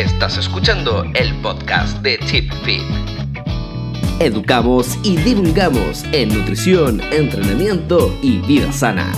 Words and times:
Estás 0.00 0.38
escuchando 0.38 1.04
el 1.14 1.42
podcast 1.42 1.98
de 1.98 2.18
Chip 2.20 2.50
Fit. 2.64 2.80
Educamos 4.18 4.96
y 5.02 5.18
divulgamos 5.18 6.04
en 6.04 6.30
nutrición, 6.30 7.02
entrenamiento 7.12 8.10
y 8.22 8.38
vida 8.38 8.72
sana. 8.72 9.12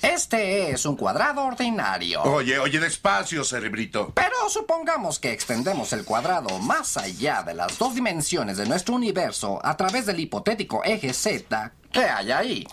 Este 0.00 0.70
es 0.70 0.86
un 0.86 0.96
cuadrado 0.96 1.44
ordinario. 1.44 2.22
Oye, 2.22 2.58
oye, 2.58 2.80
despacio, 2.80 3.44
cerebrito. 3.44 4.14
Pero 4.14 4.48
supongamos 4.48 5.18
que 5.18 5.32
extendemos 5.32 5.92
el 5.92 6.06
cuadrado 6.06 6.58
más 6.60 6.96
allá 6.96 7.42
de 7.42 7.52
las 7.52 7.76
dos 7.76 7.94
dimensiones 7.94 8.56
de 8.56 8.64
nuestro 8.64 8.94
universo 8.94 9.60
a 9.62 9.76
través 9.76 10.06
del 10.06 10.18
hipotético 10.18 10.82
eje 10.82 11.12
Z. 11.12 11.74
¿Qué 11.92 12.04
hay 12.04 12.30
ahí? 12.30 12.66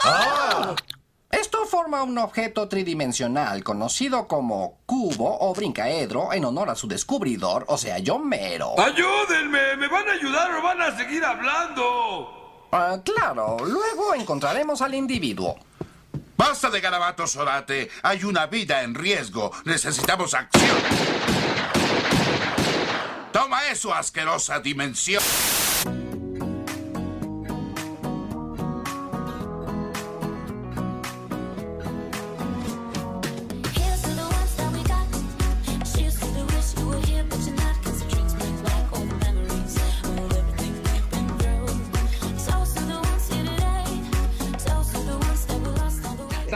Esto 1.29 1.65
forma 1.65 2.03
un 2.03 2.17
objeto 2.17 2.67
tridimensional 2.69 3.63
conocido 3.63 4.27
como 4.27 4.79
cubo 4.85 5.37
o 5.41 5.53
brincaedro 5.53 6.31
en 6.31 6.45
honor 6.45 6.69
a 6.69 6.75
su 6.75 6.87
descubridor, 6.87 7.65
o 7.67 7.77
sea, 7.77 7.99
yo 7.99 8.17
mero. 8.17 8.75
¡Ayúdenme! 8.79 9.75
¿Me 9.75 9.87
van 9.87 10.07
a 10.07 10.13
ayudar 10.13 10.53
o 10.53 10.61
van 10.61 10.81
a 10.81 10.95
seguir 10.95 11.23
hablando? 11.25 12.67
Ah, 12.71 12.97
claro, 13.03 13.57
luego 13.59 14.13
encontraremos 14.13 14.81
al 14.81 14.93
individuo. 14.93 15.57
Basta 16.37 16.69
de 16.69 16.79
garabatos, 16.79 17.35
Orate. 17.35 17.89
Hay 18.03 18.23
una 18.23 18.45
vida 18.45 18.83
en 18.83 18.93
riesgo. 18.93 19.51
Necesitamos 19.65 20.33
acción. 20.33 20.77
Toma 23.33 23.65
eso, 23.67 23.93
asquerosa 23.93 24.59
dimensión. 24.59 25.23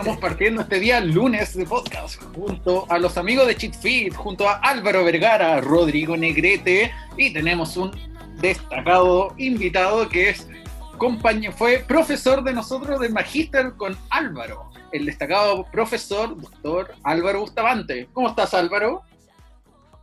Estamos 0.01 0.19
partiendo 0.19 0.61
este 0.63 0.79
día 0.79 0.99
lunes 0.99 1.55
de 1.55 1.63
podcast 1.63 2.19
junto 2.33 2.87
a 2.89 2.97
los 2.97 3.19
amigos 3.19 3.45
de 3.45 3.55
Cheat 3.55 4.15
junto 4.15 4.49
a 4.49 4.53
Álvaro 4.53 5.05
Vergara, 5.05 5.61
Rodrigo 5.61 6.17
Negrete 6.17 6.91
y 7.17 7.31
tenemos 7.31 7.77
un 7.77 7.91
destacado 8.39 9.35
invitado 9.37 10.09
que 10.09 10.29
es 10.29 10.49
compañero, 10.97 11.53
fue 11.53 11.85
profesor 11.87 12.43
de 12.43 12.51
nosotros 12.51 12.99
del 12.99 13.13
Magíster 13.13 13.73
con 13.73 13.95
Álvaro, 14.09 14.71
el 14.91 15.05
destacado 15.05 15.67
profesor 15.71 16.35
doctor 16.35 16.95
Álvaro 17.03 17.41
Bustamante. 17.41 18.09
¿Cómo 18.11 18.29
estás 18.29 18.55
Álvaro? 18.55 19.03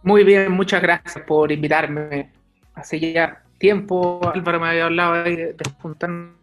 Muy 0.04 0.22
bien, 0.22 0.52
muchas 0.52 0.80
gracias 0.80 1.24
por 1.26 1.50
invitarme. 1.50 2.30
Hace 2.72 3.00
ya 3.00 3.42
tiempo 3.58 4.20
Álvaro 4.32 4.60
me 4.60 4.68
había 4.68 4.84
hablado 4.84 5.24
de, 5.24 5.54
de 5.54 5.70
juntarnos, 5.82 6.36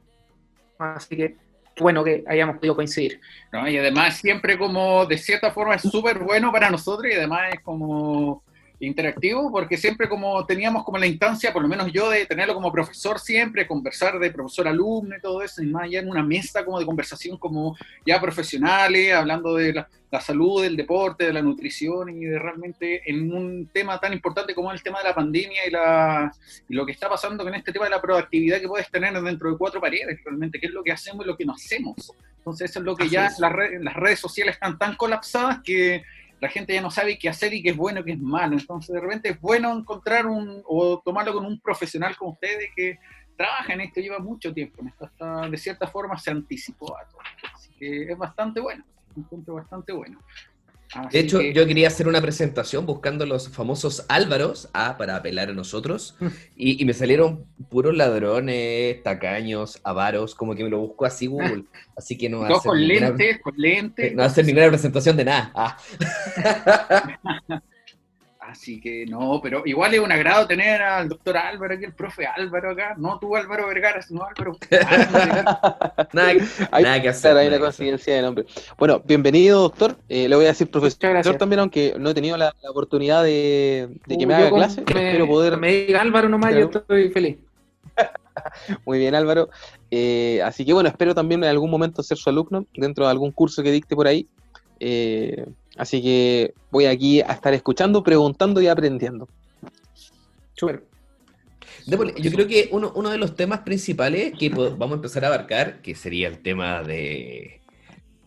así 0.78 1.16
que 1.16 1.45
bueno 1.80 2.04
que 2.04 2.24
hayamos 2.28 2.58
podido 2.58 2.76
coincidir. 2.76 3.20
¿no? 3.52 3.68
Y 3.68 3.78
además 3.78 4.18
siempre 4.18 4.58
como 4.58 5.06
de 5.06 5.18
cierta 5.18 5.52
forma 5.52 5.76
es 5.76 5.82
súper 5.82 6.20
bueno 6.20 6.52
para 6.52 6.70
nosotros 6.70 7.12
y 7.12 7.16
además 7.16 7.54
es 7.54 7.60
como 7.62 8.44
interactivo 8.80 9.52
porque 9.52 9.78
siempre 9.78 10.10
como 10.10 10.46
teníamos 10.46 10.84
como 10.84 10.98
la 10.98 11.08
instancia, 11.08 11.54
por 11.54 11.62
lo 11.62 11.68
menos 11.68 11.92
yo, 11.92 12.10
de 12.10 12.26
tenerlo 12.26 12.54
como 12.54 12.72
profesor 12.72 13.20
siempre, 13.20 13.68
conversar 13.68 14.20
de 14.20 14.32
profesor-alumno 14.32 15.18
y 15.18 15.22
todo 15.22 15.42
eso, 15.42 15.64
y 15.64 15.68
más 15.68 15.84
allá 15.84 16.00
en 16.00 16.10
una 16.10 16.24
mesa 16.24 16.66
como 16.66 16.80
de 16.80 16.86
conversación 16.86 17.38
como 17.38 17.76
ya 18.06 18.20
profesionales, 18.20 19.14
hablando 19.14 19.56
de 19.56 19.74
la, 19.74 19.88
la 20.12 20.22
salud, 20.22 20.62
del 20.62 20.76
deporte, 20.76 21.26
de 21.26 21.34
la 21.34 21.42
nutrición 21.42 22.10
y 22.10 22.26
de 22.26 22.40
realmente 22.40 23.02
en 23.10 23.32
un 23.34 23.68
tema 23.68 24.00
tan 24.00 24.14
importante 24.14 24.56
como 24.56 24.72
el 24.72 24.82
tema 24.82 25.00
de 25.00 25.10
la 25.10 25.16
pandemia 25.16 25.68
y, 25.68 25.72
la, 25.72 26.32
y 26.70 26.74
lo 26.74 26.86
que 26.86 26.92
está 26.92 27.10
pasando 27.10 27.44
con 27.44 27.54
este 27.54 27.72
tema 27.72 27.86
de 27.86 27.92
la 27.92 28.02
proactividad 28.02 28.60
que 28.60 28.68
puedes 28.68 28.90
tener 28.90 29.14
dentro 29.22 29.52
de 29.52 29.58
cuatro 29.58 29.82
paredes, 29.82 30.20
realmente, 30.24 30.60
qué 30.60 30.68
es 30.68 30.74
lo 30.74 30.84
que 30.84 30.92
hacemos 30.92 31.26
y 31.26 31.28
lo 31.28 31.38
que 31.38 31.46
no 31.46 31.54
hacemos. 31.54 32.14
Entonces 32.38 32.70
eso 32.70 32.80
es 32.80 32.86
lo 32.86 32.96
que 32.96 33.06
Así 33.06 33.14
ya 33.14 33.30
las 33.40 33.96
redes 33.96 34.20
sociales 34.20 34.56
están 34.56 34.78
tan 34.78 34.96
colapsadas 34.96 35.60
que 35.64 36.04
la 36.46 36.52
gente 36.52 36.76
ya 36.76 36.82
no 36.82 36.92
sabe 36.92 37.18
qué 37.18 37.28
hacer 37.28 37.56
y 37.56 37.64
qué 37.64 37.72
es 37.72 37.78
bueno 37.78 38.02
y 38.02 38.04
qué 38.04 38.12
es 38.12 38.20
malo. 38.20 38.56
Entonces, 38.56 38.94
de 38.94 39.02
repente 39.02 39.30
es 39.30 39.42
bueno 39.42 39.76
encontrar 39.76 40.28
un, 40.28 40.62
o 40.68 41.02
tomarlo 41.04 41.34
con 41.34 41.44
un 41.44 41.60
profesional 41.60 42.16
como 42.16 42.34
ustedes 42.34 42.70
que 42.76 43.00
trabaja 43.36 43.74
en 43.74 43.82
esto, 43.82 44.00
lleva 44.00 44.20
mucho 44.20 44.54
tiempo 44.54 44.80
en 44.82 44.90
esto, 44.90 45.06
hasta 45.06 45.50
de 45.50 45.58
cierta 45.58 45.88
forma 45.88 46.18
se 46.20 46.30
anticipó 46.30 46.96
a 46.96 47.04
todo. 47.08 47.20
Así 47.52 47.74
que 47.80 48.12
es 48.12 48.18
bastante 48.18 48.62
bueno, 48.62 48.86
un 49.16 49.24
punto 49.24 49.56
bastante 49.56 49.92
bueno. 49.92 50.20
Así 50.94 51.10
De 51.12 51.20
hecho, 51.20 51.40
que- 51.40 51.54
yo 51.54 51.66
quería 51.66 51.88
hacer 51.88 52.08
una 52.08 52.22
presentación 52.22 52.86
buscando 52.86 53.26
los 53.26 53.50
famosos 53.50 54.06
Álvaros 54.08 54.70
ah, 54.74 54.96
para 54.98 55.16
apelar 55.18 55.50
a 55.50 55.54
nosotros. 55.54 56.16
Y, 56.56 56.82
y 56.82 56.86
me 56.86 56.94
salieron 56.94 57.46
puros 57.70 57.96
ladrones, 57.96 59.02
tacaños, 59.04 59.80
avaros, 59.84 60.36
como 60.36 60.56
que 60.56 60.64
me 60.64 60.70
lo 60.70 60.80
buscó 60.80 61.06
así 61.06 61.28
Google. 61.28 61.66
Así 61.98 62.18
que 62.18 62.30
no 62.30 62.40
va 62.40 62.46
a 62.46 62.50
Todos 62.50 62.60
hacer 62.62 62.70
con 62.72 62.80
ninguna, 62.80 63.08
lentes, 63.10 63.42
con 63.42 63.54
lentes. 63.58 64.12
no 64.12 64.18
va 64.18 64.24
a 64.26 64.28
hacer 64.28 64.46
ninguna 64.46 64.68
presentación 64.68 65.16
de 65.16 65.24
nada. 65.26 65.52
Ah. 65.56 65.78
Así 68.56 68.80
que 68.80 69.06
no, 69.06 69.42
pero 69.44 69.64
igual 69.66 69.94
es 69.94 70.00
un 70.00 70.12
agrado 70.14 70.48
tener 70.48 70.82
al 70.82 71.10
doctor 71.10 71.36
Álvaro 71.36 71.74
aquí, 71.76 71.84
el 71.84 71.94
profe 71.94 72.26
Álvaro 72.26 72.72
acá. 72.72 72.96
No 72.98 73.20
tú 73.20 73.36
Álvaro 73.36 73.68
Vergara, 73.68 74.02
sino 74.02 74.24
Álvaro. 74.24 74.56
Nada, 76.14 76.34
nada 76.82 77.02
que 77.02 77.10
hacer. 77.10 77.36
Hay 77.36 77.48
una 77.50 77.60
coincidencia 77.60 78.16
de 78.16 78.22
nombre. 78.22 78.46
Bueno, 78.78 79.02
bienvenido, 79.06 79.62
doctor. 79.64 79.98
Eh, 80.08 80.30
le 80.30 80.36
voy 80.38 80.46
a 80.46 80.50
decir 80.50 80.68
Muchas 80.68 80.96
profesor 80.96 81.10
gracias. 81.12 81.38
también, 81.38 81.60
aunque 81.60 81.96
no 82.00 82.10
he 82.10 82.14
tenido 82.14 82.38
la, 82.38 82.54
la 82.64 82.72
oportunidad 82.72 83.24
de, 83.24 83.90
de 84.08 84.18
que 84.18 84.24
Uh, 84.24 84.28
me 84.28 84.34
haga 84.36 84.50
clase. 84.50 84.82
me, 84.94 85.08
Espero 85.10 85.28
poder. 85.28 85.58
me 85.58 85.72
diga 85.74 86.00
Álvaro 86.02 86.30
nomás, 86.30 86.54
yo 86.56 86.70
estoy 86.74 87.10
feliz. 87.10 87.38
Muy 88.86 89.00
bien, 89.00 89.16
Álvaro. 89.16 89.50
Eh, 89.92 90.42
así 90.44 90.66
que 90.66 90.74
bueno, 90.74 90.90
espero 90.90 91.14
también 91.14 91.44
en 91.44 91.50
algún 91.50 91.70
momento 91.70 92.02
ser 92.04 92.18
su 92.18 92.30
alumno 92.30 92.66
dentro 92.74 93.06
de 93.06 93.12
algún 93.12 93.32
curso 93.32 93.62
que 93.64 93.72
dicte 93.72 93.96
por 93.96 94.08
ahí. 94.08 94.28
Eh, 94.88 95.48
así 95.78 96.00
que 96.00 96.54
voy 96.70 96.86
aquí 96.86 97.20
a 97.20 97.34
estar 97.34 97.52
escuchando, 97.56 98.04
preguntando 98.04 98.62
y 98.62 98.68
aprendiendo. 98.68 99.28
Démosle, 101.88 102.14
Yo 102.22 102.32
creo 102.32 102.48
que 102.48 102.70
uno, 102.72 103.10
de 103.10 103.18
los 103.18 103.36
temas 103.36 103.62
principales 103.62 104.34
que 104.38 104.50
vamos 104.50 104.92
a 104.92 104.96
empezar 104.96 105.26
a 105.26 105.30
abarcar, 105.30 105.82
que 105.82 105.96
sería 105.96 106.28
el 106.28 106.38
tema 106.44 106.84
de, 106.84 107.62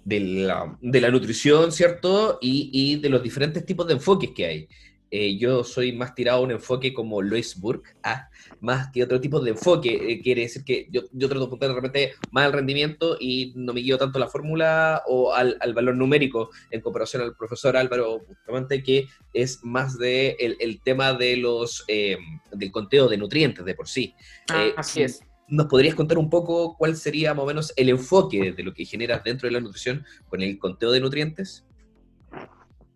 la, 0.04 1.10
nutrición, 1.12 1.70
¿cierto? 1.70 2.38
Y 2.40 2.96
de 2.96 3.08
los 3.08 3.22
diferentes 3.22 3.64
tipos 3.64 3.86
de 3.86 3.94
enfoques 3.94 4.30
que 4.30 4.46
hay. 4.46 4.68
Eh, 5.10 5.38
yo 5.38 5.64
soy 5.64 5.92
más 5.92 6.14
tirado 6.14 6.38
a 6.38 6.42
un 6.42 6.50
enfoque 6.50 6.92
como 6.92 7.22
Lois 7.22 7.58
Burke, 7.58 7.90
ah, 8.02 8.28
más 8.60 8.90
que 8.92 9.02
otro 9.02 9.20
tipo 9.20 9.40
de 9.40 9.50
enfoque. 9.50 10.12
Eh, 10.12 10.20
quiere 10.22 10.42
decir 10.42 10.64
que 10.64 10.86
yo, 10.90 11.02
yo 11.12 11.28
trato 11.28 11.40
de 11.40 11.46
apuntar 11.46 11.68
de 11.70 11.74
repente 11.74 12.12
más 12.30 12.44
al 12.44 12.52
rendimiento 12.52 13.16
y 13.18 13.52
no 13.56 13.72
me 13.72 13.80
guío 13.80 13.96
tanto 13.96 14.18
a 14.18 14.20
la 14.20 14.28
fórmula 14.28 15.02
o 15.06 15.32
al, 15.32 15.56
al 15.60 15.74
valor 15.74 15.96
numérico 15.96 16.50
en 16.70 16.80
comparación 16.80 17.22
al 17.22 17.36
profesor 17.36 17.76
Álvaro 17.76 18.20
Bustamante, 18.26 18.82
que 18.82 19.06
es 19.32 19.60
más 19.62 19.98
de 19.98 20.36
el, 20.38 20.56
el 20.60 20.80
tema 20.82 21.14
de 21.14 21.36
los 21.36 21.84
eh, 21.88 22.18
del 22.52 22.70
conteo 22.70 23.08
de 23.08 23.16
nutrientes 23.16 23.64
de 23.64 23.74
por 23.74 23.88
sí. 23.88 24.14
Ah, 24.50 24.66
Eh, 24.66 24.74
así 24.76 25.02
es. 25.02 25.22
¿Nos 25.50 25.66
podrías 25.66 25.94
contar 25.94 26.18
un 26.18 26.28
poco 26.28 26.76
cuál 26.76 26.94
sería 26.94 27.32
más 27.32 27.44
o 27.44 27.46
menos 27.46 27.72
el 27.76 27.88
enfoque 27.88 28.52
de 28.52 28.62
lo 28.62 28.74
que 28.74 28.84
generas 28.84 29.24
dentro 29.24 29.48
de 29.48 29.52
la 29.52 29.60
nutrición 29.60 30.04
con 30.28 30.42
el 30.42 30.58
conteo 30.58 30.90
de 30.90 31.00
nutrientes? 31.00 31.64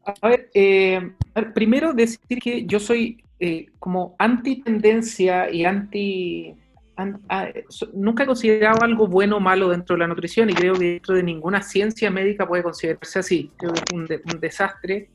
A 0.04 0.28
ver, 0.28 0.50
eh, 0.54 1.12
primero 1.54 1.92
decir 1.92 2.38
que 2.42 2.64
yo 2.66 2.80
soy 2.80 3.22
eh, 3.38 3.66
como 3.78 4.16
anti-tendencia 4.18 5.50
y 5.50 5.64
anti... 5.64 6.54
an- 6.96 7.20
a- 7.28 7.48
so- 7.68 7.90
nunca 7.94 8.24
he 8.24 8.26
considerado 8.26 8.82
algo 8.82 9.06
bueno 9.06 9.36
o 9.36 9.40
malo 9.40 9.68
dentro 9.68 9.94
de 9.94 10.00
la 10.00 10.08
nutrición 10.08 10.50
y 10.50 10.54
creo 10.54 10.74
que 10.74 10.84
dentro 10.94 11.14
de 11.14 11.22
ninguna 11.22 11.62
ciencia 11.62 12.10
médica 12.10 12.46
puede 12.48 12.62
considerarse 12.62 13.18
así. 13.20 13.50
Creo 13.56 13.72
que 13.72 13.80
es 13.80 13.92
un, 13.92 14.06
de- 14.06 14.22
un 14.32 14.40
desastre 14.40 15.08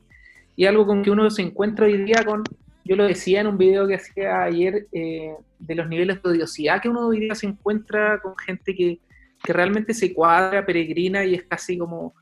y 0.56 0.64
algo 0.64 0.86
con 0.86 1.02
que 1.02 1.10
uno 1.10 1.28
se 1.30 1.42
encuentra 1.42 1.86
hoy 1.86 1.98
día 2.04 2.24
con... 2.24 2.42
Yo 2.84 2.96
lo 2.96 3.04
decía 3.06 3.42
en 3.42 3.48
un 3.48 3.58
video 3.58 3.86
que 3.86 3.96
hacía 3.96 4.42
ayer 4.44 4.86
eh, 4.92 5.34
de 5.58 5.74
los 5.74 5.86
niveles 5.88 6.22
de 6.22 6.30
odiosidad 6.30 6.80
que 6.80 6.88
uno 6.88 7.06
hoy 7.08 7.20
día 7.20 7.34
se 7.34 7.46
encuentra 7.46 8.18
con 8.20 8.34
gente 8.38 8.74
que, 8.74 8.98
que 9.44 9.52
realmente 9.52 9.92
se 9.92 10.14
cuadra, 10.14 10.64
peregrina 10.64 11.24
y 11.26 11.34
es 11.34 11.42
casi 11.44 11.76
como... 11.76 12.14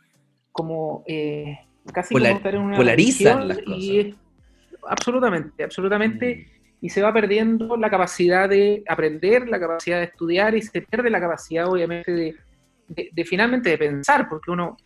como 0.51 1.05
eh, 1.07 1.61
casi 1.93 2.15
Polar- 2.15 2.31
como 2.33 2.37
estar 2.39 2.55
en 2.55 2.61
una 2.63 2.77
polarizan 2.77 3.49
y 3.79 4.15
absolutamente, 4.89 5.65
absolutamente, 5.65 6.47
y 6.81 6.89
se 6.91 7.03
va 7.03 7.13
perdiendo 7.13 7.77
la 7.77 7.91
capacidad 7.91 8.49
de 8.49 8.83
aprender, 8.89 9.49
la 9.49 9.59
capacidad 9.59 9.99
de 9.99 10.05
estudiar 10.05 10.55
y 10.55 10.63
se 10.63 10.83
pierde 10.83 11.11
la 11.11 11.21
capacidad, 11.21 11.67
obviamente, 11.69 12.13
de, 12.13 12.37
de- 12.89 13.09
de 13.13 13.25
finalmente 13.25 13.71
de 13.71 13.79
pensar, 13.79 14.29
porque 14.29 14.51
uno, 14.51 14.77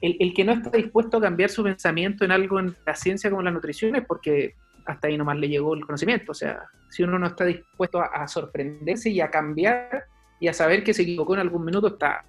el, 0.00 0.16
el 0.18 0.34
que 0.34 0.44
no 0.44 0.52
está 0.52 0.70
dispuesto 0.70 1.18
a 1.18 1.20
cambiar 1.20 1.50
su 1.50 1.62
pensamiento 1.62 2.24
en 2.24 2.32
algo 2.32 2.58
en 2.58 2.74
la 2.84 2.94
ciencia 2.94 3.30
como 3.30 3.42
la 3.42 3.50
nutrición 3.50 3.94
es 3.96 4.04
porque 4.06 4.54
hasta 4.86 5.08
ahí 5.08 5.16
nomás 5.18 5.36
le 5.38 5.48
llegó 5.48 5.74
el 5.74 5.84
conocimiento. 5.84 6.32
O 6.32 6.34
sea, 6.34 6.62
si 6.90 7.02
uno 7.02 7.18
no 7.18 7.26
está 7.26 7.44
dispuesto 7.44 8.00
a, 8.00 8.06
a 8.06 8.28
sorprenderse 8.28 9.10
y 9.10 9.20
a 9.20 9.30
cambiar 9.30 10.04
y 10.38 10.48
a 10.48 10.52
saber 10.52 10.84
que 10.84 10.94
se 10.94 11.02
equivocó 11.02 11.34
en 11.34 11.40
algún 11.40 11.64
minuto, 11.64 11.88
está, 11.88 12.24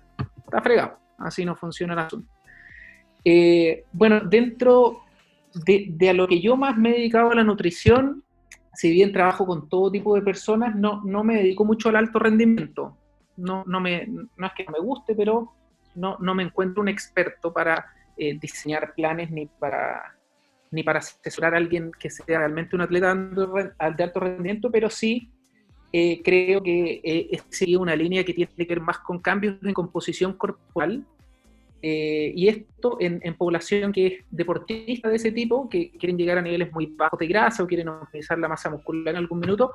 está 0.45 0.61
fregado. 0.61 0.97
así 1.19 1.45
no 1.45 1.55
funciona 1.55 1.93
el 1.93 1.99
asunto. 1.99 2.31
Eh, 3.29 3.83
bueno, 3.91 4.21
dentro 4.21 5.01
de, 5.65 6.09
a 6.09 6.13
lo 6.13 6.29
que 6.29 6.39
yo 6.39 6.55
más 6.55 6.77
me 6.77 6.91
he 6.91 6.93
dedicado 6.93 7.31
a 7.31 7.35
la 7.35 7.43
nutrición, 7.43 8.23
si 8.73 8.89
bien 8.89 9.11
trabajo 9.11 9.45
con 9.45 9.67
todo 9.67 9.91
tipo 9.91 10.15
de 10.15 10.21
personas, 10.21 10.77
no, 10.77 11.01
no 11.03 11.25
me 11.25 11.35
dedico 11.35 11.65
mucho 11.65 11.89
al 11.89 11.97
alto 11.97 12.19
rendimiento. 12.19 12.95
No, 13.35 13.65
no, 13.67 13.81
me, 13.81 14.07
no 14.07 14.47
es 14.47 14.53
que 14.55 14.63
no 14.63 14.71
me 14.71 14.79
guste, 14.79 15.13
pero 15.13 15.51
no, 15.93 16.15
no 16.21 16.35
me 16.35 16.43
encuentro 16.43 16.81
un 16.81 16.87
experto 16.87 17.51
para 17.51 17.87
eh, 18.15 18.39
diseñar 18.39 18.93
planes 18.95 19.29
ni 19.29 19.47
para, 19.47 20.15
ni 20.71 20.83
para 20.83 20.99
asesorar 20.99 21.53
a 21.53 21.57
alguien 21.57 21.91
que 21.99 22.09
sea 22.09 22.23
realmente 22.39 22.77
un 22.77 22.83
atleta 22.83 23.13
de 23.13 24.03
alto 24.05 24.19
rendimiento, 24.21 24.71
pero 24.71 24.89
sí 24.89 25.29
eh, 25.91 26.21
creo 26.23 26.63
que 26.63 27.01
eh, 27.03 27.77
una 27.77 27.93
línea 27.93 28.23
que 28.23 28.33
tiene 28.33 28.53
que 28.55 28.65
ver 28.65 28.79
más 28.79 28.99
con 28.99 29.19
cambios 29.19 29.57
en 29.61 29.73
composición 29.73 30.31
corporal. 30.31 31.05
Eh, 31.81 32.33
y 32.35 32.47
esto 32.47 32.97
en, 32.99 33.21
población 33.35 33.91
que 33.91 34.07
es 34.07 34.13
deportista 34.31 35.09
de 35.09 35.15
ese 35.15 35.31
tipo, 35.31 35.69
que 35.69 35.91
quieren 35.91 36.17
llegar 36.17 36.37
a 36.37 36.41
niveles 36.41 36.71
muy 36.71 36.87
bajos 36.87 37.19
de 37.19 37.27
grasa 37.27 37.63
o 37.63 37.67
quieren 37.67 37.87
optimizar 37.89 38.39
la 38.39 38.47
masa 38.47 38.69
muscular 38.69 39.13
en 39.13 39.17
algún 39.17 39.39
minuto, 39.39 39.71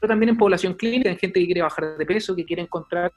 pero 0.00 0.12
también 0.12 0.30
en 0.30 0.36
población 0.36 0.74
clínica, 0.74 1.10
en 1.10 1.18
gente 1.18 1.40
que 1.40 1.46
quiere 1.46 1.62
bajar 1.62 1.96
de 1.96 2.06
peso, 2.06 2.34
que 2.34 2.44
quiere 2.44 2.62
encontrar 2.62 3.12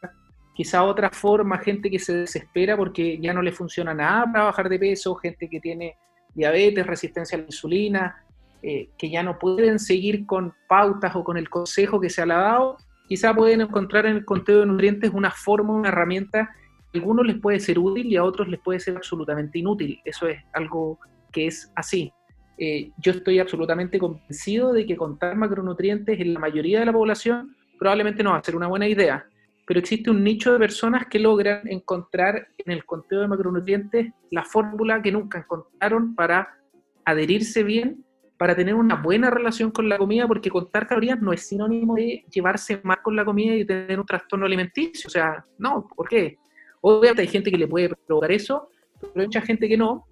quizá 0.53 0.83
otra 0.83 1.09
forma, 1.09 1.57
gente 1.59 1.89
que 1.89 1.99
se 1.99 2.15
desespera 2.15 2.77
porque 2.77 3.19
ya 3.19 3.33
no 3.33 3.41
le 3.41 3.51
funciona 3.51 3.93
nada 3.93 4.25
para 4.31 4.45
bajar 4.45 4.69
de 4.69 4.79
peso, 4.79 5.15
gente 5.15 5.49
que 5.49 5.59
tiene 5.59 5.97
diabetes, 6.33 6.85
resistencia 6.85 7.37
a 7.37 7.41
la 7.41 7.45
insulina, 7.45 8.23
eh, 8.61 8.89
que 8.97 9.09
ya 9.09 9.23
no 9.23 9.37
pueden 9.37 9.79
seguir 9.79 10.25
con 10.25 10.53
pautas 10.67 11.15
o 11.15 11.23
con 11.23 11.37
el 11.37 11.49
consejo 11.49 11.99
que 11.99 12.09
se 12.09 12.21
ha 12.21 12.25
dado, 12.25 12.77
quizá 13.07 13.33
pueden 13.33 13.61
encontrar 13.61 14.05
en 14.05 14.17
el 14.17 14.25
conteo 14.25 14.61
de 14.61 14.65
nutrientes 14.67 15.11
una 15.13 15.31
forma, 15.31 15.73
una 15.73 15.89
herramienta 15.89 16.49
algunos 16.93 17.25
les 17.25 17.39
puede 17.39 17.59
ser 17.59 17.79
útil 17.79 18.07
y 18.07 18.15
a 18.15 18.23
otros 18.23 18.47
les 18.47 18.59
puede 18.59 18.79
ser 18.79 18.95
absolutamente 18.95 19.59
inútil. 19.59 19.99
Eso 20.03 20.27
es 20.27 20.39
algo 20.53 20.99
que 21.31 21.47
es 21.47 21.71
así. 21.75 22.11
Eh, 22.57 22.91
yo 22.97 23.11
estoy 23.11 23.39
absolutamente 23.39 23.99
convencido 23.99 24.73
de 24.73 24.85
que 24.85 24.97
contar 24.97 25.35
macronutrientes 25.35 26.19
en 26.19 26.33
la 26.33 26.39
mayoría 26.39 26.79
de 26.79 26.85
la 26.87 26.93
población 26.93 27.55
probablemente 27.77 28.23
no 28.23 28.31
va 28.31 28.37
a 28.37 28.43
ser 28.43 28.55
una 28.55 28.67
buena 28.67 28.87
idea, 28.87 29.27
pero 29.67 29.79
existe 29.79 30.09
un 30.09 30.23
nicho 30.23 30.53
de 30.53 30.59
personas 30.59 31.05
que 31.07 31.19
logran 31.19 31.61
encontrar 31.67 32.47
en 32.57 32.71
el 32.71 32.83
conteo 32.85 33.21
de 33.21 33.27
macronutrientes 33.27 34.11
la 34.31 34.43
fórmula 34.43 35.01
que 35.01 35.11
nunca 35.11 35.39
encontraron 35.39 36.15
para 36.15 36.57
adherirse 37.05 37.63
bien, 37.63 38.03
para 38.37 38.55
tener 38.55 38.75
una 38.75 38.95
buena 38.95 39.29
relación 39.29 39.71
con 39.71 39.87
la 39.89 39.97
comida, 39.97 40.27
porque 40.27 40.49
contar 40.49 40.87
calorías 40.87 41.21
no 41.21 41.33
es 41.33 41.47
sinónimo 41.47 41.95
de 41.95 42.25
llevarse 42.31 42.79
mal 42.83 43.01
con 43.03 43.15
la 43.15 43.25
comida 43.25 43.55
y 43.55 43.65
tener 43.65 43.99
un 43.99 44.05
trastorno 44.05 44.45
alimenticio. 44.45 45.07
O 45.07 45.11
sea, 45.11 45.45
no, 45.57 45.87
¿por 45.95 46.07
qué? 46.07 46.37
Obviamente 46.81 47.21
hay 47.21 47.27
gente 47.27 47.51
que 47.51 47.57
le 47.57 47.67
puede 47.67 47.89
provocar 47.89 48.31
eso, 48.31 48.69
pero 48.99 49.13
hay 49.15 49.25
mucha 49.27 49.41
gente 49.41 49.67
que 49.67 49.77
no. 49.77 50.07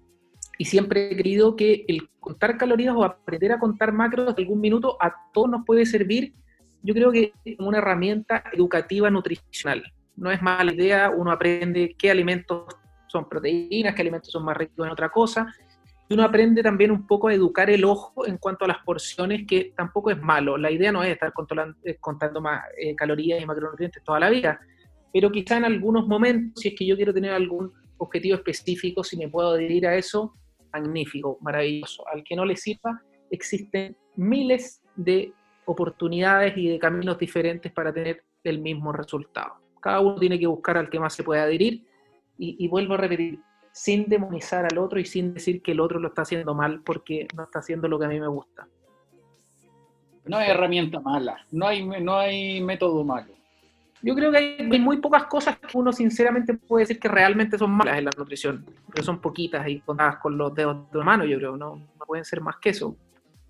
Y 0.58 0.64
siempre 0.64 1.12
he 1.12 1.16
creído 1.16 1.54
que 1.54 1.84
el 1.88 2.08
contar 2.20 2.56
calorías 2.56 2.94
o 2.96 3.04
aprender 3.04 3.52
a 3.52 3.58
contar 3.58 3.92
macros 3.92 4.34
de 4.34 4.42
algún 4.42 4.60
minuto 4.60 4.96
a 5.00 5.14
todos 5.32 5.50
nos 5.50 5.64
puede 5.64 5.84
servir, 5.86 6.32
yo 6.82 6.94
creo 6.94 7.12
que 7.12 7.32
como 7.56 7.68
una 7.68 7.78
herramienta 7.78 8.44
educativa 8.52 9.10
nutricional. 9.10 9.82
No 10.16 10.30
es 10.30 10.40
mala 10.40 10.72
idea, 10.72 11.10
uno 11.10 11.30
aprende 11.30 11.94
qué 11.98 12.10
alimentos 12.10 12.64
son 13.08 13.28
proteínas, 13.28 13.94
qué 13.94 14.02
alimentos 14.02 14.30
son 14.30 14.44
más 14.44 14.56
ricos 14.56 14.86
en 14.86 14.92
otra 14.92 15.10
cosa, 15.10 15.52
y 16.08 16.14
uno 16.14 16.22
aprende 16.22 16.62
también 16.62 16.90
un 16.90 17.06
poco 17.06 17.28
a 17.28 17.34
educar 17.34 17.68
el 17.68 17.84
ojo 17.84 18.26
en 18.26 18.38
cuanto 18.38 18.64
a 18.64 18.68
las 18.68 18.78
porciones, 18.78 19.44
que 19.46 19.72
tampoco 19.76 20.10
es 20.10 20.20
malo. 20.20 20.56
La 20.56 20.70
idea 20.70 20.92
no 20.92 21.02
es 21.02 21.10
estar 21.10 21.32
eh, 21.82 21.96
contando 22.00 22.40
más 22.40 22.64
eh, 22.78 22.94
calorías 22.94 23.42
y 23.42 23.46
macronutrientes 23.46 24.04
toda 24.04 24.20
la 24.20 24.30
vida, 24.30 24.60
pero 25.12 25.30
quizá 25.30 25.56
en 25.56 25.64
algunos 25.64 26.06
momentos, 26.06 26.60
si 26.60 26.68
es 26.68 26.74
que 26.74 26.86
yo 26.86 26.96
quiero 26.96 27.14
tener 27.14 27.32
algún 27.32 27.72
objetivo 27.98 28.36
específico, 28.36 29.02
si 29.02 29.16
me 29.16 29.28
puedo 29.28 29.50
adherir 29.50 29.86
a 29.86 29.96
eso, 29.96 30.34
magnífico, 30.72 31.38
maravilloso. 31.40 32.04
Al 32.12 32.22
que 32.22 32.36
no 32.36 32.44
le 32.44 32.56
sirva, 32.56 33.02
existen 33.30 33.96
miles 34.16 34.82
de 34.94 35.32
oportunidades 35.64 36.56
y 36.56 36.68
de 36.68 36.78
caminos 36.78 37.18
diferentes 37.18 37.72
para 37.72 37.92
tener 37.92 38.24
el 38.44 38.60
mismo 38.60 38.92
resultado. 38.92 39.54
Cada 39.80 40.00
uno 40.00 40.16
tiene 40.16 40.38
que 40.38 40.46
buscar 40.46 40.76
al 40.76 40.88
que 40.88 41.00
más 41.00 41.14
se 41.14 41.24
puede 41.24 41.40
adherir 41.40 41.84
y, 42.38 42.56
y 42.58 42.68
vuelvo 42.68 42.94
a 42.94 42.98
repetir, 42.98 43.40
sin 43.72 44.08
demonizar 44.08 44.66
al 44.70 44.78
otro 44.78 44.98
y 44.98 45.04
sin 45.04 45.34
decir 45.34 45.62
que 45.62 45.72
el 45.72 45.80
otro 45.80 45.98
lo 45.98 46.08
está 46.08 46.22
haciendo 46.22 46.54
mal 46.54 46.82
porque 46.82 47.28
no 47.36 47.44
está 47.44 47.58
haciendo 47.58 47.88
lo 47.88 47.98
que 47.98 48.06
a 48.06 48.08
mí 48.08 48.20
me 48.20 48.28
gusta. 48.28 48.68
No 50.24 50.38
hay 50.38 50.50
herramienta 50.50 50.98
mala, 51.00 51.44
no 51.52 51.68
hay, 51.68 51.84
no 51.84 52.16
hay 52.16 52.60
método 52.60 53.04
malo. 53.04 53.35
Yo 54.02 54.14
creo 54.14 54.30
que 54.30 54.38
hay, 54.38 54.80
muy 54.80 54.98
pocas 54.98 55.24
cosas 55.24 55.58
que 55.58 55.76
uno 55.76 55.92
sinceramente 55.92 56.54
puede 56.54 56.82
decir 56.82 57.00
que 57.00 57.08
realmente 57.08 57.58
son 57.58 57.70
malas 57.70 57.98
en 57.98 58.04
la 58.04 58.10
nutrición, 58.16 58.64
pero 58.92 59.02
son 59.02 59.20
poquitas 59.20 59.66
y 59.68 59.80
contadas 59.80 60.16
con 60.18 60.36
los 60.36 60.54
dedos 60.54 60.90
de 60.90 60.98
la 60.98 61.04
mano, 61.04 61.24
yo 61.24 61.38
creo, 61.38 61.56
no, 61.56 61.76
no 61.76 62.06
pueden 62.06 62.24
ser 62.24 62.40
más 62.40 62.56
que 62.60 62.70
eso. 62.70 62.96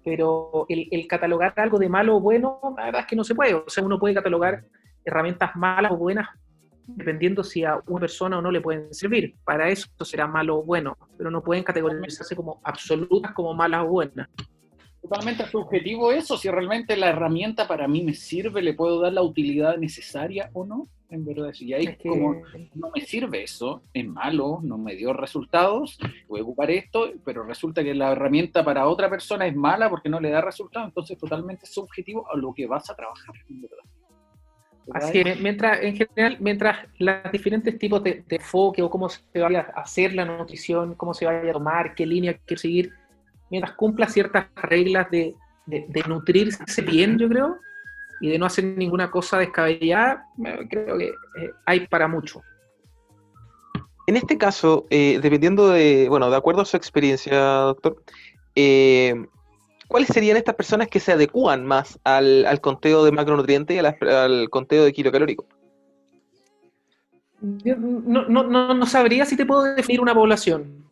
Pero 0.04 0.66
el, 0.68 0.86
el 0.90 1.06
catalogar 1.08 1.52
algo 1.56 1.78
de 1.78 1.88
malo 1.88 2.16
o 2.16 2.20
bueno, 2.20 2.60
la 2.76 2.86
verdad 2.86 3.00
es 3.00 3.06
que 3.08 3.16
no 3.16 3.24
se 3.24 3.34
puede. 3.34 3.54
O 3.54 3.68
sea, 3.68 3.84
uno 3.84 3.98
puede 3.98 4.14
catalogar 4.14 4.64
herramientas 5.04 5.56
malas 5.56 5.92
o 5.92 5.96
buenas 5.96 6.28
dependiendo 6.86 7.42
si 7.42 7.64
a 7.64 7.80
una 7.86 8.00
persona 8.00 8.38
o 8.38 8.42
no 8.42 8.50
le 8.50 8.60
pueden 8.60 8.92
servir. 8.94 9.34
Para 9.44 9.68
eso 9.68 9.88
será 10.02 10.26
malo 10.26 10.58
o 10.58 10.62
bueno, 10.62 10.96
pero 11.16 11.30
no 11.30 11.42
pueden 11.42 11.64
categorizarse 11.64 12.36
como 12.36 12.60
absolutas 12.62 13.32
como 13.32 13.54
malas 13.54 13.82
o 13.84 13.88
buenas. 13.88 14.28
Totalmente 15.08 15.46
subjetivo 15.46 16.10
eso, 16.10 16.36
si 16.36 16.50
realmente 16.50 16.96
la 16.96 17.10
herramienta 17.10 17.68
para 17.68 17.86
mí 17.86 18.02
me 18.02 18.12
sirve, 18.14 18.60
le 18.60 18.74
puedo 18.74 19.00
dar 19.00 19.12
la 19.12 19.22
utilidad 19.22 19.76
necesaria 19.76 20.50
o 20.52 20.64
no. 20.66 20.88
En 21.10 21.24
verdad, 21.24 21.52
si 21.52 21.72
ahí 21.72 21.86
Es 21.86 21.98
que- 21.98 22.08
como 22.08 22.42
no 22.74 22.90
me 22.92 23.00
sirve 23.02 23.44
eso, 23.44 23.82
es 23.94 24.04
malo, 24.04 24.58
no 24.64 24.76
me 24.76 24.96
dio 24.96 25.12
resultados, 25.12 25.96
voy 26.26 26.40
a 26.40 26.42
ocupar 26.42 26.72
esto, 26.72 27.12
pero 27.24 27.44
resulta 27.44 27.84
que 27.84 27.94
la 27.94 28.10
herramienta 28.10 28.64
para 28.64 28.88
otra 28.88 29.08
persona 29.08 29.46
es 29.46 29.54
mala 29.54 29.88
porque 29.88 30.08
no 30.08 30.18
le 30.18 30.30
da 30.30 30.40
resultados, 30.40 30.88
entonces 30.88 31.16
totalmente 31.16 31.66
subjetivo 31.66 32.26
a 32.28 32.36
lo 32.36 32.52
que 32.52 32.66
vas 32.66 32.90
a 32.90 32.96
trabajar, 32.96 33.34
en 33.48 33.62
verdad. 33.62 33.76
Así 34.92 35.22
que 35.22 35.36
mientras, 35.36 35.82
en 35.82 35.96
general, 35.96 36.36
mientras 36.40 36.88
los 36.98 37.16
diferentes 37.32 37.78
tipos 37.78 38.02
de, 38.02 38.24
de 38.26 38.36
enfoque 38.36 38.82
o 38.82 38.90
cómo 38.90 39.08
se 39.08 39.20
vaya 39.38 39.72
a 39.74 39.82
hacer 39.82 40.12
la 40.14 40.24
nutrición, 40.24 40.94
cómo 40.94 41.14
se 41.14 41.26
vaya 41.26 41.50
a 41.50 41.52
tomar, 41.52 41.94
qué 41.94 42.04
línea 42.06 42.34
quiere 42.34 42.60
seguir, 42.60 42.92
mientras 43.50 43.74
cumpla 43.74 44.08
ciertas 44.08 44.46
reglas 44.56 45.10
de, 45.10 45.34
de- 45.66 45.86
de 45.88 46.02
nutrirse 46.08 46.82
bien, 46.82 47.18
yo 47.18 47.28
creo, 47.28 47.58
y 48.20 48.30
de 48.30 48.38
no 48.38 48.46
hacer 48.46 48.64
ninguna 48.64 49.10
cosa 49.10 49.38
descabellada, 49.38 50.26
creo 50.70 50.96
que 50.98 51.08
eh, 51.38 51.50
hay 51.66 51.86
para 51.86 52.08
mucho. 52.08 52.42
En 54.06 54.16
este 54.16 54.38
caso, 54.38 54.86
eh, 54.90 55.18
dependiendo 55.20 55.68
de, 55.68 56.08
bueno, 56.08 56.30
de 56.30 56.36
acuerdo 56.36 56.62
a 56.62 56.64
su 56.64 56.76
experiencia, 56.76 57.36
doctor, 57.38 58.02
eh, 58.54 59.26
¿cuáles 59.88 60.08
serían 60.08 60.36
estas 60.36 60.54
personas 60.54 60.88
que 60.88 61.00
se 61.00 61.12
adecúan 61.12 61.66
más 61.66 61.98
al, 62.04 62.46
al 62.46 62.60
conteo 62.60 63.04
de 63.04 63.10
macronutrientes 63.12 63.76
y 63.76 64.06
al 64.08 64.48
conteo 64.48 64.84
de 64.84 64.92
kilocalórico? 64.92 65.46
Yo 67.40 67.76
no, 67.76 68.26
no, 68.28 68.44
no, 68.44 68.74
no 68.74 68.86
sabría 68.86 69.26
si 69.26 69.36
te 69.36 69.44
puedo 69.44 69.62
definir 69.64 70.00
una 70.00 70.14
población. 70.14 70.85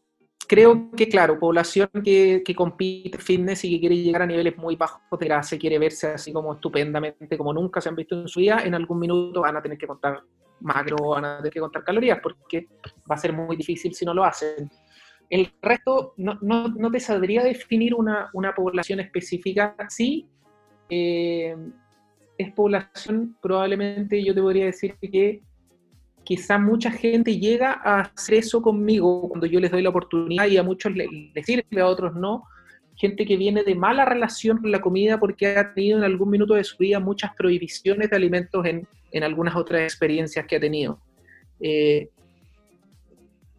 Creo 0.46 0.90
que, 0.96 1.08
claro, 1.08 1.38
población 1.38 1.88
que, 2.04 2.42
que 2.44 2.54
compite 2.54 3.18
fitness 3.18 3.64
y 3.64 3.70
que 3.70 3.80
quiere 3.80 3.96
llegar 3.96 4.22
a 4.22 4.26
niveles 4.26 4.56
muy 4.58 4.76
bajos 4.76 5.00
de 5.18 5.26
grasa, 5.26 5.56
quiere 5.56 5.78
verse 5.78 6.08
así 6.08 6.32
como 6.32 6.54
estupendamente, 6.54 7.38
como 7.38 7.52
nunca 7.52 7.80
se 7.80 7.88
han 7.88 7.96
visto 7.96 8.20
en 8.20 8.28
su 8.28 8.40
vida, 8.40 8.62
en 8.64 8.74
algún 8.74 8.98
minuto 8.98 9.40
van 9.40 9.56
a 9.56 9.62
tener 9.62 9.78
que 9.78 9.86
contar 9.86 10.22
macro, 10.60 10.96
van 11.08 11.24
a 11.24 11.36
tener 11.38 11.52
que 11.52 11.60
contar 11.60 11.82
calorías, 11.82 12.18
porque 12.22 12.68
va 13.10 13.14
a 13.14 13.18
ser 13.18 13.32
muy 13.32 13.56
difícil 13.56 13.94
si 13.94 14.04
no 14.04 14.12
lo 14.12 14.24
hacen. 14.24 14.70
El 15.30 15.50
resto, 15.62 16.14
no, 16.18 16.38
no, 16.42 16.68
no 16.68 16.90
te 16.90 17.00
sabría 17.00 17.42
definir 17.42 17.94
una, 17.94 18.30
una 18.34 18.54
población 18.54 19.00
específica. 19.00 19.74
Sí, 19.88 20.28
eh, 20.90 21.56
es 22.36 22.52
población, 22.52 23.36
probablemente 23.40 24.22
yo 24.22 24.34
te 24.34 24.42
podría 24.42 24.66
decir 24.66 24.96
que 25.00 25.42
quizá 26.24 26.58
mucha 26.58 26.90
gente 26.90 27.38
llega 27.38 27.72
a 27.84 28.00
hacer 28.00 28.36
eso 28.36 28.62
conmigo 28.62 29.28
cuando 29.28 29.46
yo 29.46 29.60
les 29.60 29.70
doy 29.70 29.82
la 29.82 29.90
oportunidad 29.90 30.46
y 30.46 30.56
a 30.56 30.62
muchos 30.62 30.94
les, 30.94 31.06
les 31.34 31.44
sirve, 31.46 31.80
a 31.80 31.86
otros 31.86 32.14
no. 32.14 32.44
Gente 32.96 33.26
que 33.26 33.36
viene 33.36 33.64
de 33.64 33.74
mala 33.74 34.04
relación 34.04 34.58
con 34.58 34.70
la 34.70 34.80
comida 34.80 35.18
porque 35.18 35.48
ha 35.48 35.74
tenido 35.74 35.98
en 35.98 36.04
algún 36.04 36.30
minuto 36.30 36.54
de 36.54 36.64
su 36.64 36.76
vida 36.78 37.00
muchas 37.00 37.32
prohibiciones 37.36 38.08
de 38.10 38.16
alimentos 38.16 38.64
en, 38.66 38.86
en 39.12 39.22
algunas 39.24 39.56
otras 39.56 39.82
experiencias 39.82 40.46
que 40.46 40.56
ha 40.56 40.60
tenido. 40.60 41.00
Eh, 41.60 42.08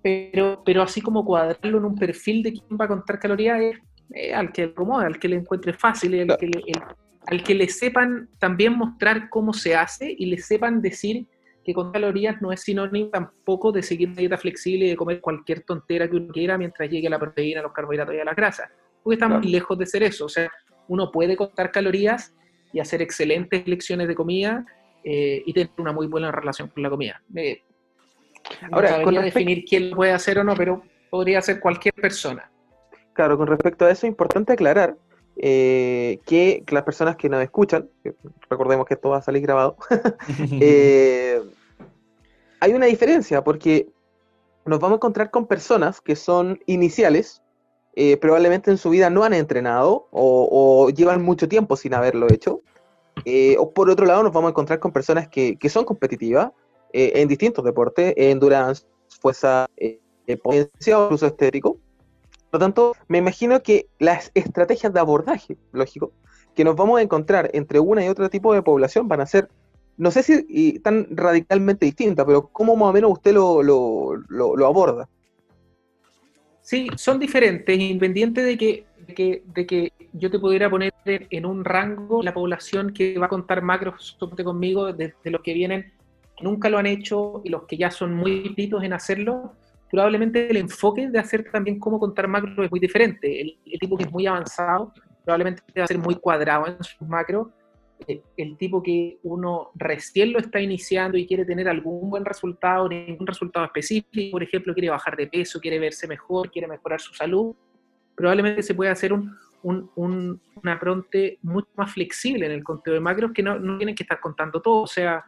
pero, 0.02 0.62
pero 0.66 0.82
así 0.84 1.02
como 1.02 1.26
cuadrarlo 1.26 1.80
en 1.80 1.86
un 1.86 1.96
perfil 1.96 2.44
de 2.44 2.54
quién 2.54 2.78
va 2.80 2.86
a 2.86 2.90
contar 2.90 3.20
calorías 3.20 3.60
es 3.60 3.78
eh, 4.14 4.34
al 4.34 4.52
que 4.52 4.68
le 4.68 4.72
acomode, 4.72 5.06
al 5.06 5.20
que 5.20 5.28
le 5.28 5.36
encuentre 5.38 5.74
fácil, 5.74 6.30
al 6.30 6.38
que 6.38 6.48
le, 6.48 6.60
el- 6.68 6.82
al 7.28 7.44
que 7.44 7.56
le 7.56 7.68
sepan 7.70 8.30
también 8.38 8.78
mostrar 8.78 9.30
cómo 9.30 9.52
se 9.52 9.76
hace 9.76 10.14
y 10.16 10.28
le 10.28 10.38
sepan 10.38 10.80
decir 10.80 11.26
que 11.66 11.74
con 11.74 11.92
calorías 11.92 12.42
no 12.42 12.52
es 12.52 12.62
sinónimo 12.62 13.10
tampoco 13.10 13.72
de 13.72 13.82
seguir 13.82 14.10
una 14.10 14.18
dieta 14.18 14.38
flexible 14.38 14.86
y 14.86 14.90
de 14.90 14.96
comer 14.96 15.20
cualquier 15.20 15.62
tontera 15.62 16.08
que 16.08 16.16
uno 16.16 16.32
quiera 16.32 16.58
mientras 16.60 16.90
llegue 16.90 17.08
a 17.08 17.10
la 17.10 17.20
proteína, 17.20 17.64
los 17.64 17.74
carbohidratos 17.74 18.14
y 18.14 18.20
a 18.20 18.26
las 18.26 18.36
grasas. 18.36 18.70
Porque 19.04 19.18
Claro. 19.18 19.40
muy 19.40 19.48
lejos 19.48 19.78
de 19.78 19.86
ser 19.88 20.04
eso. 20.04 20.26
O 20.26 20.30
sea, 20.30 20.52
uno 20.88 21.12
puede 21.12 21.36
contar 21.36 21.72
calorías 21.72 22.36
y 22.72 22.80
hacer 22.80 23.02
excelentes 23.02 23.68
lecciones 23.68 24.08
de 24.08 24.14
comida 24.14 24.66
eh, 25.04 25.42
y 25.46 25.54
tener 25.54 25.72
una 25.78 25.92
muy 25.92 26.06
buena 26.06 26.32
relación 26.32 26.70
con 26.70 26.84
la 26.84 26.90
comida. 26.90 27.22
Eh, 27.36 27.62
Ahora, 28.72 29.00
no 29.04 29.22
definir 29.22 29.66
quién 29.66 29.90
lo 29.90 29.96
puede 29.96 30.12
hacer 30.12 30.38
o 30.38 30.44
no, 30.44 30.56
pero 30.56 30.84
podría 31.10 31.42
ser 31.42 31.60
cualquier 31.60 31.96
persona. 31.96 32.52
Claro, 33.14 33.38
con 33.38 33.48
respecto 33.48 33.86
a 33.86 33.92
eso, 33.92 34.06
es 34.06 34.10
importante 34.10 34.54
aclarar 34.54 34.98
eh, 35.38 36.20
que 36.26 36.64
las 36.70 36.84
personas 36.84 37.18
que 37.18 37.28
nos 37.28 37.42
escuchan, 37.42 37.90
recordemos 38.50 38.86
que 38.86 38.94
esto 38.94 39.10
va 39.10 39.18
a 39.18 39.22
salir 39.22 39.42
grabado, 39.42 39.78
eh, 40.62 41.42
hay 42.60 42.74
una 42.74 42.86
diferencia 42.88 43.44
porque 43.44 43.88
nos 44.66 44.80
vamos 44.80 44.96
a 44.96 44.98
encontrar 44.98 45.32
con 45.32 45.46
personas 45.48 46.02
que 46.02 46.16
son 46.16 46.60
iniciales, 46.66 47.42
eh, 47.96 48.18
probablemente 48.18 48.72
en 48.72 48.78
su 48.78 48.90
vida 48.90 49.10
no 49.10 49.24
han 49.24 49.34
entrenado 49.34 50.08
o, 50.12 50.50
o 50.52 50.90
llevan 50.90 51.24
mucho 51.24 51.48
tiempo 51.48 51.76
sin 51.78 51.94
haberlo 51.94 52.28
hecho. 52.32 52.62
eh, 53.26 53.56
o 53.60 53.72
por 53.72 53.90
otro 53.90 54.06
lado, 54.06 54.24
nos 54.24 54.34
vamos 54.34 54.50
a 54.50 54.52
encontrar 54.52 54.80
con 54.80 54.92
personas 54.92 55.28
que, 55.30 55.58
que 55.58 55.70
son 55.70 55.86
competitivas 55.86 56.52
eh, 56.94 57.14
en 57.16 57.28
distintos 57.28 57.64
deportes, 57.64 58.14
endurance, 58.18 58.86
fuerza, 59.22 59.68
eh, 59.78 60.00
eh, 60.28 60.38
potencia 60.38 61.00
o 61.00 61.06
incluso 61.06 61.28
estético. 61.28 61.78
Por 62.52 62.60
lo 62.60 62.60
tanto, 62.60 62.94
me 63.08 63.18
imagino 63.18 63.62
que 63.62 63.88
las 64.00 64.32
estrategias 64.34 64.94
de 64.94 65.00
abordaje, 65.00 65.58
lógico, 65.72 66.12
que 66.56 66.64
nos 66.64 66.76
vamos 66.76 67.00
a 67.00 67.02
encontrar 67.02 67.50
entre 67.54 67.80
una 67.80 68.04
y 68.06 68.10
otro 68.10 68.30
tipo 68.30 68.54
de 68.54 68.62
población 68.62 69.08
van 69.08 69.22
a 69.22 69.26
ser, 69.26 69.50
no 69.98 70.12
sé 70.12 70.24
si 70.24 70.46
y 70.50 70.80
tan 70.80 71.08
radicalmente 71.16 71.86
distintas, 71.86 72.26
pero 72.26 72.48
¿cómo 72.48 72.76
más 72.76 72.90
o 72.90 72.94
menos 72.94 73.12
usted 73.12 73.34
lo, 73.34 74.66
aborda? 74.66 75.08
Sí, 76.62 76.88
son 76.96 77.20
diferentes, 77.20 77.78
independiente 77.78 78.42
de 78.42 78.58
que, 78.58 78.86
de 79.08 79.14
que, 79.14 79.44
de 79.46 79.68
que 79.68 79.94
yo 80.14 80.32
te 80.32 80.40
pudiera 80.40 80.70
poner 80.70 80.94
en, 81.06 81.46
un 81.46 81.64
rango 81.64 82.24
la 82.24 82.34
población 82.34 82.92
que 82.92 83.18
va 83.20 83.28
a 83.28 83.30
contar 83.30 83.62
macros 83.62 84.18
conmigo, 84.44 84.92
de, 84.92 85.14
de 85.24 85.32
los 85.32 85.42
que 85.42 85.54
vienen, 85.54 85.94
nunca 86.42 86.70
lo 86.70 86.78
han 86.78 86.88
hecho 86.88 87.42
y 87.44 87.50
los 87.50 87.64
que 87.64 87.78
ya 87.78 87.92
son 87.92 88.16
muy 88.16 88.50
pitos 88.56 88.84
en 88.84 88.94
hacerlo, 88.94 89.54
probablemente 89.92 90.50
el 90.50 90.58
enfoque 90.58 91.10
de 91.10 91.20
hacer 91.20 91.50
también 91.52 91.80
cómo 91.80 92.00
contar 92.00 92.28
macros 92.28 92.58
es 92.58 92.72
muy 92.72 92.80
diferente. 92.80 93.42
El, 93.42 93.58
el 93.66 93.80
tipo 93.80 93.96
que 93.96 94.04
es 94.04 94.12
muy 94.12 94.26
avanzado 94.28 94.92
probablemente 95.24 95.62
va 95.78 95.84
a 95.84 95.88
ser 95.88 95.98
muy 95.98 96.16
cuadrado 96.16 96.68
en 96.68 96.84
sus 96.84 97.08
macros. 97.08 97.48
Eh, 98.08 98.22
El 98.38 98.58
tipo 98.58 98.84
que 98.84 99.20
uno 99.24 99.72
recién 99.76 100.34
lo 100.34 100.40
está 100.40 100.60
iniciando 100.60 101.18
y 101.18 101.26
quiere 101.26 101.46
tener 101.46 101.68
algún 101.68 102.10
buen 102.10 102.26
resultado, 102.26 102.90
ningún 102.90 103.26
resultado 103.26 103.66
específico, 103.66 104.32
por 104.32 104.44
ejemplo, 104.44 104.74
quiere 104.74 104.90
bajar 104.90 105.16
de 105.16 105.28
peso, 105.28 105.60
quiere 105.60 105.80
verse 105.80 106.08
mejor, 106.08 106.52
quiere 106.52 106.68
mejorar 106.68 107.00
su 107.00 107.14
salud, 107.14 107.56
probablemente 108.16 108.64
se 108.64 108.74
puede 108.76 108.92
hacer 108.92 109.14
un, 109.14 109.36
un, 109.64 109.90
un, 109.96 110.42
una 110.62 110.80
pronte 110.80 111.40
mucho 111.42 111.70
más 111.76 111.94
flexible 111.94 112.46
en 112.46 112.52
el 112.52 112.64
conteo 112.64 112.94
de 112.94 113.00
macros 113.00 113.32
que 113.34 113.44
no, 113.44 113.58
no 113.60 113.78
tienen 113.78 113.96
que 113.96 114.04
estar 114.04 114.20
contando 114.20 114.62
todo. 114.62 114.84
O 114.84 114.88
sea, 114.88 115.24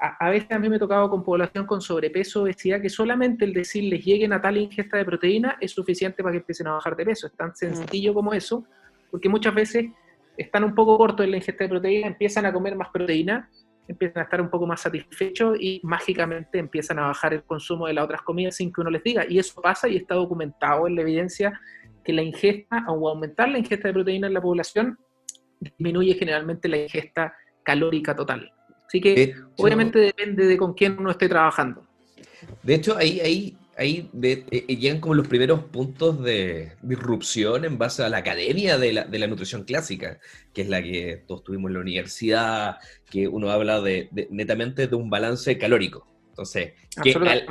a, 0.00 0.26
a, 0.26 0.30
veces 0.30 0.50
a 0.50 0.58
mí 0.58 0.68
me 0.68 0.76
he 0.76 0.78
tocado 0.78 1.08
con 1.08 1.22
población 1.22 1.66
con 1.66 1.80
sobrepeso, 1.80 2.42
obesidad, 2.42 2.80
que 2.80 2.90
solamente 2.90 3.44
el 3.44 3.54
decirles 3.54 4.04
lleguen 4.04 4.32
a 4.32 4.40
tal 4.40 4.56
ingesta 4.56 4.96
de 4.96 5.04
proteína 5.04 5.56
es 5.60 5.70
suficiente 5.70 6.22
para 6.22 6.32
que 6.32 6.38
empiecen 6.38 6.66
a 6.66 6.72
bajar 6.72 6.96
de 6.96 7.04
peso. 7.06 7.26
Es 7.26 7.32
tan 7.34 7.54
sencillo 7.54 8.12
como 8.12 8.34
eso, 8.34 8.64
porque 9.10 9.28
muchas 9.28 9.54
veces 9.54 9.86
están 10.36 10.64
un 10.64 10.74
poco 10.74 10.96
cortos 10.98 11.24
en 11.24 11.30
la 11.30 11.36
ingesta 11.38 11.64
de 11.64 11.70
proteína, 11.70 12.06
empiezan 12.08 12.46
a 12.46 12.52
comer 12.52 12.76
más 12.76 12.88
proteína, 12.90 13.48
empiezan 13.86 14.20
a 14.20 14.24
estar 14.24 14.40
un 14.40 14.50
poco 14.50 14.66
más 14.66 14.80
satisfechos 14.80 15.56
y 15.60 15.80
mágicamente 15.84 16.58
empiezan 16.58 16.98
a 16.98 17.06
bajar 17.08 17.34
el 17.34 17.42
consumo 17.44 17.86
de 17.86 17.92
las 17.94 18.04
otras 18.04 18.22
comidas 18.22 18.56
sin 18.56 18.72
que 18.72 18.80
uno 18.80 18.90
les 18.90 19.02
diga. 19.02 19.24
Y 19.28 19.38
eso 19.38 19.60
pasa 19.60 19.88
y 19.88 19.96
está 19.96 20.14
documentado 20.14 20.86
en 20.86 20.96
la 20.96 21.02
evidencia 21.02 21.60
que 22.04 22.12
la 22.12 22.22
ingesta 22.22 22.84
o 22.88 23.08
aumentar 23.08 23.48
la 23.48 23.58
ingesta 23.58 23.88
de 23.88 23.94
proteína 23.94 24.26
en 24.26 24.34
la 24.34 24.40
población 24.40 24.98
disminuye 25.60 26.14
generalmente 26.14 26.68
la 26.68 26.78
ingesta 26.78 27.34
calórica 27.62 28.14
total. 28.14 28.52
Así 28.86 29.00
que 29.00 29.14
De 29.14 29.22
hecho- 29.22 29.48
obviamente 29.56 29.98
depende 29.98 30.46
de 30.46 30.56
con 30.56 30.74
quién 30.74 30.96
uno 30.98 31.10
esté 31.10 31.28
trabajando. 31.28 31.86
De 32.62 32.74
hecho, 32.74 32.96
ahí, 32.96 33.20
ahí, 33.20 33.56
ahí 33.76 34.08
de- 34.12 34.44
eh, 34.50 34.64
eh, 34.68 34.76
llegan 34.76 35.00
como 35.00 35.14
los 35.14 35.26
primeros 35.28 35.64
puntos 35.64 36.22
de 36.22 36.72
disrupción 36.82 37.64
en 37.64 37.78
base 37.78 38.02
a 38.02 38.08
la 38.08 38.18
academia 38.18 38.78
de 38.78 38.92
la, 38.92 39.04
de 39.04 39.18
la 39.18 39.26
nutrición 39.26 39.64
clásica, 39.64 40.18
que 40.52 40.62
es 40.62 40.68
la 40.68 40.82
que 40.82 41.22
todos 41.26 41.44
tuvimos 41.44 41.68
en 41.70 41.74
la 41.74 41.80
universidad, 41.80 42.76
que 43.10 43.28
uno 43.28 43.50
habla 43.50 43.80
de, 43.80 44.08
de- 44.12 44.28
netamente 44.30 44.86
de 44.86 44.96
un 44.96 45.10
balance 45.10 45.58
calórico. 45.58 46.06
Entonces, 46.30 46.72
que 47.02 47.12
al, 47.30 47.46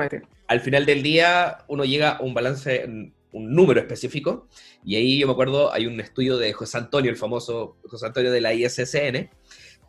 al 0.47 0.59
final 0.61 0.85
del 0.85 1.03
día 1.03 1.59
uno 1.67 1.85
llega 1.85 2.11
a 2.17 2.21
un 2.21 2.33
balance, 2.33 2.85
un 3.31 3.55
número 3.55 3.79
específico, 3.79 4.47
y 4.85 4.95
ahí 4.97 5.19
yo 5.19 5.25
me 5.27 5.33
acuerdo, 5.33 5.73
hay 5.73 5.87
un 5.87 5.99
estudio 5.99 6.37
de 6.37 6.53
José 6.53 6.77
Antonio, 6.77 7.09
el 7.09 7.17
famoso 7.17 7.77
José 7.87 8.05
Antonio 8.05 8.31
de 8.31 8.41
la 8.41 8.53
ISSN, 8.53 9.29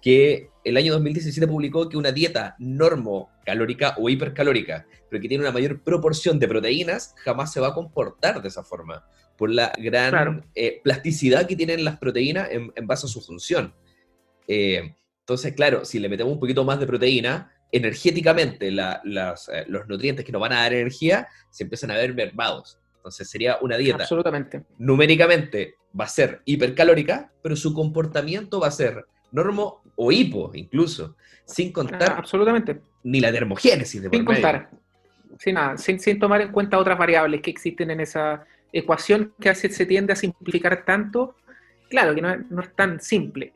que 0.05 0.51
el 0.65 0.77
año 0.77 0.93
2017 0.93 1.47
publicó 1.49 1.89
que 1.89 1.97
una 1.97 2.13
dieta 2.13 2.57
normocalórica 2.59 3.95
o 3.99 4.11
hipercalórica, 4.11 4.87
pero 5.09 5.23
que 5.23 5.29
tiene 5.29 5.43
una 5.45 5.51
mayor 5.53 5.81
proporción 5.83 6.39
de 6.39 6.47
proteínas, 6.47 7.15
jamás 7.25 7.53
se 7.55 7.61
va 7.61 7.69
a 7.69 7.75
comportar 7.75 8.43
de 8.43 8.49
esa 8.49 8.63
forma, 8.63 9.03
por 9.39 9.49
la 9.51 9.73
gran 9.79 10.11
Claro. 10.11 10.45
eh, 10.55 10.83
plasticidad 10.85 11.47
que 11.47 11.57
tienen 11.57 11.85
las 11.85 11.97
proteínas 11.99 12.51
en, 12.51 12.71
en 12.77 12.87
base 12.87 13.07
a 13.07 13.09
su 13.09 13.23
función. 13.23 13.75
Eh, 14.47 14.95
entonces, 15.21 15.55
claro, 15.55 15.87
si 15.87 15.99
le 15.99 16.11
metemos 16.11 16.35
un 16.35 16.39
poquito 16.39 16.65
más 16.65 16.79
de 16.79 16.87
proteína, 16.87 17.51
energéticamente 17.73 18.71
la- 18.71 19.01
las, 19.05 19.49
eh, 19.49 19.65
los 19.69 19.89
nutrientes 19.89 20.25
que 20.25 20.33
nos 20.33 20.41
van 20.43 20.53
a 20.53 20.61
dar 20.63 20.75
energía 20.75 21.29
se 21.51 21.65
empiezan 21.65 21.91
a 21.93 21.97
ver 21.97 22.15
mermados. 22.15 22.79
Entonces 22.97 23.29
sería 23.31 23.57
una 23.63 23.79
dieta 23.79 24.03
Absolutamente. 24.03 24.65
numéricamente 24.77 25.77
va 25.99 26.05
a 26.05 26.09
ser 26.09 26.43
hipercalórica, 26.45 27.33
pero 27.43 27.57
su 27.57 27.73
comportamiento 27.73 28.61
va 28.61 28.69
a 28.69 28.71
ser 28.71 29.07
normo 29.35 29.83
o 29.97 30.11
hipo 30.13 30.51
incluso, 30.55 31.17
sin 31.45 31.69
Ah, 31.69 31.73
contar 31.73 32.13
absolutamente. 32.19 32.81
ni 33.03 33.21
la 33.21 33.31
termogénesis 33.33 34.01
de 34.03 34.09
Sin 34.09 34.25
contar. 34.25 34.71
Sin 35.39 35.55
nada, 35.55 35.77
sin, 35.77 35.99
sin 36.01 36.19
tomar 36.19 36.41
en 36.41 36.53
cuenta 36.53 36.79
otras 36.79 36.97
variables 36.97 37.43
que 37.43 37.51
existen 37.51 37.91
en 37.91 38.01
esa 38.01 38.45
ecuación 38.73 39.35
que 39.41 39.51
hace, 39.51 39.69
se 39.69 39.85
tiende 39.87 40.13
a 40.13 40.17
simplificar 40.17 40.85
tanto. 40.85 41.37
Claro 41.91 42.15
que 42.15 42.23
no 42.23 42.33
es, 42.33 42.51
no 42.51 42.63
es 42.63 42.75
tan 42.75 43.01
simple. 43.01 43.53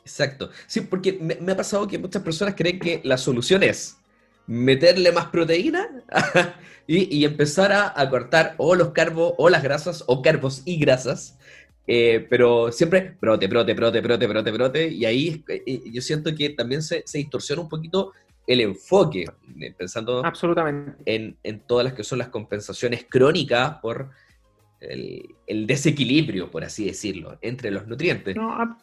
Exacto. 0.00 0.50
Sí, 0.66 0.80
porque 0.82 1.12
me, 1.20 1.36
me 1.36 1.52
ha 1.52 1.56
pasado 1.56 1.86
que 1.86 1.98
muchas 1.98 2.22
personas 2.22 2.54
creen 2.54 2.78
que 2.78 3.00
la 3.04 3.16
solución 3.16 3.62
es 3.62 3.98
meterle 4.46 5.10
más 5.12 5.26
proteína 5.26 5.88
y, 6.86 7.14
y 7.18 7.24
empezar 7.24 7.72
a, 7.72 7.92
a 7.98 8.10
cortar 8.10 8.54
o 8.58 8.74
los 8.74 8.90
carbos 8.90 9.32
o 9.38 9.48
las 9.48 9.62
grasas 9.62 10.04
o 10.06 10.20
carbos 10.22 10.62
y 10.66 10.78
grasas. 10.78 11.38
Eh, 11.86 12.26
pero 12.28 12.72
siempre 12.72 13.16
prote, 13.18 13.48
prote, 13.48 13.74
prote, 13.74 14.02
prote, 14.02 14.28
prote, 14.28 14.52
prote. 14.52 14.88
Y 14.88 15.04
ahí 15.04 15.44
eh, 15.48 15.82
yo 15.90 16.00
siento 16.00 16.34
que 16.34 16.50
también 16.50 16.82
se, 16.82 17.02
se 17.06 17.18
distorsiona 17.18 17.62
un 17.62 17.68
poquito 17.68 18.12
el 18.46 18.60
enfoque, 18.60 19.24
eh, 19.60 19.74
pensando 19.76 20.24
Absolutamente. 20.24 20.92
en, 21.06 21.36
en 21.42 21.60
todas 21.60 21.84
las 21.84 21.94
que 21.94 22.04
son 22.04 22.18
las 22.18 22.28
compensaciones 22.28 23.06
crónicas 23.08 23.76
por 23.80 24.10
el, 24.80 25.34
el 25.46 25.66
desequilibrio, 25.66 26.50
por 26.50 26.62
así 26.64 26.84
decirlo, 26.84 27.38
entre 27.40 27.70
los 27.70 27.86
nutrientes. 27.86 28.36
No, 28.36 28.50
ab- 28.52 28.76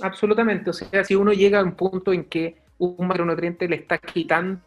absolutamente. 0.00 0.70
O 0.70 0.72
sea, 0.72 1.02
si 1.04 1.14
uno 1.16 1.32
llega 1.32 1.58
a 1.58 1.64
un 1.64 1.74
punto 1.74 2.12
en 2.12 2.24
que 2.24 2.56
un 2.78 3.06
macronutriente 3.06 3.68
le 3.68 3.76
está 3.76 3.98
quitando 3.98 4.60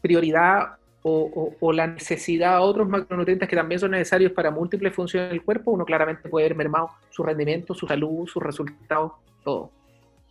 prioridad 0.00 0.76
o, 1.02 1.72
la 1.72 1.86
necesidad 1.86 2.54
a 2.54 2.60
otros 2.60 2.88
macronutrientes 2.88 3.48
que 3.48 3.56
también 3.56 3.80
son 3.80 3.90
necesarios 3.90 4.32
para 4.32 4.50
múltiples 4.50 4.94
funciones 4.94 5.30
del 5.30 5.42
cuerpo, 5.42 5.72
uno 5.72 5.84
claramente 5.84 6.28
puede 6.28 6.48
ver 6.48 6.56
mermado 6.56 6.90
su 7.10 7.22
rendimiento, 7.22 7.74
su 7.74 7.86
salud, 7.86 8.26
sus 8.28 8.42
resultados, 8.42 9.12
todo. 9.42 9.70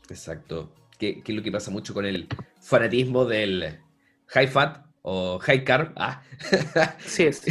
Exacto. 0.10 0.72
Que 0.98 1.22
es 1.25 1.36
lo 1.36 1.42
que 1.42 1.51
pasa 1.51 1.72
mucho 1.72 1.94
con 1.94 2.06
el 2.06 2.28
fanatismo 2.62 3.25
del 3.25 3.80
high 4.28 4.48
fat 4.48 4.91
o 5.03 5.39
high 5.39 5.63
carb. 5.63 5.93
Ah. 5.96 6.22
Así 7.05 7.24
es. 7.24 7.43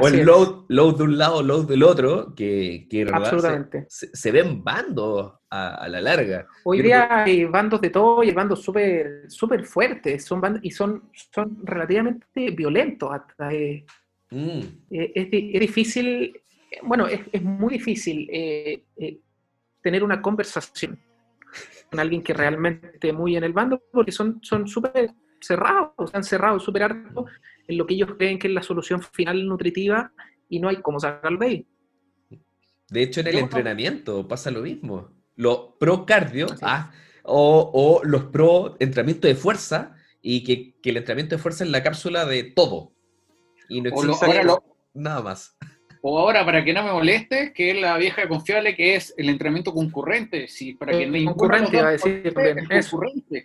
o 0.00 0.08
el 0.08 0.24
low, 0.24 0.66
low 0.68 0.96
de 0.96 1.02
un 1.04 1.18
lado, 1.18 1.42
low 1.42 1.64
del 1.66 1.82
otro, 1.82 2.34
que, 2.34 2.86
que 2.90 3.02
Absolutamente. 3.10 3.86
se- 3.88 4.14
se 4.14 4.30
ven 4.30 4.62
bandos 4.62 5.32
a, 5.50 5.74
a 5.76 5.88
la 5.88 6.00
larga. 6.00 6.46
Hoy 6.64 6.78
Yo 6.78 6.84
día 6.84 7.06
creo 7.08 7.18
hay 7.24 7.44
bandos 7.46 7.80
de 7.80 7.90
todo 7.90 8.22
y 8.22 8.28
hay 8.28 8.34
bandos 8.34 8.62
súper 8.62 9.30
súper 9.30 9.64
fuertes 9.64 10.24
son 10.24 10.40
band- 10.40 10.60
y 10.62 10.70
son, 10.70 11.10
son 11.32 11.58
relativamente 11.64 12.50
violentos. 12.50 13.10
hasta, 13.12 13.52
eh, 13.52 13.84
Mm, 14.30 14.60
eh, 14.90 15.12
es, 15.14 15.28
es 15.30 15.60
difícil, 15.60 16.40
bueno, 16.82 17.06
es, 17.06 17.20
es 17.30 17.40
muy 17.42 17.74
difícil 17.74 18.26
eh, 18.32 18.82
tener 19.80 20.02
una 20.02 20.20
conversación 20.20 20.98
con 21.88 22.00
alguien 22.00 22.20
que 22.20 22.34
realmente 22.34 22.90
esté 22.94 23.12
muy 23.12 23.36
en 23.36 23.44
el 23.44 23.52
bando 23.52 23.80
porque 23.92 24.10
son 24.10 24.40
son 24.42 24.66
súper 24.66 25.10
cerrados, 25.46 25.92
están 26.04 26.24
cerrados 26.24 26.62
súper 26.64 26.84
hartos 26.84 27.26
en 27.66 27.78
lo 27.78 27.86
que 27.86 27.94
ellos 27.94 28.10
creen 28.16 28.38
que 28.38 28.48
es 28.48 28.52
la 28.54 28.62
solución 28.62 29.00
final 29.02 29.46
nutritiva 29.46 30.12
y 30.48 30.60
no 30.60 30.68
hay 30.68 30.76
cómo 30.82 30.98
sacarlo 31.00 31.38
de 31.38 31.46
ahí. 31.46 31.66
De 32.90 33.02
hecho, 33.02 33.20
en 33.20 33.28
el 33.28 33.38
entrenamiento 33.38 34.28
pasa 34.28 34.50
lo 34.50 34.60
mismo. 34.62 35.10
Los 35.36 35.74
pro 35.80 36.04
cardio 36.06 36.46
ah, 36.62 36.92
o, 37.24 37.70
o 37.72 38.04
los 38.04 38.24
pro 38.26 38.76
entrenamiento 38.78 39.26
de 39.26 39.34
fuerza 39.34 39.96
y 40.20 40.44
que, 40.44 40.74
que 40.80 40.90
el 40.90 40.98
entrenamiento 40.98 41.36
de 41.36 41.42
fuerza 41.42 41.64
es 41.64 41.70
la 41.70 41.82
cápsula 41.82 42.24
de 42.24 42.44
todo. 42.44 42.92
Y 43.68 43.80
no 43.80 43.90
lo- 43.90 44.12
existe 44.12 44.44
lo- 44.44 44.62
nada 44.94 45.22
más. 45.22 45.56
O 46.02 46.18
ahora, 46.18 46.44
para 46.44 46.62
que 46.62 46.74
no 46.74 46.82
me 46.82 46.92
moleste, 46.92 47.52
que 47.54 47.70
es 47.70 47.80
la 47.80 47.96
vieja 47.96 48.28
confiable 48.28 48.76
que 48.76 48.94
es 48.94 49.14
el 49.16 49.30
entrenamiento 49.30 49.72
concurrente. 49.72 50.46
Si 50.48 50.74
para 50.74 50.92
Eh, 50.92 50.98
que 50.98 51.06
ninguno 51.06 51.34
concurrente, 51.34 51.76
iba 51.78 51.88
a 51.88 51.92
decir 51.92 52.22
eso. 52.70 52.98
concurrente. 52.98 53.44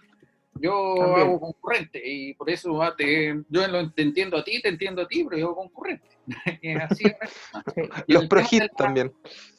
Yo 0.62 0.96
También. 0.98 1.28
hago 1.28 1.40
concurrente 1.40 2.02
y 2.04 2.34
por 2.34 2.50
eso 2.50 2.82
ah, 2.82 2.96
te- 2.96 3.44
yo 3.50 3.68
lo, 3.68 3.92
te 3.92 4.02
entiendo 4.02 4.38
a 4.38 4.44
ti, 4.44 4.62
te 4.62 4.70
entiendo 4.70 5.02
a 5.02 5.08
ti, 5.08 5.24
pero 5.24 5.38
yo 5.38 5.46
hago 5.48 5.56
concurrente. 5.56 6.08
Así. 6.90 7.06
Los 8.08 8.28
pro 8.28 8.44
hit 8.44 8.64
también. 8.78 9.12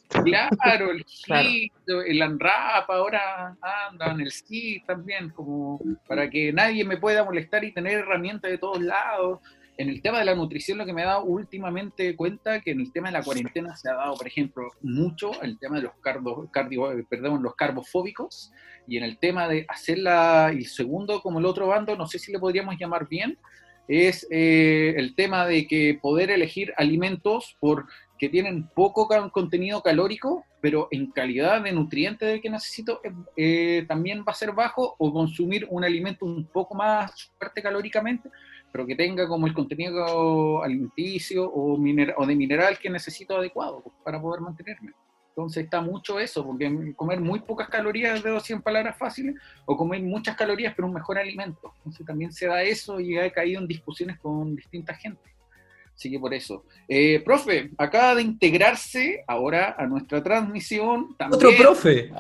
Claro, 0.09 0.91
el 0.91 1.05
Claro. 1.25 1.49
hit, 1.49 1.73
el 2.07 2.23
unwrap 2.23 2.91
ahora 2.91 3.57
andan, 3.89 4.21
el 4.21 4.33
hit 4.33 4.85
también, 4.85 5.31
como 5.31 5.81
para 6.07 6.29
que 6.29 6.53
nadie 6.53 6.85
me 6.85 6.97
pueda 6.97 7.25
molestar 7.25 7.63
y 7.65 7.73
tener 7.73 7.99
herramientas 8.01 8.51
de 8.51 8.59
todos 8.59 8.81
lados. 8.81 9.41
En 9.81 9.89
el 9.89 10.03
tema 10.03 10.19
de 10.19 10.27
la 10.27 10.35
nutrición, 10.35 10.77
lo 10.77 10.85
que 10.85 10.93
me 10.93 11.01
he 11.01 11.07
dado 11.07 11.25
últimamente 11.25 12.15
cuenta 12.15 12.61
que 12.61 12.73
en 12.73 12.81
el 12.81 12.93
tema 12.93 13.09
de 13.09 13.15
la 13.15 13.23
cuarentena 13.23 13.75
se 13.77 13.89
ha 13.89 13.95
dado, 13.95 14.15
por 14.15 14.27
ejemplo, 14.27 14.69
mucho 14.83 15.41
el 15.41 15.59
tema 15.59 15.77
de 15.77 15.85
los 15.85 15.95
carbo, 16.03 16.51
cardio, 16.53 16.93
eh, 16.93 17.07
perdón, 17.09 17.43
los 17.43 17.55
carbofóbicos 17.55 18.53
y 18.87 18.99
en 18.99 19.05
el 19.05 19.17
tema 19.17 19.49
de 19.49 19.65
hacerla, 19.71 20.53
y 20.55 20.67
segundo, 20.67 21.23
como 21.23 21.39
el 21.39 21.47
otro 21.47 21.69
bando, 21.69 21.97
no 21.97 22.07
sé 22.07 22.19
si 22.19 22.31
le 22.31 22.39
podríamos 22.39 22.77
llamar 22.79 23.09
bien, 23.09 23.39
es 23.89 24.27
eh, 24.31 24.93
el 24.99 25.15
tema 25.15 25.47
de 25.47 25.67
que 25.67 25.99
poder 26.01 26.31
elegir 26.31 26.75
alimentos 26.77 27.57
por 27.59 27.87
que 28.21 28.29
tienen 28.29 28.69
poco 28.69 29.09
contenido 29.33 29.83
calórico, 29.83 30.45
pero 30.61 30.89
en 30.91 31.11
calidad 31.11 31.63
de 31.63 31.73
nutrientes 31.73 32.41
que 32.43 32.51
necesito 32.51 33.01
eh, 33.03 33.13
eh, 33.35 33.85
también 33.89 34.21
va 34.21 34.33
a 34.33 34.35
ser 34.35 34.53
bajo, 34.53 34.95
o 34.99 35.11
consumir 35.11 35.67
un 35.71 35.85
alimento 35.85 36.27
un 36.27 36.45
poco 36.45 36.75
más 36.75 37.33
fuerte 37.39 37.63
calóricamente, 37.63 38.29
pero 38.73 38.87
que 38.87 38.95
tenga 38.95 39.27
como 39.29 39.47
el 39.47 39.55
contenido 39.55 40.63
alimenticio 40.63 41.49
o, 41.49 41.75
o 41.75 42.27
de 42.27 42.37
mineral 42.37 42.79
que 42.79 42.91
necesito 42.91 43.37
adecuado 43.37 43.83
pues, 43.83 43.95
para 44.05 44.21
poder 44.21 44.41
mantenerme. 44.41 44.93
Entonces 45.31 45.65
está 45.65 45.81
mucho 45.81 46.19
eso, 46.19 46.45
porque 46.45 46.93
comer 46.97 47.21
muy 47.21 47.41
pocas 47.41 47.69
calorías 47.69 48.23
de 48.23 48.31
200 48.31 48.65
palabras 48.65 48.99
fáciles, 48.99 49.37
o 49.65 49.77
comer 49.77 50.03
muchas 50.03 50.37
calorías 50.37 50.75
pero 50.75 50.89
un 50.89 50.95
mejor 50.95 51.19
alimento. 51.19 51.73
Entonces 51.79 52.05
también 52.05 52.33
se 52.33 52.47
da 52.47 52.63
eso 52.63 53.01
y 53.01 53.17
he 53.17 53.31
caído 53.33 53.61
en 53.61 53.69
discusiones 53.69 54.19
con 54.19 54.57
distinta 54.57 54.95
gente. 54.95 55.23
Así 56.01 56.11
que 56.11 56.19
por 56.19 56.33
eso. 56.33 56.65
Eh, 56.89 57.21
profe, 57.23 57.73
acaba 57.77 58.15
de 58.15 58.23
integrarse 58.23 59.23
ahora 59.29 59.77
a 59.79 59.85
nuestra 59.87 60.23
transmisión 60.23 61.15
también 61.19 61.37
Otro 61.37 61.51
profe. 61.59 62.11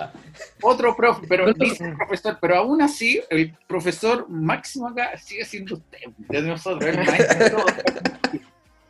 otro 0.60 0.94
profe, 0.94 1.26
pero 1.26 1.50
dice 1.54 1.90
profesor, 1.96 2.37
pero 2.42 2.56
aún 2.58 2.82
así 2.82 3.22
el 3.30 3.56
profesor 3.66 4.28
máximo 4.28 4.87
acá 4.87 5.16
sigue 5.16 5.46
siendo 5.46 5.76
usted, 5.76 5.99
de 6.28 6.42
nosotros, 6.42 6.90
el 6.94 6.96
maestro 7.06 7.38
de 7.38 7.50
todos. 7.50 7.72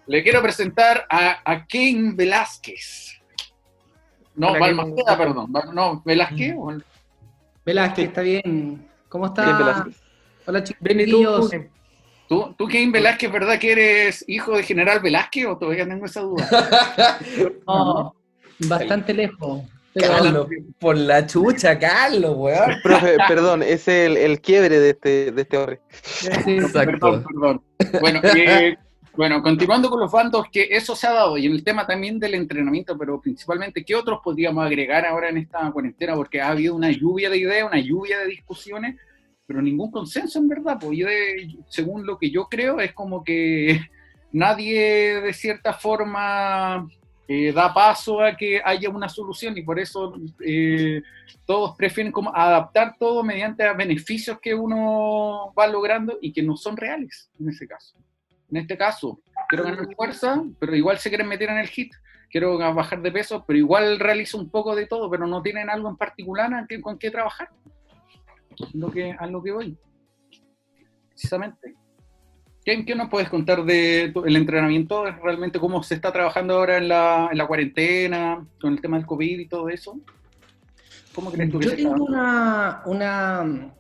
Le 0.08 0.24
quiero 0.24 0.42
presentar 0.42 1.06
a, 1.08 1.38
a 1.44 1.64
Ken 1.68 2.16
Velázquez. 2.16 3.12
No, 4.34 4.58
Balmaceda, 4.58 5.16
perdón. 5.16 5.52
No, 5.72 6.02
Velázquez. 6.04 6.52
o- 6.58 6.76
Velázquez, 7.64 8.08
está 8.08 8.22
bien. 8.22 8.88
¿Cómo 9.08 9.26
está? 9.26 9.44
Bien, 9.44 9.58
Velázquez. 9.58 9.96
Hola 10.46 10.64
Ven 10.80 11.00
y 11.00 11.04
tú. 12.30 12.54
¿Tú, 12.56 12.68
Ken 12.68 12.92
Velázquez, 12.92 13.30
verdad 13.30 13.58
que 13.58 13.72
eres 13.72 14.24
hijo 14.28 14.56
de 14.56 14.62
General 14.62 15.00
Velázquez 15.00 15.46
o 15.46 15.58
todavía 15.58 15.86
tengo 15.86 16.06
esa 16.06 16.20
duda? 16.20 16.48
No, 17.66 18.14
bastante 18.60 19.12
lejos. 19.12 19.62
Pero 19.92 20.08
Carlos, 20.08 20.48
por 20.78 20.96
la 20.96 21.26
chucha, 21.26 21.78
Carlos, 21.78 22.34
weón. 22.36 22.76
Profe, 22.82 23.16
perdón, 23.26 23.62
es 23.62 23.88
el, 23.88 24.16
el 24.16 24.40
quiebre 24.40 24.78
de 24.78 24.90
este, 24.90 25.32
de 25.32 25.42
este 25.42 25.56
hombre. 25.56 25.80
sí, 26.02 26.58
Perdón, 26.72 27.24
perdón. 27.24 27.62
Bueno, 28.00 28.20
eh, 28.22 28.76
bueno, 29.16 29.42
continuando 29.42 29.90
con 29.90 29.98
los 29.98 30.12
bandos, 30.12 30.46
que 30.52 30.68
eso 30.70 30.94
se 30.94 31.08
ha 31.08 31.12
dado, 31.12 31.36
y 31.36 31.46
en 31.46 31.52
el 31.52 31.64
tema 31.64 31.86
también 31.86 32.20
del 32.20 32.34
entrenamiento, 32.34 32.96
pero 32.96 33.20
principalmente, 33.20 33.84
¿qué 33.84 33.96
otros 33.96 34.20
podríamos 34.22 34.64
agregar 34.64 35.04
ahora 35.04 35.30
en 35.30 35.38
esta 35.38 35.68
cuarentena? 35.72 36.14
Porque 36.14 36.40
ha 36.40 36.50
habido 36.50 36.76
una 36.76 36.90
lluvia 36.90 37.28
de 37.28 37.38
ideas, 37.38 37.66
una 37.66 37.80
lluvia 37.80 38.20
de 38.20 38.26
discusiones, 38.26 38.96
pero 39.50 39.62
ningún 39.62 39.90
consenso 39.90 40.38
en 40.38 40.46
verdad. 40.46 40.78
Pues 40.80 40.96
yo, 40.96 41.08
de- 41.08 41.56
según 41.66 42.06
lo 42.06 42.16
que 42.16 42.30
yo 42.30 42.46
creo, 42.48 42.78
es 42.78 42.92
como 42.92 43.24
que 43.24 43.80
nadie 44.32 45.20
de 45.20 45.32
cierta 45.32 45.72
forma 45.72 46.88
eh, 47.26 47.50
da 47.52 47.74
paso 47.74 48.20
a 48.20 48.36
que 48.36 48.62
haya 48.64 48.88
una 48.90 49.08
solución 49.08 49.58
y 49.58 49.62
por 49.62 49.80
eso 49.80 50.14
eh, 50.46 51.02
todos 51.44 51.74
prefieren 51.76 52.12
como 52.12 52.32
adaptar 52.32 52.94
todo 52.96 53.24
mediante 53.24 53.68
beneficios 53.74 54.38
que 54.40 54.54
uno 54.54 55.52
va 55.58 55.66
logrando 55.66 56.16
y 56.22 56.32
que 56.32 56.44
no 56.44 56.56
son 56.56 56.76
reales 56.76 57.28
en 57.40 57.48
ese 57.48 57.66
caso. 57.66 57.98
En 58.52 58.56
este 58.58 58.78
caso, 58.78 59.18
quiero 59.48 59.64
ganar 59.64 59.88
fuerza, 59.96 60.44
pero 60.60 60.76
igual 60.76 60.98
se 60.98 61.08
quieren 61.08 61.26
meter 61.26 61.50
en 61.50 61.58
el 61.58 61.66
hit. 61.66 61.92
Quiero 62.30 62.56
bajar 62.56 63.02
de 63.02 63.10
peso, 63.10 63.44
pero 63.44 63.58
igual 63.58 63.98
realizo 63.98 64.38
un 64.38 64.48
poco 64.48 64.76
de 64.76 64.86
todo, 64.86 65.10
pero 65.10 65.26
no 65.26 65.42
tienen 65.42 65.68
algo 65.70 65.88
en 65.88 65.96
particular 65.96 66.52
con 66.80 66.98
qué 67.00 67.10
trabajar. 67.10 67.48
Lo 68.74 68.90
que, 68.90 69.12
a 69.12 69.26
lo 69.26 69.42
que 69.42 69.52
voy. 69.52 69.76
Precisamente. 71.10 71.74
¿Qué, 72.64 72.84
qué 72.84 72.94
nos 72.94 73.08
puedes 73.08 73.28
contar 73.30 73.64
de 73.64 74.10
tu- 74.12 74.24
el 74.24 74.36
entrenamiento? 74.36 75.04
¿Realmente 75.04 75.58
cómo 75.58 75.82
se 75.82 75.94
está 75.94 76.12
trabajando 76.12 76.54
ahora 76.54 76.76
en 76.76 76.88
la, 76.88 77.28
en 77.32 77.38
la 77.38 77.46
cuarentena, 77.46 78.46
con 78.60 78.74
el 78.74 78.80
tema 78.80 78.96
del 78.98 79.06
COVID 79.06 79.38
y 79.38 79.48
todo 79.48 79.68
eso? 79.68 79.98
¿Cómo 81.14 81.32
crees 81.32 81.50
tú 81.50 81.58
que 81.58 81.66
Yo 81.66 81.74
tengo 81.76 82.04
una, 82.04 82.82
una, 82.86 83.74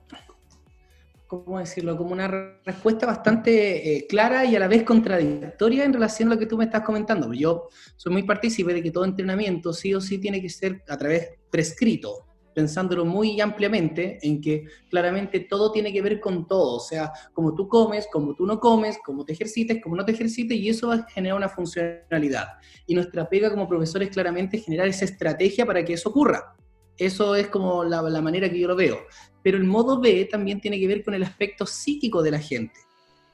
¿cómo 1.26 1.58
decirlo? 1.58 1.96
Como 1.96 2.10
una 2.12 2.26
re- 2.26 2.60
respuesta 2.64 3.06
bastante 3.06 3.96
eh, 3.98 4.06
clara 4.08 4.44
y 4.46 4.56
a 4.56 4.58
la 4.60 4.66
vez 4.68 4.82
contradictoria 4.82 5.84
en 5.84 5.92
relación 5.92 6.28
a 6.30 6.34
lo 6.34 6.38
que 6.40 6.46
tú 6.46 6.56
me 6.56 6.64
estás 6.64 6.82
comentando. 6.82 7.32
Yo 7.34 7.68
soy 7.96 8.12
muy 8.12 8.22
partícipe 8.24 8.72
de 8.74 8.82
que 8.82 8.90
todo 8.90 9.04
entrenamiento 9.04 9.72
sí 9.72 9.94
o 9.94 10.00
sí 10.00 10.18
tiene 10.18 10.40
que 10.40 10.48
ser 10.48 10.82
a 10.88 10.96
través 10.96 11.38
prescrito, 11.50 12.26
pensándolo 12.54 13.04
muy 13.04 13.40
ampliamente 13.40 14.18
en 14.22 14.40
que 14.40 14.64
claramente 14.88 15.40
todo 15.40 15.72
tiene 15.72 15.92
que 15.92 16.02
ver 16.02 16.20
con 16.20 16.46
todo, 16.46 16.76
o 16.76 16.80
sea, 16.80 17.12
como 17.32 17.54
tú 17.54 17.68
comes, 17.68 18.08
como 18.12 18.34
tú 18.34 18.46
no 18.46 18.58
comes, 18.58 18.98
cómo 19.04 19.24
te 19.24 19.32
ejercites, 19.32 19.80
cómo 19.82 19.96
no 19.96 20.04
te 20.04 20.12
ejercites, 20.12 20.56
y 20.56 20.68
eso 20.68 20.88
va 20.88 20.94
a 20.94 21.06
generar 21.10 21.36
una 21.36 21.48
funcionalidad. 21.48 22.48
Y 22.86 22.94
nuestra 22.94 23.28
pega 23.28 23.50
como 23.50 23.68
profesores 23.68 24.10
claramente 24.10 24.58
generar 24.58 24.88
esa 24.88 25.04
estrategia 25.04 25.64
para 25.66 25.84
que 25.84 25.94
eso 25.94 26.08
ocurra. 26.08 26.54
Eso 26.96 27.34
es 27.34 27.48
como 27.48 27.82
la, 27.84 28.02
la 28.02 28.20
manera 28.20 28.50
que 28.50 28.58
yo 28.58 28.68
lo 28.68 28.76
veo. 28.76 28.98
Pero 29.42 29.56
el 29.56 29.64
modo 29.64 30.00
B 30.00 30.28
también 30.30 30.60
tiene 30.60 30.78
que 30.78 30.86
ver 30.86 31.02
con 31.02 31.14
el 31.14 31.22
aspecto 31.22 31.64
psíquico 31.64 32.22
de 32.22 32.30
la 32.30 32.38
gente. 32.38 32.78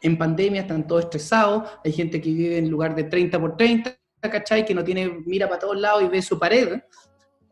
En 0.02 0.16
pandemia 0.16 0.60
están 0.60 0.86
todos 0.86 1.04
estresados, 1.04 1.68
hay 1.84 1.92
gente 1.92 2.20
que 2.20 2.30
vive 2.30 2.58
en 2.58 2.70
lugar 2.70 2.94
de 2.94 3.04
30 3.04 3.40
por 3.40 3.56
30, 3.56 3.98
¿cachai? 4.20 4.64
Que 4.64 4.74
no 4.74 4.84
tiene, 4.84 5.22
mira 5.26 5.48
para 5.48 5.60
todos 5.60 5.80
lados 5.80 6.02
y 6.02 6.08
ve 6.08 6.22
su 6.22 6.38
pared. 6.38 6.80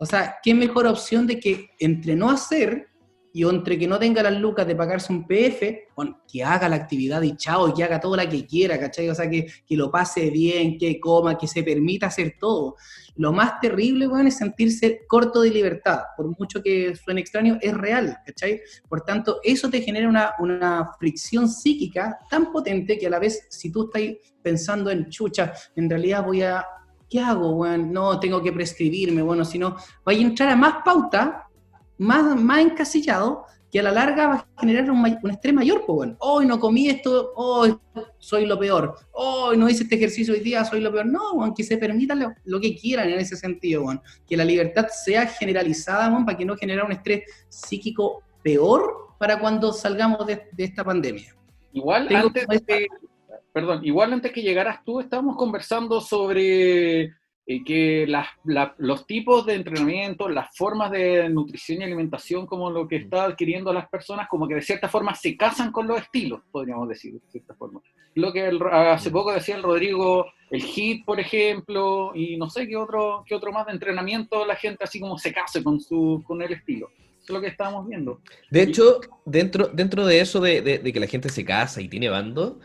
O 0.05 0.07
sea, 0.07 0.37
¿qué 0.43 0.53
mejor 0.53 0.87
opción 0.87 1.27
de 1.27 1.41
que 1.41 1.71
entre 1.79 2.15
no 2.15 2.31
hacer 2.31 2.89
y 3.33 3.43
entre 3.49 3.79
que 3.79 3.89
no 3.89 3.99
tenga 3.99 4.23
las 4.23 4.39
lucas 4.39 4.67
de 4.67 4.77
pagarse 4.77 5.11
un 5.11 5.27
PF, 5.27 5.89
bueno, 5.97 6.21
que 6.31 6.45
haga 6.45 6.69
la 6.69 6.77
actividad 6.77 7.23
y 7.23 7.35
chao, 7.39 7.73
que 7.73 7.83
haga 7.83 7.99
todo 7.99 8.15
la 8.15 8.29
que 8.29 8.47
quiera, 8.47 8.79
¿cachai? 8.79 9.09
O 9.09 9.15
sea, 9.15 9.31
que, 9.31 9.47
que 9.67 9.77
lo 9.79 9.91
pase 9.91 10.29
bien, 10.29 10.77
que 10.77 11.01
coma, 11.01 11.39
que 11.39 11.49
se 11.49 11.63
permita 11.63 12.09
hacer 12.09 12.35
todo. 12.39 12.77
Lo 13.17 13.33
más 13.33 13.61
terrible, 13.61 14.07
weón, 14.07 14.27
es 14.27 14.37
sentirse 14.37 15.07
corto 15.09 15.41
de 15.41 15.49
libertad. 15.49 16.03
Por 16.19 16.39
mucho 16.39 16.63
que 16.63 16.95
suene 16.95 17.23
extraño, 17.23 17.57
es 17.63 17.75
real, 17.75 18.19
¿cachai? 18.27 18.61
Por 18.91 19.01
tanto, 19.01 19.41
eso 19.43 19.71
te 19.71 19.81
genera 19.81 20.07
una, 20.07 20.35
una 20.39 20.91
fricción 21.01 21.49
psíquica 21.49 22.19
tan 22.29 22.53
potente 22.53 22.99
que 22.99 23.07
a 23.07 23.11
la 23.11 23.19
vez, 23.19 23.47
si 23.49 23.73
tú 23.73 23.91
estás 23.93 24.19
pensando 24.43 24.91
en 24.91 25.09
chucha, 25.09 25.55
en 25.75 25.89
realidad 25.89 26.25
voy 26.27 26.43
a. 26.43 26.63
¿Qué 27.15 27.21
hago? 27.21 27.65
No, 27.77 28.19
tengo 28.19 28.43
que 28.43 28.51
prescribirme, 28.51 29.23
bueno, 29.23 29.45
si 29.45 29.57
no, 29.57 29.77
vaya 30.05 30.19
a 30.19 30.23
entrar 30.23 30.49
a 30.49 30.57
más 30.57 30.83
pauta, 30.85 31.47
más, 31.97 32.35
más 32.35 32.59
encasillado, 32.59 33.45
que 33.71 33.79
a 33.79 33.85
la 33.85 33.93
larga 33.93 34.27
va 34.27 34.35
a 34.35 34.61
generar 34.61 34.91
un, 34.91 35.07
estrés 35.31 35.55
mayor, 35.55 35.85
pues, 35.87 35.95
bueno. 35.95 36.17
Hoy 36.19 36.45
no 36.45 36.59
comí 36.59 36.89
esto, 36.89 37.33
hoy 37.37 37.79
soy 38.19 38.47
lo 38.47 38.59
peor. 38.59 38.97
Hoy 39.13 39.57
no 39.57 39.69
hice 39.69 39.85
este 39.85 39.95
ejercicio 39.95 40.35
hoy 40.35 40.41
día, 40.41 40.65
soy 40.65 40.81
lo 40.81 40.91
peor. 40.91 41.07
No, 41.07 41.35
weón, 41.35 41.55
que 41.55 41.63
se 41.63 41.77
permita 41.77 42.17
lo, 42.17 42.33
lo 42.47 42.61
que 42.61 42.75
quieran 42.75 43.09
en 43.09 43.21
ese 43.21 43.37
sentido. 43.37 43.85
Que 44.27 44.37
la 44.37 44.45
libertad 44.45 44.89
sea 44.89 45.25
generalizada, 45.25 46.11
para 46.27 46.37
que 46.37 46.45
no 46.45 46.57
genere 46.57 46.83
un 46.83 46.91
estrés 46.91 47.23
psíquico 47.49 48.25
peor 48.43 49.15
para 49.21 49.39
cuando 49.39 49.73
salgamos 49.73 50.27
de, 50.27 50.49
de 50.51 50.65
esta 50.65 50.83
pandemia. 50.83 51.33
Igual 51.73 52.09
Tengo 52.09 52.27
antes 52.27 52.67
de, 52.67 52.89
perdón, 53.55 53.81
igual 53.87 54.13
antes 54.13 54.33
que 54.33 54.43
llegaras 54.43 54.85
tú, 54.85 55.01
estábamos 55.01 55.37
conversando 55.37 56.01
sobre 56.03 57.13
eh, 57.47 57.63
que 57.63 58.07
las- 58.09 58.29
la- 58.45 58.75
los 58.79 59.07
tipos 59.07 59.45
de 59.45 59.53
entrenamiento, 59.55 60.31
las 60.31 60.57
formas 60.57 60.91
de 60.91 61.29
nutrición 61.29 61.83
y 61.83 61.85
alimentación, 61.85 62.47
como 62.47 62.71
lo 62.71 62.89
que 62.89 62.97
está 62.97 63.25
adquiriendo 63.25 63.71
las 63.71 63.87
personas, 63.91 64.29
como 64.29 64.49
que 64.49 64.55
de 64.55 64.63
cierta 64.63 64.89
forma 64.89 65.15
se 65.15 65.37
casan 65.37 65.71
con 65.71 65.87
los 65.87 66.01
estilos, 66.01 66.41
podríamos 66.51 66.89
decir, 66.89 67.13
de 67.13 67.21
cierta 67.31 67.55
forma. 67.55 67.83
Lo 68.15 68.33
que 68.33 68.49
el- 68.49 68.63
hace 68.73 69.11
poco 69.11 69.31
decía 69.31 69.57
el 69.57 69.63
Rodrigo, 69.63 70.25
el 70.51 70.63
HIT, 70.63 71.05
por 71.05 71.21
ejemplo, 71.21 72.13
y 72.15 72.39
no 72.39 72.49
sé 72.49 72.67
qué 72.67 72.77
otro, 72.77 73.23
qué 73.27 73.35
otro 73.35 73.53
más 73.53 73.67
de 73.67 73.73
entrenamiento, 73.73 74.47
la 74.47 74.57
gente 74.57 74.83
así 74.85 74.99
como 74.99 75.19
se 75.19 75.31
case 75.35 75.63
con, 75.63 75.81
su, 75.83 76.23
con 76.27 76.41
el 76.41 76.51
estilo. 76.51 76.89
Lo 77.29 77.41
que 77.41 77.47
estábamos 77.49 77.87
viendo. 77.89 78.21
De 78.51 78.63
hecho, 78.63 79.01
dentro, 79.25 79.69
dentro 79.69 80.05
de 80.07 80.21
eso 80.21 80.41
de, 80.41 80.61
de- 80.63 80.79
de 80.79 80.93
que 80.93 81.01
la 81.01 81.07
gente 81.07 81.29
se 81.31 81.43
casa 81.45 81.81
y 81.81 81.89
tiene 81.89 82.11
bando, 82.11 82.61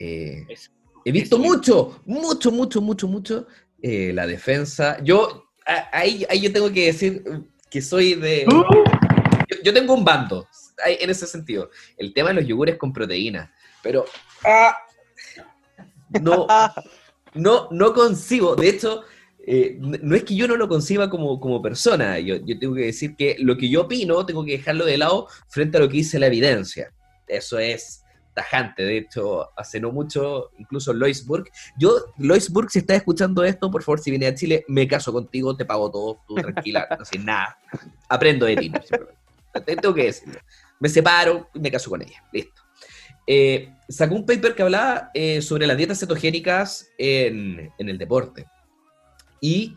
eh, 0.00 0.44
Es- 0.48 0.70
he 1.04 1.12
visto 1.12 1.38
mucho, 1.38 2.02
mucho, 2.06 2.50
mucho, 2.50 2.80
mucho, 2.80 3.06
mucho 3.08 3.46
eh, 3.82 4.12
la 4.12 4.26
defensa. 4.26 4.98
Yo, 5.02 5.50
ahí, 5.92 6.26
ahí 6.28 6.40
yo 6.40 6.52
tengo 6.52 6.72
que 6.72 6.86
decir 6.86 7.22
que 7.70 7.80
soy 7.80 8.14
de... 8.14 8.44
Yo, 8.50 9.56
yo 9.64 9.72
tengo 9.72 9.94
un 9.94 10.04
bando 10.04 10.46
ahí, 10.84 10.96
en 11.00 11.10
ese 11.10 11.26
sentido. 11.26 11.70
El 11.96 12.12
tema 12.12 12.28
de 12.30 12.36
los 12.36 12.46
yogures 12.46 12.76
con 12.76 12.92
proteína. 12.92 13.52
Pero 13.82 14.04
ah, 14.44 14.76
no, 16.20 16.46
no, 17.34 17.68
no 17.70 17.92
concibo. 17.94 18.56
De 18.56 18.68
hecho, 18.68 19.02
eh, 19.46 19.76
no 19.80 20.14
es 20.14 20.24
que 20.24 20.34
yo 20.34 20.46
no 20.46 20.56
lo 20.56 20.68
conciba 20.68 21.08
como, 21.08 21.40
como 21.40 21.62
persona. 21.62 22.18
Yo, 22.18 22.36
yo 22.44 22.58
tengo 22.58 22.74
que 22.74 22.86
decir 22.86 23.16
que 23.16 23.36
lo 23.38 23.56
que 23.56 23.68
yo 23.68 23.82
opino 23.82 24.24
tengo 24.26 24.44
que 24.44 24.52
dejarlo 24.52 24.84
de 24.84 24.98
lado 24.98 25.28
frente 25.48 25.76
a 25.78 25.80
lo 25.80 25.88
que 25.88 25.96
dice 25.98 26.18
la 26.18 26.26
evidencia. 26.26 26.92
Eso 27.26 27.58
es 27.58 28.02
tajante. 28.34 28.82
De 28.82 28.98
hecho, 28.98 29.48
hace 29.58 29.80
no 29.80 29.92
mucho, 29.92 30.50
incluso 30.58 30.92
Lois 30.92 31.26
Burke. 31.26 31.50
Yo, 31.78 32.12
Lois 32.18 32.50
Burke, 32.50 32.70
si 32.72 32.78
estás 32.80 32.98
escuchando 32.98 33.44
esto, 33.44 33.70
por 33.70 33.82
favor, 33.82 34.00
si 34.00 34.10
vienes 34.10 34.32
a 34.32 34.34
Chile, 34.34 34.64
me 34.68 34.86
caso 34.86 35.12
contigo, 35.12 35.56
te 35.56 35.64
pago 35.64 35.90
todo, 35.90 36.20
tú 36.26 36.34
tranquila, 36.36 36.86
no 36.98 37.04
sé 37.04 37.18
nada. 37.18 37.58
Aprendo 38.08 38.46
de 38.46 38.56
ti. 38.56 38.72
tengo 39.66 39.94
que 39.94 40.04
decirlo. 40.04 40.40
Me 40.78 40.88
separo 40.88 41.48
y 41.54 41.60
me 41.60 41.70
caso 41.70 41.90
con 41.90 42.02
ella. 42.02 42.24
Listo. 42.32 42.62
Eh, 43.26 43.72
sacó 43.88 44.14
un 44.14 44.26
paper 44.26 44.54
que 44.54 44.62
hablaba 44.62 45.10
eh, 45.14 45.42
sobre 45.42 45.66
las 45.66 45.76
dietas 45.76 46.00
cetogénicas 46.00 46.88
en, 46.98 47.70
en 47.78 47.88
el 47.88 47.98
deporte. 47.98 48.46
Y 49.40 49.76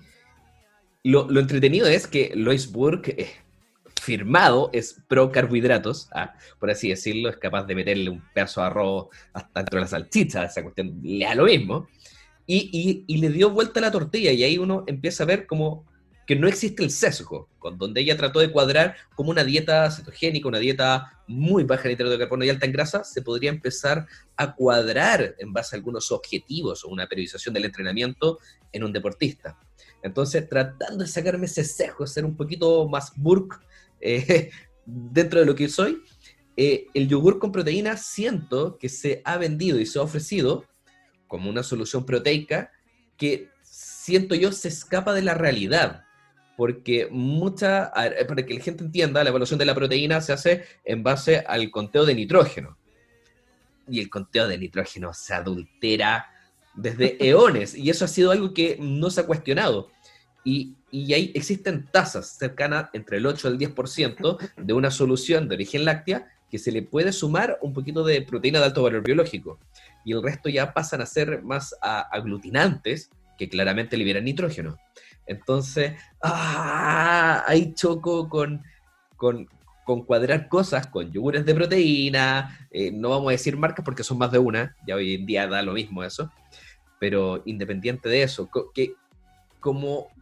lo, 1.03 1.39
entretenido 1.39 1.87
es 1.87 2.07
que 2.07 2.31
Lois 2.35 2.71
Burke, 2.71 3.29
firmado, 4.03 4.69
es 4.73 5.01
pro 5.07 5.31
carbohidratos, 5.31 6.09
ah, 6.13 6.33
por 6.59 6.69
así 6.69 6.89
decirlo, 6.89 7.29
es 7.29 7.37
capaz 7.37 7.63
de 7.65 7.73
meterle 7.75 8.09
un 8.09 8.21
pedazo 8.33 8.59
de 8.61 8.67
arroz 8.67 9.07
hasta 9.31 9.61
dentro 9.61 9.77
de 9.77 9.81
la 9.85 9.87
salchicha, 9.87 10.43
esa 10.43 10.61
cuestión 10.61 10.99
le 11.01 11.25
da 11.25 11.35
lo 11.35 11.45
mismo. 11.45 11.87
Y, 12.45 13.05
y- 13.07 13.17
le 13.17 13.29
dio 13.29 13.49
vuelta 13.51 13.79
a 13.79 13.83
la 13.83 13.91
tortilla, 13.91 14.31
y 14.33 14.43
ahí 14.43 14.57
uno 14.57 14.83
empieza 14.85 15.23
a 15.23 15.27
ver 15.27 15.47
como 15.47 15.85
que 16.27 16.35
no 16.35 16.47
existe 16.47 16.83
el 16.83 16.89
sesgo, 16.91 17.49
con 17.59 17.77
donde 17.77 18.01
ella 18.01 18.17
trató 18.17 18.39
de 18.39 18.51
cuadrar 18.51 18.95
como 19.15 19.31
una 19.31 19.43
dieta 19.43 19.89
cetogénica, 19.91 20.47
una 20.49 20.59
dieta 20.59 21.21
muy 21.27 21.63
baja 21.63 21.85
en 21.85 21.93
hidrato 21.93 22.11
de 22.11 22.19
carbono 22.19 22.43
y 22.43 22.49
alta 22.49 22.65
en 22.65 22.73
grasa, 22.73 23.03
se 23.05 23.21
podría 23.21 23.49
empezar 23.49 24.05
a 24.35 24.53
cuadrar 24.55 25.35
en 25.37 25.53
base 25.53 25.75
a 25.75 25.77
algunos 25.77 26.11
objetivos 26.11 26.83
o 26.83 26.89
una 26.89 27.07
periodización 27.07 27.53
del 27.53 27.65
entrenamiento 27.65 28.39
en 28.73 28.83
un 28.83 28.91
deportista. 28.93 29.57
Entonces, 30.01 30.47
tratando 30.49 31.03
de 31.03 31.09
sacarme 31.09 31.45
ese 31.45 31.63
sesgo, 31.63 32.05
ser 32.05 32.25
un 32.25 32.35
poquito 32.35 32.87
más 32.89 33.13
burk 33.15 33.61
eh, 34.03 34.51
dentro 34.85 35.39
de 35.39 35.45
lo 35.45 35.55
que 35.55 35.69
soy, 35.69 36.01
eh, 36.55 36.87
el 36.93 37.07
yogur 37.07 37.39
con 37.39 37.51
proteína 37.51 37.97
siento 37.97 38.77
que 38.77 38.89
se 38.89 39.21
ha 39.25 39.37
vendido 39.37 39.79
y 39.79 39.85
se 39.85 39.99
ha 39.99 40.03
ofrecido 40.03 40.65
como 41.27 41.49
una 41.49 41.63
solución 41.63 42.05
proteica 42.05 42.71
que 43.17 43.49
siento 43.63 44.35
yo 44.35 44.51
se 44.51 44.67
escapa 44.67 45.13
de 45.13 45.23
la 45.23 45.33
realidad. 45.33 46.03
Porque 46.55 47.07
mucha, 47.09 47.91
ver, 47.95 48.27
para 48.27 48.45
que 48.45 48.53
la 48.53 48.59
gente 48.61 48.83
entienda, 48.83 49.23
la 49.23 49.31
evaluación 49.31 49.57
de 49.57 49.65
la 49.65 49.73
proteína 49.73 50.21
se 50.21 50.33
hace 50.33 50.65
en 50.85 51.01
base 51.01 51.43
al 51.47 51.71
conteo 51.71 52.05
de 52.05 52.13
nitrógeno. 52.13 52.77
Y 53.89 53.99
el 53.99 54.09
conteo 54.09 54.47
de 54.47 54.59
nitrógeno 54.59 55.13
se 55.13 55.33
adultera 55.33 56.27
desde 56.75 57.17
eones. 57.27 57.73
Y 57.73 57.89
eso 57.89 58.05
ha 58.05 58.07
sido 58.07 58.29
algo 58.29 58.53
que 58.53 58.77
no 58.79 59.09
se 59.09 59.21
ha 59.21 59.25
cuestionado. 59.25 59.89
Y, 60.43 60.75
y 60.93 61.11
ahí 61.15 61.31
existen 61.33 61.87
tasas 61.91 62.37
cercanas 62.37 62.89
entre 62.93 63.17
el 63.17 63.25
8 63.25 63.49
y 63.49 63.51
el 63.51 63.57
10% 63.57 64.37
de 64.57 64.73
una 64.73 64.91
solución 64.91 65.49
de 65.49 65.55
origen 65.55 65.85
láctea 65.85 66.27
que 66.51 66.59
se 66.59 66.71
le 66.71 66.83
puede 66.83 67.11
sumar 67.11 67.57
un 67.63 67.73
poquito 67.73 68.03
de 68.03 68.21
proteína 68.21 68.59
de 68.59 68.65
alto 68.65 68.83
valor 68.83 69.01
biológico. 69.03 69.57
Y 70.05 70.13
el 70.13 70.21
resto 70.21 70.49
ya 70.49 70.71
pasan 70.71 71.01
a 71.01 71.07
ser 71.07 71.41
más 71.41 71.75
aglutinantes 71.81 73.09
que 73.39 73.49
claramente 73.49 73.97
liberan 73.97 74.25
nitrógeno. 74.25 74.77
Entonces, 75.25 75.93
¡ah! 76.21 77.43
ahí 77.47 77.73
choco 77.73 78.29
con, 78.29 78.61
con, 79.17 79.47
con 79.85 80.03
cuadrar 80.03 80.47
cosas 80.47 80.85
con 80.85 81.11
yogures 81.11 81.43
de 81.43 81.55
proteína. 81.55 82.67
eh, 82.69 82.91
no 82.91 83.09
vamos 83.09 83.29
a 83.29 83.31
decir 83.31 83.57
marcas 83.57 83.83
porque 83.83 84.03
son 84.03 84.19
más 84.19 84.31
de 84.31 84.37
una, 84.37 84.75
ya 84.85 84.93
hoy 84.93 85.15
en 85.15 85.25
día 85.25 85.47
da 85.47 85.63
lo 85.63 85.73
mismo 85.73 86.03
eso. 86.03 86.31
Pero 86.99 87.41
independiente 87.45 88.09
de 88.09 88.21
eso, 88.21 88.47
que, 88.75 88.93
como 89.59 90.13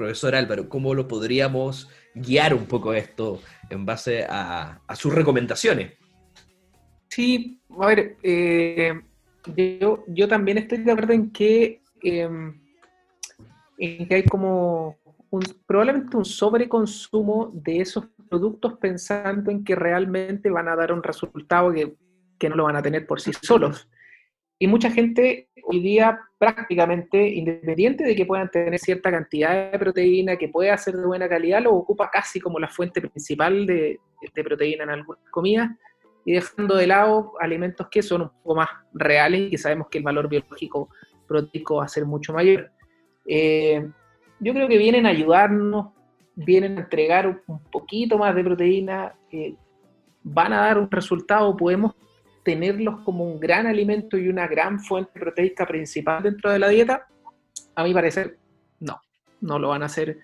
profesor 0.00 0.34
Álvaro, 0.34 0.66
¿cómo 0.66 0.94
lo 0.94 1.06
podríamos 1.06 1.90
guiar 2.14 2.54
un 2.54 2.64
poco 2.64 2.94
esto 2.94 3.42
en 3.68 3.84
base 3.84 4.24
a, 4.26 4.80
sus 4.94 5.14
recomendaciones? 5.14 5.92
Sí, 7.08 7.60
a 7.78 7.86
ver, 7.86 8.16
eh, 8.22 8.98
yo, 9.54 10.02
yo 10.08 10.26
también 10.26 10.56
estoy 10.56 10.78
de 10.78 10.90
acuerdo 10.90 11.12
en 11.12 11.30
que, 11.30 11.82
eh, 12.02 12.30
en 13.76 14.08
que 14.08 14.14
hay 14.14 14.24
como 14.24 14.96
probablemente 15.66 16.16
un 16.16 16.24
sobreconsumo 16.24 17.50
de 17.52 17.80
esos 17.82 18.06
productos 18.30 18.78
pensando 18.78 19.50
en 19.50 19.62
que 19.62 19.74
realmente 19.74 20.48
van 20.48 20.68
a 20.68 20.76
dar 20.76 20.94
un 20.94 21.02
resultado 21.02 21.72
que, 21.74 21.94
que 22.38 22.48
no 22.48 22.56
lo 22.56 22.64
van 22.64 22.76
a 22.76 22.82
tener 22.82 23.06
por 23.06 23.20
sí 23.20 23.32
solos. 23.42 23.86
Y 24.62 24.66
mucha 24.66 24.90
gente 24.90 25.48
hoy 25.64 25.80
día 25.80 26.20
prácticamente, 26.38 27.26
independiente 27.28 28.04
de 28.04 28.14
que 28.14 28.26
puedan 28.26 28.50
tener 28.50 28.78
cierta 28.78 29.10
cantidad 29.10 29.72
de 29.72 29.78
proteína, 29.78 30.36
que 30.36 30.48
pueda 30.48 30.76
ser 30.76 30.96
de 30.96 31.06
buena 31.06 31.30
calidad, 31.30 31.62
lo 31.62 31.72
ocupa 31.74 32.10
casi 32.10 32.40
como 32.40 32.58
la 32.58 32.68
fuente 32.68 33.00
principal 33.00 33.66
de, 33.66 33.98
proteína 34.44 34.84
en 34.84 34.90
algunas 34.90 35.22
comidas 35.30 35.70
y 36.26 36.34
dejando 36.34 36.76
de 36.76 36.86
lado 36.86 37.32
alimentos 37.40 37.88
que 37.90 38.02
son 38.02 38.20
un 38.20 38.28
poco 38.28 38.56
más 38.56 38.68
reales 38.92 39.40
y 39.40 39.50
que 39.50 39.56
sabemos 39.56 39.88
que 39.88 39.96
el 39.96 40.04
valor 40.04 40.28
biológico 40.28 40.90
proteico 41.26 41.76
va 41.76 41.86
a 41.86 41.88
ser 41.88 42.04
mucho 42.04 42.34
mayor. 42.34 42.70
Eh, 43.26 43.88
yo 44.40 44.52
creo 44.52 44.68
que 44.68 44.76
vienen 44.76 45.06
a 45.06 45.08
ayudarnos, 45.08 45.94
vienen 46.34 46.76
a 46.76 46.80
entregar 46.82 47.26
un- 47.26 47.40
un 47.46 47.64
poquito 47.70 48.18
más 48.18 48.34
de 48.34 48.44
proteína, 48.44 49.14
eh, 49.32 49.54
van 50.22 50.52
a 50.52 50.60
dar 50.66 50.76
un 50.76 50.90
resultado, 50.90 51.56
podemos 51.56 51.94
tenerlos 52.42 53.00
como 53.00 53.24
un 53.24 53.38
gran 53.38 53.66
alimento 53.66 54.16
y 54.16 54.28
una 54.28 54.46
gran 54.46 54.80
fuente 54.80 55.18
proteica 55.18 55.66
principal 55.66 56.22
dentro 56.22 56.50
de 56.50 56.58
la 56.58 56.68
dieta. 56.68 57.06
A 57.74 57.84
mi 57.84 57.92
parecer, 57.92 58.38
no, 58.80 59.00
no 59.40 59.58
lo 59.58 59.68
van 59.68 59.82
a 59.82 59.86
hacer 59.86 60.18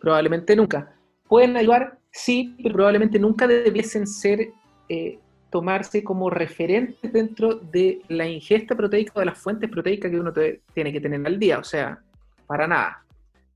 probablemente 0.00 0.54
nunca. 0.56 0.94
¿Pueden 1.28 1.56
ayudar? 1.56 1.98
Sí, 2.10 2.54
pero 2.62 2.74
probablemente 2.74 3.18
nunca 3.18 3.46
debiesen 3.46 4.06
ser 4.06 4.50
eh, 4.88 5.18
tomarse 5.50 6.04
como 6.04 6.28
referentes 6.28 7.12
dentro 7.12 7.54
de 7.54 8.02
la 8.08 8.26
ingesta 8.26 8.74
proteica 8.74 9.12
o 9.14 9.20
de 9.20 9.26
las 9.26 9.38
fuentes 9.38 9.70
proteicas 9.70 10.10
que 10.10 10.20
uno 10.20 10.32
tiene 10.74 10.92
que 10.92 11.00
tener 11.00 11.26
al 11.26 11.38
día. 11.38 11.58
O 11.58 11.64
sea, 11.64 11.98
para 12.46 12.66
nada. 12.66 13.04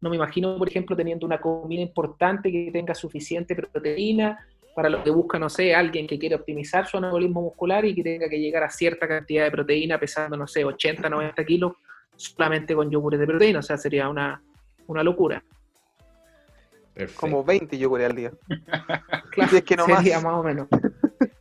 No 0.01 0.11
me 0.11 0.17
imagino, 0.17 0.57
por 0.59 0.69
ejemplo, 0.69 0.95
teniendo 0.95 1.27
una 1.27 1.41
comida 1.41 1.83
importante 1.83 2.53
que 2.53 2.71
tenga 2.71 2.95
suficiente 2.95 3.55
proteína 3.55 4.39
para 4.77 4.91
lo 4.91 5.03
que 5.03 5.09
busca, 5.11 5.39
no 5.39 5.49
sé, 5.49 5.75
alguien 5.75 6.07
que 6.07 6.19
quiere 6.19 6.35
optimizar 6.35 6.87
su 6.87 6.99
anabolismo 6.99 7.41
muscular 7.41 7.83
y 7.87 7.95
que 7.95 8.03
tenga 8.03 8.29
que 8.29 8.39
llegar 8.39 8.63
a 8.63 8.69
cierta 8.69 9.09
cantidad 9.09 9.45
de 9.45 9.51
proteína 9.51 9.99
pesando, 9.99 10.37
no 10.37 10.47
sé, 10.47 10.67
80, 10.67 11.09
90 11.09 11.45
kilos 11.47 11.73
solamente 12.15 12.75
con 12.75 12.91
yogures 12.91 13.19
de 13.19 13.27
proteína. 13.27 13.61
O 13.61 13.63
sea, 13.63 13.79
sería 13.79 14.07
una, 14.11 14.43
una 14.87 15.03
locura. 15.03 15.43
Como 17.19 17.43
20 17.43 17.79
yogures 17.79 18.11
al 18.11 18.17
día. 18.17 18.33
Claro, 19.31 19.51
Si 19.51 19.57
es 19.57 19.65
que 19.65 19.77
no 19.77 19.87
más. 19.89 19.99
sería 20.03 20.21
más 20.21 20.35
o 20.35 20.43
menos. 20.43 20.69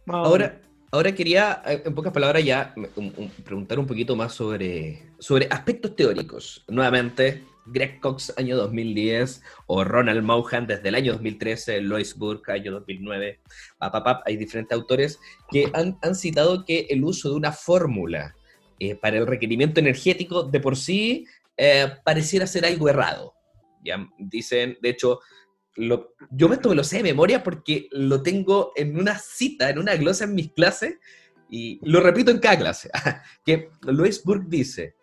Más 0.06 0.16
o 0.18 0.26
Ahora, 0.26 0.58
ahora 0.92 1.14
quería, 1.14 1.62
eh, 1.66 1.82
en 1.86 1.94
pocas 1.96 2.12
palabras, 2.14 2.44
ya 2.44 2.74
un- 2.78 3.14
un- 3.18 3.30
preguntar 3.44 3.80
un 3.80 3.86
poquito 3.88 4.16
más 4.16 4.34
sobre, 4.34 5.02
sobre 5.20 5.48
aspectos 5.50 5.94
teóricos. 5.96 6.64
Nuevamente, 6.70 7.44
Greg 7.66 8.00
Cox, 8.00 8.34
año 8.38 8.56
2010, 8.58 9.42
o 9.68 9.84
Ronald 9.84 10.24
Mauhan 10.24 10.68
desde 10.68 10.90
el 10.90 10.96
año 10.96 11.14
2013, 11.14 11.82
Lois 11.82 12.16
Burke, 12.16 12.52
año 12.52 12.72
2009, 12.72 13.42
papapap, 13.78 14.22
hay 14.26 14.38
diferentes 14.38 14.76
autores 14.76 15.20
que 15.50 15.70
han, 15.74 15.98
han 16.02 16.16
citado 16.16 16.66
que 16.66 16.88
el 16.90 17.04
uso 17.04 17.30
de 17.30 17.36
una 17.36 17.52
fórmula 17.52 18.36
eh, 18.80 18.96
para 18.96 19.18
el 19.18 19.28
requerimiento 19.28 19.80
energético 19.80 20.44
de 20.44 20.60
por 20.60 20.76
sí 20.76 21.26
eh, 21.58 21.88
pareciera 22.04 22.46
ser 22.46 22.66
algo 22.66 22.90
errado. 22.90 23.34
Ya 23.84 24.06
dicen, 24.18 24.78
de 24.82 24.90
hecho, 24.90 25.20
yo 25.78 26.54
esto 26.54 26.70
me 26.70 26.76
lo 26.76 26.84
sé 26.84 26.98
de 26.98 27.04
memoria 27.04 27.44
porque 27.44 27.88
lo 27.92 28.22
tengo 28.22 28.72
en 28.76 29.00
una 29.00 29.18
cita, 29.18 29.70
en 29.70 29.80
una 29.80 29.96
glosa 29.96 30.26
en 30.26 30.36
mis 30.36 30.52
clases, 30.52 30.96
y 31.50 31.80
lo 31.84 32.00
repito 32.02 32.32
en 32.32 32.40
cada 32.40 32.58
clase, 32.58 32.90
que 33.46 33.70
Louis 33.84 34.24
Burke 34.24 34.48
dice 34.50 34.96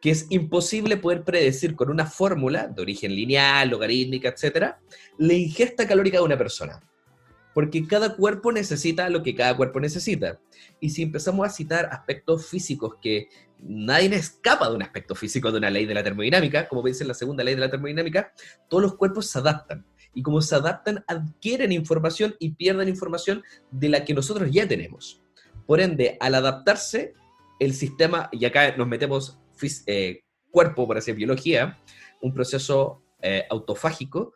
que 0.00 0.10
es 0.10 0.26
imposible 0.30 0.96
poder 0.96 1.24
predecir 1.24 1.74
con 1.74 1.90
una 1.90 2.06
fórmula 2.06 2.68
de 2.68 2.82
origen 2.82 3.14
lineal, 3.14 3.68
logarítmica, 3.68 4.28
etcétera, 4.28 4.80
la 5.18 5.34
ingesta 5.34 5.86
calórica 5.86 6.18
de 6.18 6.24
una 6.24 6.38
persona. 6.38 6.80
Porque 7.54 7.86
cada 7.88 8.14
cuerpo 8.14 8.52
necesita 8.52 9.08
lo 9.08 9.22
que 9.22 9.34
cada 9.34 9.56
cuerpo 9.56 9.80
necesita. 9.80 10.38
Y 10.78 10.90
si 10.90 11.02
empezamos 11.02 11.44
a 11.44 11.50
citar 11.50 11.88
aspectos 11.90 12.46
físicos 12.46 12.94
que 13.02 13.28
nadie 13.58 14.14
escapa 14.14 14.68
de 14.68 14.76
un 14.76 14.82
aspecto 14.82 15.16
físico 15.16 15.50
de 15.50 15.58
una 15.58 15.70
ley 15.70 15.84
de 15.84 15.94
la 15.94 16.04
termodinámica, 16.04 16.68
como 16.68 16.82
dice 16.82 17.04
la 17.04 17.14
segunda 17.14 17.42
ley 17.42 17.56
de 17.56 17.60
la 17.60 17.70
termodinámica, 17.70 18.32
todos 18.68 18.82
los 18.82 18.96
cuerpos 18.96 19.26
se 19.26 19.40
adaptan. 19.40 19.84
Y 20.14 20.22
como 20.22 20.40
se 20.40 20.54
adaptan, 20.54 21.04
adquieren 21.08 21.72
información 21.72 22.36
y 22.38 22.50
pierden 22.50 22.88
información 22.88 23.42
de 23.72 23.88
la 23.88 24.04
que 24.04 24.14
nosotros 24.14 24.48
ya 24.52 24.68
tenemos. 24.68 25.20
Por 25.66 25.80
ende, 25.80 26.16
al 26.20 26.36
adaptarse, 26.36 27.14
el 27.58 27.74
sistema, 27.74 28.28
y 28.30 28.44
acá 28.44 28.76
nos 28.76 28.86
metemos 28.86 29.38
eh, 29.86 30.22
cuerpo, 30.50 30.86
por 30.86 30.96
así 30.98 31.12
biología, 31.12 31.78
un 32.22 32.32
proceso 32.34 33.02
eh, 33.22 33.44
autofágico, 33.50 34.34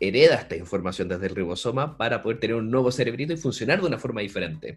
hereda 0.00 0.34
esta 0.36 0.56
información 0.56 1.08
desde 1.08 1.26
el 1.26 1.34
ribosoma 1.34 1.96
para 1.96 2.22
poder 2.22 2.40
tener 2.40 2.56
un 2.56 2.70
nuevo 2.70 2.90
cerebrito 2.90 3.32
y 3.32 3.36
funcionar 3.36 3.80
de 3.80 3.86
una 3.86 3.98
forma 3.98 4.20
diferente. 4.20 4.76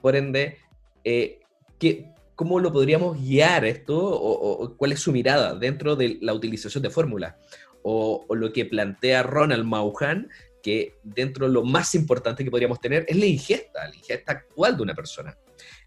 Por 0.00 0.16
ende, 0.16 0.58
eh, 1.04 1.40
¿qué- 1.78 2.06
¿cómo 2.34 2.58
lo 2.58 2.72
podríamos 2.72 3.16
guiar 3.22 3.64
esto 3.64 3.96
o, 3.96 4.64
o- 4.64 4.76
cuál 4.76 4.92
es 4.92 5.00
su 5.00 5.12
mirada 5.12 5.54
dentro 5.54 5.94
de 5.96 6.18
la 6.20 6.34
utilización 6.34 6.82
de 6.82 6.90
fórmulas? 6.90 7.34
O, 7.84 8.26
lo 8.34 8.52
que 8.52 8.64
plantea 8.64 9.22
Ronald 9.22 9.64
Mauhan, 9.64 10.28
que 10.62 10.94
dentro 11.02 11.46
de 11.46 11.52
lo 11.52 11.64
más 11.64 11.94
importante 11.94 12.44
que 12.44 12.50
podríamos 12.50 12.80
tener 12.80 13.04
es 13.08 13.16
la 13.16 13.26
ingesta, 13.26 13.86
la 13.88 13.94
ingesta 13.94 14.32
actual 14.32 14.76
de 14.76 14.82
una 14.82 14.94
persona. 14.94 15.36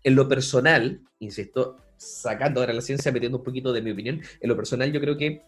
En 0.03 0.15
lo 0.15 0.27
personal, 0.27 1.01
insisto, 1.19 1.77
sacando 2.05 2.59
ahora 2.59 2.73
la 2.73 2.81
ciencia, 2.81 3.11
metiendo 3.11 3.37
un 3.37 3.43
poquito 3.43 3.73
de 3.73 3.81
mi 3.81 3.91
opinión, 3.91 4.21
en 4.39 4.49
lo 4.49 4.55
personal 4.55 4.91
yo 4.91 4.99
creo 4.99 5.17
que, 5.17 5.41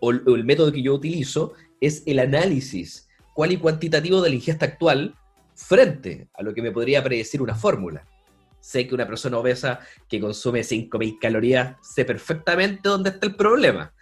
el 0.00 0.44
método 0.44 0.70
que 0.70 0.82
yo 0.82 0.94
utilizo, 0.94 1.54
es 1.80 2.02
el 2.06 2.20
análisis 2.20 3.08
cual 3.34 3.52
y 3.52 3.56
cuantitativo 3.56 4.20
de 4.20 4.28
la 4.28 4.36
ingesta 4.36 4.66
actual 4.66 5.16
frente 5.54 6.28
a 6.34 6.42
lo 6.42 6.54
que 6.54 6.62
me 6.62 6.70
podría 6.70 7.02
predecir 7.02 7.42
una 7.42 7.54
fórmula. 7.54 8.06
Sé 8.60 8.86
que 8.86 8.94
una 8.94 9.06
persona 9.06 9.38
obesa 9.38 9.80
que 10.08 10.20
consume 10.20 10.60
5.000 10.60 11.18
calorías, 11.20 11.76
sé 11.82 12.04
perfectamente 12.04 12.88
dónde 12.88 13.10
está 13.10 13.26
el 13.26 13.34
problema. 13.34 13.92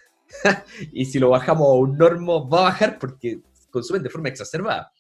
y 0.93 1.07
si 1.07 1.19
lo 1.19 1.31
bajamos 1.31 1.69
a 1.69 1.75
un 1.75 1.97
normo, 1.97 2.49
va 2.49 2.61
a 2.61 2.65
bajar 2.65 2.99
porque 2.99 3.41
consumen 3.71 4.03
de 4.03 4.11
forma 4.11 4.29
exacerbada. 4.29 4.93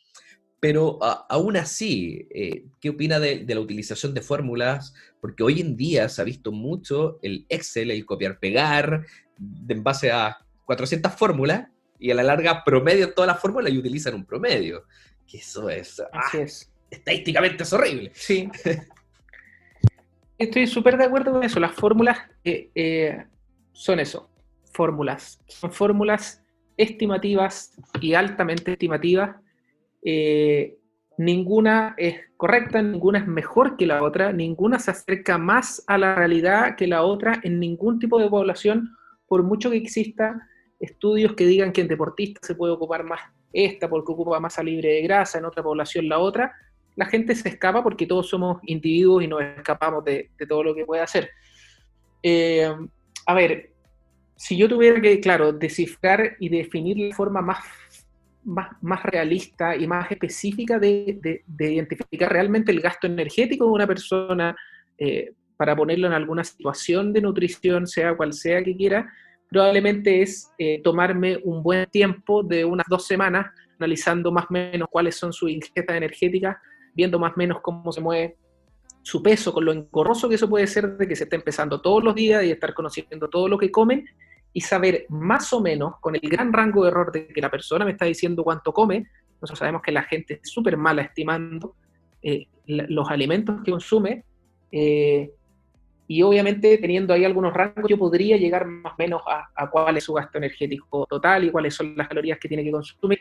Pero 0.60 0.98
a- 1.02 1.26
aún 1.30 1.56
así, 1.56 2.28
eh, 2.30 2.66
¿qué 2.80 2.90
opina 2.90 3.18
de, 3.18 3.38
de 3.44 3.54
la 3.54 3.60
utilización 3.62 4.12
de 4.12 4.20
fórmulas? 4.20 4.94
Porque 5.20 5.42
hoy 5.42 5.60
en 5.60 5.74
día 5.76 6.08
se 6.10 6.20
ha 6.20 6.24
visto 6.24 6.52
mucho 6.52 7.18
el 7.22 7.46
Excel, 7.48 7.90
el 7.90 8.04
copiar-pegar, 8.04 9.06
en 9.68 9.82
base 9.82 10.12
a 10.12 10.36
400 10.66 11.12
fórmulas, 11.14 11.66
y 11.98 12.10
a 12.10 12.14
la 12.14 12.22
larga 12.22 12.62
promedian 12.64 13.12
todas 13.14 13.28
las 13.28 13.40
fórmulas 13.40 13.72
y 13.72 13.78
utilizan 13.78 14.14
un 14.14 14.24
promedio. 14.26 14.84
Que 15.26 15.38
eso 15.38 15.68
es, 15.70 16.00
ah, 16.12 16.28
es. 16.38 16.70
estadísticamente 16.90 17.62
es 17.62 17.72
horrible. 17.72 18.10
Sí. 18.14 18.48
Estoy 20.38 20.66
súper 20.66 20.96
de 20.96 21.04
acuerdo 21.04 21.32
con 21.32 21.42
eso. 21.44 21.60
Las 21.60 21.74
fórmulas 21.74 22.18
eh, 22.44 22.70
eh, 22.74 23.24
son 23.72 24.00
eso, 24.00 24.30
fórmulas. 24.72 25.40
Son 25.46 25.70
fórmulas 25.72 26.42
estimativas 26.76 27.72
y 28.00 28.14
altamente 28.14 28.72
estimativas. 28.72 29.36
Eh, 30.02 30.78
ninguna 31.18 31.94
es 31.98 32.16
correcta, 32.36 32.80
ninguna 32.80 33.18
es 33.18 33.26
mejor 33.26 33.76
que 33.76 33.86
la 33.86 34.02
otra, 34.02 34.32
ninguna 34.32 34.78
se 34.78 34.90
acerca 34.90 35.38
más 35.38 35.84
a 35.86 35.98
la 35.98 36.14
realidad 36.14 36.76
que 36.76 36.86
la 36.86 37.02
otra 37.02 37.40
en 37.42 37.60
ningún 37.60 37.98
tipo 37.98 38.18
de 38.18 38.28
población, 38.28 38.96
por 39.26 39.42
mucho 39.42 39.70
que 39.70 39.76
exista 39.76 40.48
estudios 40.80 41.34
que 41.34 41.46
digan 41.46 41.72
que 41.72 41.82
en 41.82 41.88
deportistas 41.88 42.46
se 42.46 42.54
puede 42.54 42.72
ocupar 42.72 43.04
más 43.04 43.20
esta 43.52 43.88
porque 43.88 44.12
ocupa 44.12 44.40
masa 44.40 44.62
libre 44.62 44.88
de 44.88 45.02
grasa, 45.02 45.38
en 45.38 45.44
otra 45.44 45.62
población 45.62 46.08
la 46.08 46.18
otra, 46.18 46.54
la 46.96 47.06
gente 47.06 47.34
se 47.34 47.50
escapa 47.50 47.82
porque 47.82 48.06
todos 48.06 48.28
somos 48.28 48.58
individuos 48.64 49.22
y 49.22 49.26
nos 49.26 49.42
escapamos 49.42 50.04
de, 50.04 50.30
todo 50.48 50.62
lo 50.62 50.74
que 50.74 50.84
puede 50.84 51.02
hacer. 51.02 51.30
Eh, 52.22 52.72
a 53.26 53.34
ver, 53.34 53.70
si 54.36 54.56
yo 54.56 54.68
tuviera 54.68 55.00
que, 55.00 55.20
claro, 55.20 55.52
descifrar 55.52 56.36
y 56.40 56.48
definir 56.48 56.98
la 56.98 57.14
forma 57.14 57.42
más, 57.42 57.58
más, 58.44 59.02
realista 59.04 59.76
y 59.76 59.86
más 59.86 60.10
específica 60.10 60.78
de 60.78 61.42
identificar 61.58 62.32
realmente 62.32 62.72
el 62.72 62.80
gasto 62.80 63.06
energético 63.06 63.66
de 63.66 63.70
una 63.70 63.86
persona 63.86 64.56
eh, 65.02 65.32
para 65.56 65.74
ponerlo 65.74 66.06
en 66.06 66.12
alguna 66.12 66.44
situación 66.44 67.12
de 67.12 67.22
nutrición, 67.22 67.86
sea 67.86 68.16
cual 68.16 68.32
sea 68.32 68.62
que 68.62 68.76
quiera, 68.76 69.10
probablemente 69.48 70.22
es 70.22 70.52
eh, 70.58 70.80
tomarme 70.82 71.38
un 71.42 71.62
buen 71.62 71.86
tiempo 71.90 72.42
de 72.42 72.64
unas 72.64 72.86
dos 72.88 73.06
semanas 73.06 73.46
analizando 73.78 74.30
más 74.30 74.44
o 74.48 74.52
menos 74.52 74.88
cuáles 74.90 75.16
son 75.16 75.32
sus 75.32 75.50
ingestas 75.50 75.96
energéticas, 75.96 76.56
viendo 76.94 77.18
más 77.18 77.32
o 77.32 77.36
menos 77.36 77.60
cómo 77.62 77.92
se 77.92 78.00
mueve 78.00 78.36
su 79.02 79.22
peso, 79.22 79.52
con 79.52 79.64
lo 79.64 79.72
engorroso 79.72 80.28
que 80.28 80.34
eso 80.34 80.48
puede 80.48 80.66
ser 80.66 80.96
de 80.96 81.08
que 81.08 81.16
se 81.16 81.24
esté 81.24 81.36
empezando 81.36 81.80
todos 81.80 82.04
los 82.04 82.14
días 82.14 82.44
y 82.44 82.50
estar 82.50 82.74
conociendo 82.74 83.28
todo 83.28 83.48
lo 83.48 83.58
que 83.58 83.70
comen 83.70 84.06
y 84.52 84.60
saber 84.60 85.06
más 85.08 85.52
o 85.52 85.60
menos, 85.60 85.94
con 86.00 86.14
el 86.16 86.22
gran 86.22 86.52
rango 86.52 86.82
de 86.82 86.90
error 86.90 87.12
de 87.12 87.28
que 87.28 87.40
la 87.40 87.50
persona 87.50 87.84
me 87.84 87.92
está 87.92 88.04
diciendo 88.04 88.42
cuánto 88.42 88.72
come, 88.72 89.06
nosotros 89.40 89.58
sabemos 89.58 89.82
que 89.82 89.92
la 89.92 90.02
gente 90.02 90.40
es 90.42 90.50
súper 90.50 90.76
mala 90.76 91.02
estimando 91.02 91.74
eh, 92.22 92.46
los 92.66 93.08
alimentos 93.10 93.62
que 93.64 93.70
consume, 93.70 94.24
eh, 94.72 95.30
y 96.06 96.22
obviamente 96.22 96.76
teniendo 96.78 97.14
ahí 97.14 97.24
algunos 97.24 97.54
rangos, 97.54 97.88
yo 97.88 97.96
podría 97.96 98.36
llegar 98.36 98.66
más 98.66 98.94
o 98.94 98.96
menos 98.98 99.22
a, 99.28 99.48
a 99.54 99.70
cuál 99.70 99.96
es 99.96 100.04
su 100.04 100.12
gasto 100.12 100.38
energético 100.38 101.06
total 101.08 101.44
y 101.44 101.50
cuáles 101.52 101.74
son 101.74 101.94
las 101.96 102.08
calorías 102.08 102.38
que 102.40 102.48
tiene 102.48 102.64
que 102.64 102.72
consumir. 102.72 103.20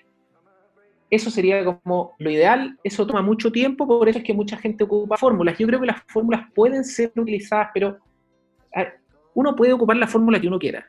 Eso 1.12 1.30
sería 1.30 1.64
como 1.64 2.16
lo 2.20 2.30
ideal, 2.30 2.78
eso 2.84 3.06
toma 3.06 3.22
mucho 3.22 3.52
tiempo, 3.52 3.88
por 3.88 4.10
eso 4.10 4.20
es 4.20 4.26
que 4.26 4.34
mucha 4.34 4.58
gente 4.58 4.84
ocupa 4.84 5.18
fórmulas. 5.18 5.58
Yo 5.58 5.68
creo 5.68 5.80
que 5.80 5.88
las 5.88 6.04
fórmulas 6.08 6.52
pueden 6.54 6.84
ser 6.84 7.12
utilizadas, 7.16 7.70
pero 7.74 7.98
uno 9.34 9.56
puede 9.56 9.74
ocupar 9.74 9.98
la 9.98 10.08
fórmula 10.08 10.40
que 10.40 10.48
uno 10.48 10.60
quiera. 10.60 10.88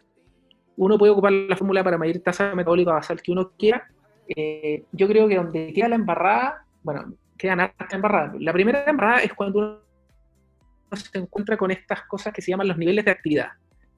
Uno 0.81 0.97
puede 0.97 1.13
ocupar 1.13 1.31
la 1.31 1.57
fórmula 1.57 1.85
para 1.85 1.99
medir 1.99 2.23
tasa 2.23 2.55
metabólica 2.55 2.93
basal 2.93 3.21
que 3.21 3.33
uno 3.33 3.51
quiera. 3.51 3.87
Eh, 4.35 4.85
yo 4.93 5.07
creo 5.07 5.29
que 5.29 5.37
donde 5.37 5.75
queda 5.75 5.91
la 5.91 5.97
embarrada, 5.97 6.65
bueno, 6.83 7.13
quedan 7.37 7.61
hartas 7.61 7.93
embarradas. 7.93 8.41
La 8.41 8.51
primera 8.51 8.83
embarrada 8.87 9.23
es 9.23 9.35
cuando 9.35 9.59
uno 9.59 10.97
se 10.97 11.19
encuentra 11.19 11.59
con 11.59 11.71
estas 11.71 12.05
cosas 12.05 12.33
que 12.33 12.41
se 12.41 12.51
llaman 12.51 12.67
los 12.67 12.79
niveles 12.79 13.05
de 13.05 13.11
actividad. 13.11 13.49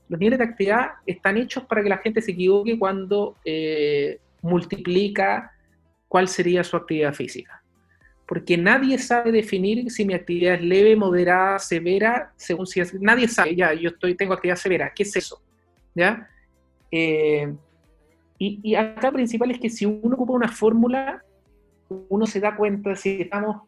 Los 0.09 0.19
niveles 0.19 0.41
de 0.41 0.45
actividad 0.45 0.91
están 1.07 1.37
hechos 1.37 1.65
para 1.67 1.85
que 1.85 1.89
la 1.89 1.99
gente 1.99 2.21
se 2.21 2.33
equivoque 2.33 2.77
cuando 2.77 3.37
eh, 3.45 4.19
multiplica 4.41 5.53
cuál 6.09 6.27
sería 6.27 6.65
su 6.65 6.77
actividad 6.77 7.15
física. 7.15 7.63
Porque 8.27 8.57
nadie 8.57 8.99
sabe 8.99 9.31
definir 9.31 9.89
si 9.89 10.05
mi 10.05 10.15
actividad 10.15 10.55
es 10.55 10.63
leve, 10.63 10.97
moderada, 10.97 11.61
severa, 11.61 12.33
según 12.37 12.67
si 12.67 12.81
es... 12.81 12.93
Nadie 13.01 13.29
sabe, 13.29 13.55
ya, 13.55 13.73
yo 13.73 13.91
estoy, 13.91 14.17
tengo 14.17 14.35
actividad 14.35 14.57
severa, 14.57 14.93
¿qué 14.93 15.05
es 15.05 15.15
eso? 15.15 15.41
¿Ya? 15.95 16.29
Eh, 16.93 17.53
y, 18.39 18.61
y 18.63 18.75
acá 18.77 19.11
principal 19.11 19.51
es 19.51 19.59
que 19.59 19.71
si 19.71 19.87
uno 19.87 20.15
ocupa 20.15 20.35
una 20.35 20.49
fórmula, 20.49 21.25
uno 22.09 22.27
se 22.27 22.39
da 22.39 22.55
cuenta 22.55 22.95
si 22.95 23.23
estamos 23.23 23.63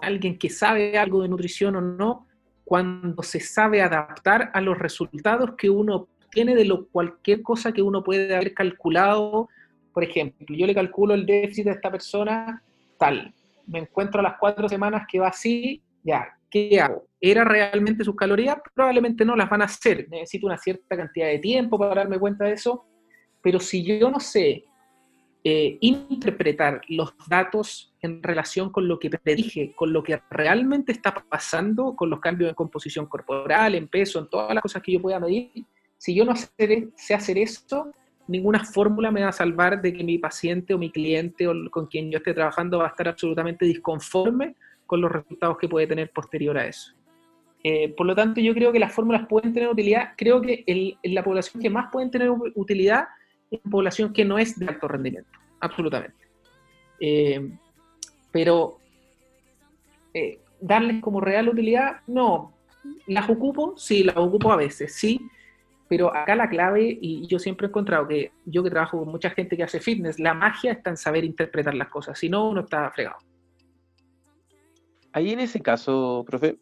alguien 0.00 0.38
que 0.38 0.50
sabe 0.50 0.98
algo 0.98 1.22
de 1.22 1.28
nutrición 1.28 1.76
o 1.76 1.80
no, 1.80 2.26
cuando 2.64 3.22
se 3.22 3.40
sabe 3.40 3.82
adaptar 3.82 4.50
a 4.54 4.60
los 4.60 4.78
resultados 4.78 5.54
que 5.56 5.68
uno 5.68 6.08
obtiene 6.24 6.54
de 6.54 6.64
lo, 6.64 6.86
cualquier 6.88 7.42
cosa 7.42 7.72
que 7.72 7.82
uno 7.82 8.04
puede 8.04 8.34
haber 8.34 8.54
calculado. 8.54 9.48
Por 9.92 10.04
ejemplo, 10.04 10.56
yo 10.56 10.66
le 10.66 10.74
calculo 10.74 11.14
el 11.14 11.26
déficit 11.26 11.64
de 11.64 11.72
esta 11.72 11.90
persona 11.90 12.62
tal. 12.98 13.34
Me 13.66 13.80
encuentro 13.80 14.20
a 14.20 14.22
las 14.22 14.36
cuatro 14.38 14.68
semanas 14.68 15.06
que 15.10 15.18
va 15.18 15.28
así, 15.28 15.82
ya, 16.04 16.28
¿qué 16.48 16.80
hago? 16.80 17.09
¿Era 17.20 17.44
realmente 17.44 18.04
sus 18.04 18.16
calorías? 18.16 18.56
Probablemente 18.74 19.24
no 19.24 19.36
las 19.36 19.50
van 19.50 19.62
a 19.62 19.66
hacer. 19.66 20.08
Necesito 20.08 20.46
una 20.46 20.56
cierta 20.56 20.96
cantidad 20.96 21.26
de 21.26 21.38
tiempo 21.38 21.78
para 21.78 21.96
darme 21.96 22.18
cuenta 22.18 22.44
de 22.44 22.52
eso. 22.52 22.86
Pero 23.42 23.60
si 23.60 23.84
yo 23.84 24.10
no 24.10 24.20
sé 24.20 24.64
eh, 25.44 25.78
interpretar 25.80 26.82
los 26.88 27.14
datos 27.26 27.94
en 28.02 28.22
relación 28.22 28.70
con 28.70 28.88
lo 28.88 28.98
que 28.98 29.10
predije, 29.10 29.72
con 29.74 29.92
lo 29.92 30.02
que 30.02 30.20
realmente 30.30 30.92
está 30.92 31.14
pasando, 31.14 31.94
con 31.96 32.10
los 32.10 32.20
cambios 32.20 32.48
en 32.48 32.54
composición 32.54 33.06
corporal, 33.06 33.74
en 33.74 33.88
peso, 33.88 34.18
en 34.18 34.28
todas 34.28 34.54
las 34.54 34.62
cosas 34.62 34.82
que 34.82 34.92
yo 34.92 35.00
pueda 35.00 35.18
medir, 35.18 35.50
si 35.96 36.14
yo 36.14 36.24
no 36.24 36.34
sé, 36.36 36.88
sé 36.94 37.14
hacer 37.14 37.38
esto, 37.38 37.90
ninguna 38.26 38.64
fórmula 38.64 39.10
me 39.10 39.22
va 39.22 39.28
a 39.28 39.32
salvar 39.32 39.82
de 39.82 39.92
que 39.92 40.04
mi 40.04 40.18
paciente 40.18 40.72
o 40.72 40.78
mi 40.78 40.90
cliente 40.90 41.48
o 41.48 41.54
con 41.70 41.86
quien 41.86 42.10
yo 42.10 42.18
esté 42.18 42.32
trabajando 42.32 42.78
va 42.78 42.86
a 42.86 42.88
estar 42.88 43.08
absolutamente 43.08 43.64
disconforme 43.64 44.56
con 44.86 45.00
los 45.00 45.10
resultados 45.10 45.58
que 45.58 45.68
puede 45.68 45.86
tener 45.86 46.10
posterior 46.10 46.56
a 46.56 46.66
eso. 46.66 46.94
Eh, 47.62 47.90
por 47.94 48.06
lo 48.06 48.14
tanto, 48.14 48.40
yo 48.40 48.54
creo 48.54 48.72
que 48.72 48.78
las 48.78 48.92
fórmulas 48.92 49.26
pueden 49.26 49.52
tener 49.52 49.68
utilidad. 49.68 50.14
Creo 50.16 50.40
que 50.40 50.64
el, 50.66 50.96
la 51.02 51.22
población 51.22 51.62
que 51.62 51.70
más 51.70 51.90
pueden 51.92 52.10
tener 52.10 52.30
utilidad 52.30 53.08
es 53.50 53.60
una 53.64 53.70
población 53.70 54.12
que 54.12 54.24
no 54.24 54.38
es 54.38 54.58
de 54.58 54.66
alto 54.66 54.88
rendimiento, 54.88 55.30
absolutamente. 55.60 56.16
Eh, 57.00 57.50
pero 58.30 58.78
eh, 60.14 60.40
darles 60.60 61.02
como 61.02 61.20
real 61.20 61.48
utilidad, 61.48 62.00
no. 62.06 62.52
¿Las 63.06 63.28
ocupo? 63.28 63.74
Sí, 63.76 64.04
las 64.04 64.16
ocupo 64.16 64.52
a 64.52 64.56
veces, 64.56 64.94
sí. 64.94 65.20
Pero 65.88 66.14
acá 66.14 66.36
la 66.36 66.48
clave, 66.48 66.96
y 67.00 67.26
yo 67.26 67.38
siempre 67.38 67.66
he 67.66 67.68
encontrado 67.68 68.06
que 68.06 68.30
yo 68.44 68.62
que 68.62 68.70
trabajo 68.70 69.00
con 69.00 69.08
mucha 69.08 69.30
gente 69.30 69.56
que 69.56 69.64
hace 69.64 69.80
fitness, 69.80 70.20
la 70.20 70.34
magia 70.34 70.72
está 70.72 70.90
en 70.90 70.96
saber 70.96 71.24
interpretar 71.24 71.74
las 71.74 71.88
cosas, 71.88 72.16
si 72.16 72.28
no, 72.28 72.48
uno 72.48 72.60
está 72.60 72.88
fregado. 72.92 73.18
Ahí 75.12 75.32
en 75.32 75.40
ese 75.40 75.60
caso, 75.60 76.24
profe, 76.24 76.58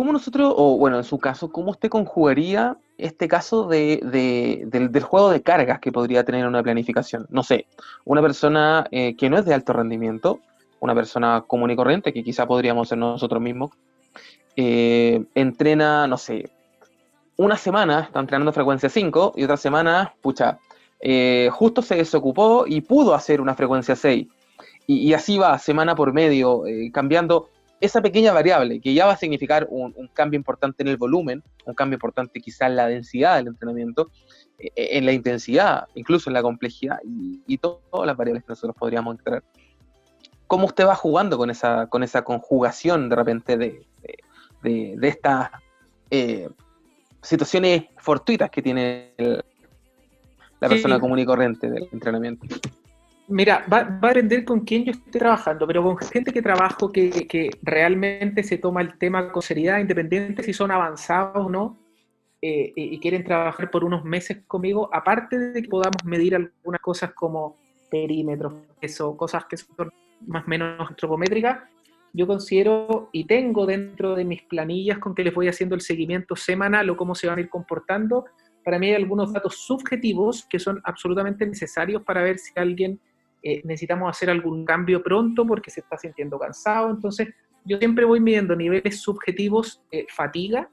¿cómo 0.00 0.14
nosotros, 0.14 0.54
o 0.56 0.78
bueno, 0.78 0.96
en 0.96 1.04
su 1.04 1.18
caso, 1.18 1.52
cómo 1.52 1.72
usted 1.72 1.90
conjugaría 1.90 2.78
este 2.96 3.28
caso 3.28 3.68
de, 3.68 4.00
de- 4.02 4.88
del, 4.88 5.02
juego 5.02 5.28
de 5.28 5.42
cargas 5.42 5.78
que 5.78 5.92
podría 5.92 6.24
tener 6.24 6.46
una 6.46 6.62
planificación? 6.62 7.26
No 7.28 7.42
sé, 7.42 7.66
una 8.06 8.22
persona 8.22 8.86
eh, 8.92 9.14
que 9.14 9.28
no 9.28 9.36
es 9.36 9.44
de 9.44 9.52
alto 9.52 9.74
rendimiento, 9.74 10.40
una 10.80 10.94
persona 10.94 11.44
común 11.46 11.70
y 11.70 11.76
corriente, 11.76 12.14
que 12.14 12.24
quizá 12.24 12.46
podríamos 12.46 12.88
ser 12.88 12.96
nosotros 12.96 13.42
mismos, 13.42 13.72
eh, 14.56 15.22
entrena, 15.34 16.06
no 16.06 16.16
sé, 16.16 16.48
una 17.36 17.58
semana 17.58 18.00
está 18.00 18.20
entrenando 18.20 18.54
frecuencia 18.54 18.88
5 18.88 19.34
y 19.36 19.44
otra 19.44 19.58
semana, 19.58 20.14
pucha, 20.22 20.60
eh, 20.98 21.50
justo 21.52 21.82
se 21.82 21.96
desocupó 21.96 22.64
y 22.66 22.80
pudo 22.80 23.12
hacer 23.14 23.38
una 23.42 23.54
frecuencia 23.54 23.94
6. 23.94 24.28
Y, 24.86 25.12
así 25.12 25.36
va, 25.36 25.58
semana 25.58 25.94
por 25.94 26.14
medio, 26.14 26.62
cambiando 26.90 27.50
esa 27.80 28.02
pequeña 28.02 28.32
variable 28.32 28.80
que 28.80 28.92
ya 28.92 29.06
va 29.06 29.12
a 29.12 29.16
significar 29.16 29.66
un, 29.70 29.94
un 29.96 30.08
cambio 30.08 30.36
importante 30.36 30.82
en 30.82 30.88
el 30.88 30.96
volumen, 30.98 31.42
un 31.64 31.74
cambio 31.74 31.94
importante 31.96 32.40
quizá 32.40 32.66
en 32.66 32.76
la 32.76 32.86
densidad 32.86 33.36
del 33.36 33.48
entrenamiento, 33.48 34.10
eh, 34.58 34.70
en 34.76 35.06
la 35.06 35.12
intensidad, 35.12 35.88
incluso 35.94 36.28
en 36.30 36.34
la 36.34 36.42
complejidad 36.42 36.98
y, 37.04 37.40
y 37.46 37.56
to- 37.58 37.82
todas 37.90 38.06
las 38.06 38.16
variables 38.16 38.44
que 38.44 38.50
nosotros 38.50 38.76
podríamos 38.78 39.16
entrar. 39.18 39.42
¿Cómo 40.46 40.66
usted 40.66 40.86
va 40.86 40.94
jugando 40.94 41.38
con 41.38 41.48
esa, 41.48 41.86
con 41.86 42.02
esa 42.02 42.22
conjugación 42.22 43.08
de 43.08 43.16
repente 43.16 43.56
de, 43.56 43.86
de, 44.02 44.18
de- 44.62 44.94
de 44.98 45.08
estas 45.08 45.50
eh, 46.10 46.48
situaciones 47.22 47.84
fortuitas 47.98 48.50
que 48.50 48.60
tiene 48.60 49.14
el- 49.16 49.42
la 50.60 50.68
Sí. 50.68 50.74
persona 50.74 51.00
común 51.00 51.18
y 51.18 51.24
corriente 51.24 51.70
del 51.70 51.88
entrenamiento? 51.92 52.46
Mira, 53.30 53.64
va, 53.72 53.78
a 54.00 54.08
depender 54.08 54.44
con 54.44 54.60
quién 54.60 54.84
yo 54.84 54.90
esté 54.90 55.18
trabajando, 55.20 55.64
pero 55.64 55.84
con 55.84 55.96
gente 55.98 56.32
que 56.32 56.42
trabajo 56.42 56.90
que, 56.90 57.10
que 57.28 57.48
realmente 57.62 58.42
se 58.42 58.58
toma 58.58 58.80
el 58.80 58.98
tema 58.98 59.30
con 59.30 59.40
seriedad, 59.40 59.78
independiente 59.78 60.42
si 60.42 60.52
son 60.52 60.72
avanzados 60.72 61.46
o 61.46 61.48
no, 61.48 61.78
eh, 62.42 62.72
y, 62.74 62.94
y 62.94 62.98
quieren 62.98 63.22
trabajar 63.22 63.70
por 63.70 63.84
unos 63.84 64.04
meses 64.04 64.42
conmigo, 64.48 64.90
aparte 64.92 65.38
de 65.38 65.62
que 65.62 65.68
podamos 65.68 66.04
medir 66.04 66.34
algunas 66.34 66.80
cosas 66.80 67.12
como 67.14 67.56
perímetros, 67.88 68.52
eso, 68.80 69.16
cosas 69.16 69.44
que 69.44 69.56
son 69.56 69.92
más 70.26 70.44
o 70.44 70.48
menos 70.48 70.90
antropométricas, 70.90 71.58
yo 72.12 72.26
considero 72.26 73.10
y 73.12 73.26
tengo 73.26 73.64
dentro 73.64 74.16
de 74.16 74.24
mis 74.24 74.42
planillas 74.42 74.98
con 74.98 75.14
que 75.14 75.22
les 75.22 75.32
voy 75.32 75.46
haciendo 75.46 75.76
el 75.76 75.82
seguimiento 75.82 76.34
semanal 76.34 76.90
o 76.90 76.96
cómo 76.96 77.14
se 77.14 77.28
van 77.28 77.38
a 77.38 77.42
ir 77.42 77.48
comportando, 77.48 78.24
para 78.64 78.80
mí 78.80 78.88
hay 78.88 78.94
algunos 78.94 79.32
datos 79.32 79.58
subjetivos 79.58 80.44
que 80.50 80.58
son 80.58 80.80
absolutamente 80.82 81.46
necesarios 81.46 82.02
para 82.02 82.22
ver 82.22 82.38
si 82.38 82.50
alguien 82.56 83.00
eh, 83.42 83.62
necesitamos 83.64 84.10
hacer 84.10 84.30
algún 84.30 84.64
cambio 84.64 85.02
pronto 85.02 85.46
porque 85.46 85.70
se 85.70 85.80
está 85.80 85.96
sintiendo 85.96 86.38
cansado. 86.38 86.90
Entonces, 86.90 87.28
yo 87.64 87.78
siempre 87.78 88.04
voy 88.04 88.20
midiendo 88.20 88.54
niveles 88.54 89.00
subjetivos 89.00 89.82
de 89.90 90.06
fatiga, 90.08 90.68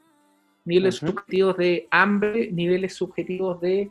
niveles 0.66 1.02
Ujú. 1.02 1.12
subjetivos 1.12 1.58
de 1.58 1.88
hambre, 1.92 2.52
niveles 2.52 2.96
subjetivos 2.96 3.62
de 3.62 3.90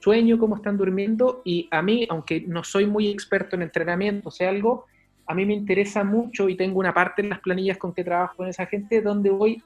sueño, 0.00 0.38
cómo 0.38 0.56
están 0.56 0.76
durmiendo. 0.76 1.42
Y 1.44 1.68
a 1.70 1.82
mí, 1.82 2.06
aunque 2.08 2.42
no 2.46 2.64
soy 2.64 2.86
muy 2.86 3.08
experto 3.08 3.56
en 3.56 3.62
entrenamiento, 3.62 4.28
o 4.28 4.32
sea, 4.32 4.50
algo, 4.50 4.86
a 5.26 5.34
mí 5.34 5.44
me 5.46 5.54
interesa 5.54 6.04
mucho 6.04 6.48
y 6.48 6.56
tengo 6.56 6.78
una 6.78 6.92
parte 6.92 7.22
en 7.22 7.30
las 7.30 7.40
planillas 7.40 7.78
con 7.78 7.94
que 7.94 8.04
trabajo 8.04 8.36
con 8.36 8.48
esa 8.48 8.66
gente 8.66 9.00
donde 9.00 9.30
voy 9.30 9.62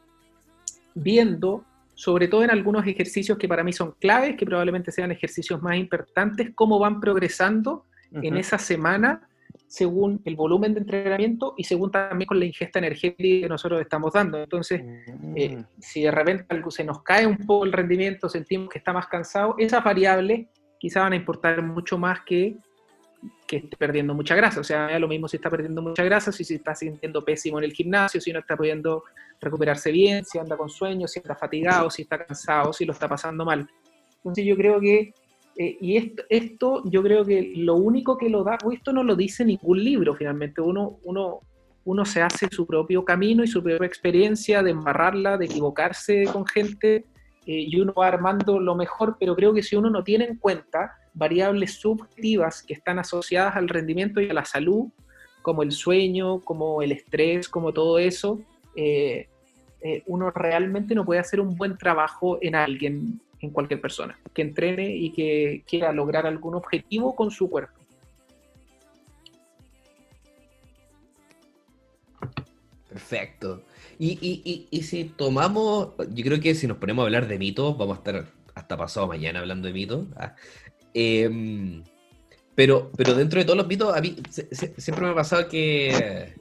viendo, 0.94 1.64
sobre 1.94 2.28
todo 2.28 2.44
en 2.44 2.50
algunos 2.50 2.86
ejercicios 2.86 3.38
que 3.38 3.48
para 3.48 3.64
mí 3.64 3.72
son 3.72 3.94
claves, 4.00 4.36
que 4.36 4.46
probablemente 4.46 4.92
sean 4.92 5.10
ejercicios 5.10 5.60
más 5.62 5.76
importantes, 5.76 6.50
cómo 6.54 6.78
van 6.78 7.00
progresando 7.00 7.84
en 8.12 8.36
esa 8.36 8.58
semana 8.58 9.28
según 9.66 10.22
el 10.24 10.34
volumen 10.34 10.72
de 10.72 10.80
entrenamiento 10.80 11.54
y 11.56 11.64
según 11.64 11.90
también 11.90 12.26
con 12.26 12.38
la 12.38 12.46
ingesta 12.46 12.78
energética 12.78 13.42
que 13.42 13.48
nosotros 13.48 13.80
estamos 13.82 14.14
dando. 14.14 14.42
Entonces, 14.42 14.80
eh, 15.36 15.56
Mm. 15.56 15.64
si 15.78 16.02
de 16.02 16.10
repente 16.10 16.46
algo 16.48 16.70
se 16.70 16.84
nos 16.84 17.02
cae 17.02 17.26
un 17.26 17.36
poco 17.38 17.66
el 17.66 17.72
rendimiento, 17.72 18.28
sentimos 18.30 18.70
que 18.70 18.78
está 18.78 18.94
más 18.94 19.06
cansado, 19.08 19.54
esas 19.58 19.84
variables 19.84 20.46
quizá 20.78 21.00
van 21.02 21.12
a 21.12 21.16
importar 21.16 21.62
mucho 21.62 21.98
más 21.98 22.20
que 22.22 22.56
que 23.46 23.56
esté 23.56 23.76
perdiendo 23.76 24.14
mucha 24.14 24.34
grasa. 24.36 24.60
O 24.60 24.64
sea, 24.64 24.96
lo 24.98 25.08
mismo 25.08 25.26
si 25.26 25.36
está 25.36 25.50
perdiendo 25.50 25.82
mucha 25.82 26.04
grasa, 26.04 26.30
si 26.30 26.44
se 26.44 26.54
está 26.54 26.74
sintiendo 26.74 27.24
pésimo 27.24 27.58
en 27.58 27.64
el 27.64 27.72
gimnasio, 27.72 28.20
si 28.20 28.32
no 28.32 28.38
está 28.38 28.56
pudiendo 28.56 29.02
recuperarse 29.40 29.90
bien, 29.90 30.24
si 30.24 30.38
anda 30.38 30.56
con 30.56 30.68
sueño, 30.68 31.08
si 31.08 31.18
está 31.18 31.34
fatigado, 31.34 31.90
si 31.90 32.02
está 32.02 32.24
cansado, 32.24 32.72
si 32.72 32.84
lo 32.84 32.92
está 32.92 33.08
pasando 33.08 33.44
mal. 33.44 33.68
Entonces 34.18 34.44
yo 34.44 34.56
creo 34.56 34.80
que, 34.80 35.12
eh, 35.60 35.76
y 35.80 35.96
esto, 35.96 36.22
esto 36.28 36.82
yo 36.84 37.02
creo 37.02 37.24
que 37.24 37.52
lo 37.56 37.74
único 37.74 38.16
que 38.16 38.28
lo 38.28 38.44
da, 38.44 38.58
o 38.64 38.70
esto 38.70 38.92
no 38.92 39.02
lo 39.02 39.16
dice 39.16 39.44
ningún 39.44 39.82
libro 39.82 40.14
finalmente, 40.14 40.60
uno, 40.60 41.00
uno, 41.02 41.40
uno 41.84 42.04
se 42.04 42.22
hace 42.22 42.46
su 42.48 42.64
propio 42.64 43.04
camino 43.04 43.42
y 43.42 43.48
su 43.48 43.60
propia 43.60 43.84
experiencia 43.84 44.62
de 44.62 44.70
embarrarla, 44.70 45.36
de 45.36 45.46
equivocarse 45.46 46.26
con 46.32 46.46
gente, 46.46 47.06
eh, 47.44 47.64
y 47.66 47.80
uno 47.80 47.92
va 47.92 48.06
armando 48.06 48.60
lo 48.60 48.76
mejor, 48.76 49.16
pero 49.18 49.34
creo 49.34 49.52
que 49.52 49.64
si 49.64 49.74
uno 49.74 49.90
no 49.90 50.04
tiene 50.04 50.26
en 50.26 50.36
cuenta 50.36 50.92
variables 51.12 51.72
subjetivas 51.80 52.62
que 52.62 52.74
están 52.74 53.00
asociadas 53.00 53.56
al 53.56 53.68
rendimiento 53.68 54.20
y 54.20 54.30
a 54.30 54.34
la 54.34 54.44
salud, 54.44 54.86
como 55.42 55.64
el 55.64 55.72
sueño, 55.72 56.40
como 56.42 56.82
el 56.82 56.92
estrés, 56.92 57.48
como 57.48 57.72
todo 57.72 57.98
eso, 57.98 58.40
eh, 58.76 59.26
uno 60.06 60.30
realmente 60.30 60.94
no 60.94 61.04
puede 61.04 61.20
hacer 61.20 61.40
un 61.40 61.56
buen 61.56 61.76
trabajo 61.78 62.38
en 62.42 62.54
alguien, 62.54 63.20
en 63.40 63.51
cualquier 63.51 63.81
persona, 63.81 64.18
que 64.35 64.42
entrene 64.42 64.94
y 64.96 65.12
que 65.12 65.62
quiera 65.66 65.92
lograr 65.92 66.27
algún 66.27 66.55
objetivo 66.55 67.14
con 67.14 67.31
su 67.31 67.48
cuerpo. 67.48 67.79
Perfecto. 72.88 73.62
Y, 73.98 74.12
y, 74.20 74.42
y, 74.44 74.68
y 74.70 74.83
si 74.83 75.05
tomamos, 75.05 75.90
yo 76.11 76.24
creo 76.24 76.40
que 76.40 76.55
si 76.55 76.66
nos 76.66 76.79
ponemos 76.79 77.03
a 77.03 77.07
hablar 77.07 77.29
de 77.29 77.38
mitos, 77.38 77.77
vamos 77.77 77.96
a 77.96 77.98
estar 77.98 78.27
hasta 78.55 78.77
pasado 78.77 79.07
mañana 79.07 79.40
hablando 79.40 79.66
de 79.68 79.74
mitos. 79.74 80.07
ah. 80.16 80.35
Em, 80.94 81.85
pero, 82.55 82.90
pero 82.96 83.14
dentro 83.14 83.38
de 83.38 83.44
todos 83.44 83.59
los 83.59 83.68
mitos, 83.68 83.94
a 83.96 84.01
mí 84.01 84.16
se- 84.31 84.53
se- 84.55 84.74
siempre 84.81 85.05
me 85.05 85.12
ha 85.12 85.14
pasado 85.14 85.46
que, 85.48 86.35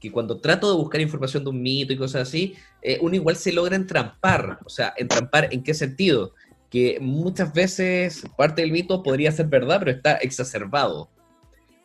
que 0.00 0.10
cuando 0.10 0.38
trato 0.38 0.68
de 0.70 0.76
buscar 0.76 1.00
información 1.00 1.44
de 1.44 1.50
un 1.50 1.62
mito 1.62 1.92
y 1.92 1.96
cosas 1.96 2.28
así, 2.28 2.54
eh, 2.82 2.98
uno 3.00 3.14
igual 3.14 3.36
se 3.36 3.52
logra 3.52 3.76
entrampar. 3.76 4.58
O 4.64 4.68
sea, 4.68 4.92
entrampar 4.96 5.48
en 5.52 5.62
qué 5.62 5.72
sentido? 5.72 6.34
Que 6.72 6.98
muchas 7.00 7.52
veces 7.52 8.24
parte 8.36 8.62
del 8.62 8.72
mito 8.72 9.02
podría 9.02 9.30
ser 9.30 9.46
verdad, 9.46 9.78
pero 9.80 9.90
está 9.90 10.14
exacerbado. 10.16 11.10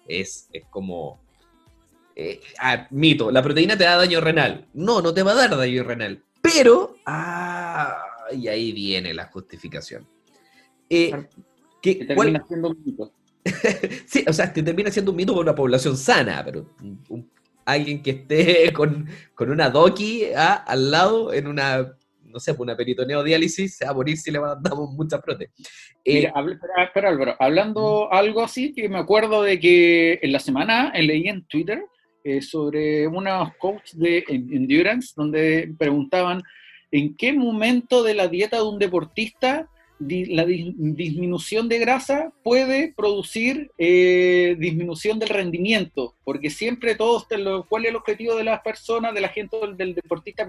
Es, 0.08 0.48
es 0.54 0.64
como, 0.70 1.20
eh, 2.16 2.40
ah, 2.60 2.88
mito, 2.92 3.30
la 3.30 3.44
proteína 3.44 3.78
te 3.78 3.84
da 3.84 3.98
daño 3.98 4.22
renal. 4.22 4.66
No, 4.74 5.02
no 5.02 5.14
te 5.14 5.24
va 5.24 5.34
a 5.34 5.36
dar 5.36 5.58
daño 5.58 5.84
renal. 5.84 6.24
Pero, 6.42 6.96
ah, 7.06 7.98
y 8.32 8.48
ahí 8.48 8.72
viene 8.72 9.14
la 9.14 9.26
justificación. 9.26 10.08
Eh, 10.90 11.12
¿qué- 11.82 12.00
Que 12.00 12.06
termina 12.06 12.46
siendo 12.48 12.70
un 12.70 12.82
mito. 12.86 13.12
sí, 14.08 14.24
o 14.28 14.32
sea, 14.32 14.54
te 14.54 14.64
termina 14.64 14.90
siendo 14.90 15.12
un 15.12 15.18
mito 15.18 15.34
por 15.34 15.44
una 15.44 15.56
población 15.56 15.98
sana, 15.98 16.42
pero 16.46 16.74
un- 16.82 17.04
un- 17.10 17.32
alguien 17.66 18.02
que 18.02 18.12
esté 18.12 18.72
con, 18.74 19.06
con 19.36 19.52
una 19.52 19.70
doqui 19.70 20.28
ah, 20.34 20.64
al 20.66 20.90
lado 20.92 21.34
en 21.34 21.48
una, 21.48 21.97
no 22.28 22.40
sé, 22.40 22.54
una 22.58 22.76
peritoneodiálisis, 22.78 23.78
se 23.78 23.86
va 23.86 23.92
a 23.92 23.94
morir 23.94 24.18
si 24.18 24.32
le 24.32 24.40
damos 24.62 24.92
mucha 24.92 25.20
prote. 25.22 25.50
Eh, 26.06 26.14
Mira, 26.16 26.30
espera, 26.38 26.84
espera, 26.84 27.10
Álvaro, 27.10 27.36
hablando 27.40 28.12
algo 28.12 28.42
así, 28.44 28.74
que 28.74 28.88
me 28.90 28.98
acuerdo 29.00 29.42
de 29.44 29.60
que 29.60 30.20
en 30.22 30.32
la 30.32 30.40
semana 30.40 30.92
eh, 30.94 31.04
leí 31.04 31.28
en 31.28 31.44
Twitter 31.46 31.82
eh, 32.24 32.42
sobre 32.42 33.08
unos 33.08 33.56
coaches 33.56 33.98
de 33.98 34.24
en- 34.28 34.54
endurance 34.54 35.14
donde 35.16 35.74
preguntaban 35.78 36.42
en 36.92 37.16
qué 37.16 37.34
momento 37.34 38.04
de 38.04 38.14
la 38.14 38.28
dieta 38.28 38.58
de 38.58 38.64
un 38.64 38.80
deportista 38.80 39.68
la 40.00 40.46
dis- 40.46 40.76
disminución 40.78 41.68
de 41.68 41.80
grasa 41.80 42.32
puede 42.44 42.94
producir 42.96 43.72
eh, 43.80 44.56
disminución 44.60 45.18
del 45.18 45.30
rendimiento, 45.30 46.14
porque 46.24 46.52
siempre 46.52 46.94
todos, 46.94 47.26
lo- 47.32 47.66
¿cuál 47.66 47.86
es 47.86 47.90
el 47.90 47.96
objetivo 47.96 48.36
de 48.36 48.44
las 48.44 48.62
personas, 48.62 49.16
de 49.16 49.22
la 49.22 49.30
gente, 49.30 49.58
del, 49.60 49.76
del 49.76 49.96
deportista 49.96 50.46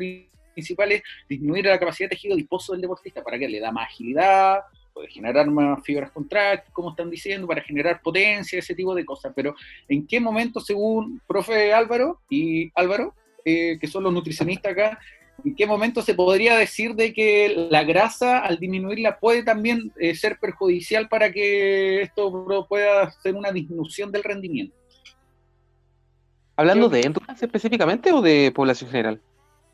principal? 0.59 0.92
Es 0.92 1.03
disminuir 1.29 1.64
la 1.66 1.79
capacidad 1.79 2.09
de 2.09 2.16
tejido 2.16 2.35
adiposo 2.35 2.73
del 2.73 2.83
deportista, 2.83 3.23
para 3.23 3.38
que 3.38 3.49
le 3.49 3.61
da 3.61 3.71
más 3.73 3.87
agilidad, 3.87 4.61
puede 4.92 5.09
generar 5.09 5.47
más 5.49 5.83
fibras 5.85 6.11
contráctiles, 6.11 6.73
como 6.73 6.90
están 6.90 7.09
diciendo, 7.09 7.47
para 7.47 7.62
generar 7.62 8.03
potencia, 8.03 8.59
ese 8.59 8.75
tipo 8.75 8.94
de 8.94 9.05
cosas. 9.05 9.33
Pero 9.35 9.55
¿en 9.88 10.07
qué 10.07 10.18
momento, 10.18 10.59
según 10.61 11.21
profe 11.27 11.73
Álvaro 11.73 12.21
y 12.29 12.71
Álvaro, 12.75 13.14
eh, 13.44 13.79
que 13.81 13.87
son 13.87 14.03
los 14.03 14.12
nutricionistas 14.12 14.73
acá, 14.73 14.99
en 15.44 15.55
qué 15.55 15.66
momento 15.68 16.03
se 16.03 16.14
podría 16.14 16.57
decir 16.57 16.97
de 16.97 17.12
que 17.12 17.68
la 17.71 17.85
grasa, 17.85 18.40
al 18.40 18.59
disminuirla, 18.59 19.21
puede 19.21 19.44
también 19.44 19.92
eh, 20.01 20.16
ser 20.16 20.37
perjudicial 20.40 21.09
para 21.09 21.31
que 21.31 22.03
esto 22.03 22.66
pueda 22.68 23.09
ser 23.22 23.37
una 23.37 23.53
disminución 23.53 24.11
del 24.11 24.24
rendimiento? 24.24 24.74
¿Hablando 26.57 26.87
Yo- 26.87 26.91
de 26.91 27.01
endurance 27.03 27.45
específicamente 27.47 28.11
o 28.12 28.20
de 28.20 28.51
población 28.53 28.91
general? 28.91 29.20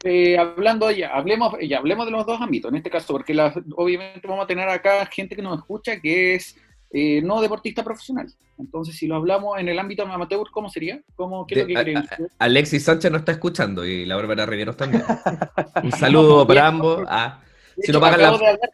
Eh, 0.07 0.37
hablando 0.37 0.91
ya, 0.91 1.09
hablemos, 1.09 1.55
ya, 1.67 1.79
hablemos 1.79 2.05
de 2.05 2.13
los 2.13 2.27
dos 2.27 2.39
ámbitos 2.41 2.71
en 2.71 2.77
este 2.77 2.91
caso, 2.91 3.15
porque 3.15 3.33
la- 3.33 3.55
obviamente 3.77 4.29
vamos 4.29 4.45
a 4.45 4.47
tener 4.47 4.69
acá 4.69 5.07
gente 5.07 5.35
que 5.35 5.41
nos 5.41 5.59
escucha 5.59 5.99
que 6.01 6.35
es 6.35 6.57
eh, 6.97 7.21
no 7.23 7.41
deportista 7.41 7.83
profesional. 7.83 8.29
Entonces, 8.59 8.95
si 8.97 9.07
lo 9.09 9.17
hablamos 9.17 9.59
en 9.59 9.69
el 9.69 9.79
ámbito 9.81 10.03
amateur, 10.05 10.47
¿cómo 10.53 10.69
sería? 10.69 11.01
¿Cómo, 11.17 11.45
¿Qué 11.47 11.55
es 11.55 11.61
lo 11.63 11.67
de- 11.67 11.73
que 11.73 11.79
a- 11.79 11.83
creen? 11.83 11.97
a- 11.99 12.17
Alexis 12.39 12.85
Sánchez 12.85 13.11
no 13.11 13.19
está 13.19 13.33
escuchando 13.33 13.85
y 13.85 14.05
la 14.05 14.15
Bárbara 14.15 14.47
Riveros 14.47 14.77
también. 14.77 15.03
Un 15.83 15.91
saludo 15.91 16.47
para 16.47 16.67
ambos. 16.69 17.03
Ah, 17.09 17.41
De 17.75 17.83
si 17.83 17.91
hecho, 17.91 17.99
no 17.99 18.01
pagan 18.01 18.21
acabo, 18.21 18.37
la- 18.39 18.45
de 18.45 18.49
hablar, 18.51 18.71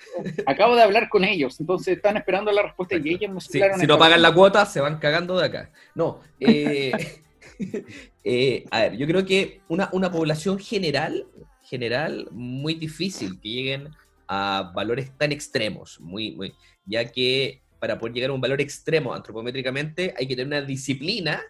acabo 0.47 0.77
de 0.77 0.83
hablar 0.83 1.09
con 1.09 1.25
ellos, 1.25 1.59
entonces 1.61 1.97
están 1.97 2.17
esperando 2.19 2.53
la 2.53 2.63
respuesta 2.63 2.97
y 2.97 3.09
ellos 3.15 3.31
me 3.33 3.41
si, 3.41 3.53
soplaron 3.53 3.81
si 3.81 3.87
no 3.87 3.99
pagan 3.99 4.21
la 4.21 4.35
cuota, 4.35 4.67
se 4.67 4.81
van 4.83 4.99
cagando 4.99 5.39
de 5.39 5.47
acá. 5.47 5.71
No, 5.95 6.19
eh, 6.41 6.93
eh, 8.25 8.65
a 8.71 8.81
ver, 8.81 8.97
yo 8.97 9.07
creo 9.07 9.25
que 9.25 9.61
una, 9.69 9.89
una 9.93 10.11
población 10.11 10.59
general, 10.59 11.27
general, 11.63 12.29
muy 12.31 12.75
difícil 12.75 13.41
que 13.41 13.49
lleguen 13.49 13.89
a 14.29 14.73
valores 14.75 15.17
tan 15.19 15.33
extremos, 15.33 16.01
muy, 16.01 16.33
muy, 16.33 16.55
ya 16.85 17.05
que 17.05 17.63
para 17.79 17.99
poder 17.99 18.15
llegar 18.15 18.31
a 18.31 18.35
un 18.35 18.41
valor 18.41 18.61
extremo 18.61 19.15
antropométricamente, 19.15 20.15
hay 20.17 20.27
que 20.27 20.37
tener 20.37 20.47
una 20.47 20.63
disciplina 20.63 21.41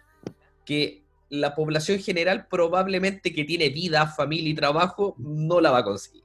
que 0.65 1.03
la 1.29 1.55
población 1.55 1.99
general 1.99 2.47
probablemente 2.49 3.33
que 3.33 3.43
tiene 3.45 3.69
vida, 3.69 4.07
familia 4.07 4.49
y 4.49 4.53
trabajo 4.53 5.15
no 5.17 5.61
la 5.61 5.71
va 5.71 5.79
a 5.79 5.83
conseguir. 5.83 6.23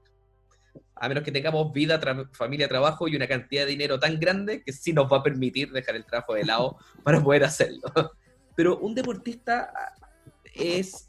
A 0.94 1.08
menos 1.08 1.24
que 1.24 1.32
tengamos 1.32 1.72
vida, 1.72 2.00
tra- 2.00 2.28
familia, 2.32 2.68
trabajo 2.68 3.06
y 3.06 3.16
una 3.16 3.26
cantidad 3.26 3.64
de 3.64 3.72
dinero 3.72 3.98
tan 3.98 4.18
grande 4.18 4.62
que 4.62 4.72
sí 4.72 4.92
nos 4.92 5.12
va 5.12 5.18
a 5.18 5.22
permitir 5.22 5.70
dejar 5.70 5.96
el 5.96 6.04
trabajo 6.06 6.34
de 6.34 6.44
lado 6.44 6.78
para 7.02 7.22
poder 7.22 7.44
hacerlo. 7.44 7.92
Pero 8.56 8.78
un 8.78 8.94
deportista 8.94 9.72
es, 10.54 11.06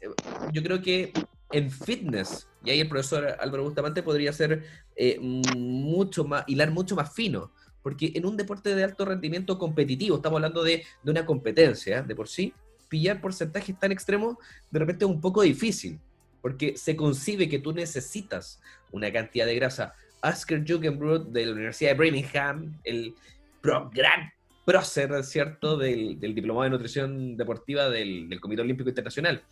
yo 0.52 0.62
creo 0.62 0.80
que 0.80 1.12
en 1.50 1.70
fitness, 1.70 2.46
y 2.62 2.70
ahí 2.70 2.80
el 2.80 2.88
profesor 2.88 3.36
Álvaro 3.40 3.64
Bustamante 3.64 4.02
podría 4.02 4.32
ser 4.32 4.64
eh, 4.94 5.18
mucho 5.18 6.24
más, 6.24 6.44
hilar 6.46 6.70
mucho 6.70 6.94
más 6.94 7.12
fino, 7.12 7.50
porque 7.82 8.12
en 8.14 8.26
un 8.26 8.36
deporte 8.36 8.74
de 8.74 8.84
alto 8.84 9.06
rendimiento 9.06 9.58
competitivo, 9.58 10.16
estamos 10.16 10.36
hablando 10.36 10.62
de, 10.62 10.84
de 11.02 11.10
una 11.10 11.24
competencia 11.24 12.02
de 12.02 12.14
por 12.14 12.28
sí, 12.28 12.52
pillar 12.88 13.20
porcentajes 13.20 13.78
tan 13.78 13.92
extremos 13.92 14.36
de 14.70 14.78
repente 14.78 15.04
es 15.04 15.10
un 15.10 15.20
poco 15.20 15.42
difícil, 15.42 15.98
porque 16.42 16.76
se 16.76 16.96
concibe 16.96 17.48
que 17.48 17.58
tú 17.58 17.72
necesitas 17.72 18.60
una 18.92 19.12
cantidad 19.12 19.46
de 19.46 19.54
grasa. 19.54 19.94
Asker 20.20 20.64
Jugenbrot 20.66 21.28
de 21.30 21.46
la 21.46 21.52
Universidad 21.52 21.92
de 21.92 21.98
Birmingham, 21.98 22.78
el 22.84 23.14
gran 23.62 24.32
prócer, 24.68 25.24
¿cierto?, 25.24 25.78
del, 25.78 26.20
del 26.20 26.34
Diplomado 26.34 26.64
de 26.64 26.70
Nutrición 26.70 27.38
Deportiva 27.38 27.88
del, 27.88 28.38
Comité 28.38 28.60
Olímpico 28.60 28.90
Internacional. 28.90 29.42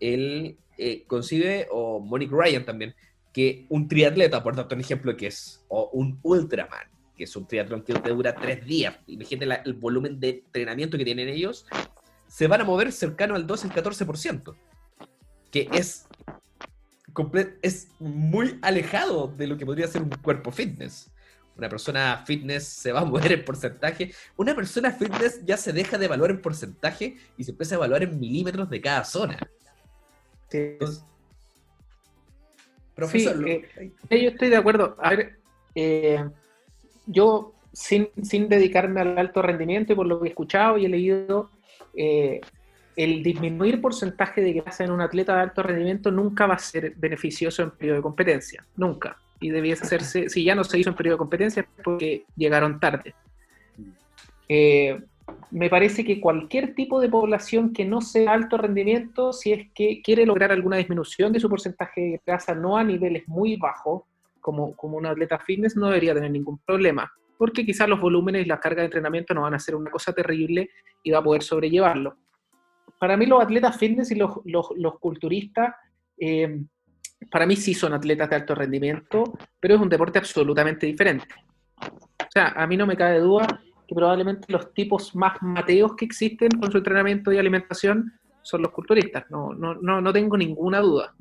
Él 0.00 0.56
eh, 0.76 1.04
concibe, 1.06 1.68
o 1.70 2.00
Monique 2.00 2.34
Ryan 2.34 2.64
también, 2.64 2.92
que 3.32 3.64
un 3.68 3.86
triatleta, 3.86 4.42
por 4.42 4.56
darte 4.56 4.74
un 4.74 4.80
ejemplo, 4.80 5.16
que 5.16 5.28
es, 5.28 5.64
o 5.68 5.90
un 5.92 6.18
ultraman, 6.20 6.88
que 7.16 7.22
es 7.22 7.36
un 7.36 7.46
triatlón 7.46 7.84
que 7.84 7.92
dura 7.92 8.34
tres 8.34 8.66
días, 8.66 8.98
imagínate 9.06 9.62
el 9.66 9.74
volumen 9.74 10.18
de 10.18 10.30
entrenamiento 10.30 10.98
que 10.98 11.04
tienen 11.04 11.28
ellos, 11.28 11.64
se 12.26 12.48
van 12.48 12.62
a 12.62 12.64
mover 12.64 12.90
cercano 12.90 13.36
al 13.36 13.46
12 13.46 13.68
al 13.68 13.72
14%, 13.72 14.56
que 15.52 15.68
es 15.70 16.08
muy 18.00 18.58
alejado 18.62 19.28
de 19.28 19.46
lo 19.46 19.56
que 19.56 19.64
podría 19.64 19.86
ser 19.86 20.02
un 20.02 20.10
cuerpo 20.10 20.50
fitness. 20.50 21.08
Una 21.56 21.68
persona 21.68 22.22
fitness 22.26 22.64
se 22.64 22.92
va 22.92 23.00
a 23.00 23.04
mover 23.04 23.32
en 23.32 23.44
porcentaje. 23.44 24.12
Una 24.36 24.54
persona 24.54 24.90
fitness 24.90 25.44
ya 25.44 25.56
se 25.56 25.72
deja 25.72 25.96
de 25.96 26.04
evaluar 26.04 26.30
en 26.30 26.42
porcentaje 26.42 27.16
y 27.36 27.44
se 27.44 27.52
empieza 27.52 27.74
a 27.74 27.78
evaluar 27.78 28.02
en 28.02 28.18
milímetros 28.18 28.68
de 28.68 28.80
cada 28.80 29.04
zona. 29.04 29.38
Sí, 30.50 30.58
Entonces, 30.58 31.04
profesor, 32.94 33.48
eh, 33.48 33.90
yo 34.10 34.28
estoy 34.28 34.50
de 34.50 34.56
acuerdo. 34.56 34.96
A 35.00 35.10
ver, 35.10 35.38
eh, 35.74 36.24
yo 37.06 37.54
sin, 37.72 38.08
sin 38.22 38.48
dedicarme 38.48 39.00
al 39.00 39.18
alto 39.18 39.40
rendimiento 39.42 39.92
y 39.92 39.96
por 39.96 40.06
lo 40.06 40.20
que 40.20 40.28
he 40.28 40.30
escuchado 40.30 40.76
y 40.76 40.84
he 40.84 40.88
leído, 40.88 41.50
eh, 41.94 42.40
el 42.96 43.22
disminuir 43.22 43.80
porcentaje 43.80 44.40
de 44.40 44.54
grasa 44.54 44.84
en 44.84 44.90
un 44.90 45.00
atleta 45.00 45.36
de 45.36 45.42
alto 45.42 45.62
rendimiento 45.62 46.10
nunca 46.10 46.46
va 46.46 46.54
a 46.54 46.58
ser 46.58 46.94
beneficioso 46.96 47.62
en 47.62 47.70
periodo 47.72 47.96
de 47.96 48.02
competencia, 48.02 48.66
nunca. 48.76 49.18
Y 49.40 49.50
debiese 49.50 49.84
hacerse, 49.84 50.28
si 50.28 50.44
ya 50.44 50.54
no 50.54 50.64
se 50.64 50.78
hizo 50.78 50.90
en 50.90 50.96
periodo 50.96 51.16
de 51.16 51.18
competencia, 51.18 51.68
porque 51.84 52.24
llegaron 52.36 52.80
tarde. 52.80 53.14
Eh, 54.48 55.00
me 55.50 55.68
parece 55.68 56.04
que 56.04 56.20
cualquier 56.20 56.74
tipo 56.74 57.00
de 57.00 57.08
población 57.08 57.72
que 57.72 57.84
no 57.84 58.00
sea 58.00 58.32
alto 58.32 58.56
rendimiento, 58.56 59.32
si 59.32 59.52
es 59.52 59.68
que 59.74 60.00
quiere 60.02 60.24
lograr 60.24 60.52
alguna 60.52 60.76
disminución 60.76 61.32
de 61.32 61.40
su 61.40 61.48
porcentaje 61.48 62.00
de 62.00 62.20
grasa, 62.24 62.54
no 62.54 62.76
a 62.76 62.84
niveles 62.84 63.24
muy 63.26 63.56
bajos, 63.56 64.02
como, 64.40 64.74
como 64.76 64.96
un 64.96 65.06
atleta 65.06 65.38
fitness, 65.40 65.76
no 65.76 65.86
debería 65.86 66.14
tener 66.14 66.30
ningún 66.30 66.58
problema, 66.58 67.10
porque 67.36 67.66
quizás 67.66 67.88
los 67.88 68.00
volúmenes 68.00 68.44
y 68.44 68.48
las 68.48 68.60
cargas 68.60 68.82
de 68.82 68.86
entrenamiento 68.86 69.34
no 69.34 69.42
van 69.42 69.54
a 69.54 69.58
ser 69.58 69.74
una 69.74 69.90
cosa 69.90 70.12
terrible 70.12 70.70
y 71.02 71.10
va 71.10 71.18
a 71.18 71.24
poder 71.24 71.42
sobrellevarlo. 71.42 72.16
Para 73.00 73.16
mí 73.16 73.26
los 73.26 73.42
atletas 73.42 73.76
fitness 73.76 74.10
y 74.12 74.14
los, 74.14 74.38
los- 74.44 74.70
los 74.76 74.98
culturistas, 75.00 75.74
eh, 76.18 76.60
para 77.30 77.46
mí 77.46 77.56
sí 77.56 77.74
son 77.74 77.92
atletas 77.94 78.30
de 78.30 78.36
alto 78.36 78.54
rendimiento, 78.54 79.24
pero 79.60 79.74
es 79.74 79.80
un 79.80 79.88
deporte 79.88 80.18
absolutamente 80.18 80.86
diferente. 80.86 81.34
O 81.80 82.30
sea, 82.30 82.48
a 82.48 82.66
mí 82.66 82.76
no 82.76 82.86
me 82.86 82.96
cabe 82.96 83.18
duda 83.18 83.62
que 83.86 83.94
probablemente 83.94 84.52
los 84.52 84.72
tipos 84.74 85.14
más 85.14 85.40
mateos 85.42 85.94
que 85.96 86.04
existen 86.04 86.50
con 86.60 86.70
su 86.70 86.78
entrenamiento 86.78 87.32
y 87.32 87.38
alimentación 87.38 88.12
son 88.42 88.62
los 88.62 88.70
culturistas, 88.70 89.24
no, 89.30 89.52
no, 89.54 89.74
no, 89.74 90.00
no 90.00 90.12
tengo 90.12 90.36
ninguna 90.36 90.80
duda. 90.80 91.14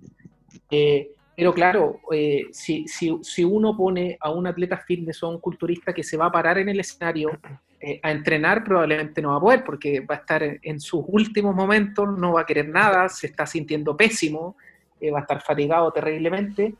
Eh, 0.69 1.11
pero 1.35 1.53
claro, 1.53 1.99
eh, 2.11 2.45
si, 2.51 2.87
si, 2.87 3.17
si 3.21 3.43
uno 3.43 3.75
pone 3.75 4.17
a 4.21 4.31
un 4.31 4.47
atleta 4.47 4.77
fitness 4.77 5.21
o 5.23 5.31
a 5.31 5.41
culturista 5.41 5.93
que 5.93 6.03
se 6.03 6.17
va 6.17 6.27
a 6.27 6.31
parar 6.31 6.59
en 6.59 6.69
el 6.69 6.79
escenario 6.79 7.31
eh, 7.79 7.99
a 8.01 8.11
entrenar, 8.11 8.63
probablemente 8.63 9.21
no 9.21 9.31
va 9.31 9.37
a 9.37 9.41
poder, 9.41 9.63
porque 9.63 9.99
va 9.99 10.15
a 10.15 10.19
estar 10.19 10.43
en 10.61 10.79
sus 10.79 11.03
últimos 11.07 11.53
momentos, 11.53 12.17
no 12.17 12.33
va 12.33 12.41
a 12.41 12.45
querer 12.45 12.69
nada, 12.69 13.09
se 13.09 13.27
está 13.27 13.45
sintiendo 13.45 13.97
pésimo, 13.97 14.55
eh, 15.01 15.11
va 15.11 15.19
a 15.19 15.21
estar 15.21 15.41
fatigado 15.41 15.91
terriblemente. 15.91 16.75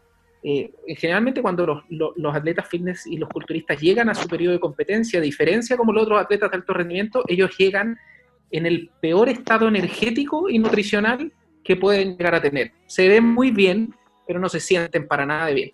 Eh, 0.48 0.72
generalmente 0.98 1.42
cuando 1.42 1.66
los, 1.66 1.84
los- 1.90 2.12
los 2.18 2.36
atletas 2.36 2.68
fitness 2.70 3.08
y 3.08 3.18
los 3.18 3.30
culturistas 3.30 3.80
llegan 3.82 4.10
a 4.10 4.14
su 4.16 4.28
periodo 4.28 4.54
de 4.54 4.60
competencia, 4.60 5.20
a 5.20 5.22
diferencia 5.24 5.76
como 5.76 5.92
los 5.92 6.04
otros 6.04 6.22
atletas 6.22 6.52
de 6.52 6.58
alto 6.58 6.74
rendimiento, 6.74 7.24
ellos 7.28 7.56
llegan 7.58 7.98
en 8.52 8.66
el 8.68 8.92
peor 9.02 9.28
estado 9.30 9.68
energético 9.68 10.48
y 10.50 10.60
nutricional 10.60 11.34
que 11.64 11.76
pueden 11.76 12.16
llegar 12.16 12.36
a 12.36 12.42
tener. 12.42 12.74
Se 12.86 13.08
ven 13.10 13.26
muy 13.26 13.50
bien, 13.50 13.96
pero 14.28 14.40
no 14.40 14.48
se 14.50 14.60
sienten 14.60 15.08
para 15.08 15.26
nada 15.26 15.48
de 15.48 15.54
bien. 15.56 15.72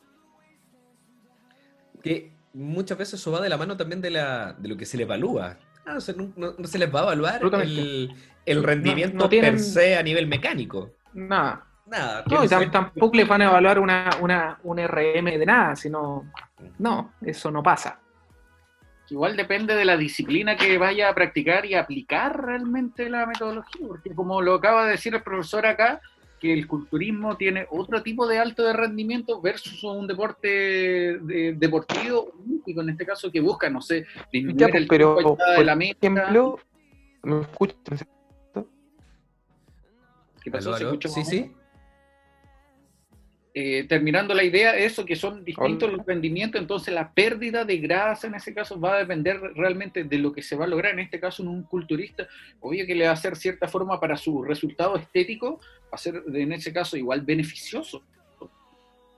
que 2.02 2.32
muchas 2.54 2.98
veces 2.98 3.20
eso 3.20 3.32
va 3.32 3.42
de 3.42 3.50
la 3.50 3.58
mano 3.58 3.78
también 3.78 4.02
de, 4.02 4.10
la, 4.10 4.54
de 4.54 4.70
lo 4.70 4.78
que 4.78 4.86
se 4.86 4.98
le 4.98 5.04
evalúa. 5.04 5.58
Ah, 5.86 5.98
o 5.98 6.02
sea, 6.02 6.16
no, 6.16 6.32
no- 6.36 6.54
no 6.58 6.68
se 6.68 6.80
les 6.80 6.94
va 6.94 7.02
a 7.02 7.04
evaluar 7.04 7.42
el, 7.62 8.14
el 8.46 8.64
rendimiento 8.64 9.18
no 9.18 9.30
tienen- 9.30 9.54
per 9.56 9.60
se 9.60 9.96
a 9.96 10.04
nivel 10.04 10.28
mecánico. 10.28 10.92
Nada. 11.14 11.68
Nada. 11.92 12.24
No, 12.32 12.44
y 12.46 12.48
tampoco 12.48 13.18
les 13.18 13.28
van 13.28 13.42
a 13.42 13.46
evaluar 13.48 13.78
una, 13.78 14.10
una, 14.22 14.58
un 14.64 14.80
RM 14.80 15.38
de 15.38 15.46
nada, 15.46 15.76
sino, 15.76 16.32
no, 16.80 17.14
eso 17.22 17.52
no 17.52 17.62
pasa. 17.62 18.00
Igual 19.10 19.36
depende 19.36 19.76
de 19.76 19.84
la 19.84 19.98
disciplina 19.98 20.56
que 20.56 20.78
vaya 20.78 21.10
a 21.10 21.14
practicar 21.14 21.66
y 21.66 21.74
aplicar 21.74 22.46
realmente 22.46 23.10
la 23.10 23.26
metodología, 23.26 23.86
porque 23.86 24.16
como 24.16 24.42
lo 24.42 24.54
acaba 24.54 24.86
de 24.86 24.92
decir 24.92 25.14
el 25.14 25.22
profesor 25.22 25.66
acá, 25.66 26.00
que 26.40 26.54
el 26.54 26.66
culturismo 26.66 27.36
tiene 27.36 27.68
otro 27.70 28.02
tipo 28.02 28.26
de 28.26 28.40
alto 28.40 28.64
de 28.64 28.72
rendimiento 28.72 29.42
versus 29.42 29.84
un 29.84 30.08
deporte 30.08 30.48
de- 30.48 31.56
deportivo, 31.58 32.32
y 32.66 32.80
en 32.80 32.90
este 32.90 33.06
caso 33.06 33.30
que 33.30 33.42
busca, 33.42 33.70
no 33.70 33.82
sé, 33.82 34.06
disminuir 34.32 34.58
Ya, 34.62 34.68
pues, 34.70 34.82
el 34.84 34.88
pero, 34.88 35.16
tiempo 35.18 35.38
de 35.50 35.56
por 35.58 35.66
la 35.66 35.76
meta. 35.76 35.98
ejemplo, 36.02 36.58
¿me 37.24 37.42
escuchan? 37.42 37.78
¿Qué 40.42 40.50
pasó? 40.50 40.70
Aló, 40.70 40.78
¿Se 40.78 40.84
aló. 40.84 40.94
escucha 40.94 41.10
Sí, 41.10 41.26
sí. 41.26 41.52
Eh, 43.54 43.86
terminando 43.90 44.34
la 44.34 44.46
idea, 44.46 44.78
eso 44.78 45.06
que 45.06 45.18
son 45.18 45.44
distintos 45.44 45.90
Hola. 45.90 45.98
los 45.98 46.06
rendimientos, 46.06 46.62
entonces 46.62 46.94
la 46.94 47.12
pérdida 47.12 47.66
de 47.66 47.80
grasa 47.80 48.28
en 48.28 48.36
ese 48.36 48.54
caso 48.54 48.80
va 48.80 48.94
a 48.96 49.00
depender 49.00 49.42
realmente 49.56 50.06
de 50.06 50.18
lo 50.20 50.32
que 50.32 50.42
se 50.42 50.56
va 50.56 50.64
a 50.64 50.70
lograr, 50.70 50.94
en 50.94 51.00
este 51.00 51.20
caso 51.20 51.44
en 51.44 51.50
un 51.50 51.64
culturista, 51.64 52.30
obvio 52.62 52.86
que 52.86 52.96
le 52.96 53.04
va 53.04 53.10
a 53.10 53.14
hacer 53.14 53.36
cierta 53.36 53.68
forma 53.68 54.00
para 54.00 54.16
su 54.16 54.42
resultado 54.42 54.96
estético, 54.96 55.60
va 55.84 55.90
a 55.92 55.98
ser 55.98 56.24
en 56.34 56.54
ese 56.54 56.72
caso 56.72 56.96
igual 56.96 57.22
beneficioso. 57.22 58.02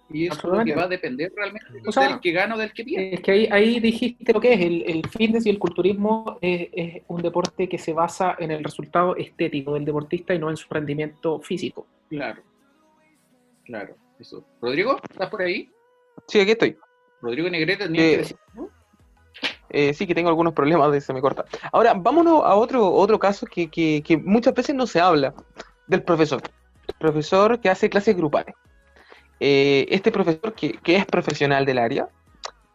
Y 0.09 0.25
eso 0.25 0.35
es 0.35 0.43
lo 0.59 0.65
que 0.65 0.75
va 0.75 0.83
a 0.83 0.87
depender 0.87 1.31
realmente 1.35 1.67
O 1.87 1.91
sea, 1.91 2.09
del 2.09 2.19
que 2.19 2.31
gana 2.31 2.55
o 2.55 2.57
del 2.57 2.73
que 2.73 2.83
pierde. 2.83 3.15
Es 3.15 3.21
que 3.21 3.31
ahí, 3.31 3.47
ahí 3.51 3.79
dijiste 3.79 4.33
lo 4.33 4.41
que 4.41 4.53
es, 4.53 4.61
el, 4.61 4.83
el 4.87 5.07
fitness 5.09 5.45
y 5.45 5.51
el 5.51 5.59
culturismo 5.59 6.39
es, 6.41 6.69
es 6.73 7.03
un 7.07 7.21
deporte 7.21 7.69
que 7.69 7.77
se 7.77 7.93
basa 7.93 8.35
en 8.39 8.49
el 8.51 8.63
resultado 8.63 9.15
estético 9.15 9.75
del 9.75 9.85
deportista 9.85 10.33
y 10.33 10.39
no 10.39 10.49
en 10.49 10.57
su 10.57 10.67
rendimiento 10.71 11.39
físico. 11.39 11.87
Claro, 12.09 12.43
claro, 13.63 13.95
eso. 14.23 14.43
Rodrigo, 14.61 14.97
¿estás 15.09 15.29
por 15.29 15.41
ahí? 15.41 15.69
Sí, 16.27 16.39
aquí 16.39 16.51
estoy. 16.51 16.77
Rodrigo 17.21 17.49
Negrete, 17.49 17.85
¿tenías 17.85 18.31
Eh? 18.31 18.35
Eh, 19.69 19.93
sí, 19.93 20.05
que 20.05 20.13
tengo 20.15 20.29
algunos 20.29 20.53
problemas 20.53 20.91
de 20.91 21.01
se 21.01 21.13
me 21.13 21.21
corta. 21.21 21.45
Ahora, 21.71 21.93
vámonos 21.95 22.43
a 22.43 22.55
otro, 22.55 22.91
otro 22.91 23.17
caso 23.19 23.45
que, 23.47 23.69
que- 23.69 24.01
que 24.05 24.17
muchas 24.17 24.53
veces 24.53 24.75
no 24.75 24.85
se 24.87 24.99
habla 24.99 25.33
del 25.87 26.03
profesor. 26.03 26.41
El 26.87 26.95
profesor 26.99 27.59
que 27.59 27.69
hace 27.69 27.89
clases 27.89 28.15
grupales. 28.15 28.55
Eh, 29.39 29.87
este 29.89 30.11
profesor 30.11 30.53
que, 30.53 30.73
que 30.73 30.95
es 30.95 31.05
profesional 31.05 31.65
del 31.65 31.79
área, 31.79 32.07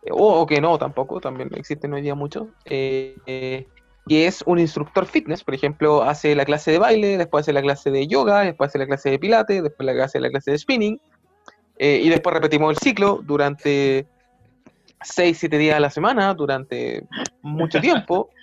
eh, 0.02 0.10
o, 0.12 0.40
o 0.40 0.46
que 0.46 0.60
no 0.60 0.76
tampoco, 0.76 1.20
también 1.20 1.50
existen 1.54 1.92
hoy 1.94 2.02
día 2.02 2.14
muchos, 2.16 2.48
eh, 2.64 3.66
que 4.08 4.26
es 4.26 4.42
un 4.46 4.58
instructor 4.58 5.06
fitness, 5.06 5.44
por 5.44 5.54
ejemplo, 5.54 6.02
hace 6.02 6.34
la 6.34 6.44
clase 6.44 6.72
de 6.72 6.78
baile, 6.78 7.16
después 7.16 7.44
hace 7.44 7.52
la 7.52 7.62
clase 7.62 7.90
de 7.92 8.06
yoga, 8.08 8.40
después 8.40 8.68
hace 8.68 8.78
la 8.78 8.86
clase 8.86 9.10
de 9.10 9.18
pilates, 9.18 9.62
después 9.62 9.86
la 9.86 10.04
hace 10.04 10.18
la 10.18 10.30
clase 10.30 10.50
de 10.50 10.58
spinning, 10.58 11.00
eh, 11.78 12.00
y 12.02 12.08
después 12.08 12.34
repetimos 12.34 12.70
el 12.70 12.78
ciclo 12.78 13.20
durante 13.24 14.06
6, 15.02 15.36
7 15.38 15.58
días 15.58 15.76
a 15.76 15.80
la 15.80 15.90
semana, 15.90 16.34
durante 16.34 17.04
mucho 17.42 17.80
tiempo. 17.80 18.30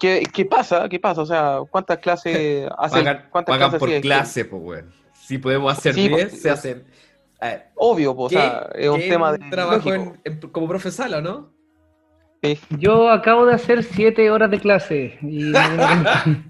¿Qué, 0.00 0.24
qué 0.32 0.44
pasa? 0.44 0.88
¿Qué 0.88 0.98
pasa? 0.98 1.22
O 1.22 1.26
sea, 1.26 1.58
¿cuántas 1.70 1.98
clases 1.98 2.68
hacen? 2.78 3.04
Pagan, 3.04 3.26
¿Cuántas 3.30 3.52
pagan 3.54 3.70
clases 3.70 3.78
por 3.94 4.00
clase, 4.00 4.44
pues, 4.44 4.62
weón. 4.62 4.92
Si 5.14 5.38
podemos 5.38 5.76
hacer 5.76 5.94
Sí, 5.94 6.08
10, 6.08 6.22
porque- 6.24 6.36
se 6.36 6.50
hacen. 6.50 6.84
A 7.40 7.46
ver, 7.48 7.66
Obvio, 7.74 8.14
po, 8.16 8.24
o 8.24 8.28
¿qué- 8.28 8.36
sea, 8.36 8.70
es 8.74 8.88
un 8.88 9.00
tema 9.00 9.32
de 9.32 9.38
trabajo 9.50 9.92
en- 9.92 10.20
en- 10.24 10.40
como 10.40 10.68
profesor, 10.68 11.12
¿o 11.14 11.20
no? 11.20 11.50
Sí. 12.42 12.58
Yo 12.78 13.10
acabo 13.10 13.44
de 13.46 13.54
hacer 13.54 13.82
siete 13.82 14.30
horas 14.30 14.50
de 14.50 14.60
clase. 14.60 15.18
Y 15.22 15.52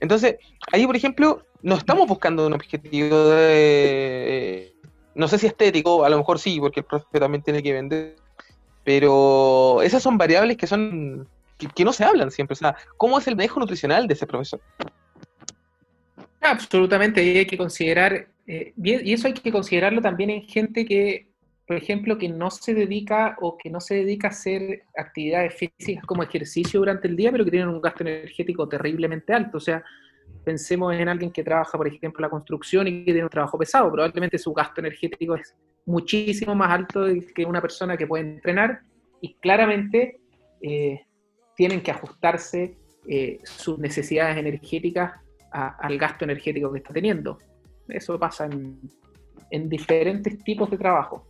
Entonces, 0.00 0.36
ahí, 0.72 0.86
por 0.86 0.96
ejemplo, 0.96 1.42
no 1.62 1.76
estamos 1.76 2.08
buscando 2.08 2.46
un 2.46 2.52
objetivo 2.52 3.28
de. 3.30 4.72
No 5.14 5.28
sé 5.28 5.38
si 5.38 5.46
estético, 5.46 6.04
a 6.04 6.08
lo 6.08 6.18
mejor 6.18 6.38
sí, 6.38 6.58
porque 6.58 6.80
el 6.80 6.86
profe 6.86 7.20
también 7.20 7.42
tiene 7.42 7.62
que 7.62 7.72
vender. 7.72 8.16
Pero 8.84 9.80
esas 9.82 10.02
son 10.02 10.18
variables 10.18 10.56
que 10.56 10.66
son. 10.66 11.28
que, 11.58 11.68
que 11.68 11.84
no 11.84 11.92
se 11.92 12.04
hablan 12.04 12.30
siempre. 12.30 12.54
O 12.54 12.56
sea, 12.56 12.76
¿cómo 12.96 13.18
es 13.18 13.26
el 13.28 13.36
manejo 13.36 13.60
nutricional 13.60 14.06
de 14.06 14.14
ese 14.14 14.26
profesor? 14.26 14.60
Absolutamente, 16.42 17.22
y 17.22 17.38
hay 17.38 17.46
que 17.46 17.56
considerar, 17.56 18.26
eh, 18.48 18.72
y 18.76 19.10
y 19.10 19.12
eso 19.12 19.28
hay 19.28 19.34
que 19.34 19.52
considerarlo 19.52 20.02
también 20.02 20.28
en 20.30 20.42
gente 20.42 20.84
que, 20.84 21.28
por 21.68 21.76
ejemplo, 21.76 22.18
que 22.18 22.28
no 22.28 22.50
se 22.50 22.74
dedica 22.74 23.36
o 23.40 23.56
que 23.56 23.70
no 23.70 23.80
se 23.80 23.94
dedica 23.94 24.26
a 24.26 24.30
hacer 24.30 24.82
actividades 24.96 25.54
físicas 25.54 26.04
como 26.04 26.24
ejercicio 26.24 26.80
durante 26.80 27.06
el 27.06 27.14
día, 27.14 27.30
pero 27.30 27.44
que 27.44 27.52
tienen 27.52 27.68
un 27.68 27.80
gasto 27.80 28.02
energético 28.02 28.68
terriblemente 28.68 29.32
alto. 29.32 29.58
O 29.58 29.60
sea, 29.60 29.84
pensemos 30.44 30.94
en 30.94 31.08
alguien 31.08 31.30
que 31.30 31.42
trabaja, 31.42 31.76
por 31.78 31.86
ejemplo, 31.86 32.20
en 32.20 32.22
la 32.22 32.30
construcción 32.30 32.86
y 32.88 33.04
que 33.04 33.12
tiene 33.12 33.24
un 33.24 33.30
trabajo 33.30 33.58
pesado, 33.58 33.90
probablemente 33.90 34.38
su 34.38 34.52
gasto 34.52 34.80
energético 34.80 35.34
es 35.34 35.54
muchísimo 35.86 36.54
más 36.54 36.70
alto 36.70 37.06
que 37.34 37.44
una 37.44 37.60
persona 37.60 37.96
que 37.96 38.06
puede 38.06 38.24
entrenar 38.24 38.80
y 39.20 39.34
claramente 39.34 40.20
eh, 40.60 41.00
tienen 41.56 41.80
que 41.82 41.90
ajustarse 41.90 42.76
eh, 43.08 43.40
sus 43.44 43.78
necesidades 43.78 44.36
energéticas 44.36 45.12
al 45.50 45.98
gasto 45.98 46.24
energético 46.24 46.72
que 46.72 46.78
está 46.78 46.94
teniendo. 46.94 47.38
Eso 47.88 48.18
pasa 48.18 48.46
en, 48.46 48.80
en 49.50 49.68
diferentes 49.68 50.42
tipos 50.42 50.70
de 50.70 50.78
trabajo. 50.78 51.26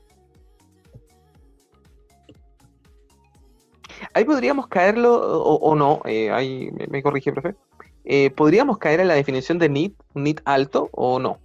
Ahí 4.15 4.25
podríamos 4.25 4.69
caerlo, 4.69 5.15
o, 5.15 5.57
o 5.57 5.75
no, 5.75 6.03
eh, 6.05 6.31
ahí 6.31 6.71
me, 6.73 6.87
me 6.87 7.03
corrige, 7.03 7.33
profe. 7.33 7.55
Eh, 8.05 8.31
¿Podríamos 8.31 8.79
caer 8.79 9.01
en 9.01 9.09
la 9.09 9.15
definición 9.15 9.59
de 9.59 9.69
NIT, 9.69 9.95
un 10.15 10.25
NIT 10.25 10.41
alto 10.45 10.89
o 10.93 11.19
no? 11.19 11.39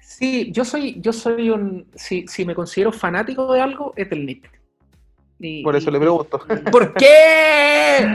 Sí, 0.00 0.50
yo 0.52 0.64
soy, 0.64 1.00
yo 1.00 1.12
soy 1.12 1.50
un, 1.50 1.86
si, 1.94 2.26
si 2.28 2.44
me 2.44 2.54
considero 2.54 2.92
fanático 2.92 3.52
de 3.52 3.60
algo, 3.60 3.92
es 3.96 4.08
del 4.10 4.26
NIT. 4.26 4.46
Y- 5.38 5.62
Por 5.62 5.74
eso 5.76 5.90
le 5.90 5.98
pregunto. 5.98 6.38
¿Por 6.70 6.92
qué? 6.94 8.06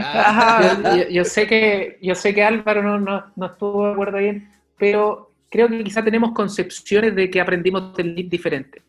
Yo, 0.83 0.95
yo- 0.97 1.09
yo 1.09 1.25
sé 1.25 1.47
que, 1.47 1.97
yo 2.01 2.13
sé 2.15 2.33
que 2.33 2.43
Álvaro 2.43 2.83
no, 2.83 2.99
no, 2.99 3.25
no 3.35 3.45
estuvo 3.47 3.87
de 3.87 3.93
acuerdo 3.93 4.17
bien, 4.19 4.49
pero 4.77 5.31
creo 5.49 5.67
que 5.67 5.83
quizá 5.83 6.03
tenemos 6.03 6.31
concepciones 6.33 7.15
de 7.15 7.29
que 7.29 7.41
aprendimos 7.41 7.95
del 7.95 8.13
NIT 8.13 8.29
diferente. 8.29 8.81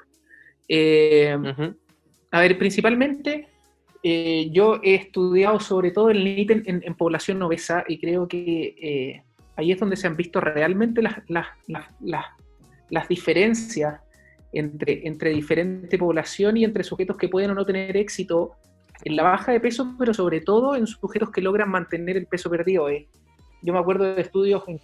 Eh. 0.68 1.36
A 2.32 2.40
ver, 2.40 2.59
principalmente 2.59 3.48
eh, 4.09 4.50
yo 4.52 4.78
he 4.84 4.94
estudiado 4.94 5.59
sobre 5.59 5.90
todo 5.90 6.11
el 6.11 6.22
NIT 6.22 6.50
en, 6.52 6.62
en- 6.66 6.82
en 6.88 6.94
población 6.94 7.42
obesa 7.42 7.84
y 7.88 7.98
creo 7.98 8.28
que 8.28 8.76
eh, 8.80 9.22
ahí 9.57 9.72
es 9.72 9.80
donde 9.80 9.96
se 9.96 10.07
han 10.07 10.16
visto 10.16 10.40
realmente 10.40 11.02
las, 11.02 11.16
las, 11.28 11.46
las, 11.68 11.86
las- 12.90 13.09
diferencias 13.09 14.00
entre, 14.52 15.07
entre 15.09 15.30
diferente 15.30 15.98
población 15.98 16.57
y 16.57 16.62
entre 16.64 16.84
sujetos 16.84 17.16
que 17.16 17.28
pueden 17.28 17.50
o 17.50 17.54
no 17.54 17.64
tener 17.66 17.96
éxito 17.96 18.52
en 19.04 19.16
la 19.16 19.24
baja 19.24 19.50
de 19.52 19.61
peso, 19.61 19.94
pero 19.98 20.14
sobre 20.14 20.40
todo 20.40 20.76
en 20.76 20.86
sujetos 20.86 21.30
que 21.30 21.42
logran 21.42 21.68
mantener 21.68 22.16
el 22.16 22.26
peso 22.26 22.48
perdido. 22.48 22.88
eh. 22.88 23.09
Yo 23.62 23.72
me 23.72 23.78
acuerdo 23.80 24.04
de 24.04 24.22
estudios 24.22 24.62
en, 24.68 24.78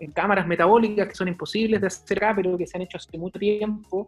en 0.00 0.10
cámaras 0.12 0.46
metabólicas 0.46 1.08
que 1.08 1.14
son 1.14 1.28
imposibles 1.28 1.80
de 1.80 1.86
hacer 1.86 2.18
acá, 2.18 2.34
pero 2.36 2.58
que 2.58 2.66
se 2.66 2.76
han 2.76 2.82
hecho 2.82 2.98
hace 2.98 3.16
mucho 3.18 3.38
tiempo, 3.38 4.06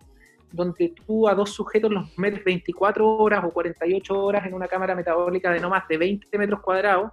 donde 0.53 0.95
tú 1.07 1.29
a 1.29 1.35
dos 1.35 1.51
sujetos 1.51 1.91
los 1.91 2.17
metes 2.19 2.43
24 2.45 3.07
horas 3.07 3.45
o 3.45 3.51
48 3.51 4.25
horas 4.25 4.47
en 4.47 4.55
una 4.55 4.69
cámara 4.69 4.95
metabólica 4.95 5.51
de 5.51 5.61
no 5.61 5.71
más 5.71 5.87
de 5.89 5.99
20 5.99 6.39
metros 6.39 6.61
cuadrados 6.61 7.13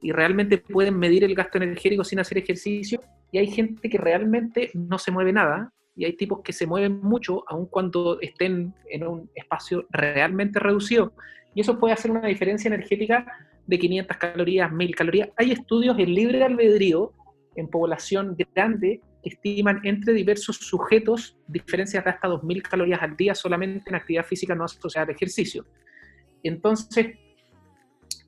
y 0.00 0.12
realmente 0.12 0.58
pueden 0.58 0.98
medir 0.98 1.24
el 1.24 1.34
gasto 1.34 1.58
energético 1.58 2.04
sin 2.04 2.18
hacer 2.18 2.38
ejercicio 2.38 3.00
y 3.30 3.38
hay 3.38 3.46
gente 3.46 3.88
que 3.88 3.98
realmente 3.98 4.70
no 4.74 4.98
se 4.98 5.10
mueve 5.10 5.32
nada 5.32 5.72
y 5.96 6.04
hay 6.04 6.14
tipos 6.14 6.40
que 6.42 6.52
se 6.52 6.66
mueven 6.66 7.00
mucho 7.00 7.44
aun 7.46 7.66
cuando 7.66 8.20
estén 8.20 8.74
en 8.90 9.06
un 9.06 9.30
espacio 9.34 9.86
realmente 9.90 10.58
reducido 10.58 11.12
y 11.54 11.60
eso 11.60 11.78
puede 11.78 11.94
hacer 11.94 12.10
una 12.10 12.26
diferencia 12.26 12.68
energética 12.68 13.26
de 13.66 13.78
500 13.78 14.16
calorías, 14.16 14.70
1000 14.72 14.94
calorías. 14.94 15.28
Hay 15.36 15.52
estudios 15.52 15.98
en 15.98 16.14
libre 16.14 16.42
albedrío 16.42 17.12
en 17.56 17.68
población 17.68 18.36
grande 18.54 19.00
estiman 19.24 19.80
entre 19.84 20.12
diversos 20.12 20.56
sujetos 20.56 21.36
diferencias 21.46 22.04
de 22.04 22.10
hasta 22.10 22.28
2000 22.28 22.62
calorías 22.62 23.02
al 23.02 23.16
día 23.16 23.34
solamente 23.34 23.88
en 23.88 23.94
actividad 23.96 24.24
física 24.26 24.54
no 24.54 24.64
asociada 24.64 25.06
al 25.06 25.14
ejercicio. 25.14 25.64
Entonces, 26.42 27.16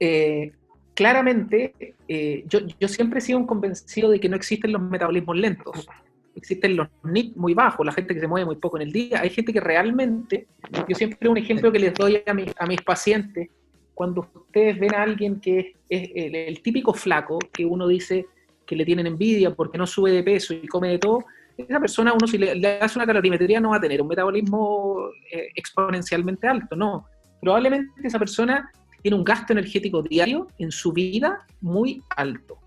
eh, 0.01 0.53
claramente, 0.95 1.95
eh, 2.09 2.45
yo, 2.49 2.61
yo 2.81 2.89
siempre 2.89 3.19
he 3.19 3.23
sido 3.23 3.39
un 3.39 3.47
convencido 3.47 4.11
de 4.11 4.21
que 4.21 4.29
no 4.29 4.37
existen 4.37 4.73
los 4.73 4.83
metabolismos 4.83 5.37
lentos. 5.37 5.87
Existen 6.35 6.77
los 6.77 6.89
NIT 7.03 7.37
muy 7.37 7.55
bajos, 7.55 7.85
la 7.87 7.93
gente 7.93 8.13
que 8.15 8.21
se 8.21 8.27
mueve 8.29 8.45
muy 8.47 8.57
poco 8.57 8.77
en 8.77 8.83
el 8.83 8.93
día. 8.93 9.21
Hay 9.21 9.31
gente 9.31 9.53
que 9.53 9.61
realmente, 9.61 10.47
yo 10.89 10.95
siempre 10.95 11.29
un 11.29 11.39
ejemplo 11.39 11.73
que 11.73 11.79
les 11.79 11.95
doy 11.95 12.23
a, 12.27 12.35
mi- 12.35 12.51
a 12.59 12.67
mis 12.67 12.83
pacientes, 12.83 13.49
cuando 13.95 14.29
ustedes 14.35 14.79
ven 14.79 14.95
a 14.95 15.03
alguien 15.03 15.41
que 15.41 15.77
es, 15.89 16.11
el 16.15 16.61
típico 16.61 16.93
flaco, 16.93 17.39
que 17.53 17.65
uno 17.65 17.89
dice 17.89 18.27
que 18.67 18.77
le 18.77 18.85
tienen 18.85 19.07
envidia 19.07 19.55
porque 19.55 19.79
no 19.79 19.87
sube 19.87 20.11
de 20.11 20.23
peso 20.23 20.53
y 20.53 20.67
come 20.67 20.89
de 20.89 20.99
todo, 20.99 21.25
esa 21.57 21.81
persona, 21.81 22.13
uno 22.13 22.27
si 22.27 22.37
le, 22.37 22.79
hace 22.81 22.99
una 22.99 23.07
calorimetría 23.07 23.61
no 23.61 23.71
va 23.71 23.77
a 23.77 23.81
tener 23.81 24.03
un 24.03 24.09
metabolismo 24.09 25.09
eh, 25.31 25.49
exponencialmente 25.55 26.47
alto, 26.47 26.77
no. 26.77 27.07
Probablemente 27.41 27.93
esa 28.07 28.19
persona 28.19 28.71
tiene 29.03 29.17
un 29.17 29.25
gasto 29.25 29.53
energético 29.53 30.03
diario 30.03 30.49
en 30.59 30.71
su 30.71 30.93
vida 30.93 31.47
muy 31.61 32.03
alto, 32.17 32.59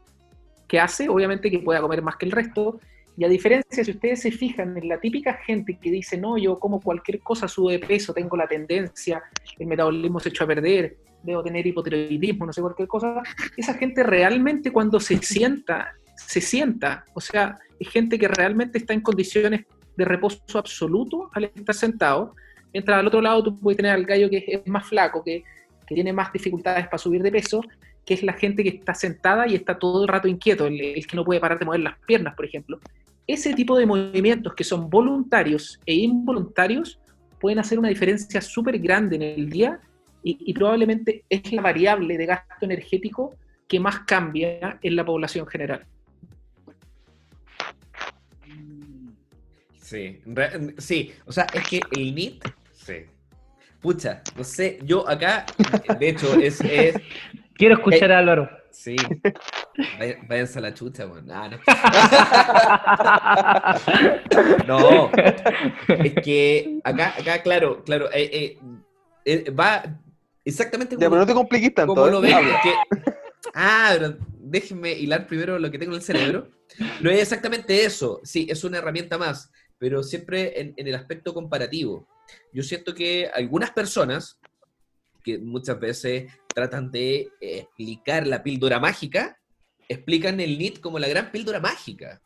que 0.68 0.80
hace 0.80 1.10
obviamente 1.10 1.52
que 1.52 1.60
pueda 1.60 1.82
comer 1.82 2.02
más 2.02 2.16
que 2.16 2.26
el 2.26 2.32
resto. 2.32 2.80
Y 3.18 3.26
a 3.26 3.28
diferencia, 3.28 3.84
si 3.84 3.91
ustedes 3.91 4.22
se 4.22 4.32
fijan 4.32 4.78
en 4.78 4.88
la 4.88 5.00
típica 5.00 5.34
gente 5.34 5.78
que 5.80 5.91
dice, 5.91 6.18
no, 6.18 6.38
yo 6.38 6.58
como 6.58 6.80
cualquier 6.80 7.20
cosa 7.20 7.47
subo 7.47 7.70
de 7.70 7.80
peso, 7.80 8.14
tengo 8.14 8.38
la 8.38 8.47
tendencia, 8.47 9.22
el 9.58 9.68
metabolismo 9.68 10.20
se 10.20 10.30
echó 10.30 10.45
a 10.45 10.47
perder, 10.47 10.97
debo 11.24 11.44
tener 11.44 11.66
hipotiroidismo, 11.66 12.46
no 12.46 12.54
sé 12.54 12.62
cualquier 12.62 12.88
cosa, 12.88 13.22
esa 13.58 13.74
gente 13.74 14.04
realmente 14.04 14.72
cuando 14.72 15.00
se 15.00 15.18
sienta, 15.18 15.94
se 16.16 16.42
sienta, 16.42 17.06
o 17.14 17.22
sea, 17.22 17.60
es 17.80 17.90
gente 17.90 18.18
que 18.18 18.28
realmente 18.28 18.78
está 18.78 18.94
en 18.94 19.02
condiciones 19.02 19.66
de 19.96 20.06
reposo 20.06 20.58
absoluto 20.58 21.30
al 21.34 21.46
estar 21.46 21.76
sentado, 21.76 22.36
mientras 22.74 23.00
al 23.00 23.08
otro 23.08 23.22
lado 23.22 23.44
tú 23.44 23.60
puedes 23.60 23.78
tener 23.78 23.92
al 23.92 24.06
gallo 24.06 24.30
que 24.30 24.46
es 24.48 24.68
más 24.68 24.88
flaco, 24.88 25.24
que, 25.24 25.44
que 25.88 25.96
tiene 25.96 26.14
más 26.14 26.32
dificultades 26.32 26.86
para 26.86 26.98
subir 26.98 27.22
de 27.22 27.32
peso, 27.32 27.62
que 28.06 28.14
es 28.14 28.24
la 28.24 28.34
gente 28.34 28.64
que 28.64 28.70
está 28.70 28.94
sentada 28.94 29.48
y 29.48 29.56
está 29.56 29.78
todo 29.78 30.04
el 30.04 30.08
rato 30.08 30.28
inquieto, 30.28 30.68
el, 30.68 30.80
el 30.80 31.06
que 31.06 31.16
no 31.16 31.26
puede 31.26 31.40
parar 31.40 31.60
de 31.60 31.66
mover 31.66 31.82
las 31.82 32.00
piernas, 32.00 32.36
por 32.36 32.46
ejemplo. 32.46 32.80
Ese 33.28 33.54
tipo 33.54 33.78
de 33.78 33.86
movimientos 33.86 34.56
que 34.56 34.64
son 34.64 34.90
voluntarios 34.90 35.80
e 35.86 35.94
involuntarios 35.94 37.00
pueden 37.40 37.60
hacer 37.60 37.78
una 37.78 37.90
diferencia 37.90 38.42
súper 38.42 38.80
grande 38.80 39.18
en 39.18 39.22
el 39.22 39.50
día 39.50 39.80
y, 40.24 40.38
y 40.40 40.54
probablemente 40.54 41.24
es 41.30 41.52
la 41.54 41.62
variable 41.62 42.18
de 42.18 42.26
gasto 42.26 42.54
energético 42.66 43.36
que 43.68 43.80
más 43.80 44.00
cambia 44.02 44.80
en 44.82 44.96
la 44.96 45.06
población 45.06 45.46
general. 45.48 45.86
Sí, 49.82 50.22
re- 50.26 50.76
sí, 50.78 51.14
o 51.26 51.32
sea, 51.32 51.48
es 51.54 51.68
que 51.68 51.80
el 51.98 52.14
NIT, 52.14 52.44
sí. 52.74 53.06
Pucha, 53.82 54.22
no 54.36 54.44
sé, 54.44 54.78
yo 54.84 55.08
acá, 55.10 55.46
de 56.00 56.10
hecho, 56.10 56.38
es, 56.40 56.60
es 56.62 56.96
Quiero 57.56 57.76
escuchar 57.76 58.12
a 58.12 58.20
Álvaro. 58.20 58.50
sí. 58.72 58.96
Váyanse 60.28 60.60
a 60.60 60.62
la 60.62 60.74
chucha, 60.74 61.08
weón. 61.08 61.32
Ah, 61.32 61.50
no. 64.68 64.80
No, 64.80 65.10
es 66.04 66.14
que 66.16 66.80
acá, 66.84 67.14
acá, 67.18 67.42
claro, 67.42 67.84
claro, 67.84 68.10
eh, 68.12 68.30
eh, 68.34 68.58
eh, 69.26 69.52
va 69.52 69.84
exactamente 70.50 70.95
Ya, 71.00 71.10
pero 71.10 71.22
no 71.22 71.26
te 71.28 71.34
compliques 71.34 71.74
tanto. 71.74 71.93
como 71.95 72.08
lo 72.08 72.22
ven. 72.22 72.34
Habla. 72.34 72.60
que- 72.62 72.74
ah, 73.54 73.89
pero 73.93 74.18
déjenme 74.39 74.93
hilar 74.93 75.28
primero 75.28 75.58
lo 75.60 75.70
que 75.72 75.78
tengo 75.80 75.93
en 75.93 75.97
el 76.00 76.04
cerebro. 76.04 76.50
No 77.02 77.10
es 77.10 77.22
exactamente 77.22 77.84
eso, 77.86 78.20
sí, 78.24 78.47
es 78.50 78.64
una 78.64 78.78
herramienta 78.78 79.18
más, 79.18 79.52
pero 79.78 80.04
siempre 80.04 80.60
en, 80.62 80.74
en 80.78 80.88
el 80.88 80.95
aspecto 80.95 81.34
comparativo. 81.34 82.08
Yo 82.54 82.62
siento 82.64 82.93
que 82.93 83.30
algunas 83.34 83.72
personas, 83.72 84.39
que 85.24 85.38
muchas 85.39 85.80
veces 85.80 86.32
tratan 86.54 86.91
de 86.91 87.30
explicar 87.41 88.28
la 88.28 88.43
píldora 88.43 88.80
mágica, 88.80 89.39
explican 89.88 90.39
el 90.39 90.58
NIT 90.60 90.80
como 90.80 91.00
la 91.00 91.08
gran 91.08 91.32
píldora 91.32 91.60
mágica, 91.60 92.22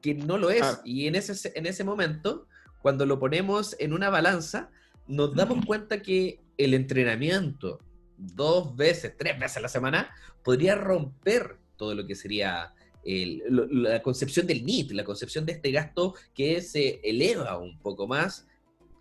que 0.00 0.14
no 0.14 0.38
lo 0.38 0.50
es. 0.50 0.62
Ah. 0.62 0.80
Y 0.84 1.06
en 1.08 1.16
ese, 1.16 1.52
en 1.56 1.66
ese 1.66 1.82
momento, 1.82 2.46
cuando 2.82 3.04
lo 3.04 3.18
ponemos 3.18 3.74
en 3.80 3.92
una 3.92 4.08
balanza, 4.10 4.70
nos 5.08 5.34
damos 5.34 5.64
cuenta 5.64 6.00
que 6.00 6.40
el 6.56 6.74
entrenamiento 6.74 7.80
dos 8.16 8.76
veces, 8.76 9.14
tres 9.16 9.38
veces 9.38 9.56
a 9.56 9.60
la 9.60 9.68
semana, 9.68 10.10
podría 10.44 10.74
romper 10.74 11.56
todo 11.76 11.94
lo 11.94 12.06
que 12.06 12.14
sería 12.14 12.74
la 13.04 14.02
concepción 14.02 14.46
del 14.46 14.64
NIT, 14.64 14.90
la 14.90 15.04
concepción 15.04 15.46
de 15.46 15.52
este 15.52 15.70
gasto 15.70 16.14
que 16.34 16.60
se 16.60 17.00
eleva 17.02 17.56
un 17.58 17.78
poco 17.78 18.06
más 18.06 18.46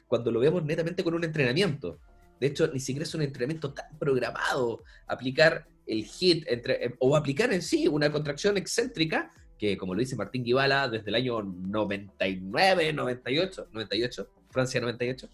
cuando 0.07 0.31
lo 0.31 0.39
vemos 0.39 0.63
netamente 0.63 1.03
con 1.03 1.13
un 1.13 1.25
entrenamiento. 1.25 1.99
De 2.39 2.47
hecho, 2.47 2.67
ni 2.71 2.79
siquiera 2.79 3.03
es 3.03 3.13
un 3.15 3.23
entrenamiento 3.23 3.73
tan 3.73 3.97
programado. 3.97 4.83
Aplicar 5.07 5.67
el 5.85 6.05
hit 6.05 6.45
entre, 6.47 6.85
eh, 6.85 6.95
o 6.99 7.17
aplicar 7.17 7.51
en 7.51 7.61
sí 7.61 7.87
una 7.87 8.11
contracción 8.11 8.55
excéntrica, 8.57 9.31
que 9.57 9.75
como 9.75 9.93
lo 9.95 9.99
dice 9.99 10.15
Martín 10.15 10.43
Guibala 10.43 10.87
desde 10.87 11.09
el 11.09 11.15
año 11.15 11.41
99, 11.41 12.93
98, 12.93 13.69
98, 13.73 14.29
Francia 14.49 14.79
98, 14.81 15.29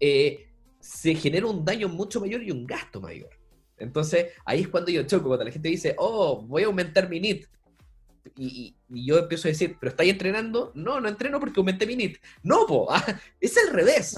eh, 0.00 0.48
se 0.80 1.14
genera 1.14 1.46
un 1.46 1.64
daño 1.64 1.88
mucho 1.88 2.20
mayor 2.20 2.42
y 2.42 2.50
un 2.50 2.66
gasto 2.66 3.00
mayor. 3.00 3.30
Entonces, 3.78 4.28
ahí 4.44 4.60
es 4.62 4.68
cuando 4.68 4.90
yo 4.90 5.02
choco, 5.04 5.28
cuando 5.28 5.44
la 5.44 5.50
gente 5.50 5.68
dice, 5.68 5.94
oh, 5.98 6.42
voy 6.42 6.62
a 6.62 6.66
aumentar 6.66 7.08
mi 7.08 7.18
NIT. 7.20 7.46
Y, 8.36 8.46
y- 8.46 8.76
y 8.94 9.06
yo 9.06 9.18
empiezo 9.18 9.48
a 9.48 9.50
decir, 9.50 9.76
¿pero 9.80 9.90
estáis 9.90 10.12
entrenando? 10.12 10.70
No, 10.74 11.00
no 11.00 11.08
entreno 11.08 11.40
porque 11.40 11.58
aumenté 11.60 11.86
mi 11.86 11.96
NIT. 11.96 12.18
No, 12.42 12.66
po, 12.66 12.88
es 13.40 13.56
al 13.58 13.72
revés. 13.72 14.16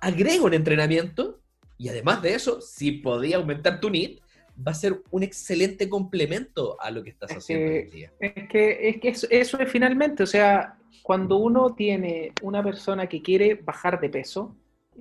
Agrego 0.00 0.46
un 0.46 0.54
entrenamiento 0.54 1.40
y 1.78 1.88
además 1.88 2.20
de 2.22 2.34
eso, 2.34 2.60
si 2.60 2.92
podía 2.92 3.36
aumentar 3.36 3.80
tu 3.80 3.88
NIT, 3.90 4.20
va 4.66 4.72
a 4.72 4.74
ser 4.74 5.00
un 5.10 5.22
excelente 5.22 5.88
complemento 5.88 6.76
a 6.80 6.90
lo 6.90 7.02
que 7.02 7.10
estás 7.10 7.30
Es 7.30 7.36
haciendo 7.38 7.66
que- 7.72 7.78
hoy 7.78 7.90
día. 7.90 8.12
Es 8.18 8.48
que, 8.48 8.88
es 8.88 9.00
que 9.00 9.08
eso, 9.08 9.26
eso 9.30 9.58
es 9.60 9.70
finalmente, 9.70 10.22
o 10.22 10.26
sea, 10.26 10.76
cuando 11.02 11.36
uno 11.36 11.74
tiene 11.74 12.32
una 12.42 12.62
persona 12.62 13.06
que 13.08 13.22
quiere 13.22 13.54
bajar 13.54 14.00
de 14.00 14.08
peso, 14.10 14.54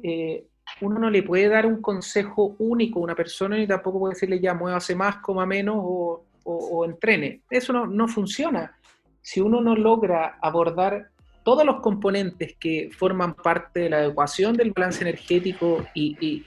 eh, 0.03 0.43
uno 0.81 0.99
no 0.99 1.09
le 1.09 1.23
puede 1.23 1.47
dar 1.47 1.65
un 1.65 1.81
consejo 1.81 2.55
único 2.59 2.99
a 2.99 3.03
una 3.03 3.15
persona 3.15 3.55
ni 3.57 3.65
tampoco 3.65 3.99
puede 3.99 4.13
decirle 4.13 4.39
ya 4.39 4.53
muévase 4.53 4.95
más, 4.95 5.17
coma 5.17 5.45
menos 5.45 5.77
o, 5.79 6.23
o- 6.43 6.67
o 6.79 6.85
entrene. 6.85 7.41
Eso 7.49 7.73
no, 7.73 7.87
no 7.87 8.07
funciona. 8.07 8.77
Si 9.21 9.39
uno 9.41 9.59
no 9.61 9.75
logra 9.75 10.37
abordar 10.41 11.09
todos 11.43 11.65
los 11.65 11.79
componentes 11.81 12.55
que 12.59 12.89
forman 12.95 13.33
parte 13.33 13.81
de 13.81 13.89
la 13.89 14.05
ecuación 14.05 14.55
del 14.55 14.71
balance 14.71 15.01
energético 15.01 15.85
y, 15.93 16.17
y- 16.25 16.45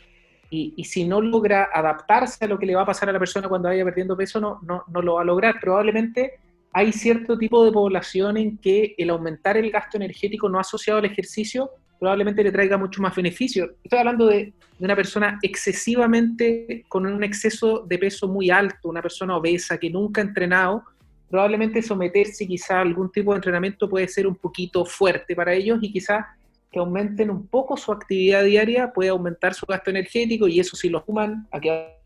y- 0.50 0.84
si 0.84 1.04
no 1.06 1.20
logra 1.20 1.68
adaptarse 1.72 2.44
a 2.44 2.48
lo 2.48 2.58
que 2.58 2.66
le 2.66 2.74
va 2.74 2.82
a 2.82 2.86
pasar 2.86 3.08
a 3.08 3.12
la 3.12 3.18
persona 3.18 3.48
cuando 3.48 3.68
vaya 3.68 3.84
perdiendo 3.84 4.16
peso, 4.16 4.40
no, 4.40 4.58
no, 4.62 4.82
no 4.88 5.00
lo 5.02 5.14
va 5.14 5.22
a 5.22 5.24
lograr. 5.24 5.60
Probablemente 5.60 6.40
hay 6.72 6.92
cierto 6.92 7.38
tipo 7.38 7.64
de 7.64 7.72
población 7.72 8.36
en 8.36 8.58
que 8.58 8.94
el 8.98 9.10
aumentar 9.10 9.56
el 9.56 9.70
gasto 9.70 9.96
energético 9.96 10.48
no 10.48 10.58
asociado 10.58 10.98
al 10.98 11.04
ejercicio 11.04 11.70
probablemente 11.98 12.42
le 12.42 12.50
traiga 12.50 12.78
mucho 12.78 13.02
más 13.02 13.14
beneficio. 13.14 13.72
Estoy 13.84 13.98
hablando 13.98 14.26
de 14.26 14.52
una 14.78 14.96
persona 14.96 15.38
excesivamente 15.42 16.84
con 16.88 17.04
un 17.06 17.22
exceso 17.22 17.84
de 17.86 17.98
peso 17.98 18.26
muy 18.26 18.50
alto, 18.50 18.88
una 18.88 19.02
persona 19.02 19.36
obesa 19.36 19.76
que 19.78 19.90
nunca 19.90 20.20
ha 20.20 20.24
entrenado, 20.24 20.82
probablemente 21.28 21.82
someterse 21.82 22.46
quizá 22.46 22.78
a 22.78 22.80
algún 22.80 23.12
tipo 23.12 23.32
de 23.32 23.36
entrenamiento 23.36 23.88
puede 23.88 24.08
ser 24.08 24.26
un 24.26 24.34
poquito 24.34 24.84
fuerte 24.84 25.36
para 25.36 25.52
ellos 25.52 25.78
y 25.82 25.92
quizá 25.92 26.26
que 26.70 26.78
aumenten 26.78 27.30
un 27.30 27.46
poco 27.48 27.76
su 27.76 27.90
actividad 27.92 28.44
diaria 28.44 28.92
puede 28.92 29.10
aumentar 29.10 29.54
su 29.54 29.66
gasto 29.66 29.90
energético 29.90 30.46
y 30.48 30.60
eso 30.60 30.76
si 30.76 30.88
lo 30.88 31.02
suman 31.04 31.48
a 31.50 31.58
que 31.60 31.96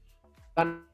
van 0.56 0.84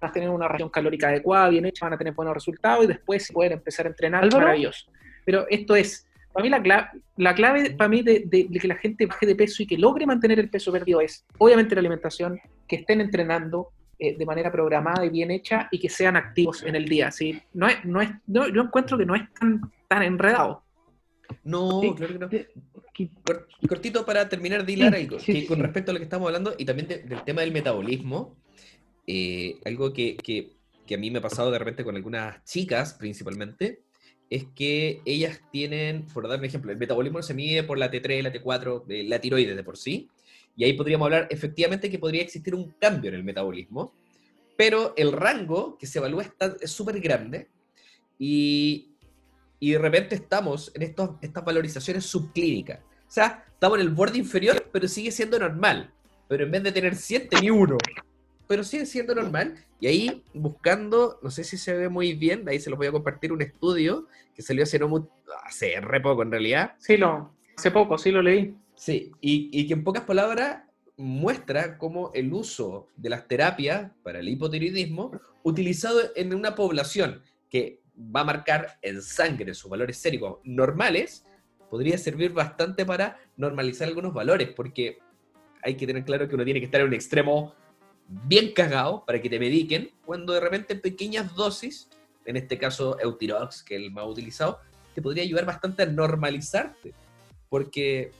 a 0.00 0.10
tener 0.10 0.28
una 0.30 0.48
ración 0.48 0.68
calórica 0.68 1.08
adecuada, 1.08 1.48
bien 1.48 1.64
hecha, 1.66 1.86
van 1.86 1.92
a 1.92 1.98
tener 1.98 2.12
buenos 2.14 2.34
resultados 2.34 2.84
y 2.84 2.88
después 2.88 3.24
si 3.26 3.32
pueden 3.32 3.52
empezar 3.52 3.86
a 3.86 3.90
entrenar, 3.90 4.24
Álvaro. 4.24 4.46
maravilloso. 4.46 4.90
Pero 5.24 5.46
esto 5.48 5.76
es, 5.76 6.08
para 6.32 6.42
mí 6.42 6.50
la, 6.50 6.60
cla- 6.62 6.90
la 7.16 7.34
clave 7.34 7.70
para 7.70 7.88
mí 7.88 8.02
de, 8.02 8.24
de- 8.26 8.48
de 8.50 8.58
que 8.58 8.66
la 8.66 8.74
gente 8.76 9.06
baje 9.06 9.26
de 9.26 9.36
peso 9.36 9.62
y 9.62 9.66
que 9.68 9.78
logre 9.78 10.04
mantener 10.04 10.40
el 10.40 10.50
peso 10.50 10.72
perdido 10.72 11.00
es, 11.00 11.24
obviamente, 11.38 11.76
la 11.76 11.80
alimentación, 11.80 12.40
que 12.66 12.76
estén 12.76 13.00
entrenando 13.00 13.68
eh, 14.00 14.16
de 14.16 14.26
manera 14.26 14.50
programada 14.50 15.06
y 15.06 15.10
bien 15.10 15.30
hecha 15.30 15.68
y 15.70 15.78
que 15.78 15.88
sean 15.88 16.16
activos 16.16 16.64
en 16.64 16.74
el 16.74 16.86
día. 16.86 17.12
¿sí? 17.12 17.40
No 17.54 17.68
es, 17.68 17.84
no 17.84 18.00
es, 18.00 18.10
no, 18.26 18.48
yo 18.48 18.62
encuentro 18.62 18.98
que 18.98 19.06
no 19.06 19.14
es 19.14 19.22
tan, 19.34 19.60
tan 19.86 20.02
enredado. 20.02 20.64
No, 21.44 21.80
Sí. 21.80 21.92
claro 21.96 22.12
que 22.12 22.18
no. 22.18 22.28
Que- 22.28 22.48
cortito 23.68 24.04
para 24.04 24.28
terminar 24.28 24.64
de 24.66 24.72
hilar 24.72 24.94
Sí, 24.94 25.00
algo, 25.02 25.18
sí, 25.18 25.32
que 25.32 25.40
sí, 25.42 25.46
con 25.46 25.60
respecto 25.60 25.90
a 25.90 25.94
lo 25.94 25.98
que 26.00 26.04
estamos 26.04 26.26
hablando 26.26 26.54
y 26.58 26.64
también 26.64 26.88
de- 26.88 26.98
del 26.98 27.24
tema 27.24 27.40
del 27.40 27.52
metabolismo, 27.52 28.36
eh, 29.06 29.56
algo 29.64 29.92
que, 29.92 30.16
que- 30.16 30.52
que 30.86 30.94
a 30.94 30.98
mí 30.98 31.10
me 31.10 31.18
ha 31.18 31.22
pasado 31.22 31.50
de 31.50 31.58
repente 31.58 31.84
con 31.84 31.96
algunas 31.96 32.44
chicas 32.44 32.94
principalmente, 32.94 33.80
es 34.28 34.44
que 34.54 35.00
ellas 35.04 35.40
tienen, 35.50 36.06
por 36.06 36.28
dar 36.28 36.38
un 36.38 36.44
ejemplo, 36.44 36.70
el 36.72 36.78
metabolismo 36.78 37.22
se 37.22 37.34
mide 37.34 37.62
por 37.64 37.78
la 37.78 37.90
T3, 37.90 38.22
la 38.22 38.32
T4, 38.32 38.84
eh, 38.88 39.04
la 39.04 39.20
tiroides 39.20 39.56
de 39.56 39.62
por 39.64 39.76
sí, 39.76 40.08
y 40.56 40.64
ahí 40.64 40.72
podríamos 40.74 41.06
hablar 41.06 41.28
efectivamente 41.30 41.90
que 41.90 41.98
podría 41.98 42.22
existir 42.22 42.54
un 42.54 42.70
cambio 42.78 43.08
en 43.10 43.14
el 43.16 43.24
metabolismo, 43.24 43.94
pero 44.56 44.92
el 44.96 45.12
rango 45.12 45.76
que 45.78 45.86
se 45.86 45.98
evalúa 45.98 46.22
está- 46.24 46.56
es 46.60 46.70
súper 46.70 47.00
grande 47.00 47.48
y, 48.18 48.91
y 49.62 49.70
de 49.70 49.78
repente 49.78 50.16
estamos 50.16 50.72
en 50.74 50.82
estos, 50.82 51.10
estas 51.20 51.44
valorizaciones 51.44 52.04
subclínicas. 52.04 52.80
O 52.80 53.10
sea, 53.14 53.44
estamos 53.46 53.78
en 53.78 53.86
el 53.86 53.90
borde 53.94 54.18
inferior, 54.18 54.68
pero 54.72 54.88
sigue 54.88 55.12
siendo 55.12 55.38
normal. 55.38 55.92
Pero 56.26 56.42
en 56.44 56.50
vez 56.50 56.64
de 56.64 56.72
tener 56.72 56.96
100, 56.96 57.28
tenía 57.28 57.52
uno. 57.52 57.78
Pero 58.48 58.64
sigue 58.64 58.86
siendo 58.86 59.14
normal. 59.14 59.54
Y 59.78 59.86
ahí 59.86 60.24
buscando, 60.34 61.20
no 61.22 61.30
sé 61.30 61.44
si 61.44 61.56
se 61.56 61.74
ve 61.74 61.88
muy 61.88 62.14
bien, 62.14 62.44
de 62.44 62.50
ahí 62.50 62.58
se 62.58 62.70
los 62.70 62.76
voy 62.76 62.88
a 62.88 62.92
compartir 62.92 63.30
un 63.32 63.40
estudio 63.40 64.08
que 64.34 64.42
salió 64.42 64.64
hace, 64.64 64.80
no 64.80 64.88
mu- 64.88 65.06
hace 65.44 65.80
re 65.80 66.00
poco 66.00 66.22
en 66.24 66.32
realidad, 66.32 66.74
Sí, 66.78 66.96
lo, 66.96 67.32
hace 67.56 67.70
poco, 67.70 67.96
sí 67.98 68.10
lo 68.10 68.20
leí. 68.20 68.56
Sí, 68.74 69.12
y, 69.20 69.48
y 69.52 69.68
que 69.68 69.74
en 69.74 69.84
pocas 69.84 70.02
palabras 70.02 70.64
muestra 70.96 71.78
cómo 71.78 72.10
el 72.14 72.32
uso 72.32 72.88
de 72.96 73.10
las 73.10 73.28
terapias 73.28 73.92
para 74.02 74.18
el 74.18 74.28
hipotiroidismo, 74.28 75.12
utilizado 75.44 76.00
en 76.16 76.34
una 76.34 76.56
población 76.56 77.22
que 77.48 77.81
va 78.14 78.20
a 78.20 78.24
marcar 78.24 78.78
en 78.82 79.00
sangre 79.02 79.54
sus 79.54 79.70
valores 79.70 79.96
séricos 79.98 80.38
normales, 80.44 81.24
podría 81.70 81.96
servir 81.98 82.32
bastante 82.32 82.84
para 82.84 83.18
normalizar 83.36 83.88
algunos 83.88 84.12
valores, 84.12 84.50
porque 84.54 84.98
hay 85.62 85.76
que 85.76 85.86
tener 85.86 86.04
claro 86.04 86.28
que 86.28 86.34
uno 86.34 86.44
tiene 86.44 86.60
que 86.60 86.66
estar 86.66 86.80
en 86.80 86.88
un 86.88 86.94
extremo 86.94 87.54
bien 88.08 88.52
cagado 88.52 89.04
para 89.06 89.20
que 89.22 89.30
te 89.30 89.38
mediquen, 89.38 89.90
cuando 90.04 90.32
de 90.32 90.40
repente 90.40 90.74
en 90.74 90.80
pequeñas 90.80 91.34
dosis, 91.34 91.88
en 92.26 92.36
este 92.36 92.58
caso 92.58 92.98
Eutirox, 93.00 93.62
que 93.62 93.76
es 93.76 93.82
el 93.82 93.90
más 93.90 94.06
utilizado, 94.06 94.58
te 94.94 95.00
podría 95.00 95.22
ayudar 95.24 95.46
bastante 95.46 95.82
a 95.82 95.86
normalizarte, 95.86 96.92
porque 97.48 98.10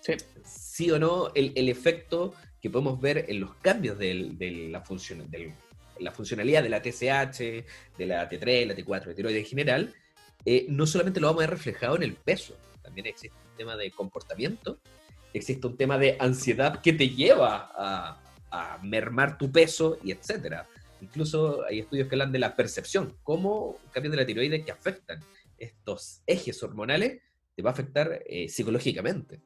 Sí. 0.00 0.12
sí 0.44 0.90
o 0.90 0.98
no, 0.98 1.30
el, 1.34 1.52
el 1.56 1.68
efecto 1.68 2.32
que 2.60 2.70
podemos 2.70 3.00
ver 3.00 3.26
en 3.28 3.40
los 3.40 3.54
cambios 3.56 3.98
del- 3.98 4.38
de 4.38 4.68
la, 4.70 4.80
función, 4.82 5.28
del- 5.30 5.52
la 6.00 6.12
funcionalidad 6.12 6.62
de 6.62 6.68
la 6.68 6.82
TSH, 6.82 7.38
de 7.98 8.06
la 8.06 8.28
T3, 8.28 8.66
la 8.66 8.74
T4, 8.74 9.06
de 9.06 9.14
tiroides 9.14 9.42
en 9.42 9.48
general, 9.48 9.94
eh, 10.44 10.66
no 10.68 10.86
solamente 10.86 11.20
lo 11.20 11.28
vamos 11.28 11.42
a 11.42 11.46
ver 11.46 11.50
reflejado 11.50 11.96
en 11.96 12.02
el 12.02 12.14
peso, 12.14 12.56
también 12.82 13.06
existe 13.06 13.36
un 13.50 13.56
tema 13.56 13.76
de 13.76 13.90
comportamiento, 13.90 14.80
existe 15.32 15.66
un 15.66 15.76
tema 15.76 15.98
de 15.98 16.16
ansiedad 16.18 16.80
que 16.80 16.92
te 16.92 17.10
lleva 17.10 17.70
a, 17.74 18.20
a 18.50 18.78
mermar 18.82 19.38
tu 19.38 19.50
peso 19.52 19.98
y 20.02 20.12
etcétera. 20.12 20.66
Incluso 21.00 21.64
hay 21.64 21.80
estudios 21.80 22.08
que 22.08 22.14
hablan 22.14 22.32
de 22.32 22.38
la 22.38 22.56
percepción, 22.56 23.16
cómo 23.22 23.78
cambios 23.92 24.12
de 24.12 24.16
la 24.18 24.26
tiroides 24.26 24.64
que 24.64 24.72
afectan 24.72 25.20
estos 25.56 26.22
ejes 26.26 26.62
hormonales 26.62 27.20
te 27.54 27.62
va 27.62 27.70
a 27.70 27.72
afectar 27.72 28.22
eh, 28.26 28.48
psicológicamente. 28.48 29.40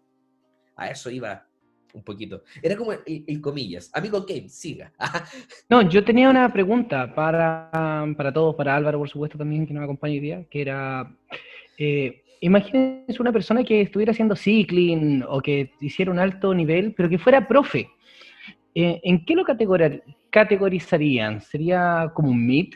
A 0.76 0.88
eso 0.88 1.10
iba 1.10 1.46
un 1.94 2.02
poquito. 2.02 2.42
Era 2.62 2.76
como 2.76 2.92
el, 2.92 3.40
comillas. 3.40 3.90
Amigo 3.94 4.26
Kane, 4.26 4.48
siga. 4.48 4.92
No, 5.70 5.88
yo 5.88 6.04
tenía 6.04 6.28
una 6.28 6.52
pregunta 6.52 7.14
para, 7.14 7.70
para 8.16 8.32
todos, 8.32 8.54
para 8.54 8.76
Álvaro, 8.76 8.98
por 8.98 9.08
supuesto, 9.08 9.38
también, 9.38 9.66
que 9.66 9.72
nos 9.72 9.84
acompaña 9.84 10.14
hoy 10.14 10.46
que 10.50 10.60
era, 10.60 11.10
eh, 11.78 12.22
imagínense 12.40 13.20
una 13.20 13.32
persona 13.32 13.64
que 13.64 13.80
estuviera 13.80 14.12
haciendo 14.12 14.36
cycling 14.36 15.24
o 15.26 15.40
que 15.40 15.72
hiciera 15.80 16.10
un 16.10 16.18
alto 16.18 16.52
nivel, 16.52 16.92
pero 16.94 17.08
que 17.08 17.18
fuera 17.18 17.48
profe. 17.48 17.88
Eh, 18.74 19.00
¿En 19.04 19.24
qué 19.24 19.34
lo 19.34 19.44
categori- 19.44 20.02
categorizarían? 20.30 21.40
¿Sería 21.40 22.10
como 22.14 22.30
un 22.30 22.44
MIT 22.44 22.74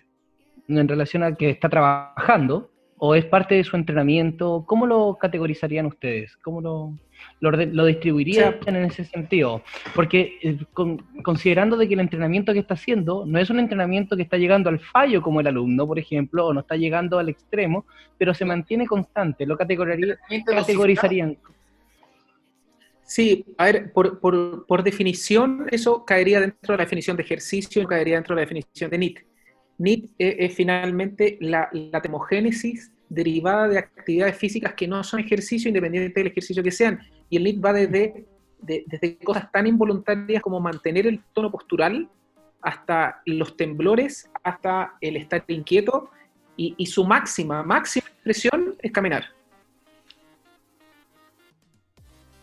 en 0.69 0.89
relación 0.89 1.23
al 1.25 1.37
que 1.37 1.51
está 1.51 1.69
trabajando? 1.69 2.71
¿O 3.01 3.15
es 3.15 3.25
parte 3.25 3.55
de 3.55 3.65
su 3.65 3.77
entrenamiento? 3.77 4.65
¿Cómo 4.67 4.87
lo 4.87 5.17
categorizarían 5.21 5.87
ustedes? 5.87 6.37
¿Cómo 6.39 6.61
lo, 6.61 6.99
lo, 7.41 7.51
lo 7.53 7.85
distribuirían 7.85 8.57
en 8.67 8.77
ese 8.85 9.05
sentido? 9.05 9.63
Porque 9.95 10.39
eh, 10.43 10.59
con- 10.73 10.99
considerando 11.23 11.77
de 11.77 11.87
que 11.87 11.95
el 11.95 12.01
entrenamiento 12.01 12.53
que 12.53 12.59
está 12.59 12.75
haciendo 12.75 13.25
no 13.25 13.39
es 13.39 13.51
un 13.51 13.61
entrenamiento 13.61 14.17
que 14.17 14.23
está 14.23 14.37
llegando 14.37 14.69
al 14.69 14.81
fallo 14.81 15.23
como 15.23 15.41
el 15.41 15.47
alumno, 15.47 15.87
por 15.87 15.99
ejemplo, 15.99 16.47
o 16.47 16.53
no 16.53 16.61
está 16.61 16.75
llegando 16.77 17.19
al 17.21 17.29
extremo, 17.29 17.87
pero 18.19 18.35
se 18.35 18.45
mantiene 18.45 18.87
constante, 18.87 19.47
lo 19.47 19.57
categorizaría- 19.57 20.19
categorizarían. 20.57 21.37
Sí, 23.03 23.45
a 23.57 23.65
ver, 23.67 23.93
por, 23.93 24.21
por- 24.21 24.67
por 24.67 24.83
definición, 24.83 25.67
eso 25.71 26.05
caería 26.05 26.41
dentro 26.41 26.73
de 26.73 26.79
la 26.79 26.85
definición 26.85 27.17
de 27.17 27.23
ejercicio, 27.23 27.87
caería 27.87 28.17
dentro 28.17 28.35
de 28.35 28.41
la 28.43 28.47
definición 28.47 28.91
de 28.91 28.99
NIT. 28.99 29.19
NIT 29.79 30.11
es, 30.19 30.55
finalmente 30.55 31.39
la, 31.41 31.69
la 31.73 32.01
derivada 33.09 33.69
de 33.69 33.79
actividades 33.79 34.37
físicas 34.37 34.75
que 34.75 34.87
no 34.89 35.03
son 35.05 35.21
ejercicio, 35.21 35.69
independiente 35.69 36.21
del 36.21 36.29
ejercicio 36.31 36.63
que 36.63 36.71
sean. 36.71 37.01
Y 37.31 37.37
el 37.37 37.45
NIT 37.45 37.65
va 37.65 37.73
desde, 37.73 38.27
de- 38.61 38.85
desde 38.87 39.17
cosas 39.19 39.51
tan 39.53 39.67
involuntarias 39.67 40.43
como 40.43 40.61
mantener 40.61 41.07
el 41.07 41.21
tono 41.33 41.51
postural, 41.51 42.09
hasta 42.61 43.23
los 43.25 43.57
temblores, 43.57 44.29
hasta 44.43 44.95
el 45.01 45.17
estar 45.17 45.45
inquieto, 45.49 46.11
y, 46.61 46.87
su 46.87 47.05
máxima, 47.05 47.63
máxima 47.63 48.07
expresión 48.09 48.75
es 48.83 48.91
caminar. 48.91 49.27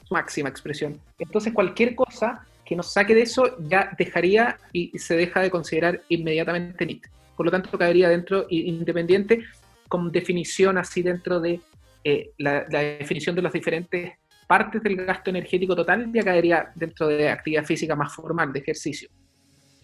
máxima 0.09 0.47
expresión. 0.47 1.01
Entonces, 1.17 1.51
cualquier 1.51 1.95
cosa 1.95 2.45
que 2.63 2.75
nos 2.75 2.93
saque 2.93 3.13
de 3.15 3.23
eso 3.23 3.57
ya 3.67 3.91
dejaría 3.97 4.57
y 4.71 4.97
se 4.99 5.17
deja 5.17 5.41
de 5.41 5.49
considerar 5.49 6.01
inmediatamente 6.09 6.85
NIT. 6.85 7.07
Por 7.35 7.45
lo 7.45 7.51
tanto, 7.51 7.77
caería 7.77 8.09
dentro 8.09 8.45
independiente 8.49 9.43
con 9.87 10.11
definición 10.11 10.77
así 10.77 11.01
dentro 11.01 11.39
de 11.39 11.59
eh, 12.03 12.31
la, 12.37 12.65
la 12.69 12.79
definición 12.81 13.35
de 13.35 13.41
las 13.41 13.53
diferentes 13.53 14.13
partes 14.47 14.81
del 14.83 14.95
gasto 14.95 15.29
energético 15.31 15.75
total, 15.75 16.11
ya 16.13 16.23
caería 16.23 16.71
dentro 16.75 17.07
de 17.07 17.29
actividad 17.29 17.65
física 17.65 17.95
más 17.95 18.13
formal, 18.13 18.53
de 18.53 18.59
ejercicio. 18.59 19.09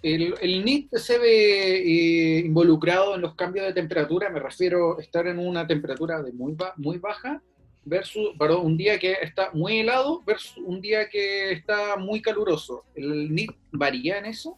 El, 0.04 0.34
el 0.42 0.66
NIT 0.66 0.96
se 0.96 1.20
ve 1.20 1.78
eh, 1.78 2.40
involucrado 2.46 3.16
en 3.16 3.22
los 3.22 3.36
cambios 3.36 3.66
de 3.68 3.74
temperatura, 3.74 4.30
me 4.30 4.40
refiero 4.40 4.98
a 4.98 5.02
estar 5.02 5.28
en 5.28 5.38
una 5.40 5.66
temperatura 5.68 6.22
de 6.22 6.32
muy, 6.32 6.54
ba- 6.54 6.74
muy 6.78 6.98
baja 6.98 7.42
versus 7.86 8.30
para 8.38 8.56
un 8.56 8.78
día 8.78 8.98
que 9.00 9.14
está 9.22 9.50
muy 9.54 9.80
helado 9.80 10.22
versus 10.26 10.58
un 10.64 10.82
día 10.82 11.08
que 11.10 11.52
está 11.52 11.98
muy 11.98 12.22
caluroso. 12.22 12.84
¿El 12.96 13.34
NIT 13.34 13.52
varía 13.72 14.18
en 14.20 14.26
eso? 14.26 14.58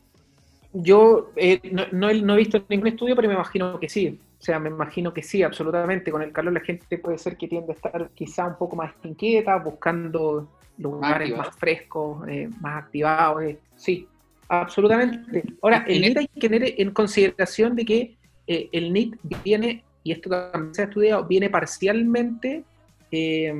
Yo 0.74 1.32
eh, 1.36 1.60
no, 1.72 1.84
no 1.92 2.10
he, 2.10 2.22
no 2.22 2.34
he 2.34 2.38
visto 2.38 2.64
ningún 2.68 2.88
estudio, 2.88 3.16
pero 3.16 3.28
me 3.28 3.36
imagino 3.36 3.80
que 3.80 3.88
sí. 3.90 4.20
O 4.40 4.44
sea, 4.44 4.60
me 4.60 4.70
imagino 4.70 5.14
que 5.14 5.22
sí, 5.24 5.44
absolutamente. 5.44 6.12
Con 6.12 6.22
el 6.22 6.32
calor 6.32 6.54
la 6.54 6.60
gente 6.60 6.98
puede 6.98 7.18
ser 7.18 7.38
que 7.38 7.48
tiende 7.48 7.72
a 7.72 7.76
estar 7.76 8.10
quizá 8.14 8.48
un 8.48 8.58
poco 8.58 8.76
más 8.76 8.92
inquieta, 9.04 9.56
buscando 9.58 10.50
lugares 10.78 11.30
Activado. 11.30 11.44
más 11.50 11.56
frescos, 11.58 12.28
eh, 12.28 12.50
más 12.60 12.84
activados. 12.84 13.44
eh, 13.44 13.60
Sí, 13.76 14.08
absolutamente. 14.50 15.44
Ahora, 15.62 15.86
el 15.88 15.98
En 16.04 16.10
NIT 16.10 16.18
hay 16.18 16.28
que 16.28 16.50
tener 16.50 16.74
en 16.78 16.92
consideración 16.92 17.76
de 17.76 17.86
que 17.86 18.16
eh, 18.48 18.70
el 18.72 18.92
NIT 18.92 19.16
viene, 19.44 19.84
y 20.04 20.12
esto 20.12 20.30
también 20.30 20.74
se 20.74 20.82
ha 20.82 20.86
estudiado, 20.86 21.24
viene 21.26 21.50
parcialmente, 21.50 22.64
eh, 23.12 23.54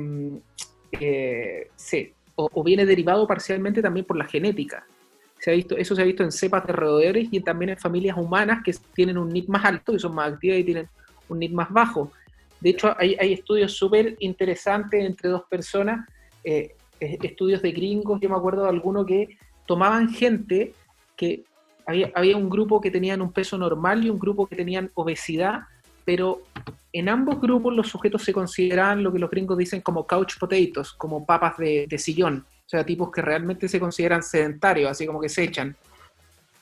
eh, 1.00 1.68
sí, 1.76 2.12
o, 2.34 2.50
o 2.52 2.64
viene 2.64 2.84
derivado 2.84 3.26
parcialmente 3.26 3.80
también 3.80 4.04
por 4.04 4.16
la 4.16 4.24
genética. 4.24 4.84
Se 5.44 5.50
ha 5.50 5.54
visto, 5.54 5.76
eso 5.76 5.94
se 5.94 6.00
ha 6.00 6.06
visto 6.06 6.22
en 6.22 6.32
cepas 6.32 6.66
de 6.66 6.72
roedores 6.72 7.28
y 7.30 7.38
también 7.40 7.68
en 7.68 7.76
familias 7.76 8.16
humanas 8.16 8.62
que 8.64 8.74
tienen 8.94 9.18
un 9.18 9.28
NIT 9.28 9.46
más 9.48 9.62
alto, 9.62 9.92
que 9.92 9.98
son 9.98 10.14
más 10.14 10.32
activas 10.32 10.58
y 10.58 10.64
tienen 10.64 10.88
un 11.28 11.38
NIT 11.38 11.52
más 11.52 11.70
bajo. 11.70 12.10
De 12.62 12.70
hecho, 12.70 12.96
hay, 12.98 13.14
estudios 13.20 13.72
súper 13.72 14.16
interesantes 14.20 15.04
entre 15.04 15.28
dos 15.28 15.42
personas, 15.42 16.08
eh, 16.44 16.74
estudios 16.98 17.60
de 17.60 17.72
gringos, 17.72 18.22
yo 18.22 18.30
me 18.30 18.36
acuerdo 18.36 18.62
de 18.62 18.70
alguno 18.70 19.04
que 19.04 19.36
tomaban 19.66 20.08
gente 20.08 20.72
que 21.14 21.44
había, 21.84 22.10
había 22.14 22.38
un 22.38 22.48
grupo 22.48 22.80
que 22.80 22.90
tenían 22.90 23.20
un 23.20 23.30
peso 23.30 23.58
normal 23.58 24.02
y 24.02 24.08
un 24.08 24.18
grupo 24.18 24.46
que 24.46 24.56
tenían 24.56 24.92
obesidad, 24.94 25.64
pero 26.06 26.40
en 26.94 27.10
ambos 27.10 27.38
grupos 27.38 27.74
los 27.74 27.88
sujetos 27.88 28.22
se 28.22 28.32
consideraban 28.32 29.02
lo 29.02 29.12
que 29.12 29.18
los 29.18 29.28
gringos 29.28 29.58
dicen 29.58 29.82
como 29.82 30.06
couch 30.06 30.38
potatoes, 30.38 30.92
como 30.92 31.26
papas 31.26 31.58
de, 31.58 31.98
sillón, 31.98 32.46
sea, 32.76 32.86
tipos 32.86 33.10
que 33.10 33.22
realmente 33.22 33.68
se 33.68 33.80
consideran 33.80 34.22
sedentarios, 34.22 34.90
así 34.90 35.06
como 35.06 35.20
que 35.20 35.28
se 35.28 35.44
echan. 35.44 35.76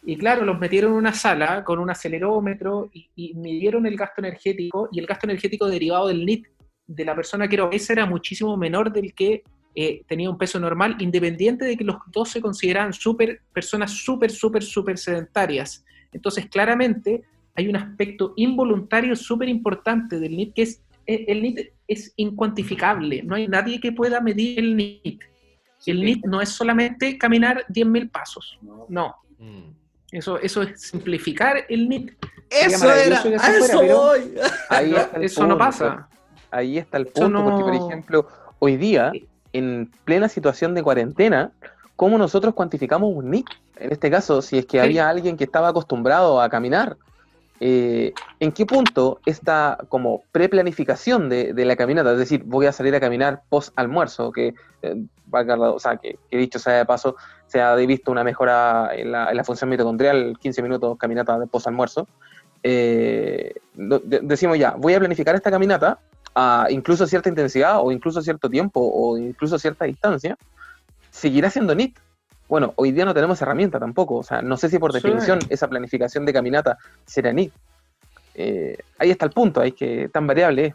Y 0.04 0.16
claro, 0.16 0.44
los 0.44 0.58
metieron 0.58 0.92
en 0.92 0.98
una 0.98 1.12
sala 1.12 1.62
con 1.62 1.78
un 1.78 1.90
acelerómetro 1.90 2.90
y, 2.92 3.08
y 3.14 3.34
midieron 3.34 3.86
el 3.86 3.96
gasto 3.96 4.20
energético, 4.20 4.88
y 4.90 4.98
el 4.98 5.06
gasto 5.06 5.26
energético 5.26 5.68
derivado 5.68 6.08
del 6.08 6.24
NIT 6.26 6.46
de 6.86 7.04
la 7.04 7.14
persona 7.14 7.48
que 7.48 7.54
era 7.54 7.64
obesa 7.64 7.92
era 7.92 8.06
muchísimo 8.06 8.56
menor 8.56 8.92
del 8.92 9.14
que 9.14 9.42
eh, 9.74 10.02
tenía 10.06 10.28
un 10.28 10.36
peso 10.36 10.60
normal, 10.60 10.96
independiente 10.98 11.64
de 11.64 11.76
que 11.76 11.84
los 11.84 11.96
dos 12.12 12.30
se 12.30 12.42
consideraban 12.42 12.92
super, 12.92 13.40
personas 13.52 13.90
súper, 13.90 14.30
súper, 14.30 14.62
súper 14.62 14.98
sedentarias. 14.98 15.84
Entonces, 16.12 16.46
claramente, 16.46 17.22
hay 17.54 17.68
un 17.68 17.76
aspecto 17.76 18.34
involuntario 18.36 19.16
súper 19.16 19.48
importante 19.48 20.18
del 20.18 20.36
NIT, 20.36 20.54
que 20.54 20.62
es, 20.62 20.82
eh, 21.06 21.24
el 21.28 21.42
NIT 21.42 21.72
es 21.88 22.12
incuantificable, 22.16 23.22
no 23.22 23.34
hay 23.34 23.48
nadie 23.48 23.80
que 23.80 23.92
pueda 23.92 24.20
medir 24.20 24.58
el 24.58 24.76
NIT. 24.76 25.22
El 25.90 26.04
NIT 26.04 26.24
no 26.26 26.40
es 26.40 26.50
solamente 26.50 27.18
caminar 27.18 27.64
10.000 27.68 28.10
pasos, 28.10 28.58
no. 28.88 29.16
Eso, 30.10 30.38
eso 30.38 30.62
es 30.62 30.80
simplificar 30.80 31.64
el 31.68 31.88
NIT. 31.88 32.12
Eso 32.50 32.92
era, 32.92 33.22
que 33.22 33.34
a 33.34 33.38
fuera, 33.38 33.64
eso 33.64 33.82
voy. 33.82 34.34
Ahí 34.68 34.90
no, 34.90 34.98
está 34.98 35.16
el 35.16 35.24
eso 35.24 35.46
no 35.46 35.56
pasa. 35.58 36.08
Ahí 36.50 36.76
está 36.76 36.98
el 36.98 37.06
punto, 37.06 37.42
porque 37.42 37.62
por 37.62 37.74
ejemplo, 37.74 38.28
hoy 38.58 38.76
día, 38.76 39.10
en 39.54 39.90
plena 40.04 40.28
situación 40.28 40.74
de 40.74 40.82
cuarentena, 40.82 41.50
¿cómo 41.96 42.18
nosotros 42.18 42.52
cuantificamos 42.54 43.10
un 43.14 43.30
NIC? 43.30 43.48
En 43.76 43.90
este 43.90 44.10
caso, 44.10 44.42
si 44.42 44.58
es 44.58 44.66
que 44.66 44.78
Sí. 44.78 44.84
había 44.84 45.08
alguien 45.08 45.36
que 45.38 45.44
estaba 45.44 45.68
acostumbrado 45.68 46.42
a 46.42 46.50
caminar, 46.50 46.98
eh, 47.64 48.12
¿en 48.40 48.50
qué 48.50 48.66
punto 48.66 49.20
esta 49.24 49.78
como 49.88 50.24
preplanificación 50.32 51.28
de, 51.28 51.52
de 51.52 51.64
la 51.64 51.76
caminata? 51.76 52.10
Es 52.10 52.18
decir, 52.18 52.42
voy 52.44 52.66
a 52.66 52.72
salir 52.72 52.92
a 52.96 52.98
caminar 52.98 53.44
post 53.48 53.72
almuerzo, 53.76 54.32
que, 54.32 54.54
eh, 54.82 54.96
o 55.30 55.78
sea, 55.78 55.96
que, 55.96 56.18
que 56.28 56.36
dicho 56.38 56.58
sea 56.58 56.78
de 56.78 56.86
paso, 56.86 57.14
se 57.46 57.60
ha 57.60 57.76
visto 57.76 58.10
una 58.10 58.24
mejora 58.24 58.90
en 58.92 59.12
la, 59.12 59.44
función 59.44 59.70
mitocondrial, 59.70 60.36
15 60.40 60.60
minutos 60.60 60.98
caminata 60.98 61.38
de 61.38 61.46
post 61.46 61.68
almuerzo. 61.68 62.08
Eh, 62.64 63.54
decimos 63.74 64.58
ya, 64.58 64.74
voy 64.76 64.94
a 64.94 64.98
planificar 64.98 65.36
esta 65.36 65.52
caminata 65.52 66.00
a 66.34 66.66
incluso 66.68 67.06
cierta 67.06 67.28
intensidad 67.28 67.78
o 67.80 67.92
incluso 67.92 68.22
cierto 68.22 68.50
tiempo 68.50 68.80
o 68.80 69.16
incluso 69.16 69.56
cierta 69.56 69.84
distancia, 69.84 70.36
seguirá 71.10 71.48
siendo 71.48 71.76
NIT. 71.76 71.96
Bueno, 72.52 72.74
hoy 72.76 72.92
día 72.92 73.06
no 73.06 73.14
tenemos 73.14 73.40
herramienta 73.40 73.80
tampoco, 73.80 74.16
o 74.16 74.22
sea, 74.22 74.42
no 74.42 74.58
sé 74.58 74.68
si 74.68 74.78
por 74.78 74.92
Sí. 74.92 74.98
definición 75.00 75.38
esa 75.48 75.70
planificación 75.70 76.26
de 76.26 76.34
caminata 76.34 76.76
será 77.06 77.30
NIT. 77.30 77.50
Eh, 78.34 78.76
ahí 78.98 79.10
está 79.10 79.24
el 79.24 79.32
punto, 79.32 79.62
hay 79.62 79.72
que 79.72 80.10
tan 80.10 80.26
variable 80.26 80.66
es. 80.66 80.74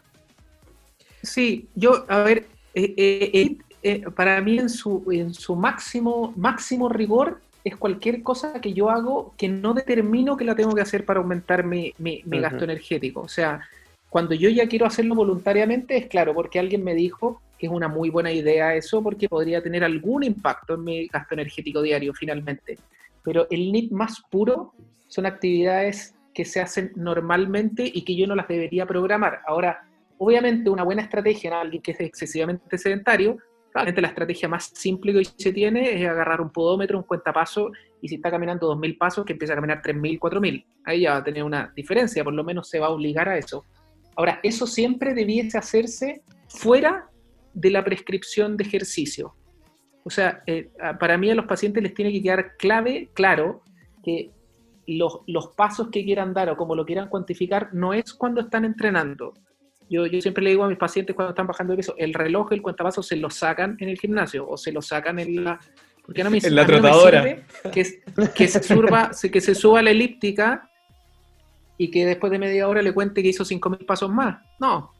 Sí, 1.22 1.68
yo, 1.76 2.04
a 2.08 2.24
ver, 2.24 2.48
eh, 2.74 3.56
eh, 3.84 4.02
para 4.10 4.40
mí 4.40 4.58
en 4.58 4.68
su, 4.68 5.04
en 5.12 5.32
su 5.32 5.54
máximo, 5.54 6.32
máximo 6.36 6.88
rigor 6.88 7.42
es 7.62 7.76
cualquier 7.76 8.24
cosa 8.24 8.60
que 8.60 8.72
yo 8.72 8.90
hago 8.90 9.34
que 9.38 9.46
no 9.48 9.72
determino 9.72 10.36
que 10.36 10.44
la 10.44 10.56
tengo 10.56 10.74
que 10.74 10.82
hacer 10.82 11.04
para 11.04 11.20
aumentar 11.20 11.62
mi, 11.64 11.94
mi- 11.98 12.24
mi 12.26 12.40
gasto 12.40 12.64
energético. 12.64 13.20
O 13.20 13.28
sea, 13.28 13.60
cuando 14.08 14.34
yo 14.34 14.50
ya 14.50 14.66
quiero 14.66 14.84
hacerlo 14.84 15.14
voluntariamente, 15.14 15.96
es 15.96 16.06
claro, 16.08 16.34
porque 16.34 16.58
alguien 16.58 16.82
me 16.82 16.94
dijo 16.96 17.40
que 17.58 17.66
es 17.66 17.72
una 17.72 17.88
muy 17.88 18.10
buena 18.10 18.32
idea 18.32 18.74
eso, 18.74 19.02
porque 19.02 19.28
podría 19.28 19.62
tener 19.62 19.84
algún 19.84 20.22
impacto 20.22 20.74
en 20.74 20.84
mi 20.84 21.06
gasto 21.08 21.34
energético 21.34 21.82
diario 21.82 22.14
finalmente. 22.14 22.78
Pero 23.22 23.46
el 23.50 23.72
NIT 23.72 23.92
más 23.92 24.22
puro 24.30 24.72
son 25.08 25.26
actividades 25.26 26.14
que 26.32 26.44
se 26.44 26.60
hacen 26.60 26.92
normalmente 26.94 27.90
y 27.92 28.02
que 28.02 28.14
yo 28.14 28.26
no 28.26 28.36
las 28.36 28.46
debería 28.46 28.86
programar. 28.86 29.40
Ahora, 29.46 29.82
obviamente 30.18 30.70
una 30.70 30.84
buena 30.84 31.02
estrategia 31.02 31.48
en 31.48 31.54
alguien 31.54 31.82
que 31.82 31.90
es 31.92 32.00
excesivamente 32.00 32.78
sedentario, 32.78 33.38
probablemente 33.72 34.02
la 34.02 34.08
estrategia 34.08 34.48
más 34.48 34.70
simple 34.74 35.12
que 35.12 35.18
hoy 35.18 35.28
se 35.36 35.52
tiene 35.52 36.00
es 36.00 36.08
agarrar 36.08 36.40
un 36.40 36.50
podómetro, 36.50 36.98
un 36.98 37.04
cuentapaso, 37.04 37.70
y 38.00 38.08
si 38.08 38.16
está 38.16 38.30
caminando 38.30 38.72
2.000 38.74 38.98
pasos, 38.98 39.24
que 39.24 39.32
empiece 39.32 39.52
a 39.52 39.56
caminar 39.56 39.82
3.000, 39.82 40.18
4.000. 40.18 40.64
Ahí 40.84 41.00
ya 41.02 41.12
va 41.12 41.16
a 41.18 41.24
tener 41.24 41.42
una 41.42 41.72
diferencia, 41.74 42.22
por 42.22 42.32
lo 42.32 42.44
menos 42.44 42.68
se 42.68 42.78
va 42.78 42.86
a 42.86 42.90
obligar 42.90 43.28
a 43.28 43.36
eso. 43.36 43.64
Ahora, 44.16 44.40
eso 44.42 44.66
siempre 44.66 45.14
debiese 45.14 45.58
hacerse 45.58 46.22
fuera 46.48 47.08
de 47.54 47.70
la 47.70 47.84
prescripción 47.84 48.56
de 48.56 48.64
ejercicio. 48.64 49.34
O 50.04 50.10
sea, 50.10 50.42
eh, 50.46 50.70
para 50.98 51.18
mí 51.18 51.30
a 51.30 51.34
los 51.34 51.46
pacientes 51.46 51.82
les 51.82 51.94
tiene 51.94 52.12
que 52.12 52.22
quedar 52.22 52.56
clave, 52.56 53.10
claro, 53.14 53.62
que 54.02 54.30
los, 54.86 55.20
los 55.26 55.48
pasos 55.48 55.88
que 55.90 56.04
quieran 56.04 56.32
dar 56.32 56.48
o 56.48 56.56
como 56.56 56.74
lo 56.74 56.86
quieran 56.86 57.08
cuantificar 57.08 57.74
no 57.74 57.92
es 57.92 58.14
cuando 58.14 58.40
están 58.40 58.64
entrenando. 58.64 59.34
Yo, 59.90 60.06
yo 60.06 60.20
siempre 60.20 60.42
le 60.44 60.50
digo 60.50 60.64
a 60.64 60.68
mis 60.68 60.78
pacientes 60.78 61.14
cuando 61.14 61.30
están 61.30 61.46
bajando 61.46 61.72
de 61.72 61.78
peso, 61.78 61.94
el 61.98 62.14
reloj 62.14 62.48
y 62.52 62.54
el 62.54 62.62
cuentapasos 62.62 63.06
se 63.06 63.16
lo 63.16 63.30
sacan 63.30 63.76
en 63.80 63.88
el 63.88 63.98
gimnasio 63.98 64.48
o 64.48 64.56
se 64.56 64.72
lo 64.72 64.82
sacan 64.82 65.18
en 65.18 65.44
la... 65.44 65.58
Porque 66.04 66.24
no 66.24 66.30
me, 66.30 66.38
En 66.42 66.54
la 66.54 66.62
no 66.62 66.68
me 66.68 66.74
trotadora. 66.74 67.22
que, 67.72 67.84
que, 68.34 68.48
se 68.48 68.62
surba, 68.62 69.10
que 69.32 69.40
se 69.40 69.54
suba 69.54 69.82
la 69.82 69.90
elíptica 69.90 70.70
y 71.76 71.90
que 71.90 72.06
después 72.06 72.32
de 72.32 72.38
media 72.38 72.68
hora 72.68 72.82
le 72.82 72.92
cuente 72.92 73.22
que 73.22 73.28
hizo 73.28 73.44
5.000 73.44 73.84
pasos 73.86 74.10
más. 74.10 74.42
No, 74.58 74.90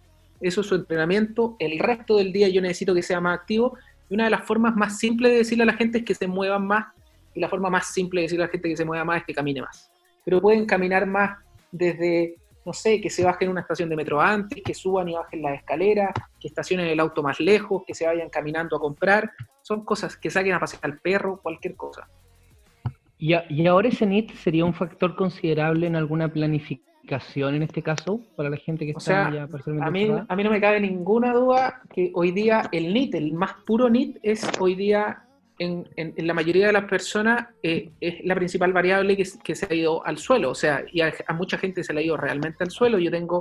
eso 0.40 0.60
es 0.60 0.66
su 0.66 0.74
entrenamiento. 0.74 1.56
El 1.58 1.78
resto 1.78 2.16
del 2.16 2.32
día 2.32 2.48
yo 2.48 2.60
necesito 2.60 2.94
que 2.94 3.02
sea 3.02 3.20
más 3.20 3.38
activo. 3.38 3.76
Y 4.08 4.14
una 4.14 4.24
de 4.24 4.30
las 4.30 4.44
formas 4.44 4.76
más 4.76 4.98
simples 4.98 5.32
de 5.32 5.38
decirle 5.38 5.64
a 5.64 5.66
la 5.66 5.74
gente 5.74 5.98
es 5.98 6.04
que 6.04 6.14
se 6.14 6.26
muevan 6.26 6.66
más. 6.66 6.86
Y 7.34 7.40
la 7.40 7.48
forma 7.48 7.70
más 7.70 7.92
simple 7.92 8.20
de 8.20 8.22
decirle 8.22 8.44
a 8.44 8.46
la 8.46 8.52
gente 8.52 8.68
que 8.68 8.76
se 8.76 8.84
mueva 8.84 9.04
más 9.04 9.18
es 9.18 9.24
que 9.26 9.34
camine 9.34 9.62
más. 9.62 9.90
Pero 10.24 10.40
pueden 10.40 10.66
caminar 10.66 11.06
más 11.06 11.38
desde, 11.70 12.36
no 12.64 12.72
sé, 12.72 13.00
que 13.00 13.10
se 13.10 13.24
bajen 13.24 13.46
en 13.46 13.52
una 13.52 13.60
estación 13.62 13.88
de 13.88 13.96
metro 13.96 14.20
antes, 14.20 14.62
que 14.64 14.74
suban 14.74 15.08
y 15.08 15.14
bajen 15.14 15.42
las 15.42 15.58
escaleras, 15.58 16.12
que 16.40 16.48
estacionen 16.48 16.86
el 16.86 17.00
auto 17.00 17.22
más 17.22 17.40
lejos, 17.40 17.82
que 17.86 17.94
se 17.94 18.06
vayan 18.06 18.30
caminando 18.30 18.76
a 18.76 18.80
comprar. 18.80 19.32
Son 19.62 19.84
cosas 19.84 20.16
que 20.16 20.30
saquen 20.30 20.54
a 20.54 20.60
pasear 20.60 20.80
al 20.84 20.98
perro, 20.98 21.40
cualquier 21.42 21.76
cosa. 21.76 22.08
Y, 23.18 23.34
y 23.34 23.66
ahora 23.66 23.88
ese 23.88 24.06
NIT 24.06 24.34
sería 24.36 24.64
un 24.64 24.74
factor 24.74 25.16
considerable 25.16 25.86
en 25.86 25.96
alguna 25.96 26.32
planificación 26.32 26.87
en 27.10 27.62
este 27.62 27.82
caso 27.82 28.20
para 28.36 28.50
la 28.50 28.56
gente 28.56 28.84
que 28.86 28.92
O 28.92 28.98
está 28.98 29.30
sea, 29.30 29.32
ya 29.32 29.46
parcialmente 29.46 29.88
A 29.88 29.90
mí, 29.90 30.08
a 30.28 30.36
mí 30.36 30.44
no 30.44 30.50
me 30.50 30.60
cabe 30.60 30.80
ninguna 30.80 31.32
duda 31.32 31.80
que 31.94 32.10
hoy 32.14 32.30
día 32.32 32.68
el 32.72 32.92
NIT, 32.92 33.14
el 33.14 33.32
más 33.34 33.54
puro 33.66 33.88
NIT, 33.88 34.18
es 34.22 34.48
hoy 34.60 34.74
día 34.74 35.22
en, 35.58 35.88
en- 35.96 36.14
en 36.16 36.26
la 36.26 36.34
mayoría 36.34 36.66
de 36.68 36.72
las 36.72 36.84
personas 36.84 37.46
eh, 37.62 37.90
es 38.00 38.24
la 38.24 38.34
principal 38.34 38.72
variable 38.72 39.16
que, 39.16 39.24
que 39.42 39.54
se 39.54 39.66
ha 39.68 39.74
ido 39.74 40.06
al 40.06 40.18
suelo. 40.18 40.50
O 40.50 40.54
sea, 40.54 40.84
y 40.92 41.00
a, 41.00 41.12
a 41.26 41.32
mucha 41.34 41.58
gente 41.58 41.82
se 41.82 41.92
le 41.92 42.00
ha 42.00 42.02
ido 42.04 42.16
realmente 42.16 42.62
al 42.62 42.70
suelo. 42.70 42.98
Yo 42.98 43.10
tengo 43.10 43.40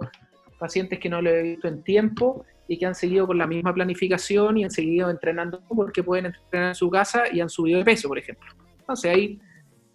pacientes 0.60 0.98
que 1.00 1.10
no 1.10 1.22
lo 1.22 1.30
he 1.30 1.44
visto 1.44 1.68
en 1.68 1.84
tiempo 1.84 2.44
y 2.68 2.78
que 2.80 2.86
han 2.86 2.96
seguido 2.96 3.28
con 3.28 3.38
la 3.38 3.46
misma 3.48 3.74
planificación 3.74 4.58
y 4.58 4.64
han 4.64 4.72
seguido 4.72 5.10
entrenando 5.10 5.62
porque 5.70 6.04
pueden 6.04 6.26
entrenar 6.28 6.70
en 6.70 6.76
su 6.76 6.90
casa 6.90 7.24
y 7.32 7.40
han 7.40 7.50
subido 7.50 7.78
de 7.80 7.86
peso, 7.86 8.08
por 8.08 8.18
ejemplo. 8.18 8.50
Entonces 8.80 9.12
ahí, 9.12 9.40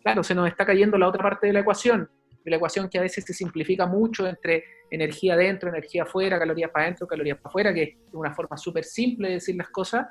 claro, 0.02 0.22
se 0.22 0.34
nos 0.34 0.46
está 0.48 0.64
cayendo 0.64 0.96
la 0.98 1.08
otra 1.08 1.22
parte 1.22 1.48
de 1.48 1.52
la 1.52 1.60
ecuación, 1.60 2.08
la 2.44 2.56
ecuación 2.56 2.88
que 2.88 2.98
a 2.98 3.02
veces 3.02 3.24
se 3.24 3.32
simplifica 3.32 3.86
mucho 3.86 4.26
entre 4.26 4.64
energía 4.90 5.36
dentro, 5.36 5.68
energía 5.68 6.02
afuera, 6.02 6.38
calorías 6.38 6.70
para 6.70 6.86
adentro, 6.86 7.06
calorías 7.06 7.38
para 7.38 7.48
afuera, 7.48 7.74
que 7.74 7.82
es 7.82 7.96
una 8.12 8.34
forma 8.34 8.56
súper 8.56 8.84
simple 8.84 9.28
de 9.28 9.34
decir 9.34 9.56
las 9.56 9.70
cosas, 9.70 10.06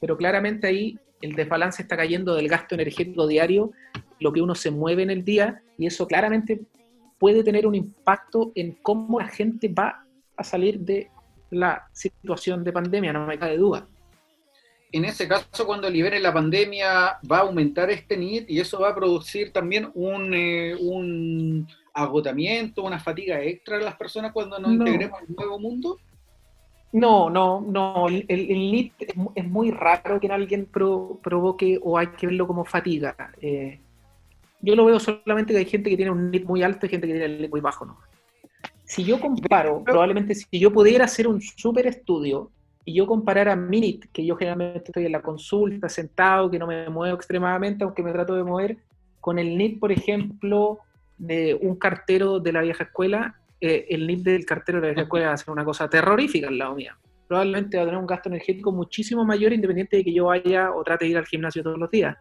pero 0.00 0.16
claramente 0.16 0.66
ahí 0.66 0.98
el 1.22 1.34
desbalance 1.34 1.82
está 1.82 1.96
cayendo 1.96 2.34
del 2.34 2.48
gasto 2.48 2.74
energético 2.74 3.26
diario, 3.26 3.72
lo 4.20 4.32
que 4.32 4.42
uno 4.42 4.54
se 4.54 4.70
mueve 4.70 5.02
en 5.02 5.10
el 5.10 5.24
día, 5.24 5.62
y 5.78 5.86
eso 5.86 6.06
claramente 6.06 6.60
puede 7.18 7.42
tener 7.42 7.66
un 7.66 7.74
impacto 7.74 8.52
en 8.54 8.72
cómo 8.82 9.20
la 9.20 9.28
gente 9.28 9.68
va 9.68 10.04
a 10.36 10.44
salir 10.44 10.80
de 10.80 11.10
la 11.50 11.88
situación 11.92 12.64
de 12.64 12.72
pandemia, 12.72 13.12
no 13.12 13.26
me 13.26 13.38
cabe 13.38 13.56
duda. 13.56 13.86
En 14.96 15.04
ese 15.04 15.28
caso, 15.28 15.66
cuando 15.66 15.90
libere 15.90 16.18
la 16.20 16.32
pandemia, 16.32 17.18
va 17.30 17.38
a 17.38 17.40
aumentar 17.40 17.90
este 17.90 18.16
NIT 18.16 18.48
y 18.50 18.60
eso 18.60 18.80
va 18.80 18.90
a 18.90 18.94
producir 18.94 19.52
también 19.52 19.90
un, 19.94 20.32
eh, 20.34 20.74
un 20.80 21.66
agotamiento, 21.92 22.82
una 22.82 22.98
fatiga 22.98 23.40
extra 23.42 23.76
en 23.76 23.84
las 23.84 23.96
personas 23.96 24.32
cuando 24.32 24.58
nos 24.58 24.72
No. 24.72 24.86
integremos 24.86 25.20
al 25.20 25.26
nuevo 25.36 25.58
mundo. 25.58 25.98
No, 26.92 27.28
no, 27.28 27.60
no. 27.60 28.08
El, 28.08 28.24
el 28.28 28.70
NIT 28.72 28.92
es, 29.00 29.16
mu- 29.16 29.32
es 29.34 29.46
muy 29.46 29.70
raro 29.70 30.18
que 30.18 30.26
en 30.26 30.32
alguien 30.32 30.64
pro- 30.66 31.18
provoque 31.22 31.78
o 31.82 31.98
hay 31.98 32.06
que 32.08 32.26
verlo 32.26 32.46
como 32.46 32.64
fatiga. 32.64 33.14
Eh, 33.40 33.80
yo 34.62 34.74
lo 34.74 34.84
veo 34.86 34.98
solamente 34.98 35.52
que 35.52 35.58
hay 35.58 35.66
gente 35.66 35.90
que 35.90 35.96
tiene 35.96 36.10
un 36.12 36.30
NIT 36.30 36.44
muy 36.46 36.62
alto 36.62 36.86
y 36.86 36.88
gente 36.88 37.06
que 37.06 37.12
tiene 37.12 37.26
el 37.26 37.42
NIT 37.42 37.50
muy 37.50 37.60
bajo. 37.60 37.84
¿no? 37.84 37.98
Si 38.84 39.04
yo 39.04 39.20
comparo, 39.20 39.82
probablemente 39.84 40.34
si 40.34 40.46
yo 40.58 40.72
pudiera 40.72 41.04
hacer 41.04 41.28
un 41.28 41.42
super 41.42 41.86
estudio 41.86 42.50
y 42.86 42.94
yo 42.94 43.06
comparara 43.06 43.54
mi 43.56 43.80
NIT, 43.80 44.06
que 44.12 44.24
yo 44.24 44.36
generalmente 44.36 44.84
estoy 44.86 45.06
en 45.06 45.12
la 45.12 45.20
consulta, 45.20 45.88
sentado, 45.88 46.50
que 46.50 46.58
no 46.58 46.66
me 46.66 46.88
muevo 46.88 47.16
extremadamente, 47.16 47.84
aunque 47.84 48.02
me 48.02 48.12
trato 48.12 48.34
de 48.34 48.44
mover, 48.44 48.78
con 49.20 49.38
el 49.38 49.58
NIT, 49.58 49.80
por 49.80 49.90
ejemplo, 49.90 50.78
de 51.18 51.58
un 51.60 51.76
cartero 51.76 52.38
de 52.38 52.52
la 52.52 52.62
vieja 52.62 52.84
escuela, 52.84 53.34
eh, 53.60 53.86
el 53.90 54.06
NIT 54.06 54.22
del 54.22 54.46
cartero 54.46 54.78
de 54.78 54.82
la 54.82 54.88
vieja 54.92 55.02
escuela 55.02 55.26
va 55.26 55.32
a 55.32 55.36
ser 55.36 55.50
una 55.50 55.64
cosa 55.64 55.90
terrorífica 55.90 56.46
al 56.46 56.58
lado 56.58 56.76
mía. 56.76 56.96
Probablemente 57.26 57.76
va 57.76 57.82
a 57.82 57.86
tener 57.86 58.00
un 58.00 58.06
gasto 58.06 58.28
energético 58.28 58.70
muchísimo 58.70 59.24
mayor 59.24 59.52
independiente 59.52 59.96
de 59.96 60.04
que 60.04 60.12
yo 60.12 60.26
vaya 60.26 60.70
o 60.72 60.84
trate 60.84 61.06
de 61.06 61.10
ir 61.10 61.18
al 61.18 61.26
gimnasio 61.26 61.64
todos 61.64 61.78
los 61.78 61.90
días. 61.90 62.16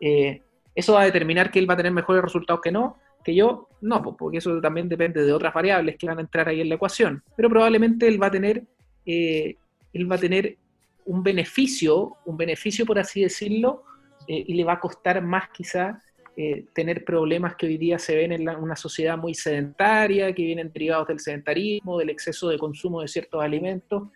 Eh, 0.00 0.42
eso 0.74 0.94
va 0.94 1.02
a 1.02 1.04
determinar 1.04 1.52
que 1.52 1.60
él 1.60 1.70
va 1.70 1.74
a 1.74 1.76
tener 1.76 1.92
mejores 1.92 2.22
resultados 2.22 2.60
que 2.60 2.72
no, 2.72 2.96
que 3.22 3.36
yo 3.36 3.68
no, 3.80 4.02
porque 4.16 4.38
eso 4.38 4.60
también 4.60 4.88
depende 4.88 5.22
de 5.24 5.32
otras 5.32 5.54
variables 5.54 5.96
que 5.96 6.06
van 6.06 6.18
a 6.18 6.22
entrar 6.22 6.48
ahí 6.48 6.60
en 6.60 6.68
la 6.68 6.74
ecuación. 6.74 7.22
Pero 7.36 7.48
probablemente 7.48 8.08
él 8.08 8.20
va 8.20 8.26
a 8.26 8.30
tener, 8.32 8.64
eh, 9.04 9.56
él 9.96 10.10
va 10.10 10.16
a 10.16 10.18
tener 10.18 10.56
un 11.04 11.22
beneficio, 11.22 12.16
un 12.24 12.36
beneficio 12.36 12.84
por 12.84 12.98
así 12.98 13.22
decirlo, 13.22 13.84
eh, 14.28 14.44
y 14.46 14.54
le 14.54 14.64
va 14.64 14.74
a 14.74 14.80
costar 14.80 15.22
más 15.22 15.48
quizá 15.50 16.02
eh, 16.38 16.66
tener 16.74 17.02
problemas 17.02 17.56
que 17.56 17.66
hoy 17.66 17.78
día 17.78 17.98
se 17.98 18.14
ven 18.14 18.30
en 18.30 18.44
la- 18.44 18.58
una 18.58 18.76
sociedad 18.76 19.16
muy 19.16 19.34
sedentaria, 19.34 20.34
que 20.34 20.42
vienen 20.42 20.70
derivados 20.70 21.08
del 21.08 21.18
sedentarismo, 21.18 21.98
del 21.98 22.10
exceso 22.10 22.50
de 22.50 22.58
consumo 22.58 23.00
de 23.00 23.08
ciertos 23.08 23.42
alimentos. 23.42 24.08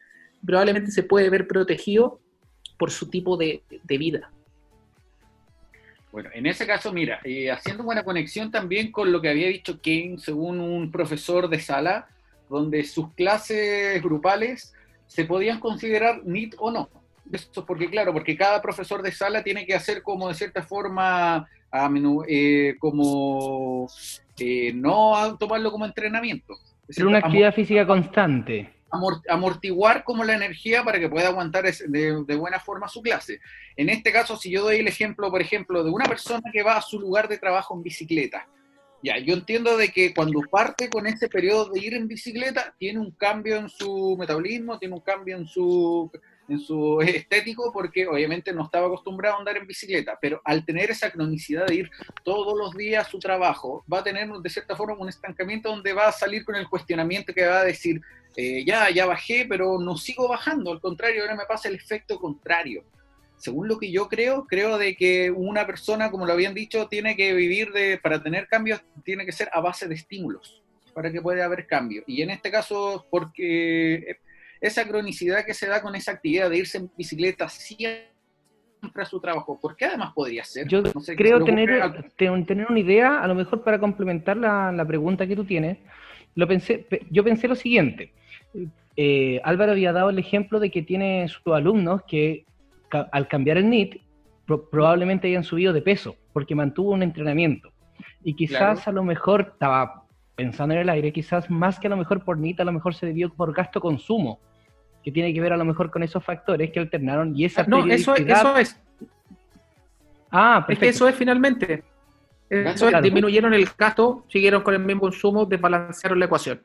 Probablemente 0.45 0.91
se 0.91 1.03
puede 1.03 1.31
ver 1.31 1.47
protegido 1.47 2.21
por 2.79 2.91
su 2.91 3.09
tipo 3.09 3.39
de, 3.39 3.63
vida. 3.87 4.31
Bueno, 6.13 6.29
en 6.35 6.45
ese 6.47 6.67
caso, 6.67 6.93
mira, 6.93 7.21
eh, 7.25 7.51
haciendo 7.51 7.85
buena 7.85 8.05
conexión 8.05 8.51
también 8.51 8.91
con 8.91 9.13
lo 9.13 9.23
que 9.23 9.31
había 9.31 9.47
dicho 9.47 9.81
Kane, 9.81 10.17
según 10.19 10.61
un 10.61 10.91
profesor 10.91 11.49
de 11.49 11.61
sala, 11.61 12.09
donde 12.51 12.83
sus 12.85 13.15
clases 13.15 14.03
grupales 14.03 14.75
se 15.11 15.25
podían 15.25 15.59
considerar 15.59 16.23
NIT 16.25 16.55
o 16.59 16.71
no. 16.71 16.89
Eso 17.33 17.67
porque, 17.67 17.91
claro, 17.91 18.13
porque 18.13 18.37
cada 18.37 18.63
profesor 18.63 19.03
de 19.03 19.11
sala 19.11 19.43
tiene 19.43 19.67
que 19.67 19.75
hacer 19.75 20.03
como 20.03 20.29
de 20.29 20.35
cierta 20.35 20.63
forma, 20.63 21.49
a 21.73 21.89
menú- 21.89 22.25
eh, 22.29 22.77
como 22.79 23.89
eh, 24.39 24.73
no 24.73 25.37
tomarlo 25.37 25.73
como 25.73 25.85
entrenamiento. 25.85 26.55
Es 26.89 26.99
una 26.99 27.19
actividad 27.19 27.53
física 27.55 27.87
constante. 27.87 28.71
amor- 28.93 29.23
amortiguar 29.29 30.03
como 30.05 30.23
la 30.25 30.35
energía 30.35 30.83
para 30.85 30.99
que 31.01 31.09
pueda 31.09 31.29
aguantar 31.29 31.65
de 31.65 32.37
buena 32.37 32.59
forma 32.61 32.89
su 32.89 33.03
clase. 33.03 33.41
En 33.77 33.89
este 33.89 34.13
caso, 34.13 34.37
si 34.37 34.51
yo 34.51 34.63
doy 34.63 34.77
el 34.79 34.89
ejemplo, 34.89 35.29
por 35.31 35.41
ejemplo, 35.41 35.83
de 35.85 35.91
una 35.91 36.05
persona 36.07 36.51
que 36.53 36.63
va 36.63 36.77
a 36.77 36.83
su 36.83 36.99
lugar 37.01 37.29
de 37.29 37.39
trabajo 37.39 37.75
en 37.77 37.83
bicicleta, 37.83 38.47
ya, 39.03 39.19
yo 39.19 39.35
entiendo 39.35 39.77
de 39.77 39.91
que 39.91 40.13
cuando 40.15 40.41
parte 40.51 40.91
con 40.91 41.07
ese 41.07 41.29
periodo 41.29 41.71
de 41.71 41.81
ir 41.81 41.95
en 41.95 42.07
bicicleta, 42.07 42.75
tiene 42.79 43.01
un 43.01 43.11
cambio 43.13 43.57
en 43.57 43.69
su 43.69 44.17
metabolismo, 44.19 44.79
tiene 44.79 44.95
un 44.95 45.01
cambio 45.01 45.37
en 45.37 45.47
su, 45.47 46.11
en 46.49 46.61
su 46.61 47.01
estético, 47.01 47.73
porque 47.73 48.07
obviamente 48.07 48.53
no 48.53 48.65
estaba 48.65 48.89
acostumbrado 48.89 49.37
a 49.37 49.39
andar 49.39 49.57
en 49.57 49.67
bicicleta, 49.67 50.19
pero 50.21 50.43
al 50.45 50.67
tener 50.67 50.91
esa 50.91 51.11
cronicidad 51.11 51.67
de 51.67 51.77
ir 51.77 51.91
todos 52.25 52.59
los 52.59 52.75
días 52.75 53.07
a 53.07 53.11
su 53.11 53.19
trabajo, 53.19 53.85
va 53.91 54.01
a 54.01 54.05
tener 54.05 54.29
de 54.29 54.51
cierta 54.51 54.77
forma 54.77 54.97
un 54.99 55.09
estancamiento 55.09 55.71
donde 55.71 55.95
va 55.95 56.09
a 56.09 56.13
salir 56.13 56.45
con 56.45 56.57
el 56.57 56.69
cuestionamiento 56.69 57.33
que 57.33 57.47
va 57.47 57.61
a 57.61 57.65
decir, 57.65 58.03
eh, 58.37 58.65
ya, 58.67 58.91
ya 58.91 59.07
bajé, 59.07 59.47
pero 59.49 59.79
no 59.79 59.97
sigo 59.97 60.29
bajando, 60.29 60.73
al 60.73 60.81
contrario, 60.81 61.23
ahora 61.23 61.37
me 61.37 61.47
pasa 61.47 61.69
el 61.69 61.77
efecto 61.77 62.19
contrario. 62.19 62.85
Según 63.41 63.69
lo 63.69 63.79
que 63.79 63.91
yo 63.91 64.09
creo, 64.09 64.47
creo 64.47 64.79
de 64.79 64.95
que 64.95 65.31
una 65.31 65.67
persona, 65.67 66.11
como 66.11 66.27
lo 66.27 66.33
habían 66.33 66.55
dicho, 66.55 66.87
tiene 66.89 67.17
que 67.17 67.33
vivir 67.35 67.73
de, 67.73 67.99
para 67.99 68.23
tener 68.23 68.47
cambios, 68.49 68.83
tiene 69.05 69.25
que 69.27 69.33
ser 69.33 69.49
a 69.53 69.61
base 69.61 69.89
de 69.89 69.95
estímulos, 69.95 70.63
para 70.95 71.11
que 71.11 71.21
pueda 71.23 71.45
haber 71.47 71.67
cambio. 71.67 72.05
Y 72.07 72.23
en 72.23 72.31
este 72.31 72.51
caso, 72.51 73.07
porque 73.11 74.17
esa 74.61 74.87
cronicidad 74.87 75.45
que 75.47 75.55
se 75.55 75.67
da 75.67 75.81
con 75.83 75.95
esa 75.97 76.13
actividad 76.13 76.51
de 76.51 76.59
irse 76.59 76.79
en 76.79 76.91
bicicleta 76.97 77.49
siempre 77.49 78.11
a 78.95 79.05
su 79.05 79.21
trabajo, 79.21 79.59
porque 79.61 79.87
además 79.87 80.13
podría 80.15 80.45
ser. 80.45 80.69
Yo 80.69 80.83
no 80.83 81.01
sé, 81.01 81.13
¿qué 81.17 81.25
creo 81.25 81.43
tener, 81.45 81.69
te- 82.17 82.45
tener 82.45 82.67
una 82.69 82.79
idea, 82.81 83.21
a 83.21 83.27
lo 83.27 83.35
mejor 83.35 83.63
para 83.65 83.79
complementar 83.79 84.37
la, 84.37 84.71
la 84.73 84.85
pregunta 84.87 85.27
que 85.27 85.37
tú 85.37 85.45
tienes, 85.45 85.79
lo 86.35 86.47
pensé, 86.47 86.79
pe- 86.79 87.07
yo 87.11 87.25
pensé 87.25 87.49
lo 87.49 87.55
siguiente. 87.55 88.13
Eh, 88.97 89.41
Álvaro 89.45 89.73
había 89.73 89.93
dado 89.93 90.11
el 90.11 90.19
ejemplo 90.19 90.61
de 90.61 90.71
que 90.71 90.83
tiene 90.83 91.27
sus 91.29 91.55
alumnos 91.55 92.03
que 92.07 92.45
ca- 92.91 93.09
al 93.13 93.27
cambiar 93.29 93.57
el 93.57 93.71
NIT 93.71 94.03
pro- 94.47 94.69
probablemente 94.69 95.29
hayan 95.29 95.45
subido 95.45 95.73
de 95.73 95.81
peso 95.81 96.17
porque 96.35 96.55
mantuvo 96.55 96.91
un 96.91 97.03
entrenamiento. 97.03 97.73
Y 98.23 98.35
quizás 98.35 98.87
a 98.89 98.93
lo 98.93 99.03
mejor, 99.05 99.53
estaba 99.53 100.05
pensando 100.37 100.75
en 100.75 100.81
el 100.83 100.89
aire, 100.91 101.13
quizás 101.13 101.49
más 101.51 101.79
que 101.81 101.87
a 101.87 101.91
lo 101.91 101.97
mejor 101.97 102.23
por 102.25 102.37
NIT, 102.39 102.61
a 102.61 102.65
lo 102.65 102.73
mejor 102.73 102.95
se 102.95 103.07
debió 103.07 103.31
por 103.33 103.55
gasto-consumo, 103.55 104.39
que 105.03 105.11
tiene 105.11 105.33
que 105.33 105.41
ver 105.41 105.53
a 105.55 105.57
lo 105.57 105.65
mejor 105.65 105.91
con 105.91 106.03
esos 106.03 106.23
factores 106.23 106.71
que 106.71 106.81
alternaron 106.81 107.35
y 107.35 107.45
esa 107.47 107.63
No, 107.71 107.79
eso, 107.95 108.15
eso 108.15 108.57
es. 108.59 108.81
Ah, 110.31 110.65
Es 110.69 110.79
que 110.79 110.89
eso 110.91 111.09
es 111.09 111.15
finalmente. 111.15 111.83
Eso 112.49 112.87
es, 112.87 112.93
disminuyeron 113.03 113.55
el 113.55 113.69
gasto, 113.79 114.25
siguieron 114.29 114.63
con 114.63 114.75
el 114.75 114.81
mismo 114.81 115.03
consumo, 115.03 115.45
desbalancearon 115.47 116.19
la 116.19 116.25
ecuación. 116.27 116.61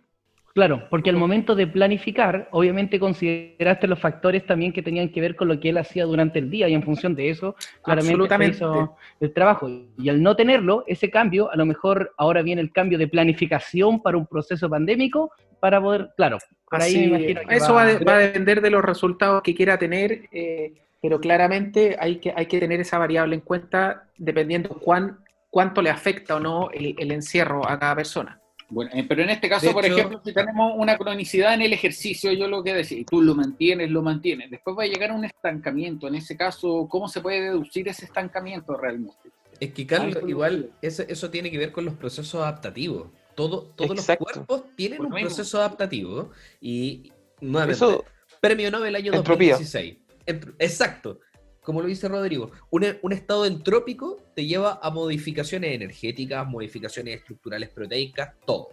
Claro, 0.56 0.88
porque 0.90 1.10
al 1.10 1.18
momento 1.18 1.54
de 1.54 1.68
planificar, 1.68 2.48
obviamente 2.52 2.98
consideraste 2.98 3.88
los 3.88 4.00
factores 4.00 4.46
también 4.46 4.72
que 4.72 4.82
tenían 4.82 5.10
que 5.10 5.20
ver 5.20 5.36
con 5.36 5.50
lo 5.50 5.60
que 5.60 5.68
él 5.68 5.78
hacía 5.78 6.06
durante 6.06 6.40
el 6.40 6.50
día 6.50 6.70
y 6.70 6.74
en 6.74 6.82
función 6.82 7.14
de 7.14 7.30
eso, 7.30 7.56
claramente 7.84 8.30
hizo 8.56 8.98
el 9.20 9.34
trabajo. 9.34 9.68
Y 9.98 10.08
al 10.08 10.24
no 10.24 10.34
tenerlo, 10.38 10.86
ese 10.88 11.10
cambio, 11.12 11.52
a 11.52 11.58
lo 11.58 11.66
mejor 11.66 12.14
ahora 12.18 12.42
viene 12.42 12.62
el 12.62 12.72
cambio 12.72 12.98
de 12.98 13.10
planificación 13.10 14.02
para 14.02 14.16
un 14.18 14.28
proceso 14.28 14.70
pandémico 14.70 15.30
para 15.60 15.82
poder, 15.82 16.12
claro, 16.16 16.38
por 16.70 16.82
ahí 16.82 16.94
me 16.96 17.04
imagino 17.18 17.42
que 17.50 17.56
eso 17.56 17.74
va, 17.74 17.84
va- 17.84 17.90
a 17.90 17.94
de- 17.94 18.06
va 18.06 18.16
a 18.16 18.20
depender 18.20 18.62
de 18.62 18.70
los 18.70 18.86
resultados 18.86 19.42
que 19.42 19.54
quiera 19.56 19.78
tener, 19.78 20.22
eh, 20.32 20.74
pero 21.02 21.20
claramente 21.20 21.98
hay 22.00 22.16
que, 22.20 22.34
hay 22.34 22.46
que 22.46 22.62
tener 22.62 22.80
esa 22.80 22.98
variable 22.98 23.36
en 23.36 23.42
cuenta 23.42 24.06
dependiendo 24.18 24.70
cuán, 24.70 25.20
cuánto 25.50 25.82
le 25.82 25.90
afecta 25.90 26.38
o 26.38 26.40
no 26.40 26.70
el, 26.72 26.96
el 26.98 27.12
encierro 27.12 27.68
a 27.68 27.78
cada 27.78 27.94
persona. 27.98 28.40
Bueno, 28.68 28.90
eh, 28.94 29.06
pero 29.08 29.22
en 29.22 29.30
este 29.30 29.48
caso, 29.48 29.68
De 29.68 29.74
por 29.74 29.86
hecho- 29.86 29.96
ejemplo, 29.96 30.22
si 30.26 30.34
tenemos 30.34 30.74
una 30.76 30.98
cronicidad 30.98 31.54
en 31.54 31.62
el 31.62 31.74
ejercicio, 31.74 32.32
yo 32.34 32.48
lo 32.48 32.64
que 32.64 32.74
decía, 32.74 32.98
y 33.00 33.06
tú 33.06 33.22
lo 33.22 33.36
mantienes, 33.36 33.92
lo 33.92 34.02
mantienes, 34.02 34.50
después 34.50 34.76
va 34.78 34.84
a 34.84 34.88
llegar 34.88 35.12
a 35.12 35.14
un 35.14 35.24
estancamiento. 35.24 36.08
En 36.08 36.16
ese 36.16 36.36
caso, 36.36 36.88
¿cómo 36.90 37.08
se 37.08 37.22
puede 37.22 37.42
deducir 37.42 37.88
ese 37.88 38.06
estancamiento 38.06 38.76
realmente? 38.76 39.30
Es 39.60 39.72
que, 39.72 39.86
Carlos, 39.86 40.18
igual 40.28 40.72
eso, 40.82 41.04
eso 41.08 41.30
tiene 41.30 41.52
que 41.52 41.58
ver 41.60 41.72
con 41.72 41.86
los 41.86 41.94
procesos 41.94 42.42
adaptativos. 42.42 43.08
Todo, 43.36 43.64
todos 43.76 43.92
Exacto. 43.92 44.26
los 44.26 44.34
cuerpos 44.48 44.64
tienen 44.76 44.98
Por 44.98 45.08
un 45.08 45.14
mismo. 45.14 45.28
proceso 45.28 45.60
adaptativo 45.60 46.32
y, 46.60 47.12
nuevamente, 47.42 47.78
Eso, 47.86 48.04
premio 48.42 48.72
Nobel 48.72 48.96
año 48.96 49.14
Entropía. 49.14 49.54
2016. 49.54 49.98
Entro- 50.26 50.56
Exacto. 50.58 51.20
Como 51.66 51.82
lo 51.82 51.88
dice 51.88 52.08
Rodrigo, 52.08 52.52
un, 52.70 53.12
estado 53.12 53.46
entrópico 53.46 54.24
te 54.36 54.46
lleva 54.46 54.80
a 54.84 54.92
modificaciones 54.92 55.74
energéticas, 55.74 56.48
modificaciones 56.48 57.18
estructurales 57.18 57.70
proteicas, 57.70 58.36
todo. 58.46 58.70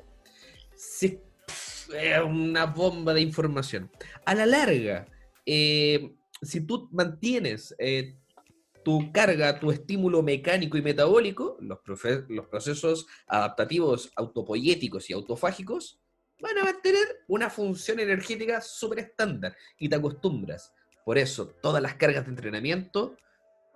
Es 0.75 2.23
una 2.23 2.67
bomba 2.67 3.15
de 3.15 3.23
información. 3.23 3.91
A 4.27 4.35
la 4.35 4.45
larga, 4.45 5.07
eh, 5.47 6.13
si 6.43 6.61
tú 6.67 6.91
mantienes 6.93 7.75
eh, 7.79 8.15
tu 8.85 9.11
carga, 9.11 9.59
tu 9.59 9.71
estímulo 9.71 10.23
mecánico 10.23 10.77
y 10.77 10.83
metabólico, 10.83 11.57
los 11.61 11.79
procesos 12.49 13.07
adaptativos 13.27 14.13
autopoyéticos 14.17 15.09
y 15.09 15.15
autofágicos, 15.15 15.99
van 16.43 16.59
a 16.59 16.65
mantener 16.65 17.23
una 17.29 17.49
función 17.49 18.01
energética 18.01 18.61
súper 18.61 18.99
estándar 18.99 19.57
y 19.79 19.89
te 19.89 19.97
acostumbras. 19.97 20.73
Por 21.05 21.19
eso, 21.19 21.49
todas 21.63 21.83
las 21.83 21.95
cargas 21.95 22.25
de 22.25 22.31
entrenamiento 22.31 23.17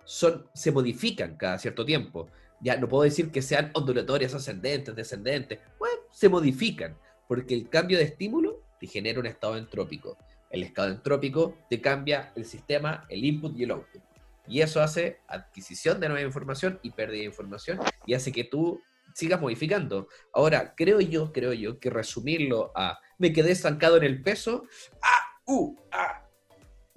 son, 0.05 0.49
se 0.53 0.71
modifican 0.71 1.35
cada 1.37 1.57
cierto 1.57 1.85
tiempo. 1.85 2.29
Ya 2.61 2.77
no 2.77 2.87
puedo 2.87 3.03
decir 3.03 3.31
que 3.31 3.41
sean 3.41 3.71
ondulatorias, 3.73 4.33
ascendentes, 4.33 4.95
descendentes. 4.95 5.59
Bueno, 5.77 5.97
se 6.11 6.29
modifican, 6.29 6.97
porque 7.27 7.53
el 7.53 7.69
cambio 7.69 7.97
de 7.97 8.05
estímulo 8.05 8.63
te 8.79 8.87
genera 8.87 9.19
un 9.19 9.25
estado 9.25 9.57
entrópico. 9.57 10.17
El 10.49 10.63
estado 10.63 10.89
entrópico 10.89 11.57
te 11.69 11.81
cambia 11.81 12.31
el 12.35 12.45
sistema, 12.45 13.05
el 13.09 13.25
input 13.25 13.57
y 13.57 13.63
el 13.63 13.71
output. 13.71 14.01
Y 14.47 14.61
eso 14.61 14.81
hace 14.81 15.19
adquisición 15.27 15.99
de 15.99 16.07
nueva 16.07 16.25
información 16.25 16.79
y 16.81 16.91
pérdida 16.91 17.19
de 17.19 17.25
información 17.25 17.79
y 18.05 18.13
hace 18.13 18.31
que 18.31 18.45
tú 18.45 18.81
sigas 19.13 19.41
modificando. 19.41 20.07
Ahora, 20.33 20.73
creo 20.75 21.01
yo, 21.01 21.33
creo 21.33 21.51
yo 21.51 21.79
que 21.79 21.89
resumirlo 21.89 22.71
a 22.75 22.99
me 23.17 23.33
quedé 23.33 23.51
estancado 23.51 23.97
en 23.97 24.03
el 24.03 24.21
peso, 24.21 24.63
ah, 25.01 25.41
uh, 25.47 25.75
ah, 25.91 26.26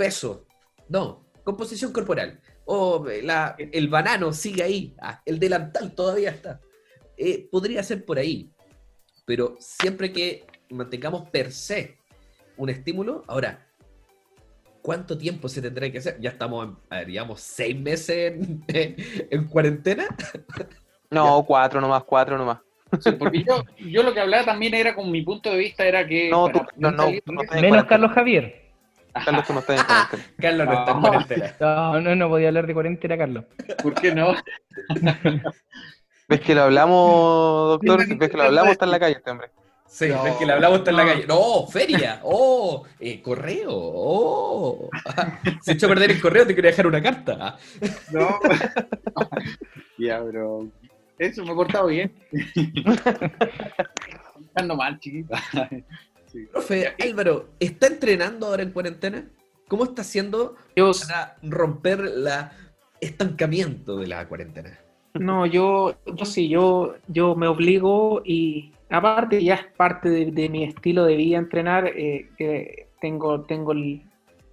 peso. 0.04 0.46
No, 0.88 1.26
composición 1.44 1.92
corporal. 1.92 2.40
O 2.64 3.04
la- 3.22 3.54
el 3.58 3.88
banano 3.88 4.32
sigue 4.32 4.62
ahí, 4.62 4.94
ah, 4.98 5.20
el 5.26 5.38
delantal 5.38 5.94
todavía 5.94 6.30
está. 6.30 6.58
Eh, 7.18 7.46
podría 7.52 7.82
ser 7.82 8.06
por 8.06 8.18
ahí, 8.18 8.50
pero 9.26 9.56
siempre 9.58 10.10
que 10.10 10.46
mantengamos 10.70 11.28
per 11.28 11.52
se 11.52 11.98
un 12.56 12.70
estímulo, 12.70 13.24
ahora, 13.28 13.66
¿cuánto 14.80 15.18
tiempo 15.18 15.48
se 15.50 15.60
tendrá 15.60 15.90
que 15.92 15.98
hacer? 15.98 16.18
Ya 16.18 16.30
estamos, 16.30 16.66
en, 16.68 16.76
a 16.88 16.98
ver, 17.00 17.06
digamos, 17.08 17.40
seis 17.42 17.78
meses 17.78 18.32
en, 18.32 18.64
en 19.30 19.44
cuarentena. 19.48 20.06
No, 21.12 21.44
cuatro 21.44 21.80
nomás, 21.80 22.04
cuatro 22.04 22.38
nomás. 22.38 22.60
Sí, 23.00 23.10
porque 23.18 23.42
yo, 23.42 23.64
yo 23.80 24.04
lo 24.04 24.14
que 24.14 24.20
hablaba 24.20 24.44
también 24.44 24.74
era 24.74 24.94
con 24.94 25.10
mi 25.10 25.22
punto 25.22 25.50
de 25.50 25.58
vista 25.58 25.84
era 25.84 26.06
que 26.06 26.30
No, 26.30 26.48
tú- 26.52 26.60
no, 26.76 26.92
no, 26.92 27.10
no 27.26 27.42
Menos. 27.60 27.84
Carlos 27.86 28.12
Javier. 28.12 28.69
Carlos, 29.12 29.46
tú 29.46 29.52
no 29.52 29.60
estás 29.60 29.80
en 29.80 29.86
cuarentena. 29.86 30.24
Carlos 30.38 30.66
no 30.66 30.72
está 30.72 30.90
en 30.92 31.00
cuarentena. 31.00 31.54
No, 31.60 32.00
no, 32.00 32.16
no 32.16 32.28
podía 32.28 32.48
hablar 32.48 32.66
de 32.66 32.74
cuarentena, 32.74 33.18
Carlos. 33.18 33.44
¿por 33.82 33.94
qué 33.94 34.14
no? 34.14 34.34
¿Ves 36.28 36.40
que 36.40 36.54
lo 36.54 36.62
hablamos, 36.62 37.80
doctor? 37.80 38.06
¿Ves 38.16 38.30
que 38.30 38.36
lo 38.36 38.42
hablamos? 38.44 38.72
Está 38.72 38.84
en 38.84 38.90
la 38.90 39.00
calle 39.00 39.16
este 39.16 39.30
hombre. 39.30 39.50
Sí, 39.86 40.08
No, 40.08 40.22
ves 40.22 40.36
que 40.36 40.46
le 40.46 40.52
hablamos 40.52 40.78
está 40.78 40.90
en 40.92 40.96
la 40.96 41.04
calle. 41.04 41.26
No, 41.26 41.66
feria. 41.66 42.20
Oh, 42.22 42.84
eh, 43.00 43.20
correo. 43.20 43.70
Oh. 43.72 44.88
Se 45.62 45.72
echó 45.72 45.86
a 45.86 45.88
perder 45.88 46.12
el 46.12 46.20
correo, 46.20 46.46
te 46.46 46.54
quería 46.54 46.70
dejar 46.70 46.86
una 46.86 47.02
carta. 47.02 47.58
No. 48.12 48.38
ya, 49.98 50.22
pero 50.24 50.68
eso 51.18 51.44
me 51.44 51.50
he 51.50 51.54
portado 51.54 51.88
bien. 51.88 52.14
Ando 54.54 54.76
mal, 54.76 54.98
chiquita. 55.00 55.38
Sí. 56.30 56.46
Profe, 56.46 56.94
Álvaro, 57.02 57.48
¿está 57.58 57.88
entrenando 57.88 58.46
ahora 58.46 58.62
en 58.62 58.70
cuarentena? 58.70 59.28
¿Cómo 59.68 59.84
está 59.84 60.02
haciendo 60.02 60.56
Yo, 60.76 60.92
para 60.92 61.36
romper 61.42 62.00
la 62.00 62.52
estancamiento 63.00 63.96
de 63.96 64.06
la 64.06 64.28
cuarentena? 64.28 64.78
no, 65.14 65.44
yo, 65.46 65.96
yo 66.06 66.24
sí, 66.24 66.48
yo, 66.48 66.94
yo 67.08 67.34
me 67.34 67.48
obligo 67.48 68.22
y 68.24 68.72
aparte 68.90 69.42
ya 69.42 69.54
es 69.54 69.66
parte 69.76 70.08
de, 70.08 70.30
de 70.30 70.48
mi 70.48 70.64
estilo 70.64 71.04
de 71.04 71.16
vida 71.16 71.38
entrenar, 71.38 71.88
eh, 71.88 72.28
que 72.36 72.88
tengo, 73.00 73.42
tengo 73.42 73.72
el, 73.72 74.02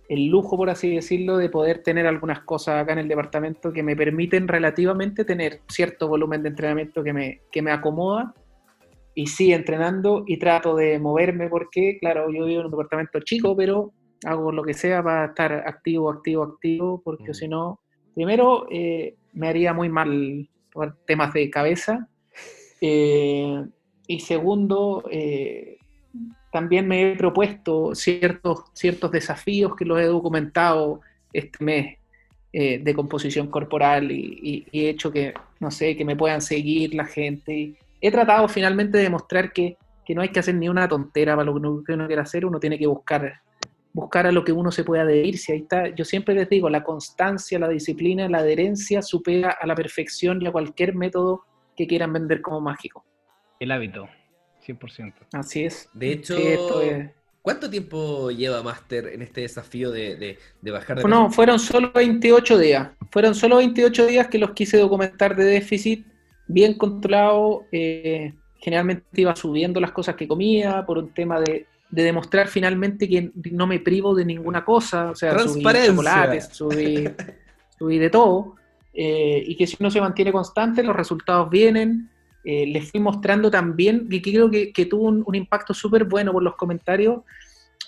el 0.10 0.28
lujo, 0.28 0.58
por 0.58 0.70
así 0.70 0.96
decirlo, 0.96 1.38
de 1.38 1.50
poder 1.50 1.84
tener 1.84 2.08
algunas 2.08 2.40
cosas 2.42 2.82
acá 2.82 2.94
en 2.94 3.00
el 3.00 3.08
departamento 3.08 3.74
que 3.74 3.84
me 3.84 3.96
permiten 3.96 4.48
relativamente 4.48 5.26
tener 5.26 5.62
cierto 5.68 6.08
volumen 6.08 6.44
de 6.44 6.50
entrenamiento 6.50 7.04
que 7.04 7.14
me, 7.14 7.42
que 7.52 7.62
me 7.62 7.72
acomoda. 7.72 8.34
Y 9.18 9.26
sí, 9.28 9.52
entrenando 9.52 10.24
y 10.28 10.38
trato 10.38 10.76
de 10.76 11.00
moverme 11.00 11.50
porque, 11.50 11.98
claro, 12.00 12.32
yo 12.32 12.46
vivo 12.46 12.60
en 12.62 12.66
un 12.68 12.72
departamento 12.72 13.20
chico, 13.22 13.56
pero 13.58 13.94
hago 14.26 14.52
lo 14.52 14.64
que 14.64 14.76
sea 14.76 15.02
para 15.04 15.26
estar 15.28 15.52
activo, 15.54 16.12
activo, 16.12 16.44
activo, 16.44 17.02
porque 17.04 17.32
Mm. 17.32 17.34
si 17.34 17.48
no, 17.48 17.80
primero 18.14 18.68
eh, 18.72 19.16
me 19.34 19.48
haría 19.50 19.74
muy 19.74 19.90
mal 19.90 20.48
por 20.72 20.98
temas 21.08 21.34
de 21.34 21.50
cabeza. 21.50 22.10
eh, 22.82 23.66
y 24.08 24.20
segundo, 24.22 25.04
eh, 25.12 25.78
también 26.52 26.88
me 26.88 27.12
he 27.12 27.16
propuesto 27.18 27.94
ciertos, 27.96 28.66
ciertos 28.74 29.12
desafíos 29.12 29.76
que 29.76 29.86
los 29.86 30.00
he 30.00 30.06
documentado 30.06 31.02
este 31.34 31.64
mes 31.64 31.98
eh, 32.54 32.80
de 32.80 32.94
composición 32.96 33.48
corporal 33.50 34.12
y, 34.12 34.40
y- 34.42 34.68
y 34.72 34.86
he 34.86 34.90
hecho 34.90 35.12
que, 35.12 35.34
no 35.60 35.70
sé, 35.72 35.96
que 35.98 36.06
me 36.06 36.16
puedan 36.16 36.42
seguir 36.42 36.94
la 36.96 37.06
gente. 37.06 37.54
Y 37.54 37.78
he 38.02 38.12
tratado 38.12 38.48
finalmente 38.48 38.98
de 38.98 39.06
demostrar 39.06 39.52
que, 39.52 39.78
que 40.06 40.16
no 40.16 40.22
hay 40.22 40.30
que 40.30 40.40
hacer 40.40 40.56
ni 40.56 40.70
una 40.70 40.88
tontera 40.88 41.36
para 41.36 41.46
lo 41.46 41.54
que 41.54 41.60
uno, 41.60 41.84
que 41.86 41.94
uno 41.94 42.08
quiera 42.08 42.22
hacer, 42.24 42.46
uno 42.46 42.60
tiene 42.60 42.78
que 42.78 42.88
buscar, 42.88 43.42
buscar 43.94 44.28
a 44.28 44.32
lo 44.32 44.44
que 44.44 44.52
uno 44.52 44.72
se 44.72 44.84
pueda 44.84 45.04
adherir. 45.04 45.38
Si 45.38 45.52
ahí 45.52 45.60
está, 45.60 45.88
yo 45.90 46.06
siempre 46.06 46.36
les 46.36 46.50
digo, 46.50 46.70
la 46.70 46.84
constancia, 46.84 47.60
la 47.60 47.68
disciplina, 47.70 48.30
la 48.30 48.40
adherencia 48.40 49.02
supera 49.02 49.58
a 49.60 49.66
la 49.68 49.76
perfección 49.76 50.42
y 50.42 50.48
a 50.48 50.52
cualquier 50.52 50.96
método 50.96 51.44
que 51.76 51.88
quieran 51.88 52.14
vender 52.14 52.42
como 52.42 52.62
mágico. 52.62 53.06
El 53.60 53.72
hábito, 53.72 54.08
100%. 54.66 55.14
Así 55.34 55.66
es. 55.66 55.90
De 55.94 56.12
hecho, 56.12 56.36
Sí, 56.36 56.48
esto 56.48 56.82
es- 56.82 57.10
¿cuánto 57.42 57.70
tiempo 57.70 58.30
lleva 58.32 58.62
Master 58.62 59.08
en 59.08 59.22
este 59.22 59.42
desafío 59.42 59.90
de, 59.92 60.16
de- 60.16 60.38
de 60.62 60.72
bajar 60.72 60.98
de 60.98 61.08
No, 61.08 61.30
fueron 61.32 61.60
solo 61.60 61.92
28 61.94 62.58
días. 62.58 62.90
Fueron 63.12 63.34
solo 63.36 63.58
28 63.58 64.06
días 64.06 64.28
que 64.28 64.38
los 64.38 64.52
quise 64.52 64.78
documentar 64.78 65.36
de 65.36 65.46
déficit, 65.46 66.06
bien 66.48 66.74
controlado. 66.76 67.64
eh, 67.72 68.34
generalmente 68.60 69.06
iba 69.22 69.36
subiendo 69.36 69.80
las 69.80 69.92
cosas 69.92 70.16
que 70.16 70.28
comía 70.28 70.84
por 70.86 70.98
un 70.98 71.14
tema 71.14 71.40
de, 71.40 71.68
de 71.92 72.04
demostrar 72.04 72.48
finalmente 72.48 73.08
que 73.08 73.32
no 73.52 73.68
me 73.68 73.80
privo 73.80 74.16
de 74.16 74.26
ninguna 74.26 74.66
cosa. 74.66 75.12
O 75.12 75.16
sea, 75.16 75.38
subí 75.38 75.64
chocolates, 75.64 76.50
subí, 76.52 77.08
subí 77.78 77.98
de 78.00 78.10
todo. 78.10 78.56
eh, 78.94 79.44
y 79.46 79.56
que 79.56 79.68
si 79.68 79.78
uno 79.80 79.92
se 79.92 80.02
mantiene 80.02 80.32
constante, 80.32 80.82
los 80.84 80.96
resultados 80.96 81.50
vienen. 81.50 82.10
Eh, 82.44 82.66
les 82.66 82.90
fui 82.90 83.00
mostrando 83.00 83.52
también, 83.52 84.08
que 84.10 84.22
creo 84.22 84.50
que, 84.50 84.72
que 84.72 84.86
tuvo 84.86 85.04
un, 85.08 85.22
un 85.26 85.36
impacto 85.36 85.74
súper 85.74 86.06
bueno 86.06 86.32
por 86.32 86.42
los 86.42 86.56
comentarios, 86.56 87.22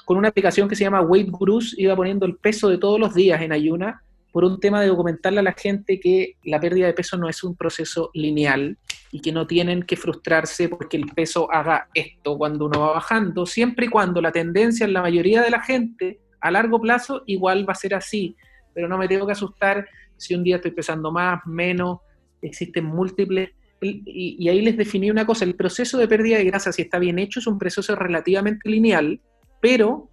con 0.05 0.17
una 0.17 0.27
aplicación 0.27 0.67
que 0.67 0.75
se 0.75 0.83
llama 0.83 1.01
Weight 1.01 1.29
Gurus, 1.29 1.75
iba 1.79 1.95
poniendo 1.95 2.25
el 2.25 2.35
peso 2.35 2.67
de 2.69 2.77
todos 2.77 2.99
los 2.99 3.13
días 3.13 3.41
en 3.41 3.53
ayuna, 3.53 4.03
por 4.31 4.43
un 4.43 4.59
tema 4.59 4.81
de 4.81 4.87
documentarle 4.87 5.39
a 5.39 5.43
la 5.43 5.53
gente 5.53 5.99
que 5.99 6.35
la 6.43 6.59
pérdida 6.59 6.87
de 6.87 6.93
peso 6.93 7.17
no 7.17 7.29
es 7.29 7.43
un 7.43 7.55
proceso 7.55 8.11
lineal 8.13 8.77
y 9.11 9.21
que 9.21 9.31
no 9.31 9.47
tienen 9.47 9.83
que 9.83 9.97
frustrarse 9.97 10.69
porque 10.69 10.97
el 10.97 11.07
peso 11.07 11.51
haga 11.51 11.89
esto 11.93 12.37
cuando 12.37 12.65
uno 12.65 12.79
va 12.81 12.93
bajando, 12.93 13.45
siempre 13.45 13.87
y 13.87 13.89
cuando 13.89 14.21
la 14.21 14.31
tendencia 14.31 14.85
en 14.85 14.93
la 14.93 15.01
mayoría 15.01 15.41
de 15.41 15.49
la 15.49 15.61
gente 15.61 16.19
a 16.41 16.51
largo 16.51 16.79
plazo 16.79 17.23
igual 17.25 17.67
va 17.67 17.73
a 17.73 17.75
ser 17.75 17.95
así, 17.95 18.35
pero 18.73 18.87
no 18.87 18.97
me 18.97 19.07
tengo 19.07 19.25
que 19.25 19.33
asustar 19.33 19.87
si 20.17 20.35
un 20.35 20.43
día 20.43 20.57
estoy 20.57 20.71
pesando 20.71 21.11
más, 21.11 21.41
menos, 21.45 21.99
existen 22.41 22.85
múltiples. 22.85 23.49
Y, 23.81 24.35
y 24.37 24.49
ahí 24.49 24.61
les 24.61 24.75
definí 24.75 25.09
una 25.09 25.25
cosa, 25.25 25.45
el 25.45 25.55
proceso 25.55 25.97
de 25.97 26.07
pérdida 26.07 26.37
de 26.37 26.43
grasa, 26.43 26.73
si 26.73 26.81
está 26.81 26.99
bien 26.99 27.17
hecho, 27.17 27.39
es 27.39 27.47
un 27.47 27.57
proceso 27.57 27.95
relativamente 27.95 28.69
lineal, 28.69 29.21
pero 29.61 30.09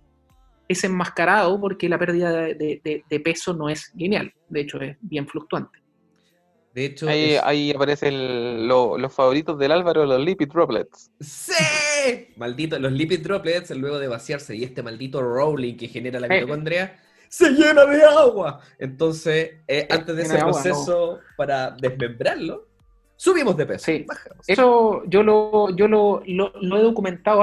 es 0.68 0.82
enmascarado 0.84 1.60
porque 1.60 1.88
la 1.88 1.98
pérdida 1.98 2.30
de, 2.32 2.54
de- 2.54 2.80
de- 2.84 3.04
de 3.08 3.20
peso 3.20 3.54
no 3.54 3.68
es 3.68 3.92
lineal, 3.94 4.32
de 4.48 4.60
hecho 4.60 4.80
es 4.80 4.96
bien 5.00 5.26
fluctuante. 5.28 5.78
De 6.74 6.84
hecho, 6.84 7.08
Ahí, 7.08 7.34
es- 7.34 7.42
ahí 7.42 7.72
aparecen 7.72 8.68
lo- 8.68 8.98
los 8.98 9.12
favoritos 9.14 9.58
del 9.58 9.72
Álvaro, 9.72 10.04
los 10.04 10.20
lipid 10.22 10.48
droplets. 10.48 11.10
¡Sí! 11.20 12.28
Maldito, 12.36 12.78
los 12.78 12.92
lipid 12.92 13.20
droplets, 13.20 13.70
luego 13.70 13.98
de 13.98 14.08
vaciarse 14.08 14.54
y 14.54 14.64
este 14.64 14.82
maldito 14.82 15.22
rolling 15.22 15.74
que 15.76 15.88
genera 15.88 16.20
la 16.20 16.26
Eh. 16.26 16.40
mitocondria, 16.40 17.00
se 17.28 17.50
llena 17.50 17.86
de 17.86 18.04
agua. 18.04 18.60
Entonces, 18.78 19.52
eh, 19.66 19.86
antes 19.88 20.14
de 20.16 20.22
ese 20.22 20.36
agua, 20.38 20.52
proceso 20.52 21.18
para 21.36 21.70
desmembrarlo, 21.70 22.66
subimos 23.16 23.56
de 23.56 23.64
peso. 23.66 23.84
Sí. 23.86 24.04
bajamos. 24.06 24.44
Eso 24.46 25.02
yo 25.06 25.22
lo, 25.22 25.74
yo 25.74 25.88
lo, 25.88 26.22
lo- 26.26 26.52
lo 26.60 26.76
he 26.76 26.82
documentado. 26.82 27.42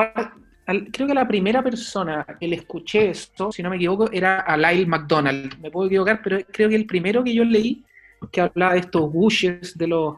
Al- 0.66 0.90
creo 0.92 1.08
que 1.08 1.14
la 1.14 1.28
primera 1.28 1.62
persona 1.62 2.26
que 2.40 2.48
le 2.48 2.56
escuché 2.56 3.10
esto, 3.10 3.52
si 3.52 3.62
no 3.62 3.70
me 3.70 3.76
equivoco, 3.76 4.10
era 4.12 4.40
a 4.42 4.56
Lyle 4.58 4.86
McDonald. 4.86 5.60
Me 5.60 5.70
puedo 5.72 5.88
equivocar, 5.88 6.22
pero 6.24 6.40
creo 6.52 6.70
que 6.70 6.76
el 6.76 6.86
primero 6.86 7.24
que 7.24 7.34
yo 7.34 7.44
leí 7.44 7.84
que 8.32 8.40
hablaba 8.42 8.74
de 8.74 8.80
estos 8.80 9.10
whooshes 9.14 9.78
de 9.78 9.88
los, 9.88 10.16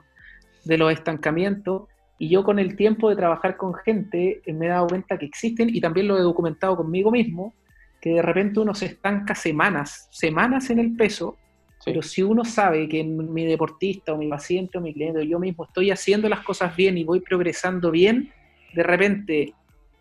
de 0.64 0.78
los 0.78 0.92
estancamientos. 0.94 1.84
Y 2.20 2.30
yo 2.30 2.44
con 2.44 2.60
el 2.60 2.76
tiempo 2.76 3.10
de 3.10 3.16
trabajar 3.16 3.58
con 3.58 3.74
gente 3.74 4.42
eh, 4.46 4.54
me 4.54 4.68
he 4.68 4.70
dado 4.70 4.88
cuenta 4.88 5.18
que 5.18 5.26
existen 5.26 5.70
y 5.74 5.82
también 5.82 6.08
lo 6.08 6.18
he 6.18 6.22
documentado 6.22 6.78
conmigo 6.78 7.12
mismo, 7.12 7.54
que 8.00 8.12
de 8.12 8.22
repente 8.22 8.60
uno 8.60 8.76
se 8.76 8.86
estanca 8.86 9.34
semanas, 9.36 10.08
semanas 10.12 10.70
en 10.70 10.80
el 10.80 10.96
peso, 10.96 11.38
Sí. 11.80 11.92
pero 11.92 12.02
si 12.02 12.24
uno 12.24 12.46
sabe 12.46 12.88
que 12.88 13.04
mi 13.04 13.46
deportista 13.46 14.14
o 14.14 14.18
mi 14.18 14.30
paciente 14.30 14.78
o 14.78 14.82
mi 14.82 14.94
cliente 14.94 15.20
o 15.20 15.24
yo 15.24 15.38
mismo 15.40 15.66
estoy 15.66 15.92
haciendo 15.92 16.30
las 16.30 16.40
cosas 16.40 16.74
bien 16.76 16.98
y 16.98 17.04
voy 17.04 17.20
progresando 17.20 17.92
bien, 17.92 18.32
de 18.74 18.82
repente 18.84 19.54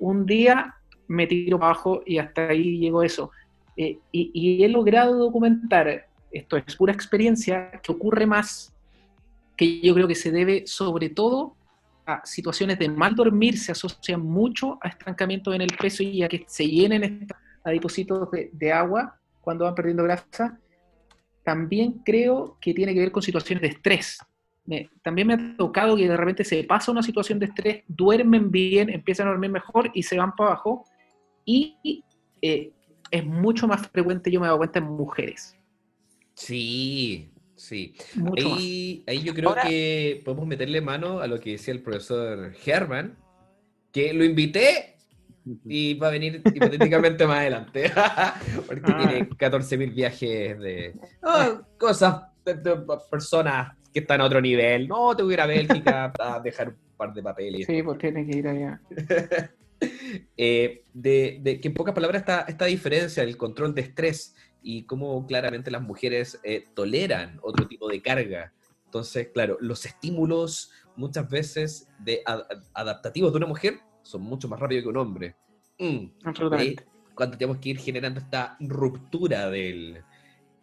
un 0.05 0.27
día 0.27 0.75
me 1.09 1.27
tiro 1.27 1.59
para 1.59 1.73
abajo 1.73 2.03
y 2.05 2.19
hasta 2.19 2.49
ahí 2.49 2.79
llegó 2.79 3.03
eso. 3.03 3.31
Eh, 3.77 3.99
y, 4.13 4.63
he 4.63 4.69
logrado 4.69 5.17
documentar, 5.17 6.07
esto 6.31 6.57
es 6.57 6.77
pura 6.77 6.93
experiencia, 6.93 7.71
que 7.83 7.93
ocurre 7.93 8.27
más, 8.27 8.73
que 9.57 9.81
yo 9.81 9.95
creo 9.95 10.07
que 10.07 10.15
se 10.15 10.31
debe 10.31 10.67
sobre 10.67 11.09
todo 11.09 11.57
a 12.07 12.25
situaciones 12.25 12.79
de 12.79 12.89
mal 12.89 13.15
dormir, 13.15 13.59
se 13.59 13.73
asocian 13.73 14.21
mucho 14.21 14.79
a 14.83 14.89
estancamiento 14.89 15.55
en 15.55 15.63
el 15.63 15.75
peso 15.77 16.03
y 16.03 16.23
a 16.23 16.29
que 16.29 16.45
se 16.47 16.69
llenen 16.69 17.27
adipocitos 17.65 18.31
de, 18.31 18.51
de 18.53 18.73
agua 18.73 19.19
cuando 19.41 19.65
van 19.65 19.75
perdiendo 19.75 20.05
grasa. 20.05 20.59
también 21.43 22.03
creo 22.05 22.59
que 22.61 22.75
tiene 22.75 22.95
que 22.95 23.01
ver 23.01 23.13
con 23.13 23.23
situaciones 23.23 23.63
de 23.63 23.69
estrés. 23.69 24.19
Me- 24.67 24.89
también 25.03 25.29
me 25.29 25.35
ha 25.35 25.57
tocado 25.57 25.97
que 25.97 26.09
de 26.09 26.17
repente 26.17 26.45
se 26.45 26.65
pasa 26.65 26.91
una 26.93 27.03
situación 27.03 27.39
de 27.39 27.47
estrés, 27.47 27.85
duermen 27.89 28.51
bien, 28.51 28.89
empiezan 28.91 29.27
a 29.29 29.31
dormir 29.31 29.51
mejor 29.51 29.91
y 29.95 30.03
se 30.03 30.17
van 30.17 30.35
para 30.35 30.51
abajo. 30.53 30.85
Y 31.45 32.03
eh, 32.41 32.73
es 33.11 33.25
mucho 33.25 33.67
más 33.69 33.87
frecuente, 33.89 34.31
yo 34.31 34.41
me 34.41 34.47
he 34.47 34.49
dado 34.49 34.59
cuenta, 34.59 34.79
en 34.79 34.87
mujeres. 34.87 35.57
Sí, 36.35 37.31
sí. 37.55 37.95
Mucho 38.17 38.49
más. 38.49 38.59
Ahí, 38.59 39.05
ahí 39.07 39.23
yo 39.23 39.35
creo 39.35 39.51
Ahora- 39.51 39.63
que 39.63 40.23
podemos 40.25 40.47
meterle 40.47 40.81
mano 40.81 41.21
a 41.21 41.27
lo 41.27 41.39
que 41.39 41.53
decía 41.53 41.75
el 41.75 41.83
profesor 41.83 42.53
Herman, 42.65 43.17
que 43.93 44.13
lo 44.13 44.25
invité 44.25 44.97
y 45.67 45.95
va 45.95 46.09
a 46.09 46.11
venir 46.11 46.43
hipotéticamente 46.55 47.27
más 47.27 47.39
adelante, 47.39 47.93
porque 48.67 48.83
Ah. 48.93 48.99
tiene 49.07 49.29
14.000 49.29 49.93
viajes 49.95 50.59
de 50.59 50.95
cosas, 51.79 52.23
de, 52.45 52.55
de 52.55 52.77
personas 53.11 53.77
que 53.95 54.01
están 54.01 54.21
a 54.21 54.25
otro 54.25 54.41
nivel. 54.41 54.89
No, 54.89 55.17
tengo 55.17 55.29
que 55.29 55.35
ir 55.35 55.41
a 55.41 55.47
Bélgica 55.47 56.13
a 56.19 56.41
dejar 56.41 56.71
un 56.71 56.97
par 56.97 57.15
de 57.15 57.23
papeles. 57.23 57.65
Sí, 57.65 57.81
porque 57.83 58.11
tiene 58.13 58.29
que 58.31 58.39
ir 58.39 58.49
allá. 58.49 58.81
Eh, 60.37 60.83
de, 60.95 61.41
de 61.43 61.61
que 61.61 61.69
en 61.69 61.75
pocas 61.75 61.95
palabras 61.95 62.21
esta, 62.23 62.43
esta 62.43 62.65
diferencia, 62.65 63.23
el 63.23 63.37
control 63.37 63.75
de 63.75 63.83
estrés 63.83 64.35
y 64.63 64.87
cómo 64.87 65.27
claramente 65.27 65.71
las 65.71 65.83
mujeres 65.83 66.41
eh, 66.43 66.65
toleran 66.75 67.39
otro 67.43 67.67
tipo 67.69 67.89
de 67.89 68.01
carga. 68.01 68.55
Entonces, 68.87 69.29
claro, 69.35 69.59
los 69.61 69.85
estímulos 69.85 70.71
muchas 70.97 71.29
veces 71.29 71.89
de 71.99 72.23
ad- 72.25 72.45
adaptativos 72.73 73.33
de 73.33 73.37
una 73.39 73.47
mujer 73.47 73.81
son 74.03 74.23
mucho 74.23 74.49
más 74.49 74.59
rápidos 74.59 74.85
que 74.85 74.89
un 74.89 74.97
hombre. 74.97 75.37
Mm, 75.79 76.07
Absolutamente. 76.25 76.87
cuando 77.15 77.37
tenemos 77.37 77.59
que 77.59 77.71
ir 77.71 77.79
generando 77.79 78.21
esta 78.21 78.57
ruptura 78.61 79.51
del, 79.51 80.03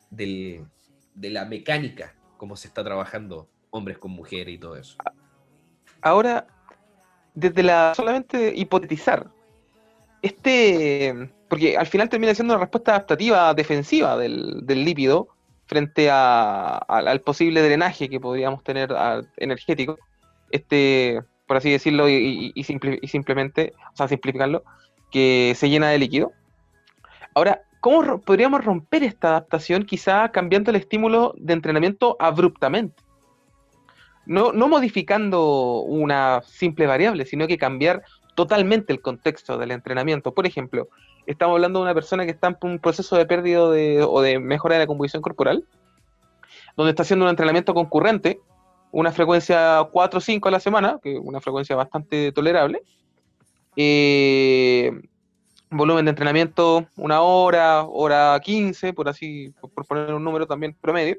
del- 0.09 0.65
de 1.13 1.29
la 1.29 1.45
mecánica, 1.45 2.15
cómo 2.41 2.55
se 2.57 2.69
está 2.69 2.83
trabajando 2.83 3.47
hombres 3.69 3.99
con 3.99 4.09
mujeres 4.09 4.55
y 4.55 4.57
todo 4.57 4.75
eso. 4.75 4.95
Ahora, 6.01 6.47
desde 7.35 7.61
la 7.61 7.93
solamente 7.95 8.51
hipotetizar, 8.55 9.27
este, 10.23 11.13
porque 11.47 11.77
al 11.77 11.85
final 11.85 12.09
termina 12.09 12.33
siendo 12.33 12.55
una 12.55 12.61
respuesta 12.63 12.93
adaptativa 12.95 13.53
defensiva 13.53 14.17
del, 14.17 14.65
lípido 14.83 15.27
frente 15.67 16.09
a- 16.09 16.77
al, 16.77 17.21
posible 17.21 17.61
drenaje 17.61 18.09
que 18.09 18.19
podríamos 18.19 18.63
tener 18.63 18.89
energético, 19.37 19.99
este, 20.49 21.21
por 21.45 21.57
así 21.57 21.69
decirlo, 21.71 22.09
y, 22.09 22.51
y- 22.55 22.63
y 23.03 23.07
simplemente, 23.07 23.73
o 23.93 23.95
sea, 23.97 24.07
simplificarlo, 24.07 24.63
que 25.11 25.53
se 25.55 25.69
llena 25.69 25.89
de 25.89 25.99
líquido. 25.99 26.31
Ahora, 27.35 27.61
¿cómo 27.81 28.21
podríamos 28.21 28.63
romper 28.63 29.03
esta 29.03 29.29
adaptación 29.29 29.83
quizá 29.83 30.29
cambiando 30.29 30.71
el 30.71 30.77
estímulo 30.77 31.33
de 31.37 31.53
entrenamiento 31.53 32.15
abruptamente? 32.19 33.03
no, 34.25 34.53
no 34.53 34.67
modificando 34.67 35.81
una 35.81 36.41
simple 36.43 36.85
variable, 36.87 37.25
sino 37.25 37.47
que 37.47 37.57
cambiar 37.57 38.03
totalmente 38.35 38.93
el 38.93 39.01
contexto 39.01 39.57
del 39.57 39.71
entrenamiento. 39.71 40.33
Por 40.33 40.45
ejemplo, 40.47 40.89
estamos 41.25 41.55
hablando 41.55 41.79
de 41.79 41.83
una 41.83 41.93
persona 41.93 42.25
que 42.25 42.31
está 42.31 42.47
en 42.47 42.57
un 42.61 42.79
proceso 42.79 43.17
de 43.17 43.25
pérdida 43.25 43.69
de- 43.69 44.03
o 44.03 44.21
de 44.21 44.39
mejora 44.39 44.75
de 44.75 44.81
la 44.81 44.87
composición 44.87 45.21
corporal, 45.21 45.65
donde 46.77 46.91
está 46.91 47.03
haciendo 47.03 47.25
un 47.25 47.29
entrenamiento 47.29 47.73
concurrente, 47.73 48.39
una 48.91 49.11
frecuencia 49.11 49.87
4 49.91 50.19
o 50.19 50.21
5 50.21 50.47
a 50.47 50.51
la 50.51 50.59
semana, 50.59 50.99
que 51.01 51.13
es 51.13 51.19
una 51.21 51.41
frecuencia 51.41 51.75
bastante 51.75 52.31
tolerable, 52.31 52.83
eh, 53.75 54.91
volumen 55.71 56.05
de 56.05 56.09
entrenamiento 56.09 56.85
una 56.97 57.21
hora, 57.21 57.83
hora 57.85 58.39
15, 58.39 58.93
por 58.93 59.09
así, 59.09 59.53
por, 59.73 59.85
poner 59.85 60.13
un 60.13 60.23
número 60.23 60.45
también 60.45 60.75
promedio, 60.79 61.17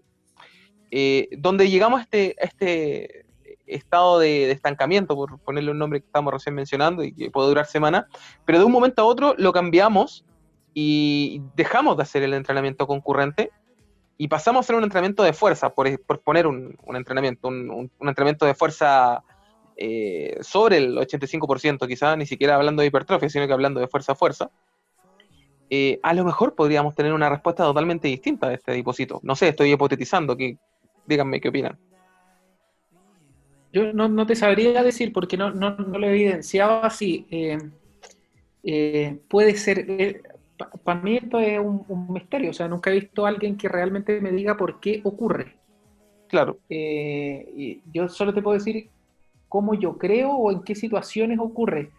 eh, 0.90 1.28
donde 1.38 1.68
llegamos 1.70 2.00
a 2.00 2.02
este, 2.04 2.36
a 2.40 2.44
este 2.44 3.24
estado 3.66 4.18
de, 4.18 4.46
de 4.46 4.52
estancamiento, 4.52 5.14
por 5.14 5.38
ponerle 5.40 5.70
un 5.70 5.78
nombre 5.78 6.00
que 6.00 6.06
estamos 6.06 6.32
recién 6.32 6.54
mencionando 6.54 7.02
y 7.02 7.14
que 7.14 7.30
puede 7.30 7.48
durar 7.48 7.66
semanas, 7.66 8.04
pero 8.44 8.58
de 8.58 8.64
un 8.64 8.72
momento 8.72 9.02
a 9.02 9.06
otro 9.06 9.34
lo 9.38 9.52
cambiamos 9.52 10.24
y 10.74 11.40
dejamos 11.56 11.96
de 11.96 12.02
hacer 12.02 12.22
el 12.22 12.34
entrenamiento 12.34 12.86
concurrente 12.86 13.50
y 14.18 14.28
pasamos 14.28 14.58
a 14.58 14.62
hacer 14.64 14.76
un 14.76 14.84
entrenamiento 14.84 15.22
de 15.22 15.32
fuerza, 15.32 15.70
por, 15.70 15.88
por 16.04 16.20
poner 16.20 16.46
un, 16.46 16.76
un 16.84 16.96
entrenamiento, 16.96 17.48
un- 17.48 17.90
un 17.98 18.08
entrenamiento 18.08 18.44
de 18.46 18.54
fuerza 18.54 19.22
eh, 19.76 20.36
sobre 20.40 20.78
el 20.78 20.96
85%, 20.96 21.86
quizás 21.86 22.16
ni 22.16 22.26
siquiera 22.26 22.56
hablando 22.56 22.82
de 22.82 22.88
hipertrofia, 22.88 23.28
sino 23.28 23.46
que 23.46 23.52
hablando 23.52 23.80
de 23.80 23.88
fuerza 23.88 24.12
a 24.12 24.16
fuerza. 24.16 24.50
eh, 25.70 25.98
a 26.02 26.12
lo 26.14 26.24
mejor 26.24 26.54
podríamos 26.54 26.94
tener 26.94 27.12
una 27.12 27.30
respuesta 27.30 27.64
totalmente 27.64 28.08
distinta 28.08 28.48
de 28.48 28.56
este 28.56 28.72
depósito. 28.72 29.20
No 29.22 29.34
sé, 29.36 29.48
estoy 29.48 29.72
hipotetizando, 29.72 30.36
que, 30.36 30.58
díganme 31.06 31.40
qué 31.40 31.48
opinan. 31.48 31.78
Yo 33.72 33.92
no, 33.92 34.08
no 34.08 34.26
te 34.26 34.36
sabría 34.36 34.82
decir 34.82 35.12
porque 35.12 35.36
no, 35.38 35.50
no, 35.50 35.76
no 35.76 35.98
lo 35.98 36.06
he 36.06 36.10
evidenciado 36.10 36.84
así. 36.84 37.26
Eh, 38.64 39.18
puede 39.28 39.56
ser, 39.56 40.22
para 40.84 41.00
mí 41.00 41.16
esto 41.16 41.38
es 41.38 41.58
un, 41.58 41.84
un 41.88 42.12
misterio, 42.12 42.50
o 42.50 42.52
sea, 42.52 42.68
nunca 42.68 42.90
he 42.90 42.94
visto 43.00 43.24
a 43.24 43.30
alguien 43.30 43.56
que 43.56 43.68
realmente 43.68 44.20
me 44.20 44.30
diga 44.30 44.56
por 44.56 44.78
qué 44.78 45.00
ocurre. 45.04 45.56
Claro. 46.28 46.58
Eh, 46.68 47.52
y 47.56 47.82
yo 47.92 48.08
solo 48.08 48.32
te 48.32 48.40
puedo 48.40 48.56
decir 48.56 48.88
cómo 49.52 49.74
yo 49.74 49.98
creo 49.98 50.30
o 50.30 50.50
en 50.50 50.62
qué 50.62 50.74
situaciones 50.74 51.38
ocurre. 51.38 51.90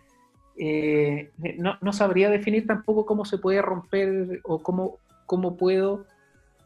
Eh, 0.58 1.30
no, 1.60 1.94
sabría 1.94 2.32
definir 2.32 2.66
tampoco 2.66 3.06
cómo 3.06 3.26
se 3.26 3.38
puede 3.38 3.62
romper 3.62 4.42
o 4.44 4.58
cómo, 4.64 4.98
cómo 5.28 5.56
puedo 5.56 6.08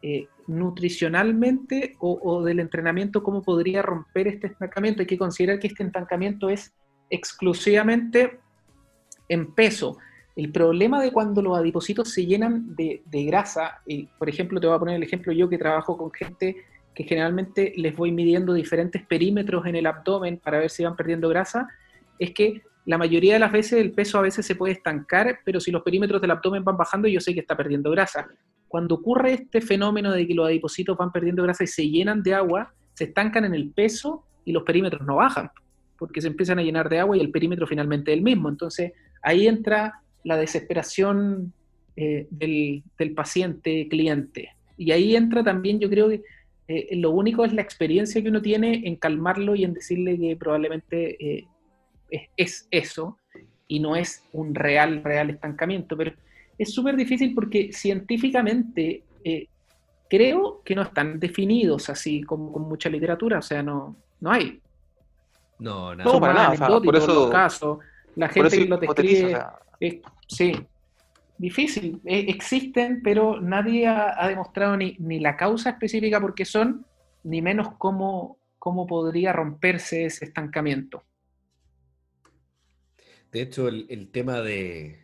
eh, 0.02 0.28
nutricionalmente 0.48 1.98
o, 2.00 2.18
o 2.24 2.42
del 2.42 2.62
entrenamiento, 2.62 3.22
cómo 3.22 3.42
podría 3.42 3.82
romper 3.82 4.30
este 4.30 4.48
estancamiento. 4.48 5.02
Hay 5.02 5.08
que 5.08 5.18
considerar 5.18 5.60
que 5.60 5.68
este 5.68 5.84
estancamiento 5.84 6.50
es 6.50 6.74
exclusivamente 7.10 8.40
en 9.28 9.54
peso. 9.54 9.98
El 10.38 10.54
problema 10.54 11.02
de 11.02 11.12
cuando 11.12 11.42
los 11.42 11.58
adipocitos 11.58 12.14
se 12.14 12.26
llenan 12.26 12.78
de, 12.78 13.02
de 13.08 13.26
grasa, 13.26 13.82
y 13.86 14.06
por 14.18 14.30
ejemplo, 14.30 14.62
te 14.62 14.68
voy 14.68 14.78
a 14.78 14.80
poner 14.80 14.96
el 14.96 15.04
ejemplo 15.04 15.34
yo 15.34 15.50
que 15.50 15.58
trabajo 15.58 15.98
con 15.98 16.12
gente 16.12 16.64
que 16.98 17.04
generalmente 17.04 17.74
les 17.76 17.96
voy 17.96 18.12
midiendo 18.12 18.56
diferentes 18.56 19.06
perímetros 19.06 19.68
en 19.68 19.76
el 19.76 19.86
abdomen 19.86 20.40
para 20.40 20.58
ver 20.58 20.72
si 20.72 20.84
van 20.84 20.96
perdiendo 20.96 21.30
grasa, 21.30 21.70
es 22.18 22.32
que 22.34 22.64
la 22.88 22.98
mayoría 22.98 23.34
de 23.34 23.40
las 23.40 23.52
veces 23.52 23.74
el 23.74 23.92
peso 23.92 24.18
a 24.18 24.24
veces 24.24 24.48
se 24.48 24.56
puede 24.56 24.74
estancar, 24.74 25.42
pero 25.46 25.60
si 25.60 25.70
los 25.70 25.84
perímetros 25.84 26.20
del 26.20 26.32
abdomen 26.32 26.64
van 26.64 26.76
bajando, 26.76 27.08
yo 27.08 27.20
sé 27.20 27.36
que 27.36 27.42
está 27.42 27.56
perdiendo 27.56 27.92
grasa. 27.92 28.28
Cuando 28.68 28.96
ocurre 28.96 29.34
este 29.34 29.62
fenómeno 29.62 30.12
de 30.12 30.26
que 30.26 30.34
los 30.34 30.48
adipocitos 30.48 30.98
van 30.98 31.12
perdiendo 31.12 31.44
grasa 31.44 31.66
y 31.66 31.68
se 31.68 31.88
llenan 31.88 32.24
de 32.24 32.34
agua, 32.34 32.74
se 32.96 33.04
estancan 33.04 33.46
en 33.46 33.54
el 33.54 33.70
peso 33.70 34.26
y 34.44 34.52
los 34.52 34.64
perímetros 34.64 35.06
no 35.06 35.18
bajan, 35.18 35.52
porque 36.00 36.20
se 36.20 36.30
empiezan 36.30 36.58
a 36.58 36.64
llenar 36.64 36.90
de 36.90 36.98
agua 36.98 37.16
y 37.16 37.20
el 37.20 37.30
perímetro 37.30 37.68
finalmente 37.68 38.12
es 38.12 38.18
el 38.18 38.24
mismo. 38.24 38.50
Entonces 38.50 38.94
ahí 39.22 39.46
entra 39.46 40.02
la 40.24 40.36
desesperación 40.36 41.54
eh, 41.96 42.26
del, 42.32 42.82
del 42.98 43.14
paciente 43.14 43.88
cliente. 43.88 44.50
Y 44.78 44.92
ahí 44.92 45.16
entra 45.16 45.44
también, 45.44 45.80
yo 45.80 45.92
creo 45.92 46.10
que 46.10 46.24
eh, 46.68 46.96
lo 46.98 47.12
único 47.12 47.46
es 47.46 47.54
la 47.54 47.62
experiencia 47.62 48.22
que 48.22 48.30
uno 48.30 48.42
tiene 48.42 48.82
en 48.86 48.96
calmarlo 48.98 49.56
y 49.56 49.64
en 49.64 49.74
decirle 49.74 50.20
que 50.20 50.36
probablemente 50.36 51.38
eh, 51.40 51.48
es, 52.10 52.30
es, 52.36 52.68
eso 52.72 53.18
y 53.68 53.80
no 53.80 53.96
es 53.96 54.24
un 54.34 54.54
real, 54.54 55.04
real 55.04 55.30
estancamiento. 55.30 55.96
Pero 55.96 56.14
es 56.58 56.74
súper 56.74 56.96
difícil 56.96 57.34
porque 57.34 57.72
científicamente 57.72 59.04
eh, 59.24 59.48
creo 60.10 60.62
que 60.64 60.76
no 60.76 60.82
están 60.82 61.20
definidos 61.20 61.90
así 61.90 62.22
como 62.22 62.52
con 62.52 62.64
mucha 62.64 62.90
literatura, 62.90 63.40
o 63.40 63.42
sea, 63.42 63.64
no, 63.64 63.96
no 64.20 64.32
hay. 64.32 64.62
No, 65.60 65.96
nada. 65.96 66.12
No, 66.12 66.20
para 66.20 66.34
nada, 66.34 66.50
o 66.52 66.56
sea, 66.58 66.68
por 66.68 66.96
eso- 66.96 67.08
los 67.08 67.32
casos. 67.32 67.80
La 68.16 68.30
gente 68.30 68.58
que 68.58 68.66
lo 68.66 68.78
describe, 68.78 69.26
o 69.26 69.30
sea, 69.30 69.54
eh, 69.80 70.02
sí, 70.28 70.52
difícil. 71.38 72.02
Eh, 72.06 72.26
existen, 72.28 73.02
pero 73.04 73.40
nadie 73.42 73.88
ha, 73.88 74.28
demostrado 74.28 74.78
ni, 74.78 74.96
ni 75.00 75.20
la 75.20 75.36
causa 75.36 75.72
específica 75.72 76.20
por 76.20 76.36
qué 76.36 76.46
son, 76.46 76.86
ni 77.24 77.42
menos 77.42 77.70
cómo, 77.78 78.40
cómo 78.60 78.88
podría 78.88 79.34
romperse 79.34 80.06
ese 80.06 80.26
estancamiento. 80.26 81.04
De 83.32 83.42
hecho, 83.42 83.68
el, 83.68 83.86
el 83.90 84.10
tema 84.10 84.42
de... 84.42 85.00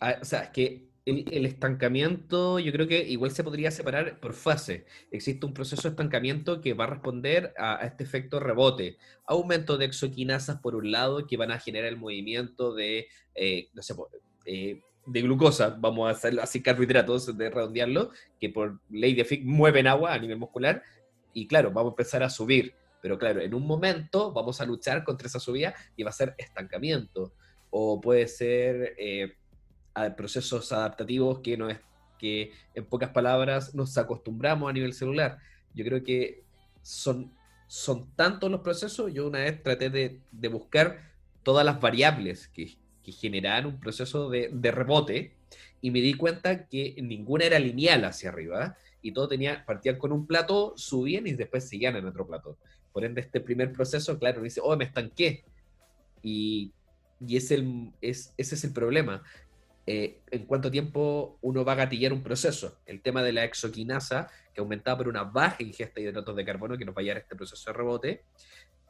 ah, 0.00 0.16
o 0.20 0.24
sea, 0.24 0.44
es 0.44 0.50
que 0.50 0.90
el, 1.04 1.24
el 1.30 1.46
estancamiento 1.46 2.58
yo 2.58 2.72
creo 2.72 2.86
que 2.86 3.02
igual 3.08 3.30
se 3.30 3.42
podría 3.42 3.70
separar 3.70 4.20
por 4.20 4.34
fase. 4.34 4.86
Existe 5.10 5.46
un 5.46 5.54
proceso 5.54 5.82
de 5.82 5.88
estancamiento 5.90 6.60
que 6.60 6.74
va 6.74 6.84
a 6.84 6.88
responder 6.88 7.52
a, 7.58 7.84
este 7.84 8.04
efecto 8.04 8.38
rebote. 8.38 8.98
Aumento 9.26 9.78
de 9.78 9.86
exoquinasas 9.86 10.60
por 10.60 10.76
un 10.76 10.92
lado 10.92 11.26
que 11.26 11.36
van 11.36 11.50
a 11.50 11.58
generar 11.58 11.88
el 11.88 11.96
movimiento 11.96 12.74
de, 12.74 13.08
eh, 13.34 13.68
no 13.72 13.82
sé, 13.82 13.94
eh, 14.46 14.82
de 15.06 15.22
glucosa, 15.22 15.76
vamos 15.78 16.08
a 16.08 16.12
hacer 16.12 16.38
así 16.40 16.62
carbohidratos, 16.62 17.36
de 17.36 17.50
redondearlo, 17.50 18.10
que 18.38 18.50
por 18.50 18.80
ley 18.90 19.14
de 19.14 19.24
Fick 19.24 19.44
mueven 19.44 19.86
agua 19.86 20.12
a 20.12 20.18
nivel 20.18 20.38
muscular 20.38 20.82
y 21.32 21.46
claro, 21.46 21.70
vamos 21.70 21.90
a 21.90 21.94
empezar 21.94 22.22
a 22.22 22.30
subir. 22.30 22.74
Pero 23.02 23.18
claro, 23.18 23.40
en 23.40 23.54
un 23.54 23.66
momento 23.66 24.32
vamos 24.32 24.60
a 24.60 24.66
luchar 24.66 25.04
contra 25.04 25.26
esa 25.26 25.40
subida 25.40 25.74
y 25.96 26.02
va 26.02 26.10
a 26.10 26.12
ser 26.12 26.34
estancamiento. 26.36 27.32
O 27.70 28.00
puede 28.00 28.26
ser 28.28 28.94
eh, 28.98 29.36
procesos 30.16 30.70
adaptativos 30.72 31.40
que 31.40 31.56
nos 31.56 31.74
que 32.18 32.52
en 32.74 32.84
pocas 32.84 33.10
palabras 33.10 33.74
nos 33.74 33.96
acostumbramos 33.96 34.68
a 34.68 34.74
nivel 34.74 34.92
celular. 34.92 35.38
Yo 35.72 35.86
creo 35.86 36.02
que 36.02 36.44
son, 36.82 37.32
son 37.66 38.14
tantos 38.14 38.50
los 38.50 38.60
procesos, 38.60 39.10
yo 39.14 39.26
una 39.26 39.38
vez 39.38 39.62
traté 39.62 39.88
de, 39.88 40.20
de 40.30 40.48
buscar 40.48 40.98
todas 41.42 41.64
las 41.64 41.80
variables 41.80 42.48
que, 42.48 42.76
que 43.02 43.12
generan 43.12 43.66
un 43.66 43.80
proceso 43.80 44.28
de, 44.28 44.50
de 44.52 44.70
rebote 44.70 45.32
y 45.80 45.90
me 45.90 46.00
di 46.00 46.14
cuenta 46.14 46.66
que 46.66 46.96
ninguna 47.02 47.44
era 47.44 47.58
lineal 47.58 48.04
hacia 48.04 48.30
arriba 48.30 48.76
y 49.02 49.12
todo 49.12 49.28
tenía, 49.28 49.64
partían 49.64 49.96
con 49.96 50.12
un 50.12 50.26
plato, 50.26 50.74
subían 50.76 51.26
y 51.26 51.32
después 51.32 51.68
seguían 51.68 51.96
en 51.96 52.06
otro 52.06 52.26
plato. 52.26 52.58
Por 52.92 53.04
ende, 53.04 53.20
este 53.20 53.40
primer 53.40 53.72
proceso, 53.72 54.18
claro, 54.18 54.38
uno 54.38 54.44
dice, 54.44 54.60
oh, 54.62 54.76
me 54.76 54.84
estanqué. 54.84 55.44
Y, 56.22 56.72
y 57.26 57.36
es 57.36 57.50
el, 57.50 57.92
es, 58.00 58.34
ese 58.36 58.54
es 58.54 58.64
el 58.64 58.72
problema. 58.72 59.22
Eh, 59.86 60.20
en 60.30 60.44
cuánto 60.44 60.70
tiempo 60.70 61.38
uno 61.40 61.64
va 61.64 61.72
a 61.72 61.76
gatillar 61.76 62.12
un 62.12 62.22
proceso. 62.22 62.78
El 62.86 63.00
tema 63.00 63.22
de 63.22 63.32
la 63.32 63.44
exoquinasa, 63.44 64.28
que 64.52 64.60
aumentaba 64.60 64.98
por 64.98 65.08
una 65.08 65.24
baja 65.24 65.62
ingesta 65.62 66.00
de 66.00 66.08
hidratos 66.08 66.36
de 66.36 66.44
carbono, 66.44 66.76
que 66.76 66.84
nos 66.84 66.94
va 66.94 67.00
a 67.00 67.04
llevar 67.04 67.22
este 67.22 67.36
proceso 67.36 67.70
de 67.70 67.76
rebote, 67.76 68.24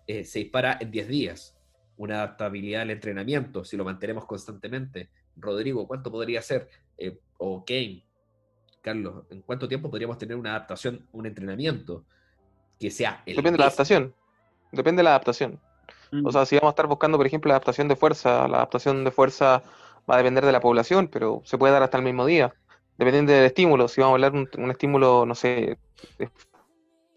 eh, 0.07 0.25
se 0.25 0.41
dispara 0.41 0.79
en 0.81 0.91
10 0.91 1.09
días. 1.09 1.57
Una 2.01 2.15
adaptabilidad 2.15 2.81
al 2.81 2.91
entrenamiento, 2.91 3.63
si 3.63 3.77
lo 3.77 3.85
mantenemos 3.85 4.25
constantemente. 4.25 5.11
Rodrigo, 5.37 5.87
¿cuánto 5.87 6.11
podría 6.11 6.41
ser? 6.41 6.71
Eh, 6.97 7.21
o 7.37 7.63
Kane, 7.63 8.07
Carlos, 8.81 9.25
¿en 9.29 9.43
cuánto 9.43 9.69
tiempo 9.69 9.91
podríamos 9.91 10.17
tener 10.17 10.35
una 10.35 10.53
adaptación, 10.53 11.07
un 11.13 11.27
entrenamiento 11.27 12.07
que 12.79 12.91
sea 12.91 13.23
el 13.27 13.37
Depende 13.37 13.57
de 13.57 13.59
la 13.59 13.65
adaptación. 13.67 14.15
Depende 14.73 15.01
de 15.01 15.05
la 15.05 15.11
adaptación. 15.11 15.61
O 16.25 16.33
sea, 16.33 16.47
si 16.47 16.57
vamos 16.57 16.69
a 16.69 16.71
estar 16.71 16.87
buscando, 16.87 17.19
por 17.19 17.27
ejemplo, 17.27 17.51
la 17.51 17.57
adaptación 17.57 17.87
de 17.87 17.97
fuerza, 17.97 18.49
la 18.49 18.57
adaptación 18.57 19.05
de 19.05 19.11
fuerza 19.11 19.63
va 20.11 20.15
a 20.15 20.17
depender 20.17 20.47
de 20.47 20.53
la 20.53 20.61
población, 20.61 21.07
pero 21.07 21.43
se 21.45 21.59
puede 21.59 21.75
dar 21.75 21.83
hasta 21.83 21.99
el 21.99 22.05
mismo 22.05 22.25
día. 22.25 22.55
Dependiendo 22.97 23.31
del 23.33 23.45
estímulo, 23.45 23.89
si 23.89 24.01
vamos 24.01 24.13
a 24.13 24.15
hablar 24.15 24.33
de 24.33 24.39
un, 24.39 24.65
un 24.65 24.71
estímulo, 24.71 25.27
no 25.27 25.35
sé, 25.35 25.77
de 26.19 26.31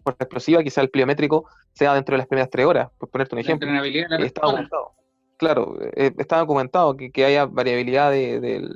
fuerza 0.02 0.24
explosiva, 0.24 0.62
quizá 0.62 0.82
el 0.82 0.90
pliométrico 0.90 1.46
sea 1.74 1.94
dentro 1.94 2.14
de 2.14 2.18
las 2.18 2.26
primeras 2.26 2.50
tres 2.50 2.66
horas, 2.66 2.88
por 2.98 3.08
ponerte 3.10 3.34
un 3.34 3.40
ejemplo. 3.40 3.68
de 3.70 3.74
la 4.18 4.26
Está 4.26 4.40
persona. 4.40 4.62
documentado. 4.62 4.92
Claro, 5.36 5.76
eh, 5.96 6.12
está 6.16 6.38
documentado 6.38 6.96
que, 6.96 7.10
que 7.10 7.24
haya 7.24 7.44
variabilidad 7.46 8.10
de, 8.10 8.68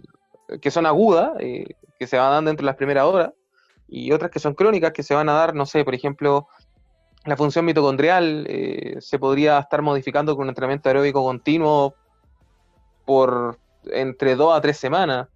que 0.60 0.70
son 0.70 0.86
agudas, 0.86 1.30
eh, 1.38 1.66
que 1.98 2.06
se 2.06 2.18
van 2.18 2.30
dando 2.32 2.50
dentro 2.50 2.64
de 2.64 2.70
las 2.70 2.76
primeras 2.76 3.04
horas, 3.04 3.32
y 3.88 4.12
otras 4.12 4.30
que 4.30 4.40
son 4.40 4.54
crónicas, 4.54 4.92
que 4.92 5.02
se 5.02 5.14
van 5.14 5.28
a 5.28 5.32
dar, 5.34 5.54
no 5.54 5.64
sé, 5.66 5.84
por 5.84 5.94
ejemplo, 5.94 6.48
la 7.24 7.36
función 7.36 7.64
mitocondrial 7.64 8.46
eh, 8.48 8.96
se 9.00 9.18
podría 9.18 9.58
estar 9.58 9.82
modificando 9.82 10.34
con 10.36 10.42
un 10.44 10.48
entrenamiento 10.50 10.88
aeróbico 10.88 11.22
continuo 11.22 11.94
por 13.04 13.58
entre 13.84 14.34
dos 14.36 14.56
a 14.56 14.60
tres 14.60 14.76
semanas. 14.76 15.28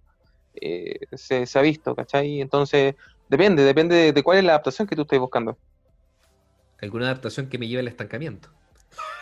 eh, 0.61 0.99
se, 1.13 1.45
se 1.47 1.57
ha 1.59 1.61
visto, 1.61 1.95
¿cachai? 1.95 2.39
Entonces, 2.41 2.95
depende, 3.27 3.63
depende 3.63 3.95
de, 3.95 4.13
de 4.13 4.23
cuál 4.23 4.37
es 4.37 4.43
la 4.43 4.51
adaptación 4.53 4.87
que 4.87 4.95
tú 4.95 5.01
estés 5.03 5.19
buscando. 5.19 5.57
Alguna 6.83 7.05
adaptación 7.05 7.47
que 7.49 7.57
me 7.57 7.67
lleve 7.67 7.79
al 7.81 7.87
estancamiento. 7.87 8.49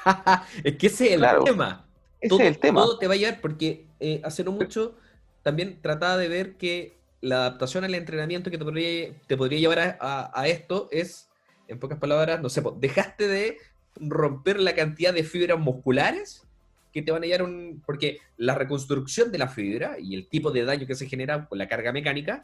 es 0.63 0.75
que 0.77 0.87
ese 0.87 1.07
es 1.07 1.11
el 1.13 1.19
Claro. 1.19 1.43
tema. 1.43 1.87
Ese 2.19 2.29
todo, 2.29 2.39
es 2.41 2.47
el 2.47 2.57
tema. 2.59 2.81
todo 2.81 2.97
te 2.99 3.07
va 3.07 3.13
a 3.13 3.17
llevar 3.17 3.41
porque 3.41 3.87
eh, 3.99 4.21
hace 4.23 4.43
no 4.43 4.51
mucho 4.51 4.97
también 5.43 5.81
trataba 5.81 6.17
de 6.17 6.27
ver 6.27 6.57
que 6.57 6.97
la 7.21 7.37
adaptación 7.37 7.83
al 7.83 7.95
entrenamiento 7.95 8.51
que 8.51 8.57
te 8.57 8.63
podría, 8.63 9.13
te 9.27 9.37
podría 9.37 9.59
llevar 9.59 9.79
a, 9.79 9.97
a- 9.99 10.31
a 10.41 10.47
esto 10.47 10.87
es, 10.91 11.29
en 11.67 11.79
pocas 11.79 11.97
palabras, 11.99 12.41
no 12.41 12.49
sé, 12.49 12.61
dejaste 12.77 13.27
de 13.27 13.57
romper 13.95 14.59
la 14.59 14.73
cantidad 14.75 15.13
de 15.13 15.23
fibras 15.23 15.59
musculares 15.59 16.47
que 16.93 17.01
te 17.01 17.11
van 17.11 17.23
a 17.23 17.25
llevar 17.25 17.43
un... 17.43 17.81
Porque 17.85 18.17
la 18.37 18.53
reconstrucción 18.55 19.31
de 19.31 19.37
la 19.37 19.47
fibra 19.47 19.97
y 19.99 20.13
el 20.15 20.27
tipo 20.27 20.51
de 20.51 20.65
daño 20.65 20.85
que 20.87 20.95
se 20.95 21.07
genera 21.07 21.47
con 21.47 21.57
la 21.57 21.67
carga 21.67 21.91
mecánica 21.93 22.43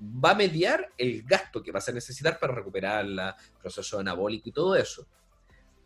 va 0.00 0.30
a 0.30 0.34
mediar 0.34 0.88
el 0.96 1.22
gasto 1.22 1.62
que 1.62 1.72
vas 1.72 1.88
a 1.88 1.92
necesitar 1.92 2.38
para 2.38 2.54
recuperar 2.54 3.04
el 3.04 3.20
proceso 3.60 3.98
anabólico 3.98 4.48
y 4.48 4.52
todo 4.52 4.76
eso. 4.76 5.06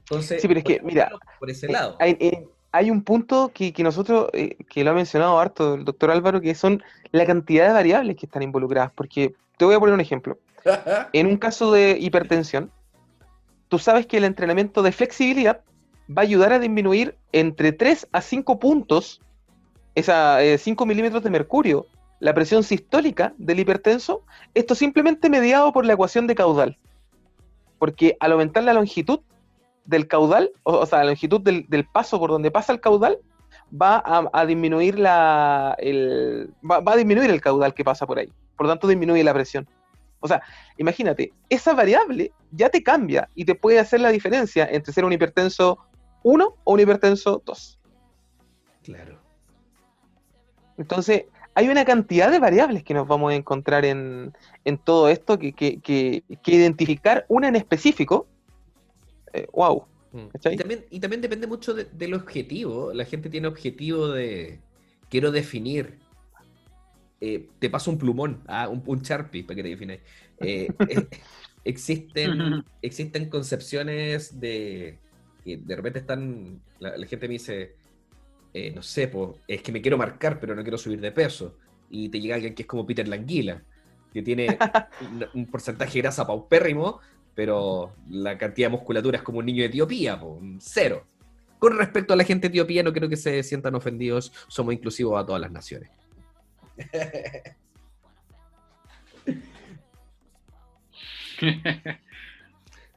Entonces, 0.01 0.43
Sí, 0.43 0.49
pero 0.49 0.59
es 0.59 0.65
que, 0.65 0.81
mira, 0.83 1.11
por 1.39 1.51
ese 1.51 1.67
Eh, 1.67 1.73
lado. 1.73 1.97
Hay, 2.01 2.17
eh, 2.21 2.47
hay 2.73 2.91
un 2.91 3.03
punto 3.03 3.51
que, 3.55 3.73
que 3.73 3.83
nosotros, 3.83 4.29
eh, 4.33 4.57
que 4.69 4.85
lo 4.85 4.91
ha 4.91 4.95
mencionado 4.95 5.39
harto 5.39 5.75
el 5.75 5.85
doctor 5.85 6.11
Álvaro, 6.11 6.41
que 6.41 6.55
son 6.55 6.83
la 7.13 7.25
cantidad 7.27 7.67
de 7.69 7.73
variables 7.73 8.17
que 8.17 8.27
están 8.27 8.43
involucradas. 8.43 8.93
Porque 8.95 9.35
te 9.57 9.65
voy 9.65 9.75
a 9.75 9.81
poner 9.81 9.95
un 9.95 10.01
ejemplo. 10.01 10.39
En 11.13 11.27
un 11.27 11.37
caso 11.37 11.73
de 11.73 11.97
hipertensión, 12.01 12.71
tú 13.69 13.79
sabes 13.79 14.07
que 14.07 14.19
el 14.19 14.25
entrenamiento 14.25 14.83
de 14.83 14.93
flexibilidad 14.93 15.63
va 16.11 16.23
a 16.23 16.25
ayudar 16.25 16.53
a 16.53 16.59
disminuir 16.59 17.17
entre 17.33 17.73
3 17.73 18.09
a 18.13 18.21
5 18.21 18.59
puntos, 18.59 19.21
esa, 19.95 20.43
eh, 20.43 20.59
5 20.59 20.85
milímetros 20.87 21.23
de 21.23 21.31
mercurio, 21.31 21.87
la 22.23 22.35
presión 22.35 22.63
sistólica 22.63 23.35
del 23.37 23.59
hipertenso. 23.59 24.25
Esto 24.55 24.77
simplemente 24.77 25.29
mediado 25.29 25.73
por 25.73 25.85
la 25.85 25.95
ecuación 25.95 26.29
de 26.29 26.37
caudal. 26.37 26.79
Porque 27.81 28.17
al 28.21 28.31
aumentar 28.31 28.63
la 28.63 28.75
longitud 28.75 29.21
del 29.87 30.07
caudal, 30.07 30.53
o, 30.63 30.79
o 30.79 30.87
sea, 30.87 31.01
la 31.01 31.07
longitud 31.07 31.41
del, 31.41 31.67
del 31.69 31.85
paso 31.85 32.21
por 32.21 32.31
donde 32.31 32.53
pasa 32.53 32.73
el 32.73 32.81
caudal, 32.81 33.19
va 33.71 33.97
a, 33.97 34.31
a 34.33 34.47
disminuir 34.47 35.01
la, 35.01 35.75
el, 35.81 36.55
va, 36.63 36.79
va 36.79 36.93
a 36.93 36.97
disminuir 36.97 37.29
el 37.29 37.41
caudal 37.41 37.75
que 37.75 37.83
pasa 37.83 38.07
por 38.07 38.21
ahí. 38.21 38.33
Por 38.57 38.67
lo 38.67 38.73
tanto, 38.73 38.87
disminuye 38.87 39.25
la 39.25 39.35
presión. 39.35 39.69
O 40.21 40.29
sea, 40.29 40.41
imagínate, 40.79 41.33
esa 41.49 41.75
variable 41.75 42.31
ya 42.53 42.69
te 42.69 42.85
cambia 42.85 43.29
y 43.35 43.45
te 43.45 43.57
puede 43.57 43.81
hacer 43.81 43.99
la 43.99 44.11
diferencia 44.11 44.69
entre 44.71 44.93
ser 44.93 45.05
un 45.05 45.13
hipertenso 45.13 45.77
1 46.23 46.55
o 46.63 46.73
un 46.73 46.79
hipertenso 46.79 47.43
2. 47.45 47.81
Claro. 48.85 49.19
Entonces, 50.79 51.25
hay 51.55 51.69
una 51.69 51.85
cantidad 51.85 52.31
de 52.31 52.39
variables 52.39 52.83
que 52.83 52.95
nos 52.95 53.07
vamos 53.07 53.33
a 53.33 53.35
encontrar 53.37 53.85
en, 53.85 54.33
en 54.65 54.79
todo 54.79 55.09
esto 55.09 55.39
que, 55.39 55.53
que- 55.53 55.81
que- 55.81 56.23
que 56.43 56.55
identificar 56.55 57.25
una 57.29 57.49
en 57.49 57.57
específico. 57.57 58.27
eh, 59.35 59.47
wow. 59.53 59.85
Mm. 60.13 60.27
¿Cachai? 60.29 60.55
Y 60.55 60.57
también, 60.59 60.85
y 60.91 61.01
también 61.01 61.21
depende 61.23 61.47
mucho 61.47 61.73
de- 61.75 61.85
del 61.87 62.15
objetivo. 62.15 62.93
La 62.93 63.05
gente 63.05 63.31
tiene 63.31 63.49
objetivo 63.49 64.09
de 64.09 64.61
quiero 65.09 65.31
definir. 65.31 65.99
eh, 67.21 67.49
te 67.61 67.71
paso 67.71 67.91
un 67.91 67.99
plumón, 67.99 68.43
ah, 68.49 68.69
un, 68.69 68.83
un 68.85 69.01
Sharpie 69.01 69.45
para 69.45 69.55
que 69.57 69.63
te 69.63 69.69
defináis. 69.69 70.01
Eh, 70.41 70.69
eh, 70.89 71.07
existen, 71.65 72.65
existen 72.83 73.29
concepciones 73.31 74.41
de 74.41 74.99
que 75.45 75.57
de 75.59 75.77
repente 75.77 76.01
están. 76.01 76.61
La, 76.81 76.97
la 76.97 77.07
gente 77.07 77.29
me 77.29 77.35
dice, 77.35 77.77
eh, 78.55 78.71
no 78.75 78.83
sé, 78.83 79.09
po, 79.09 79.39
es 79.49 79.63
que 79.63 79.73
me 79.73 79.81
quiero 79.81 79.97
marcar, 79.97 80.39
pero 80.39 80.55
no 80.55 80.63
quiero 80.63 80.79
subir 80.79 81.01
de 81.01 81.13
peso. 81.13 81.57
Y 81.91 82.09
te 82.09 82.21
llega 82.21 82.35
alguien 82.35 82.55
que 82.55 82.63
es 82.63 82.69
como 82.69 82.87
Peter 82.87 83.07
Languila, 83.09 83.63
que 84.13 84.23
tiene 84.23 84.47
un, 85.01 85.27
un 85.35 85.47
porcentaje 85.47 85.95
de 85.95 86.03
grasa 86.03 86.27
paupérrimo, 86.27 87.01
pero 87.35 87.95
la 88.09 88.37
cantidad 88.37 88.67
de 88.69 88.77
musculatura 88.77 89.19
es 89.19 89.25
como 89.25 89.39
un 89.39 89.47
niño 89.47 89.63
de 89.63 89.69
Etiopía, 89.69 90.21
po, 90.21 90.41
cero. 90.59 91.07
Con 91.59 91.79
respecto 91.79 92.13
a 92.13 92.17
la 92.17 92.25
gente 92.25 92.49
de 92.49 92.53
Etiopía, 92.53 92.83
no 92.83 92.93
creo 92.93 93.09
que 93.09 93.17
se 93.17 93.43
sientan 93.43 93.75
ofendidos, 93.75 94.33
somos 94.49 94.75
inclusivos 94.75 95.21
a 95.21 95.25
todas 95.25 95.41
las 95.41 95.51
naciones. 95.51 95.91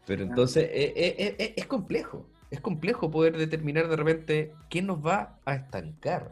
Pero 0.05 0.23
entonces 0.23 0.69
eh, 0.71 0.93
eh, 0.95 1.53
es 1.55 1.65
complejo, 1.65 2.27
es 2.55 2.61
complejo 2.61 3.11
poder 3.11 3.37
determinar 3.37 3.87
de 3.87 3.95
repente 3.95 4.51
qué 4.69 4.81
nos 4.81 5.05
va 5.05 5.37
a 5.45 5.55
estancar. 5.55 6.31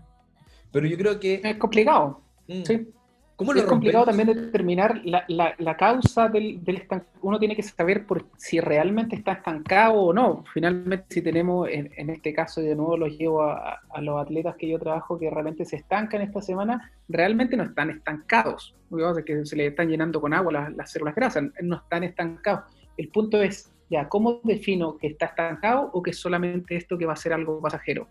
Pero 0.72 0.88
yo 0.88 0.98
creo 0.98 1.20
que... 1.20 1.42
Es 1.44 1.58
complicado. 1.58 2.22
mm, 2.48 2.64
Sí. 2.64 2.88
¿Cómo 3.36 3.52
lo 3.52 3.62
es 3.62 3.66
complicado 3.66 4.06
también 4.06 4.28
determinar 4.28 5.02
la, 5.06 5.26
la- 5.28 5.56
la 5.58 5.76
causa 5.76 6.30
del, 6.30 6.64
del 6.64 6.88
estanc- 6.88 7.08
Uno 7.24 7.40
tiene 7.40 7.56
que 7.56 7.64
saber 7.64 8.06
por, 8.06 8.28
si 8.38 8.60
realmente 8.60 9.16
está 9.16 9.32
estancado 9.34 9.96
o 9.96 10.14
no. 10.14 10.44
Finalmente, 10.54 11.06
si 11.10 11.22
tenemos, 11.24 11.68
en, 11.68 11.90
en 11.98 12.12
este 12.12 12.32
caso, 12.32 12.62
y 12.62 12.66
de 12.68 12.76
nuevo 12.76 12.96
los 12.96 13.18
llevo 13.18 13.42
a, 13.42 13.82
a 13.92 14.02
los 14.02 14.22
atletas 14.22 14.56
que 14.56 14.70
yo 14.70 14.78
trabajo 14.78 15.18
que 15.18 15.32
realmente 15.32 15.66
se 15.66 15.78
estancan 15.78 16.22
esta 16.22 16.44
semana, 16.44 16.92
realmente 17.10 17.58
no 17.58 17.64
están 17.64 17.90
estancados. 17.90 18.76
Lo 18.92 18.98
que 18.98 19.04
pasa 19.04 19.20
es 19.22 19.26
que 19.26 19.46
se 19.48 19.56
les 19.56 19.72
están 19.72 19.90
llenando 19.90 20.22
con 20.22 20.32
agua 20.36 20.54
las, 20.54 20.74
las 20.76 20.92
células 20.92 21.16
grasas, 21.16 21.44
no 21.64 21.78
están 21.78 22.04
estancados. 22.04 22.66
El 22.98 23.10
punto 23.10 23.42
es, 23.42 23.73
ya, 23.94 24.10
¿cómo 24.10 24.42
defino 24.44 24.98
que 24.98 25.08
está 25.08 25.28
estancado 25.28 25.90
o 25.94 26.02
que 26.02 26.10
es 26.12 26.18
solamente 26.18 26.76
esto 26.76 26.98
que 26.98 27.06
va 27.06 27.14
a 27.14 27.16
ser 27.16 27.32
algo 27.34 27.62
pasajero? 27.62 28.08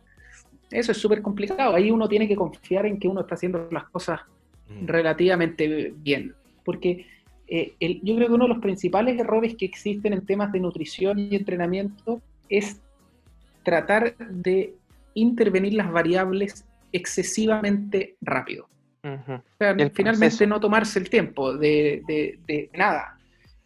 Eso 0.70 0.92
es 0.92 0.98
súper 0.98 1.20
complicado. 1.20 1.74
Ahí 1.74 1.90
uno 1.90 2.08
tiene 2.08 2.26
que 2.26 2.36
confiar 2.36 2.86
en 2.86 2.98
que 2.98 3.08
uno 3.08 3.20
está 3.20 3.34
haciendo 3.34 3.68
las 3.70 3.84
cosas 3.90 4.20
Mm. 4.68 4.86
relativamente 4.86 5.92
bien. 5.96 6.34
Porque 6.64 7.06
eh, 7.48 7.74
el- 7.80 8.00
yo 8.02 8.14
creo 8.16 8.28
que 8.28 8.34
uno 8.34 8.44
de 8.44 8.54
los 8.54 8.62
principales 8.62 9.18
errores 9.18 9.54
que 9.56 9.66
existen 9.66 10.12
en 10.14 10.24
temas 10.24 10.50
de 10.52 10.60
nutrición 10.60 11.18
y 11.18 11.34
entrenamiento 11.36 12.22
es 12.48 12.80
tratar 13.62 14.16
de 14.16 14.72
intervenir 15.14 15.74
las 15.74 15.90
variables 15.92 16.64
excesivamente 16.92 18.16
rápido. 18.22 18.68
O 19.04 19.08
sea, 19.58 19.74
finalmente 19.74 19.92
proceso. 19.96 20.46
no 20.46 20.60
tomarse 20.60 20.98
el 21.00 21.10
tiempo 21.10 21.54
de, 21.56 22.02
de- 22.06 22.38
de 22.46 22.70
nada. 22.74 23.18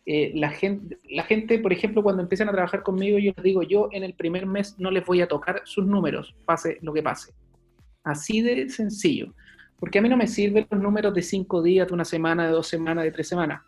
Eh, 0.08 0.30
la, 0.36 0.50
gente, 0.50 0.98
la 1.10 1.24
gente, 1.24 1.58
por 1.58 1.72
ejemplo, 1.72 2.00
cuando 2.00 2.22
empiezan 2.22 2.48
a 2.48 2.52
trabajar 2.52 2.84
conmigo, 2.84 3.18
yo 3.18 3.32
les 3.34 3.42
digo, 3.42 3.62
yo 3.64 3.88
en 3.90 4.04
el 4.04 4.14
primer 4.14 4.46
mes 4.46 4.76
no 4.78 4.92
les 4.92 5.04
voy 5.04 5.20
a 5.20 5.26
tocar 5.26 5.62
sus 5.64 5.84
números, 5.84 6.36
pase 6.44 6.78
lo 6.80 6.92
que 6.92 7.02
pase. 7.02 7.34
Así 8.04 8.40
de 8.40 8.68
sencillo. 8.68 9.34
Porque 9.80 9.98
a 9.98 10.02
mí 10.02 10.08
no 10.08 10.16
me 10.16 10.28
sirven 10.28 10.66
los 10.70 10.80
números 10.80 11.12
de 11.12 11.22
cinco 11.22 11.60
días, 11.60 11.88
de 11.88 11.94
una 11.94 12.04
semana, 12.04 12.46
de 12.46 12.52
dos 12.52 12.68
semanas, 12.68 13.02
de 13.02 13.10
tres 13.10 13.28
semanas. 13.28 13.62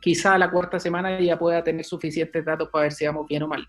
Quizá 0.00 0.38
la 0.38 0.50
cuarta 0.50 0.80
semana 0.80 1.20
ya 1.20 1.38
pueda 1.38 1.62
tener 1.62 1.84
suficientes 1.84 2.42
datos 2.42 2.70
para 2.70 2.84
ver 2.84 2.92
si 2.92 3.04
vamos 3.06 3.28
bien 3.28 3.42
o 3.42 3.48
mal. 3.48 3.64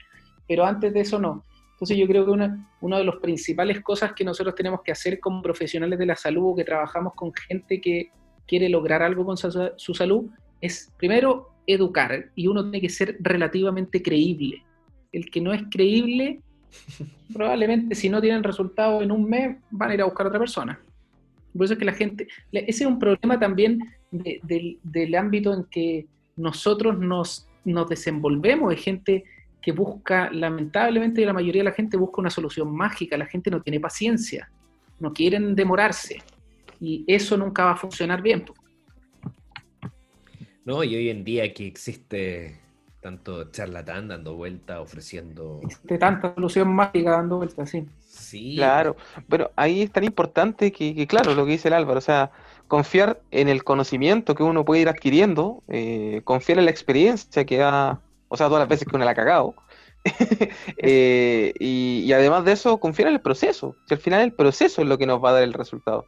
Pero 0.48 0.66
antes 0.66 0.94
de 0.94 1.02
eso 1.02 1.20
no. 1.20 1.44
Entonces 1.74 1.98
yo 1.98 2.08
creo 2.08 2.24
que 2.24 2.32
una, 2.32 2.70
una 2.80 2.98
de 2.98 3.04
las 3.04 3.18
principales 3.18 3.82
cosas 3.82 4.14
que 4.14 4.24
nosotros 4.24 4.56
tenemos 4.56 4.82
que 4.84 4.94
hacer 4.94 5.20
como 5.20 5.42
profesionales 5.42 6.00
de 6.00 6.06
la 6.06 6.16
salud 6.16 6.54
o 6.54 6.56
que 6.56 6.64
trabajamos 6.64 7.14
con 7.14 7.34
gente 7.34 7.82
que 7.82 8.10
quiere 8.48 8.70
lograr 8.70 9.04
algo 9.04 9.26
con 9.26 9.36
su 9.36 9.94
salud 9.94 10.30
es 10.62 10.94
primero 10.98 11.55
educar 11.68 12.30
y 12.36 12.48
uno 12.48 12.64
tiene 12.64 12.82
que 12.82 12.90
ser 12.90 13.18
relativamente 13.20 14.02
creíble. 14.02 14.64
El 15.12 15.30
que 15.30 15.42
no 15.42 15.54
es 15.54 15.64
creíble, 15.72 16.42
probablemente 17.34 17.96
si 17.96 18.10
no 18.10 18.22
tienen 18.22 18.44
resultado 18.44 19.02
en 19.02 19.12
un 19.12 19.30
mes, 19.30 19.58
van 19.72 19.92
a 19.92 19.94
ir 19.94 20.02
a 20.02 20.06
buscar 20.06 20.26
a 20.26 20.30
otra 20.30 20.40
persona. 20.40 20.80
Por 21.56 21.64
eso 21.66 21.74
es 21.74 21.80
que 21.80 21.86
la 21.86 21.94
gente, 21.94 22.28
ese 22.52 22.84
es 22.84 22.90
un 22.90 23.00
problema 23.00 23.40
también 23.40 23.80
de- 24.12 24.40
del, 24.44 24.78
del 24.84 25.16
ámbito 25.16 25.54
en 25.54 25.64
que 25.66 26.06
nosotros 26.36 27.00
nos, 27.00 27.48
nos 27.64 27.88
desenvolvemos, 27.88 28.72
hay 28.72 28.78
gente 28.78 29.24
que 29.62 29.72
busca, 29.72 30.30
lamentablemente 30.32 31.26
la 31.26 31.34
mayoría 31.34 31.62
de 31.62 31.70
la 31.70 31.76
gente 31.76 31.98
busca 31.98 32.22
una 32.22 32.30
solución 32.30 32.76
mágica, 32.76 33.18
la 33.18 33.26
gente 33.26 33.50
no 33.50 33.62
tiene 33.62 33.80
paciencia, 33.80 34.50
no 35.00 35.12
quieren 35.14 35.56
demorarse 35.56 36.22
y 36.80 37.04
eso 37.08 37.38
nunca 37.38 37.66
va 37.66 37.72
a 37.72 37.76
funcionar 37.78 38.22
bien. 38.22 38.44
No, 40.66 40.84
y 40.84 40.96
hoy 40.96 41.10
en 41.10 41.24
día 41.24 41.54
que 41.54 41.68
existe 41.68 42.60
tanto 43.00 43.52
charlatán 43.52 44.08
dando 44.08 44.36
vuelta, 44.36 44.82
ofreciendo... 44.82 45.62
De 45.84 46.00
tanta 46.00 46.34
solución 46.34 46.74
mágica 46.74 47.12
dando 47.12 47.38
vueltas, 47.38 47.70
sí. 47.70 47.86
Sí. 48.00 48.56
Claro, 48.56 48.96
pero 49.30 49.52
ahí 49.56 49.84
es 49.84 49.92
tan 49.92 50.04
importante 50.04 50.72
que, 50.72 50.96
que, 50.96 51.06
claro, 51.06 51.36
lo 51.36 51.46
que 51.46 51.52
dice 51.52 51.68
el 51.68 51.76
Álvaro, 51.76 52.00
o 52.00 52.02
sea, 52.02 52.32
confiar 52.68 53.22
en 53.30 53.48
el 53.48 53.64
conocimiento 53.64 54.34
que 54.34 54.42
uno 54.42 54.66
puede 54.66 54.82
ir 54.82 54.90
adquiriendo, 54.90 55.62
eh, 55.68 56.22
confiar 56.24 56.58
en 56.58 56.66
la 56.66 56.72
experiencia 56.72 57.46
que 57.46 57.62
ha, 57.62 58.00
o 58.28 58.36
sea, 58.36 58.48
todas 58.48 58.62
las 58.62 58.70
veces 58.70 58.88
que 58.88 58.96
uno 58.96 59.06
la 59.06 59.12
ha 59.12 59.16
cagado, 59.16 59.54
eh, 60.78 61.54
y, 61.60 62.06
y 62.06 62.14
además 62.14 62.44
de 62.44 62.54
eso, 62.54 62.80
confiar 62.80 63.10
en 63.10 63.16
el 63.16 63.22
proceso, 63.22 63.76
que 63.88 63.94
al 63.94 64.00
final 64.00 64.22
el 64.22 64.34
proceso 64.34 64.82
es 64.82 64.88
lo 64.88 64.98
que 64.98 65.06
nos 65.06 65.24
va 65.24 65.30
a 65.30 65.34
dar 65.34 65.44
el 65.44 65.54
resultado. 65.54 66.06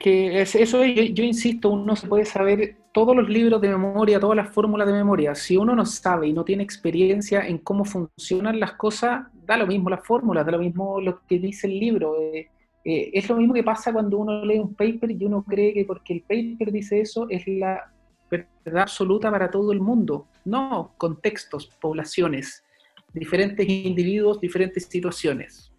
Que 0.00 0.40
es- 0.42 0.54
eso 0.54 0.82
es- 0.82 0.94
yo, 0.94 1.02
yo 1.02 1.24
insisto, 1.24 1.70
uno 1.70 1.96
se 1.96 2.06
puede 2.06 2.24
saber 2.24 2.76
todos 2.92 3.14
los 3.14 3.28
libros 3.28 3.60
de 3.60 3.68
memoria, 3.68 4.18
todas 4.20 4.36
las 4.36 4.48
fórmulas 4.50 4.86
de 4.86 4.92
memoria. 4.94 5.34
Si 5.34 5.56
uno 5.56 5.74
no 5.74 5.84
sabe 5.84 6.28
y 6.28 6.32
no 6.32 6.44
tiene 6.44 6.62
experiencia 6.62 7.46
en 7.46 7.58
cómo 7.58 7.84
funcionan 7.84 8.58
las 8.58 8.72
cosas, 8.72 9.26
da 9.46 9.56
lo 9.56 9.66
mismo 9.66 9.90
las 9.90 10.04
fórmulas, 10.06 10.44
da 10.46 10.52
lo 10.52 10.58
mismo 10.58 11.00
lo 11.00 11.20
que 11.26 11.38
dice 11.38 11.66
el 11.66 11.78
libro. 11.78 12.16
Eh, 12.20 12.48
eh, 12.84 13.10
es 13.12 13.28
lo 13.28 13.36
mismo 13.36 13.52
que 13.54 13.62
pasa 13.64 13.92
cuando 13.92 14.18
uno 14.18 14.44
lee 14.44 14.58
un 14.58 14.74
paper 14.74 15.10
y 15.10 15.24
uno 15.24 15.44
cree 15.44 15.74
que 15.74 15.84
porque 15.84 16.14
el 16.14 16.20
paper 16.22 16.72
dice 16.72 17.00
eso 17.00 17.26
es 17.28 17.46
la 17.46 17.90
verdad 18.30 18.82
absoluta 18.82 19.30
para 19.30 19.50
todo 19.50 19.72
el 19.72 19.80
mundo. 19.80 20.26
No, 20.44 20.92
contextos, 20.96 21.66
poblaciones, 21.80 22.64
diferentes 23.12 23.68
individuos, 23.68 24.40
diferentes 24.40 24.84
situaciones. 24.86 25.70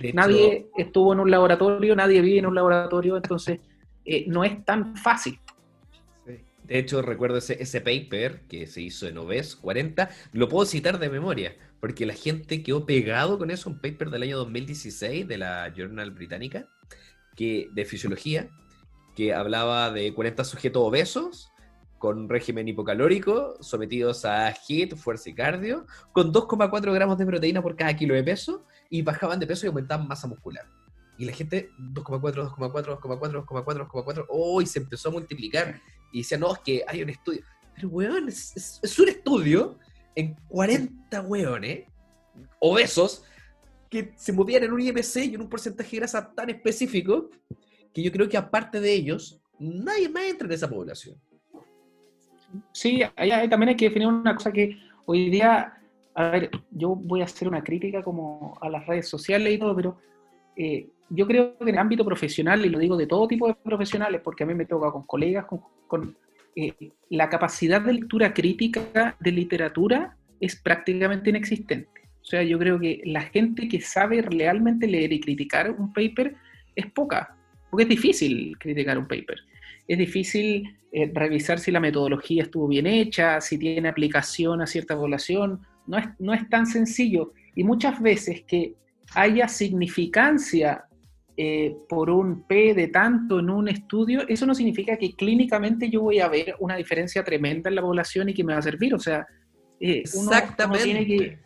Hecho, 0.00 0.16
Nadie 0.16 0.68
estuvo 0.76 1.12
en 1.12 1.20
un 1.20 1.30
laboratorio, 1.30 1.94
nadie 1.94 2.22
vive 2.22 2.38
en 2.38 2.46
un 2.46 2.54
laboratorio, 2.54 3.16
entonces 3.16 3.60
eh, 4.04 4.24
no 4.26 4.44
es 4.44 4.64
tan 4.64 4.96
fácil. 4.96 5.38
De 6.24 6.78
hecho, 6.78 7.02
recuerdo 7.02 7.38
ese, 7.38 7.60
ese 7.60 7.80
paper 7.80 8.42
que 8.48 8.68
se 8.68 8.80
hizo 8.80 9.08
en 9.08 9.18
OBES 9.18 9.56
40, 9.56 10.08
lo 10.32 10.48
puedo 10.48 10.64
citar 10.64 11.00
de 11.00 11.10
memoria, 11.10 11.56
porque 11.80 12.06
la 12.06 12.14
gente 12.14 12.62
quedó 12.62 12.86
pegado 12.86 13.38
con 13.38 13.50
eso, 13.50 13.68
un 13.68 13.80
paper 13.80 14.10
del 14.10 14.22
año 14.22 14.38
2016 14.38 15.26
de 15.26 15.36
la 15.36 15.72
Journal 15.76 16.12
Británica, 16.12 16.68
que, 17.34 17.68
de 17.72 17.84
fisiología, 17.84 18.50
que 19.16 19.34
hablaba 19.34 19.90
de 19.90 20.14
40 20.14 20.44
sujetos 20.44 20.82
obesos 20.82 21.50
con 21.98 22.30
régimen 22.30 22.66
hipocalórico, 22.66 23.56
sometidos 23.60 24.24
a 24.24 24.54
HIIT, 24.54 24.94
fuerza 24.94 25.28
y 25.28 25.34
cardio, 25.34 25.86
con 26.12 26.32
2,4 26.32 26.94
gramos 26.94 27.18
de 27.18 27.26
proteína 27.26 27.60
por 27.60 27.76
cada 27.76 27.94
kilo 27.94 28.14
de 28.14 28.22
peso, 28.22 28.64
y 28.90 29.02
bajaban 29.02 29.38
de 29.38 29.46
peso 29.46 29.64
y 29.64 29.68
aumentaban 29.68 30.06
masa 30.06 30.26
muscular. 30.26 30.66
Y 31.16 31.24
la 31.24 31.32
gente, 31.32 31.70
2,4, 31.78 32.56
2,4, 32.56 32.98
2,4, 32.98 33.44
2,4, 33.46 33.88
2,4, 33.88 34.26
oh, 34.28 34.60
se 34.66 34.78
empezó 34.80 35.08
a 35.10 35.12
multiplicar. 35.12 35.80
Y 36.12 36.18
decía, 36.18 36.38
no, 36.38 36.52
es 36.52 36.58
que 36.60 36.82
hay 36.86 37.02
un 37.02 37.10
estudio. 37.10 37.42
Pero, 37.74 37.88
weón, 37.88 38.28
es 38.28 38.98
un 38.98 39.08
estudio 39.08 39.78
en 40.14 40.34
40 40.48 41.20
weones 41.22 41.84
obesos 42.58 43.24
que 43.88 44.12
se 44.16 44.32
movían 44.32 44.64
en 44.64 44.72
un 44.72 44.80
IMC 44.80 45.16
y 45.16 45.34
en 45.34 45.40
un 45.40 45.48
porcentaje 45.48 45.90
de 45.90 45.96
grasa 45.98 46.32
tan 46.32 46.50
específico 46.50 47.30
que 47.92 48.02
yo 48.02 48.12
creo 48.12 48.28
que 48.28 48.36
aparte 48.36 48.80
de 48.80 48.92
ellos, 48.92 49.40
nadie 49.58 50.08
más 50.08 50.24
entra 50.24 50.46
en 50.46 50.52
esa 50.52 50.68
población. 50.68 51.20
Sí, 52.72 53.02
ahí, 53.16 53.30
ahí 53.30 53.48
también 53.48 53.70
hay 53.70 53.76
que 53.76 53.86
definir 53.86 54.08
una 54.08 54.34
cosa 54.34 54.52
que 54.52 54.78
hoy 55.06 55.28
día, 55.28 55.79
a 56.14 56.30
ver, 56.30 56.50
yo 56.70 56.94
voy 56.94 57.20
a 57.20 57.24
hacer 57.24 57.48
una 57.48 57.62
crítica 57.62 58.02
como 58.02 58.58
a 58.60 58.68
las 58.68 58.86
redes 58.86 59.08
sociales 59.08 59.52
y 59.52 59.58
todo, 59.58 59.74
pero 59.76 59.98
eh, 60.56 60.88
yo 61.08 61.26
creo 61.26 61.56
que 61.56 61.64
en 61.64 61.68
el 61.70 61.78
ámbito 61.78 62.04
profesional, 62.04 62.64
y 62.64 62.68
lo 62.68 62.78
digo 62.78 62.96
de 62.96 63.06
todo 63.06 63.28
tipo 63.28 63.46
de 63.46 63.54
profesionales, 63.54 64.20
porque 64.22 64.44
a 64.44 64.46
mí 64.46 64.54
me 64.54 64.66
toca 64.66 64.90
con 64.90 65.04
colegas, 65.04 65.46
con, 65.46 65.60
con, 65.86 66.16
eh, 66.56 66.72
la 67.10 67.28
capacidad 67.28 67.80
de 67.80 67.92
lectura 67.92 68.34
crítica 68.34 69.16
de 69.20 69.32
literatura 69.32 70.16
es 70.40 70.56
prácticamente 70.56 71.30
inexistente. 71.30 72.00
O 72.20 72.24
sea, 72.24 72.42
yo 72.42 72.58
creo 72.58 72.78
que 72.78 73.00
la 73.04 73.22
gente 73.22 73.68
que 73.68 73.80
sabe 73.80 74.22
realmente 74.22 74.86
leer 74.86 75.12
y 75.12 75.20
criticar 75.20 75.70
un 75.70 75.92
paper 75.92 76.34
es 76.74 76.86
poca, 76.86 77.36
porque 77.70 77.84
es 77.84 77.88
difícil 77.88 78.56
criticar 78.58 78.98
un 78.98 79.06
paper. 79.06 79.38
Es 79.88 79.98
difícil 79.98 80.76
eh, 80.92 81.10
revisar 81.12 81.58
si 81.58 81.70
la 81.70 81.80
metodología 81.80 82.42
estuvo 82.42 82.68
bien 82.68 82.86
hecha, 82.86 83.40
si 83.40 83.58
tiene 83.58 83.88
aplicación 83.88 84.60
a 84.60 84.66
cierta 84.66 84.96
población. 84.96 85.60
No 85.86 85.98
es, 85.98 86.06
no 86.18 86.32
es 86.34 86.48
tan 86.48 86.66
sencillo. 86.66 87.32
Y 87.54 87.64
muchas 87.64 88.00
veces 88.00 88.42
que 88.46 88.74
haya 89.14 89.48
significancia 89.48 90.84
eh, 91.36 91.74
por 91.88 92.10
un 92.10 92.42
P 92.42 92.74
de 92.74 92.88
tanto 92.88 93.38
en 93.40 93.50
un 93.50 93.68
estudio, 93.68 94.28
eso 94.28 94.44
no 94.46 94.54
significa 94.54 94.96
que 94.96 95.14
clínicamente 95.14 95.88
yo 95.88 96.02
voy 96.02 96.20
a 96.20 96.28
ver 96.28 96.54
una 96.58 96.76
diferencia 96.76 97.24
tremenda 97.24 97.70
en 97.70 97.76
la 97.76 97.82
población 97.82 98.28
y 98.28 98.34
que 98.34 98.44
me 98.44 98.52
va 98.52 98.58
a 98.58 98.62
servir. 98.62 98.94
O 98.94 98.98
sea, 98.98 99.26
eh, 99.80 100.02
uno, 100.14 100.30
uno 100.66 100.74
tiene 100.76 101.06
que 101.06 101.38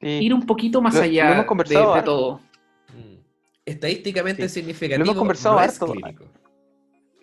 Sí. 0.00 0.08
ir 0.24 0.34
un 0.34 0.44
poquito 0.44 0.82
más 0.82 0.94
Lo- 0.94 1.00
lo 1.00 1.04
allá 1.06 1.26
hemos 1.26 1.38
de, 1.38 1.46
conversado 1.46 1.94
de 1.94 2.02
todo. 2.02 2.40
Estadísticamente 3.64 4.48
Sí. 4.48 4.54
significativo, 4.60 4.98
Lo 4.98 5.10
hemos 5.12 5.18
conversado 5.18 5.58
harto. 5.60 5.94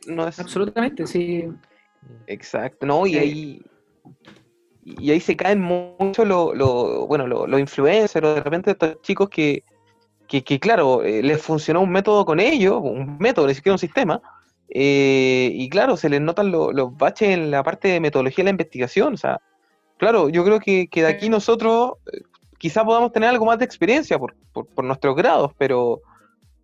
No 0.07 0.27
es, 0.27 0.39
Absolutamente, 0.39 1.05
sí. 1.05 1.43
Exacto, 2.25 2.85
no, 2.85 3.05
y 3.05 3.15
Eh, 3.15 3.19
ahí, 3.19 3.61
y 4.84 5.11
ahí 5.11 5.19
se 5.19 5.35
caen 5.35 5.60
mucho 5.61 6.26
los, 6.26 6.56
lo, 6.56 7.06
bueno, 7.07 7.27
los 7.27 7.47
los 7.49 7.60
influencers, 7.60 8.35
de 8.35 8.41
repente 8.41 8.72
estos 8.72 9.01
chicos 9.01 9.30
que, 9.30 9.64
que, 10.27 10.43
que, 10.43 10.60
claro, 10.60 11.03
eh, 11.03 11.22
les 11.23 11.41
funcionó 11.41 11.81
un 11.81 11.91
método 11.91 12.26
con 12.26 12.39
ellos, 12.39 12.80
un 12.81 13.18
método, 13.19 13.47
ni 13.47 13.53
siquiera 13.56 13.73
un 13.76 13.80
sistema, 13.80 14.22
eh, 14.69 15.51
y 15.53 15.69
claro, 15.69 15.97
se 15.97 16.10
les 16.10 16.22
notan 16.22 16.51
lo- 16.51 16.72
los 16.72 16.95
baches 16.95 17.30
en 17.30 17.51
la 17.51 17.64
parte 17.64 17.88
de 17.88 17.99
metodología 17.99 18.43
de 18.43 18.45
la 18.45 18.51
investigación, 18.51 19.14
o 19.15 19.18
sea, 19.18 19.39
claro, 19.97 20.30
yo 20.30 20.43
creo 20.45 20.60
que, 20.60 20.88
que 20.88 21.01
de 21.01 21.07
aquí 21.07 21.27
nosotros 21.30 21.93
eh, 22.14 22.22
quizá 22.57 22.85
podamos 22.85 23.11
tener 23.11 23.30
algo 23.30 23.45
más 23.45 23.57
de 23.60 23.65
experiencia 23.65 24.18
por, 24.19 24.35
por, 24.53 24.68
por 24.68 24.85
nuestros 24.85 25.15
grados, 25.15 25.51
pero, 25.57 26.01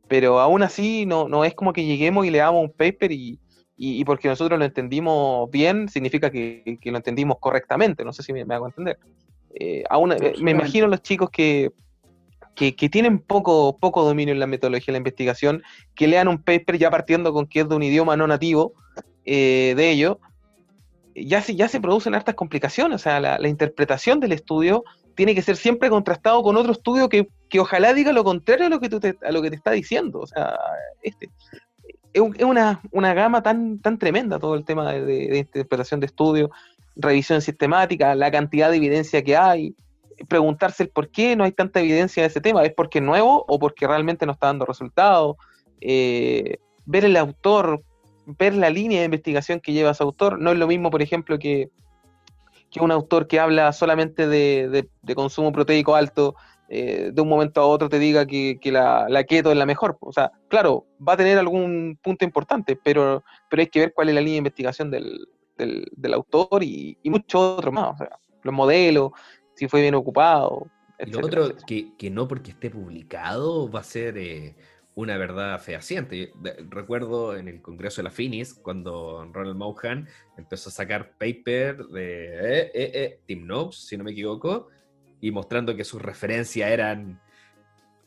pero 0.08 0.40
aún 0.40 0.62
así 0.62 1.06
no, 1.06 1.28
no 1.28 1.44
es 1.44 1.54
como 1.56 1.74
que 1.74 1.84
lleguemos 1.86 2.26
y 2.26 2.30
leamos 2.30 2.62
un 2.64 2.72
paper 2.72 3.12
y, 3.12 3.40
y, 3.78 4.00
y 4.00 4.06
porque 4.06 4.28
nosotros 4.28 4.58
lo 4.58 4.66
entendimos 4.66 5.50
bien, 5.52 5.90
significa 5.90 6.30
que, 6.30 6.78
que 6.82 6.92
lo 6.92 6.98
entendimos 6.98 7.38
correctamente. 7.40 8.04
No 8.04 8.14
sé 8.14 8.24
si 8.24 8.34
me, 8.34 8.46
me 8.46 8.56
hago 8.56 8.68
entender. 8.68 8.98
Eh, 9.54 9.84
aún, 9.90 10.12
eh, 10.12 10.34
me 10.42 10.52
imagino 10.52 10.88
los 10.88 11.02
chicos 11.02 11.30
que, 11.30 11.72
que, 12.56 12.76
que 12.76 12.90
tienen 12.90 13.20
poco, 13.20 13.78
poco 13.78 14.04
dominio 14.04 14.34
en 14.34 14.40
la 14.40 14.48
metodología 14.48 14.88
de 14.88 14.94
la 14.94 14.98
investigación, 15.00 15.64
que 15.94 16.08
lean 16.08 16.28
un 16.28 16.42
paper 16.42 16.78
ya 16.78 16.90
partiendo 16.90 17.34
con 17.34 17.48
que 17.48 17.62
es 17.62 17.70
de 17.70 17.76
un 17.76 17.84
idioma 17.84 18.18
no 18.18 18.28
nativo 18.28 18.74
eh, 19.26 19.74
de 19.76 19.92
ello, 19.92 20.20
ya 21.16 21.42
se, 21.42 21.56
ya 21.56 21.68
se 21.68 21.80
producen 21.80 22.16
hartas 22.16 22.36
complicaciones. 22.36 22.96
O 22.96 23.00
sea, 23.00 23.20
la, 23.20 23.38
la 23.40 23.48
interpretación 23.48 24.20
del 24.20 24.34
estudio 24.34 24.84
tiene 25.16 25.34
que 25.34 25.42
ser 25.42 25.56
siempre 25.56 25.90
contrastado 25.90 26.44
con 26.44 26.58
otro 26.58 26.74
estudio 26.74 27.08
que, 27.08 27.30
que 27.50 27.62
ojalá 27.62 27.94
diga 27.94 28.12
lo 28.12 28.26
contrario 28.26 28.66
a 28.66 28.70
lo 28.70 28.80
que, 28.80 28.90
tú 28.90 29.00
te, 29.00 29.18
a 29.26 29.32
lo 29.32 29.42
que 29.42 29.50
te 29.50 29.56
está 29.56 29.72
diciendo. 29.72 30.20
O 30.20 30.28
sea, 30.28 30.60
este, 31.02 31.30
es, 32.16 32.22
un- 32.22 32.36
es 32.38 32.46
una, 32.46 32.80
una 32.92 33.14
gama 33.14 33.44
tan, 33.44 33.80
tan 33.80 34.00
tremenda 34.00 34.40
todo 34.40 34.56
el 34.56 34.64
tema 34.64 34.94
de, 34.94 35.38
interpretación 35.38 36.00
de 36.00 36.06
estudio, 36.06 36.50
revisión 36.96 37.42
sistemática, 37.42 38.16
la 38.16 38.32
cantidad 38.32 38.72
de 38.72 38.78
evidencia 38.78 39.22
que 39.22 39.36
hay, 39.36 39.76
preguntarse 40.30 40.84
el 40.84 40.90
por 40.90 41.10
qué 41.10 41.36
no 41.36 41.44
hay 41.44 41.52
tanta 41.52 41.82
evidencia 41.82 42.24
de 42.24 42.28
ese 42.28 42.40
tema, 42.40 42.64
¿es 42.64 42.74
porque 42.74 43.00
es 43.00 43.04
nuevo 43.04 43.44
o 43.50 43.60
porque 43.60 43.86
realmente 43.86 44.26
no 44.26 44.32
está 44.32 44.48
dando 44.48 44.66
resultados? 44.66 45.36
Eh, 45.82 46.56
ver 46.86 47.04
el 47.04 47.18
autor, 47.18 47.84
ver 48.26 48.56
la 48.56 48.70
línea 48.70 49.00
de 49.00 49.06
investigación 49.06 49.60
que 49.60 49.74
lleva 49.74 49.92
ese 49.92 50.04
autor, 50.04 50.40
no 50.40 50.54
es 50.54 50.58
lo 50.58 50.68
mismo, 50.68 50.90
por 50.90 51.02
ejemplo, 51.02 51.38
que, 51.38 51.70
que 52.72 52.80
un 52.80 52.92
autor 52.92 53.28
que 53.28 53.42
habla 53.42 53.74
solamente 53.74 54.26
de 54.30 54.88
consumo 55.16 55.52
proteico 55.52 55.96
alto 55.96 56.36
eh, 56.70 57.12
de 57.14 57.22
un 57.22 57.30
momento 57.30 57.62
a 57.62 57.66
otro 57.66 57.90
te 57.90 58.00
diga 58.00 58.26
que, 58.26 58.58
que 58.60 58.72
la, 58.72 59.08
la 59.10 59.24
keto 59.24 59.52
es 59.52 59.58
la 59.58 59.66
mejor. 59.66 59.98
O 60.02 60.12
sea, 60.12 60.32
claro, 60.48 60.86
va 61.06 61.14
a 61.14 61.18
tener 61.18 61.38
algún 61.38 61.98
punto 62.02 62.26
importante, 62.26 62.78
pero, 62.82 63.24
pero 63.50 63.62
hay 63.62 63.68
que 63.68 63.80
ver 63.80 63.94
cuál 63.94 64.10
es 64.10 64.16
la 64.16 64.22
línea 64.22 64.34
de 64.34 64.38
investigación 64.40 64.92
del, 64.92 65.28
del, 65.58 65.88
del 65.96 66.14
autor 66.14 66.64
y, 66.64 66.98
y 67.04 67.10
muchos 67.10 67.60
otros 67.60 67.74
más. 67.74 67.94
O 67.94 67.98
sea, 67.98 68.20
los 68.44 68.54
modelos, 68.54 69.12
si 69.54 69.68
fue 69.68 69.82
bien 69.82 69.96
ocupado. 69.96 70.68
Y 71.00 71.12
lo 71.12 71.20
etcétera, 71.20 71.26
otro, 71.26 71.44
etcétera. 71.44 71.66
que, 71.68 71.98
que 71.98 72.10
no 72.10 72.28
porque 72.28 72.52
esté 72.52 72.70
publicado 72.70 73.70
va 73.70 73.82
a 73.82 73.84
ser 73.84 74.18
eh, 74.18 74.56
una 74.96 75.18
verdad 75.18 75.60
fehaciente. 75.60 76.32
Recuerdo 76.70 77.36
en 77.36 77.50
el 77.50 77.62
Congreso 77.62 77.98
de 77.98 78.04
la 78.04 78.12
Finis, 78.12 78.54
cuando 78.54 79.30
Ronald 79.32 79.58
Mauhan 79.58 80.08
empezó 80.38 80.70
a 80.70 80.72
sacar 80.72 81.12
paper 81.18 81.86
de 81.88 82.26
eh, 82.28 82.72
eh, 82.74 82.92
eh, 82.94 83.20
Tim 83.26 83.46
Noakes, 83.46 83.78
si 83.78 83.98
no 83.98 84.06
me 84.06 84.12
equivoco, 84.12 84.70
y 85.26 85.32
mostrando 85.32 85.76
que 85.76 85.84
sus 85.84 86.00
referencias 86.00 86.70
eran... 86.70 87.20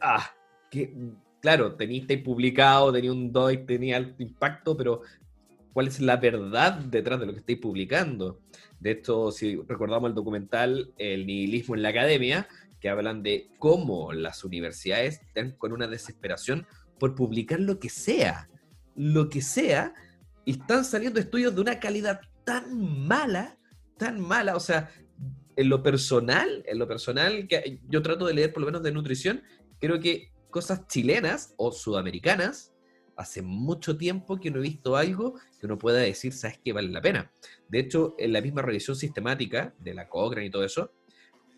Ah, 0.01 0.31
que, 0.71 0.95
claro, 1.41 1.75
tenía 1.75 2.03
tape 2.03 2.19
publicado, 2.19 2.93
tenía 2.93 3.11
un 3.11 3.33
DOI, 3.33 3.67
tenía 3.67 3.97
alto 3.97 4.23
impacto, 4.23 4.77
pero 4.77 5.03
¿cuál 5.73 5.89
es 5.89 5.99
la 5.99 6.17
verdad 6.19 6.75
detrás 6.75 7.19
de 7.19 7.27
lo 7.27 7.33
que 7.33 7.41
estáis 7.41 7.59
publicando? 7.59 8.41
De 8.79 8.93
hecho, 8.93 9.33
si 9.33 9.57
recordamos 9.67 10.11
el 10.11 10.15
documental 10.15 10.95
El 10.97 11.27
nihilismo 11.27 11.75
en 11.75 11.83
la 11.83 11.89
academia, 11.89 12.47
que 12.79 12.89
hablan 12.89 13.25
de 13.25 13.49
cómo 13.59 14.13
las 14.13 14.45
universidades 14.45 15.21
están 15.21 15.51
con 15.59 15.73
una 15.73 15.89
desesperación 15.89 16.69
por 17.01 17.17
publicar 17.17 17.59
lo 17.59 17.81
que 17.81 17.89
sea, 17.89 18.49
lo 18.95 19.29
que 19.29 19.43
sea, 19.43 19.93
y 20.45 20.53
están 20.53 20.85
saliendo 20.85 21.19
estudios 21.19 21.53
de 21.53 21.63
una 21.63 21.81
calidad 21.81 22.21
tan 22.45 23.09
mala, 23.09 23.59
tan 23.97 24.21
mala, 24.21 24.55
o 24.55 24.61
sea, 24.61 24.89
en 25.59 25.69
lo 25.69 25.83
personal, 25.83 26.63
en 26.69 26.79
lo 26.79 26.87
personal, 26.87 27.49
que 27.49 27.81
yo 27.89 28.01
trato 28.01 28.25
de 28.27 28.33
leer 28.33 28.53
por 28.53 28.61
lo 28.61 28.67
menos 28.67 28.81
de 28.85 28.93
nutrición, 28.93 29.43
creo 29.81 29.99
que 29.99 30.31
cosas 30.51 30.87
chilenas 30.87 31.53
o 31.57 31.73
sudamericanas, 31.73 32.73
hace 33.17 33.43
mucho 33.43 33.99
tiempo 33.99 34.39
que 34.39 34.53
no 34.53 34.61
he 34.61 34.63
visto 34.63 34.95
algo 34.95 35.35
que 35.59 35.67
uno 35.67 35.77
pueda 35.77 35.99
decir, 35.99 36.33
sabes 36.33 36.61
que 36.65 36.73
vale 36.73 36.91
la 36.91 37.03
pena. 37.03 37.33
De 37.69 37.81
hecho, 37.81 38.15
en 38.19 38.35
la 38.35 38.41
misma 38.41 38.63
revisión 38.63 38.95
sistemática 38.95 39.75
de 39.81 39.95
la 39.95 40.09
Cochrane 40.09 40.47
y 40.47 40.51
todo 40.51 40.63
eso, 40.63 40.93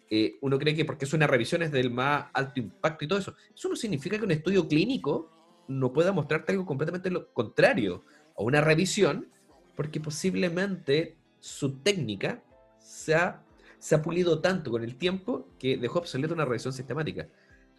eh, 0.09 0.39
uno 0.41 0.59
cree 0.59 0.75
que 0.75 0.87
porque 0.87 1.05
es 1.05 1.13
una 1.13 1.27
revisión 1.27 1.61
es 1.61 1.71
del 1.71 1.91
más 1.91 2.25
alto 2.33 2.59
impacto 2.59 3.05
y 3.05 3.09
todo 3.09 3.19
eso. 3.19 3.35
Eso 3.55 3.69
no 3.69 3.77
significa 3.77 4.17
que 4.17 4.25
un 4.25 4.31
estudio 4.31 4.67
clínico 4.67 5.31
no 5.69 5.93
pueda 5.93 6.11
mostrarte 6.11 6.53
algo 6.53 6.65
completamente 6.65 7.11
lo 7.11 7.31
contrario. 7.35 8.03
O 8.35 8.45
una 8.45 8.63
revisión, 8.63 9.29
porque 9.77 10.01
posiblemente 10.01 11.19
su 11.39 11.81
técnica 11.81 12.43
se 12.79 13.15
ha, 13.15 13.45
se 13.81 13.97
ha 13.97 14.03
pulido 14.03 14.41
tanto 14.41 14.71
con 14.71 14.85
el 14.85 14.95
tiempo 14.97 15.49
que 15.59 15.77
dejó 15.77 15.99
obsoleta 15.99 16.35
una 16.35 16.45
revisión 16.45 16.73
sistemática. 16.73 17.27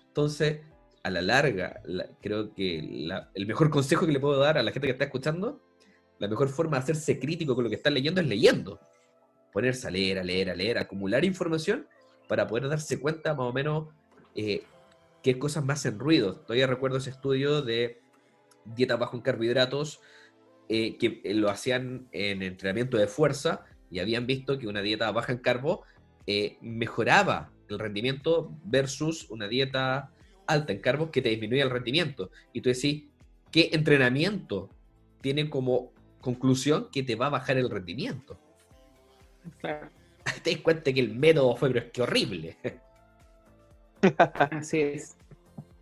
Entonces, 0.07 0.59
a 1.03 1.09
la 1.09 1.21
larga, 1.21 1.81
la- 1.85 2.09
creo 2.21 2.53
que 2.53 2.79
el 3.33 3.45
mejor 3.47 3.69
consejo 3.69 4.05
que 4.05 4.11
le 4.11 4.19
puedo 4.19 4.39
dar 4.39 4.57
a 4.57 4.63
la 4.63 4.71
gente 4.71 4.87
que 4.87 4.91
está 4.91 5.05
escuchando, 5.05 5.61
la 6.19 6.27
mejor 6.27 6.49
forma 6.49 6.77
de 6.77 6.83
hacerse 6.83 7.19
crítico 7.19 7.55
con 7.55 7.63
lo 7.63 7.69
que 7.69 7.77
están 7.77 7.93
leyendo 7.93 8.19
es 8.19 8.27
leyendo. 8.27 8.79
Ponerse 9.53 9.87
a 9.87 9.91
leer, 9.91 10.19
a 10.19 10.23
leer, 10.23 10.49
a 10.49 10.55
leer, 10.55 10.77
acumular 10.77 11.23
información 11.23 11.87
para 12.27 12.47
poder 12.47 12.67
darse 12.67 12.99
cuenta 12.99 13.33
más 13.33 13.47
o 13.47 13.53
menos 13.53 13.87
eh, 14.35 14.63
qué 15.23 15.37
cosas 15.37 15.63
más 15.63 15.79
hacen 15.79 15.99
ruido. 15.99 16.35
Todavía 16.35 16.67
recuerdo 16.67 16.97
ese 16.97 17.09
estudio 17.11 17.61
de 17.61 18.01
dieta 18.65 18.95
bajo 18.95 19.17
en 19.17 19.23
carbohidratos 19.23 19.99
eh, 20.69 20.97
que 20.97 21.21
eh, 21.23 21.33
lo 21.33 21.49
hacían 21.49 22.07
en 22.11 22.41
entrenamiento 22.43 22.97
de 22.97 23.07
fuerza 23.07 23.65
y 23.89 23.99
habían 23.99 24.25
visto 24.25 24.57
que 24.57 24.67
una 24.67 24.81
dieta 24.81 25.11
baja 25.11 25.33
en 25.33 25.39
carbo 25.39 25.83
eh, 26.27 26.57
mejoraba 26.61 27.51
el 27.69 27.79
rendimiento 27.79 28.51
versus 28.63 29.29
una 29.29 29.47
dieta 29.47 30.11
alta 30.47 30.73
en 30.73 30.79
carbos 30.79 31.09
que 31.09 31.21
te 31.21 31.29
disminuye 31.29 31.61
el 31.61 31.69
rendimiento. 31.69 32.31
Y 32.53 32.61
tú 32.61 32.69
decís, 32.69 33.05
¿qué 33.51 33.69
entrenamiento 33.73 34.69
tiene 35.21 35.49
como 35.49 35.91
conclusión 36.19 36.89
que 36.91 37.03
te 37.03 37.15
va 37.15 37.27
a 37.27 37.29
bajar 37.29 37.57
el 37.57 37.69
rendimiento? 37.69 38.37
Claro, 39.59 39.89
Te 40.43 40.51
das 40.51 40.61
cuenta 40.61 40.93
que 40.93 40.99
el 40.99 41.15
método 41.15 41.55
fue, 41.55 41.69
pero 41.69 41.85
es 41.85 41.91
que 41.91 42.01
horrible. 42.01 42.57
así 44.51 44.79
es. 44.81 45.17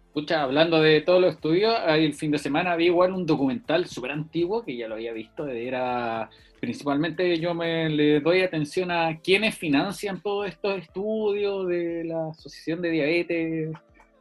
Escucha, 0.09 0.41
hablando 0.41 0.81
de 0.81 1.01
todos 1.01 1.21
los 1.21 1.35
estudios, 1.35 1.73
el 1.87 2.13
fin 2.15 2.31
de 2.31 2.39
semana 2.39 2.75
vi 2.75 2.85
igual 2.85 3.13
un 3.13 3.27
documental 3.27 3.85
súper 3.85 4.11
antiguo 4.11 4.65
que 4.65 4.75
ya 4.75 4.87
lo 4.87 4.95
había 4.95 5.13
visto. 5.13 5.47
Era 5.47 6.29
principalmente 6.59 7.37
yo 7.39 7.53
me 7.53 7.89
le 7.89 8.19
doy 8.19 8.41
atención 8.41 8.89
a 8.89 9.19
quienes 9.21 9.55
financian 9.55 10.19
todos 10.21 10.47
estos 10.47 10.79
estudios 10.79 11.67
de 11.67 12.05
la 12.05 12.29
Asociación 12.31 12.81
de 12.81 12.89
Diabetes 12.89 13.71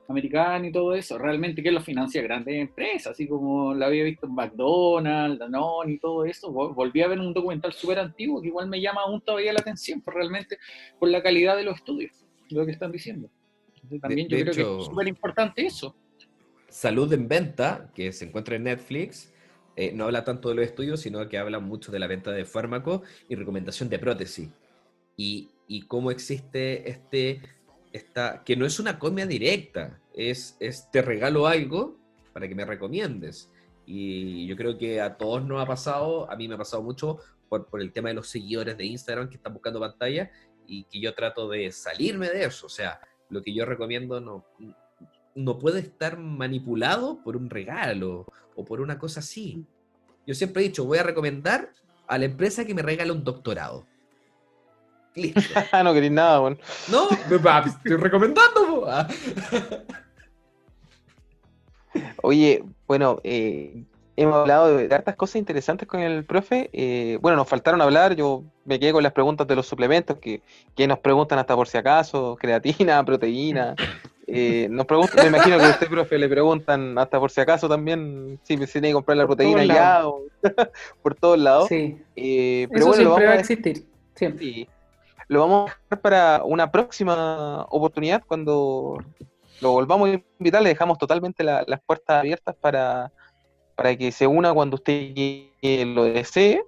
Americana 0.08 0.68
y 0.68 0.72
todo 0.72 0.94
eso. 0.94 1.16
Realmente, 1.16 1.62
¿quién 1.62 1.74
los 1.74 1.84
financia? 1.84 2.20
Grandes 2.22 2.54
empresas, 2.54 3.12
así 3.12 3.26
como 3.26 3.72
lo 3.72 3.86
había 3.86 4.04
visto 4.04 4.26
en 4.26 4.34
McDonald's, 4.34 5.38
Danone 5.38 5.94
y 5.94 5.98
todo 5.98 6.26
eso. 6.26 6.52
Vol- 6.52 6.74
Volví 6.74 7.00
a 7.00 7.08
ver 7.08 7.18
un 7.18 7.32
documental 7.32 7.72
súper 7.72 7.98
antiguo 7.98 8.42
que 8.42 8.48
igual 8.48 8.68
me 8.68 8.80
llama 8.80 9.00
aún 9.00 9.22
todavía 9.22 9.54
la 9.54 9.60
atención, 9.60 10.02
por 10.02 10.14
realmente 10.14 10.58
por 10.98 11.08
la 11.08 11.22
calidad 11.22 11.56
de 11.56 11.64
los 11.64 11.76
estudios, 11.76 12.12
lo 12.50 12.66
que 12.66 12.72
están 12.72 12.92
diciendo. 12.92 13.30
Entonces, 13.90 14.00
También 14.00 14.28
de 14.28 14.38
yo 14.38 14.44
creo 14.44 14.54
que 14.54 14.80
es 14.80 14.86
súper 14.86 15.08
importante 15.08 15.66
eso. 15.66 15.94
Salud 16.68 17.12
en 17.12 17.28
Venta, 17.28 17.90
que 17.94 18.12
se 18.12 18.26
encuentra 18.26 18.56
en 18.56 18.64
Netflix, 18.64 19.32
eh, 19.76 19.92
no 19.92 20.04
habla 20.04 20.24
tanto 20.24 20.48
de 20.48 20.56
los 20.56 20.64
estudios, 20.64 21.00
sino 21.00 21.26
que 21.28 21.38
habla 21.38 21.60
mucho 21.60 21.90
de 21.92 21.98
la 21.98 22.06
venta 22.06 22.32
de 22.32 22.44
fármacos 22.44 23.02
y 23.28 23.36
recomendación 23.36 23.88
de 23.88 23.98
prótesis. 23.98 24.50
Y, 25.16 25.50
y 25.66 25.82
cómo 25.82 26.10
existe 26.10 26.90
este, 26.90 27.40
esta, 27.92 28.42
que 28.44 28.56
no 28.56 28.66
es 28.66 28.78
una 28.78 28.98
comida 28.98 29.26
directa, 29.26 30.00
es, 30.14 30.56
es 30.60 30.90
te 30.90 31.00
regalo 31.00 31.46
algo 31.46 31.96
para 32.32 32.48
que 32.48 32.54
me 32.54 32.64
recomiendes. 32.64 33.50
Y 33.86 34.46
yo 34.46 34.56
creo 34.56 34.76
que 34.76 35.00
a 35.00 35.16
todos 35.16 35.44
nos 35.44 35.62
ha 35.62 35.66
pasado, 35.66 36.30
a 36.30 36.36
mí 36.36 36.48
me 36.48 36.56
ha 36.56 36.58
pasado 36.58 36.82
mucho 36.82 37.18
por, 37.48 37.66
por 37.66 37.80
el 37.80 37.92
tema 37.92 38.10
de 38.10 38.16
los 38.16 38.28
seguidores 38.28 38.76
de 38.76 38.84
Instagram 38.84 39.30
que 39.30 39.36
están 39.36 39.54
buscando 39.54 39.80
pantalla 39.80 40.30
y 40.66 40.84
que 40.84 41.00
yo 41.00 41.14
trato 41.14 41.48
de 41.48 41.72
salirme 41.72 42.28
de 42.28 42.44
eso. 42.44 42.66
O 42.66 42.68
sea, 42.68 43.00
lo 43.30 43.42
que 43.42 43.54
yo 43.54 43.64
recomiendo 43.64 44.20
no, 44.20 44.44
no 45.34 45.58
puede 45.58 45.80
estar 45.80 46.18
manipulado 46.18 47.22
por 47.22 47.36
un 47.36 47.50
regalo 47.50 48.26
o 48.56 48.64
por 48.64 48.80
una 48.80 48.98
cosa 48.98 49.20
así. 49.20 49.64
Yo 50.26 50.34
siempre 50.34 50.62
he 50.62 50.68
dicho, 50.68 50.84
voy 50.84 50.98
a 50.98 51.02
recomendar 51.02 51.72
a 52.06 52.18
la 52.18 52.24
empresa 52.24 52.64
que 52.64 52.74
me 52.74 52.82
regala 52.82 53.12
un 53.12 53.24
doctorado. 53.24 53.86
Listo. 55.14 55.40
no 55.84 55.92
queréis 55.92 56.12
nada, 56.12 56.40
weón. 56.40 56.58
No, 56.90 57.08
estoy 57.10 57.96
recomendando. 57.96 58.86
Oye, 62.22 62.64
bueno, 62.86 63.20
eh, 63.24 63.84
hemos 64.22 64.36
hablado 64.36 64.76
de, 64.76 64.92
hartas 64.94 65.16
cosas 65.16 65.36
interesantes 65.36 65.86
con 65.88 66.00
el 66.00 66.24
profe. 66.24 66.70
eh, 66.72 67.18
bueno, 67.20 67.36
nos 67.36 67.48
faltaron 67.48 67.80
hablar, 67.80 68.14
yo 68.16 68.42
me 68.64 68.78
quedé 68.78 68.92
con 68.92 69.02
las 69.02 69.12
preguntas 69.12 69.46
de 69.46 69.54
los 69.56 69.66
suplementos 69.66 70.18
que, 70.18 70.42
que 70.74 70.86
nos 70.86 70.98
preguntan 70.98 71.38
hasta 71.38 71.54
por 71.54 71.68
si 71.68 71.78
acaso, 71.78 72.36
creatina, 72.40 73.04
proteína. 73.04 73.74
eh, 74.26 74.66
nos 74.70 74.84
preguntan, 74.86 75.20
me 75.22 75.28
imagino 75.36 75.56
que 75.58 75.64
a 75.64 75.70
usted, 75.70 75.88
profe, 75.88 76.18
le 76.18 76.28
preguntan 76.28 76.98
hasta 76.98 77.18
por 77.18 77.30
si 77.30 77.40
acaso 77.40 77.68
también 77.68 78.38
si, 78.42 78.56
si 78.58 78.72
tiene 78.72 78.88
que 78.88 78.94
comprar 78.94 79.16
la 79.16 79.26
Por 79.26 79.36
proteína 79.36 79.64
ya 79.64 80.06
o 80.08 80.22
por 81.02 81.14
todos 81.14 81.38
lados. 81.38 81.68
Sí, 81.68 81.96
Eh, 82.16 82.66
pero 82.70 82.80
eso 82.80 82.88
bueno, 82.88 83.02
siempre 83.02 83.24
va 83.24 83.30
vamos 83.30 83.34
a 83.34 83.38
a 83.38 83.40
existir. 83.40 83.86
Siempre. 84.14 84.44
Sí. 84.44 84.68
Lo 85.28 85.40
vamos 85.40 85.70
a 85.70 85.74
dejar 85.84 86.00
para 86.00 86.42
una 86.44 86.70
próxima 86.70 87.62
oportunidad 87.70 88.22
cuando 88.26 88.98
lo 89.60 89.70
volvamos 89.72 90.08
a 90.10 90.20
invitar. 90.38 90.62
Le 90.62 90.70
dejamos 90.70 90.98
totalmente 90.98 91.44
la- 91.44 91.64
las 91.66 91.80
puertas 91.82 92.18
abiertas 92.20 92.54
para, 92.60 93.12
para 93.78 93.96
que 93.96 94.10
se 94.10 94.26
una 94.26 94.52
cuando 94.52 94.74
usted 94.74 95.12
lo 95.86 96.02
desee. 96.02 96.64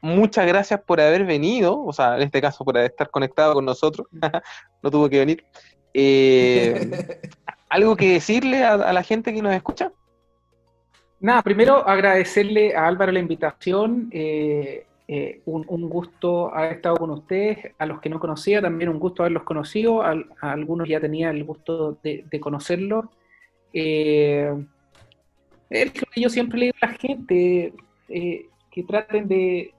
Muchas 0.00 0.46
gracias 0.46 0.80
por 0.80 1.00
haber 1.00 1.24
venido, 1.24 1.82
o 1.82 1.92
sea, 1.92 2.14
en 2.14 2.22
este 2.22 2.40
caso 2.40 2.64
por 2.64 2.78
estar 2.78 3.10
conectado 3.10 3.54
con 3.54 3.64
nosotros. 3.64 4.06
no 4.82 4.88
tuvo 4.92 5.08
que 5.10 5.18
venir. 5.18 5.44
Eh, 5.92 6.88
¿Algo 7.68 7.96
que 7.96 8.12
decirle 8.12 8.62
a, 8.62 8.74
a 8.74 8.92
la 8.92 9.02
gente 9.02 9.34
que 9.34 9.42
nos 9.42 9.54
escucha? 9.54 9.90
Nada, 11.18 11.42
primero 11.42 11.78
agradecerle 11.78 12.76
a 12.76 12.86
Álvaro 12.86 13.10
la 13.10 13.18
invitación. 13.18 14.08
eh, 14.12 14.86
eh, 15.08 15.40
un, 15.46 15.64
un 15.68 15.88
gusto 15.88 16.54
haber 16.54 16.74
estado 16.74 16.94
con 16.96 17.10
ustedes. 17.10 17.72
A 17.76 17.86
los 17.86 18.00
que 18.00 18.08
no 18.08 18.20
conocía, 18.20 18.62
también 18.62 18.88
un 18.88 19.00
gusto 19.00 19.24
haberlos 19.24 19.42
conocido. 19.42 20.00
A, 20.00 20.14
algunos 20.42 20.88
ya 20.88 21.00
tenía 21.00 21.30
el 21.30 21.42
gusto 21.42 21.98
de, 22.04 22.24
de 22.30 22.38
conocerlos. 22.38 23.06
Eh, 23.72 24.54
es 25.70 25.92
que 25.92 26.20
yo 26.20 26.28
siempre 26.28 26.58
le 26.58 26.64
digo 26.66 26.76
a 26.80 26.86
la 26.86 26.92
gente, 26.94 27.72
eh, 28.08 28.46
que 28.70 28.82
traten 28.82 29.28
de 29.28 29.72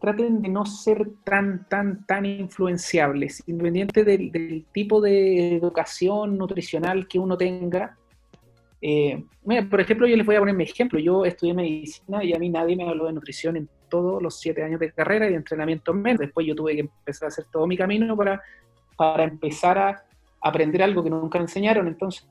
traten 0.00 0.42
de 0.42 0.48
no 0.50 0.66
ser 0.66 1.08
tan, 1.24 1.66
tan, 1.68 2.04
tan 2.04 2.26
influenciables, 2.26 3.42
independiente 3.46 4.04
del, 4.04 4.30
del 4.30 4.66
tipo 4.70 5.00
de 5.00 5.56
educación 5.56 6.36
nutricional 6.36 7.08
que 7.08 7.18
uno 7.18 7.36
tenga. 7.36 7.96
Eh, 8.82 9.24
por 9.70 9.80
ejemplo, 9.80 10.06
yo 10.06 10.16
les 10.16 10.26
voy 10.26 10.36
a 10.36 10.40
poner 10.40 10.54
mi 10.54 10.64
ejemplo. 10.64 10.98
Yo 10.98 11.24
estudié 11.24 11.54
medicina 11.54 12.22
y 12.22 12.34
a 12.34 12.38
mí 12.38 12.50
nadie 12.50 12.76
me 12.76 12.84
habló 12.84 13.06
de 13.06 13.14
nutrición 13.14 13.56
en 13.56 13.68
todos 13.88 14.22
los 14.22 14.38
siete 14.38 14.62
años 14.62 14.78
de 14.80 14.92
carrera 14.92 15.26
y 15.26 15.30
de 15.30 15.36
entrenamiento 15.36 15.94
menos. 15.94 16.20
Después 16.20 16.46
yo 16.46 16.54
tuve 16.54 16.74
que 16.74 16.80
empezar 16.80 17.26
a 17.26 17.28
hacer 17.28 17.46
todo 17.50 17.66
mi 17.66 17.76
camino 17.76 18.14
para, 18.16 18.42
para 18.96 19.24
empezar 19.24 19.78
a, 19.78 20.04
aprender 20.40 20.82
algo 20.82 21.02
que 21.02 21.10
nunca 21.10 21.38
me 21.38 21.44
enseñaron. 21.44 21.88
Entonces, 21.88 22.24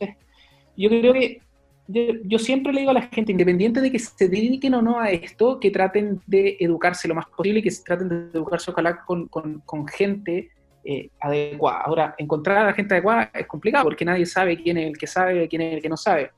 yo 0.78 0.90
creo 0.90 1.14
que 1.14 1.42
yo, 1.88 2.02
yo 2.24 2.40
siempre 2.40 2.74
le 2.74 2.82
digo 2.82 2.92
a 2.92 2.96
la 2.96 3.04
gente, 3.04 3.32
independiente 3.32 3.82
de 3.82 3.92
que 3.92 4.00
se 4.00 4.28
dediquen 4.28 4.74
o 4.74 4.82
no 4.82 5.00
a 5.00 5.12
esto, 5.12 5.60
que 5.60 5.72
traten 5.72 6.22
de 6.26 6.58
educarse 6.60 7.08
lo 7.08 7.16
más 7.16 7.28
posible 7.28 7.60
y 7.60 7.64
que 7.64 7.72
traten 7.86 8.10
de 8.10 8.16
educarse 8.38 8.72
ojalá 8.72 9.04
con 9.06 9.88
gente 9.88 10.52
eh, 10.88 11.10
adecuada. 11.20 11.82
Ahora, 11.82 12.16
encontrar 12.20 12.58
a 12.58 12.66
la 12.66 12.74
gente 12.74 12.94
adecuada 12.94 13.32
es 13.34 13.48
complicado 13.48 13.86
porque 13.86 14.06
nadie 14.06 14.28
sabe 14.28 14.62
quién 14.62 14.78
es 14.78 14.90
el 14.90 14.98
que 15.00 15.08
sabe, 15.08 15.48
quién 15.48 15.64
es 15.64 15.74
el 15.74 15.82
que 15.82 15.90
no 15.90 15.98
sabe. 15.98 16.30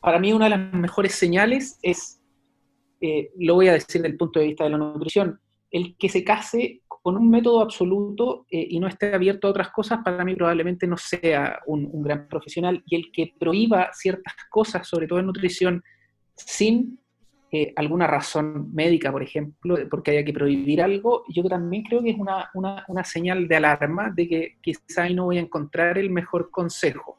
Para 0.00 0.18
mí 0.18 0.32
una 0.32 0.46
de 0.46 0.50
las 0.50 0.72
mejores 0.72 1.14
señales 1.14 1.78
es, 1.80 2.20
eh, 3.00 3.30
lo 3.38 3.54
voy 3.54 3.68
a 3.68 3.74
decir 3.74 4.02
desde 4.02 4.08
el 4.08 4.16
punto 4.16 4.40
de 4.40 4.46
vista 4.46 4.64
de 4.64 4.70
la 4.70 4.78
nutrición, 4.78 5.40
el 5.70 5.96
que 5.96 6.08
se 6.08 6.24
case 6.24 6.82
con 7.02 7.16
un 7.16 7.30
método 7.30 7.60
absoluto 7.60 8.46
eh, 8.50 8.66
y 8.70 8.80
no 8.80 8.86
esté 8.86 9.14
abierto 9.14 9.46
a 9.46 9.50
otras 9.50 9.70
cosas, 9.70 10.00
para 10.04 10.24
mí 10.24 10.34
probablemente 10.34 10.86
no 10.86 10.96
sea 10.96 11.60
un, 11.66 12.02
gran 12.02 12.28
profesional. 12.28 12.82
Y 12.86 12.96
el 12.96 13.12
que 13.12 13.34
prohíba 13.38 13.90
ciertas 13.92 14.34
cosas, 14.50 14.86
sobre 14.86 15.06
todo 15.06 15.18
en 15.18 15.26
nutrición, 15.26 15.82
sin 16.34 16.98
eh, 17.50 17.72
alguna 17.76 18.06
razón 18.06 18.72
médica, 18.74 19.10
por 19.10 19.22
ejemplo, 19.22 19.76
porque 19.90 20.10
haya 20.10 20.24
que 20.24 20.32
prohibir 20.32 20.82
algo, 20.82 21.24
yo 21.28 21.42
también 21.44 21.82
creo 21.82 22.02
que 22.02 22.10
es 22.10 22.18
una, 22.18 22.50
una- 22.54 22.84
una 22.88 23.04
señal 23.04 23.48
de 23.48 23.56
alarma 23.56 24.10
de 24.10 24.28
que 24.28 24.56
quizá 24.60 25.04
ahí 25.04 25.14
no 25.14 25.24
voy 25.24 25.38
a 25.38 25.42
encontrar 25.42 25.96
el 25.98 26.10
mejor 26.10 26.50
consejo. 26.50 27.16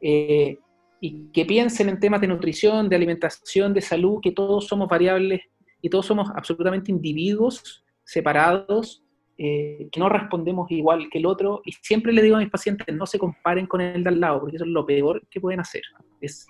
Eh, 0.00 0.58
y 1.00 1.28
que 1.32 1.44
piensen 1.44 1.88
en 1.88 2.00
temas 2.00 2.20
de 2.20 2.26
nutrición, 2.26 2.88
de 2.88 2.96
alimentación, 2.96 3.72
de 3.72 3.80
salud, 3.80 4.20
que 4.20 4.32
todos 4.32 4.66
somos 4.66 4.88
variables 4.88 5.42
y 5.80 5.88
todos 5.88 6.06
somos 6.06 6.28
absolutamente 6.34 6.90
individuos 6.90 7.84
separados, 8.04 9.04
eh, 9.40 9.88
que 9.92 10.00
no 10.00 10.08
respondemos 10.08 10.68
igual 10.72 11.08
que 11.10 11.18
el 11.18 11.26
otro. 11.26 11.62
Y 11.64 11.72
siempre 11.72 12.12
le 12.12 12.22
digo 12.22 12.36
a 12.36 12.40
mis 12.40 12.50
pacientes, 12.50 12.92
no 12.94 13.06
se 13.06 13.20
comparen 13.20 13.66
con 13.66 13.80
el 13.80 14.02
de 14.02 14.08
al 14.08 14.20
lado, 14.20 14.40
porque 14.40 14.56
eso 14.56 14.64
es 14.64 14.70
lo 14.70 14.84
peor 14.84 15.22
que 15.30 15.40
pueden 15.40 15.60
hacer. 15.60 15.82
Es 16.20 16.46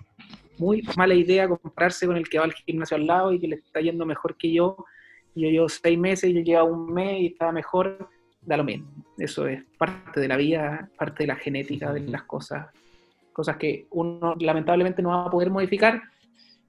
muy 0.57 0.81
mala 0.97 1.13
idea 1.13 1.47
compararse 1.47 2.07
con 2.07 2.17
el 2.17 2.27
que 2.27 2.39
va 2.39 2.45
al 2.45 2.53
gimnasio 2.53 2.97
al 2.97 3.05
lado 3.05 3.31
y 3.31 3.39
que 3.39 3.47
le 3.47 3.55
está 3.57 3.79
yendo 3.79 4.05
mejor 4.07 4.35
que 4.35 4.51
yo. 4.51 4.75
Yo 5.35 5.49
llevo 5.49 5.69
seis 5.69 5.99
meses, 5.99 6.33
yo 6.33 6.41
llevo 6.41 6.65
un 6.65 6.91
mes 6.91 7.21
y 7.21 7.27
está 7.27 7.51
mejor, 7.51 8.09
da 8.41 8.57
lo 8.57 8.63
mismo. 8.63 8.87
Eso 9.19 9.45
es 9.45 9.63
parte 9.77 10.19
de 10.19 10.27
la 10.27 10.35
vida, 10.35 10.89
parte 10.97 11.23
de 11.23 11.27
la 11.27 11.35
genética 11.35 11.93
de 11.93 12.01
las 12.01 12.23
cosas, 12.23 12.67
cosas 13.31 13.57
que 13.57 13.85
uno 13.91 14.35
lamentablemente 14.39 15.03
no 15.03 15.09
va 15.09 15.25
a 15.25 15.29
poder 15.29 15.51
modificar. 15.51 16.01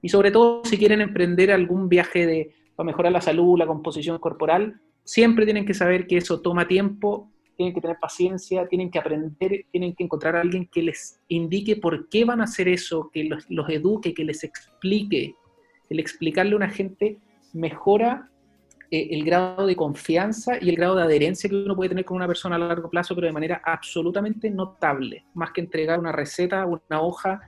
Y 0.03 0.09
sobre 0.09 0.29
todo 0.29 0.63
si 0.65 0.77
quieren 0.77 1.01
emprender 1.01 1.51
algún 1.51 1.89
viaje 1.89 2.27
de, 2.27 2.53
para 2.75 2.85
mejorar 2.85 3.11
la 3.11 3.21
salud, 3.21 3.57
la 3.57 3.65
composición 3.65 4.19
corporal, 4.19 4.79
siempre 5.03 5.45
tienen 5.45 5.65
que 5.65 5.73
saber 5.73 6.07
que 6.07 6.17
eso 6.17 6.41
toma 6.41 6.67
tiempo, 6.67 7.31
tienen 7.57 7.73
que 7.75 7.81
tener 7.81 7.97
paciencia, 7.99 8.67
tienen 8.67 8.89
que 8.89 8.99
aprender, 8.99 9.65
tienen 9.71 9.93
que 9.93 10.03
encontrar 10.03 10.35
a 10.35 10.41
alguien 10.41 10.67
que 10.67 10.81
les 10.81 11.19
indique 11.27 11.75
por 11.75 12.09
qué 12.09 12.25
van 12.25 12.41
a 12.41 12.45
hacer 12.45 12.67
eso, 12.67 13.09
que 13.13 13.25
los, 13.25 13.45
eduque, 13.69 14.13
que 14.13 14.23
les 14.23 14.43
explique. 14.43 15.35
El 15.89 15.99
explicarle 15.99 16.53
a 16.53 16.55
una 16.55 16.69
gente 16.69 17.19
mejora 17.53 18.29
eh, 18.89 19.09
el 19.11 19.23
grado 19.23 19.67
de 19.67 19.75
confianza 19.75 20.57
y 20.59 20.69
el 20.69 20.75
grado 20.75 20.95
de 20.95 21.03
adherencia 21.03 21.49
que 21.49 21.55
uno 21.55 21.75
puede 21.75 21.89
tener 21.89 22.05
con 22.05 22.17
una 22.17 22.27
persona 22.27 22.55
a 22.55 22.59
largo 22.59 22.89
plazo, 22.89 23.13
pero 23.15 23.27
de 23.27 23.33
manera 23.33 23.61
absolutamente 23.63 24.49
notable. 24.49 25.25
Más 25.33 25.51
que 25.51 25.61
entregar 25.61 25.99
una 25.99 26.11
receta, 26.11 26.65
una 26.65 27.01
hoja, 27.01 27.41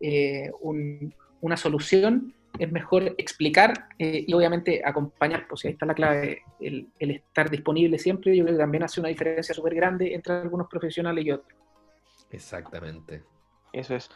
eh, 0.00 0.50
un- 0.62 1.14
una 1.42 1.56
solución, 1.56 2.34
es 2.58 2.70
mejor 2.70 3.14
explicar 3.16 3.88
eh, 3.98 4.24
y 4.26 4.32
obviamente 4.34 4.82
acompañar, 4.84 5.46
pues 5.48 5.64
ahí 5.64 5.72
está 5.72 5.86
la 5.86 5.94
clave, 5.94 6.42
el, 6.60 6.88
el 6.98 7.10
estar 7.12 7.50
disponible 7.50 7.98
siempre, 7.98 8.36
yo 8.36 8.44
creo 8.44 8.56
que 8.56 8.62
también 8.62 8.82
hace 8.82 9.00
una 9.00 9.08
diferencia 9.08 9.54
súper 9.54 9.74
grande 9.74 10.14
entre 10.14 10.34
algunos 10.34 10.68
profesionales 10.68 11.24
y 11.24 11.30
otros. 11.30 11.58
Exactamente. 12.30 13.22
Eso 13.72 13.94
es. 13.94 14.10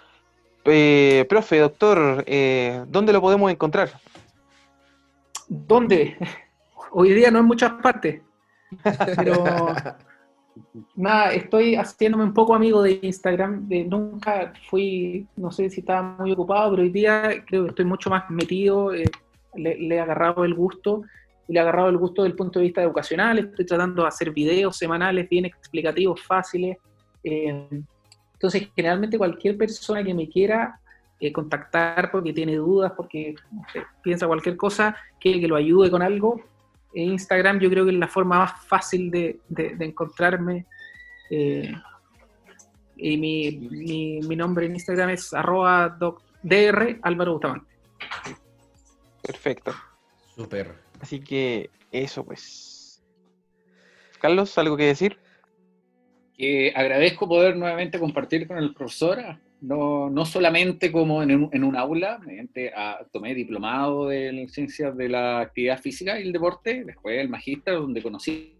Eh, 0.64 1.26
profe, 1.28 1.58
doctor, 1.58 2.24
eh, 2.26 2.84
¿dónde 2.88 3.12
lo 3.12 3.20
podemos 3.20 3.50
encontrar? 3.50 3.90
¿Dónde? 5.48 6.16
Hoy 6.92 7.12
día 7.12 7.30
no 7.30 7.40
en 7.40 7.44
muchas 7.44 7.72
partes, 7.82 8.22
pero 9.16 9.44
nada, 10.94 11.32
estoy 11.32 11.76
haciéndome 11.76 12.24
un 12.24 12.34
poco 12.34 12.54
amigo 12.54 12.82
de 12.82 12.98
Instagram. 13.02 13.68
De, 13.68 13.84
nunca 13.84 14.52
fui, 14.68 15.26
no 15.36 15.50
sé 15.50 15.70
si 15.70 15.80
estaba 15.80 16.02
muy 16.18 16.32
ocupado, 16.32 16.70
pero 16.70 16.82
hoy 16.82 16.90
día 16.90 17.44
creo 17.46 17.64
que 17.64 17.70
estoy 17.70 17.84
mucho 17.84 18.10
más 18.10 18.28
metido. 18.30 18.92
eh, 18.94 19.04
le, 19.54 19.94
he 19.94 20.00
agarrado 20.00 20.44
el 20.44 20.54
gusto 20.54 21.02
le 21.46 21.58
he 21.58 21.62
agarrado 21.62 21.90
el 21.90 21.98
gusto 21.98 22.22
desde 22.22 22.32
el 22.32 22.36
punto 22.36 22.58
de 22.58 22.64
vista 22.64 22.82
educacional. 22.82 23.38
Estoy 23.38 23.66
tratando 23.66 24.02
de 24.02 24.08
hacer 24.08 24.30
videos 24.30 24.78
semanales 24.78 25.28
bien 25.28 25.44
explicativos, 25.44 26.22
fáciles. 26.22 26.78
eh, 27.22 27.68
entonces, 28.34 28.68
generalmente 28.76 29.16
cualquier 29.16 29.56
persona 29.56 30.02
que 30.04 30.12
me 30.12 30.28
quiera 30.28 30.78
eh, 31.20 31.32
contactar 31.32 32.10
porque 32.10 32.32
tiene 32.32 32.56
dudas, 32.56 32.92
porque 32.96 33.34
no 33.50 33.62
sé, 33.72 33.82
piensa 34.02 34.26
cualquier 34.26 34.56
cosa, 34.56 34.96
quiere 35.18 35.40
que 35.40 35.48
lo 35.48 35.56
ayude 35.56 35.90
con 35.90 36.02
algo, 36.02 36.42
Instagram 37.02 37.58
yo 37.58 37.68
creo 37.70 37.84
que 37.84 37.90
es 37.92 37.96
la 37.98 38.08
forma 38.08 38.38
más 38.38 38.66
fácil 38.66 39.10
de, 39.10 39.40
de- 39.48 39.74
de 39.76 39.84
encontrarme. 39.84 40.66
eh, 41.30 41.72
y 42.96 43.16
mi, 43.16 43.50
mi- 43.70 44.20
mi 44.20 44.36
nombre 44.36 44.66
en 44.66 44.74
Instagram 44.74 45.10
es 45.10 45.34
arroba 45.34 45.88
doc- 45.88 46.22
dr 46.42 46.98
Álvaro 47.02 47.32
Bustamante. 47.32 47.66
Perfecto. 49.22 49.74
Súper. 50.36 50.74
Así 51.00 51.20
que 51.20 51.70
eso, 51.90 52.24
pues. 52.24 53.02
Carlos, 54.20 54.56
¿algo 54.58 54.76
que 54.76 54.84
decir? 54.86 55.18
que 56.36 56.72
agradezco 56.74 57.28
poder 57.28 57.56
nuevamente 57.56 58.00
compartir 58.00 58.48
con 58.48 58.58
el 58.58 58.74
profesor, 58.74 59.20
no, 59.64 60.10
no 60.10 60.26
solamente 60.26 60.92
como 60.92 61.22
en 61.22 61.34
un, 61.34 61.50
en 61.52 61.64
un 61.64 61.74
aula, 61.74 62.18
mediante, 62.18 62.70
ah, 62.76 62.98
tomé 63.10 63.34
diplomado 63.34 64.08
de 64.08 64.46
ciencias 64.50 64.94
de 64.94 65.08
la 65.08 65.40
actividad 65.40 65.80
física 65.80 66.20
y 66.20 66.24
el 66.24 66.32
deporte, 66.32 66.84
después 66.84 67.18
el 67.18 67.30
magíster, 67.30 67.74
donde 67.74 68.02
conocí 68.02 68.58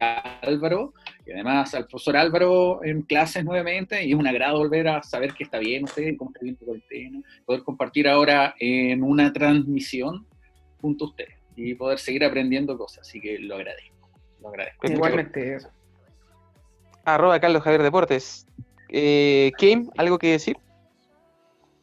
a 0.00 0.38
Álvaro, 0.42 0.92
y 1.24 1.32
además 1.32 1.74
al 1.74 1.86
profesor 1.86 2.16
Álvaro 2.16 2.84
en 2.84 3.02
clases 3.02 3.44
nuevamente, 3.44 4.04
y 4.04 4.10
es 4.10 4.18
un 4.18 4.26
agrado 4.26 4.58
volver 4.58 4.88
a 4.88 5.02
saber 5.02 5.32
que 5.34 5.44
está 5.44 5.58
bien 5.58 5.84
usted, 5.84 6.16
cómo 6.16 6.30
está 6.30 6.44
bien 6.44 6.56
la 6.60 6.66
cuarentena, 6.66 7.22
poder 7.46 7.62
compartir 7.62 8.08
ahora 8.08 8.54
en 8.58 9.02
una 9.02 9.32
transmisión 9.32 10.26
junto 10.80 11.06
a 11.06 11.08
usted 11.08 11.28
y 11.56 11.74
poder 11.74 11.98
seguir 11.98 12.24
aprendiendo 12.24 12.76
cosas, 12.76 13.00
así 13.00 13.20
que 13.20 13.38
lo 13.38 13.54
agradezco, 13.54 14.10
lo 14.42 14.48
agradezco. 14.48 14.86
Igualmente, 14.92 15.58
Arroba 17.04 17.38
Carlos 17.40 17.62
Javier 17.62 17.82
Deportes. 17.82 18.46
Eh, 18.96 19.50
Kim, 19.58 19.90
¿algo 19.96 20.18
que 20.18 20.30
decir? 20.30 20.56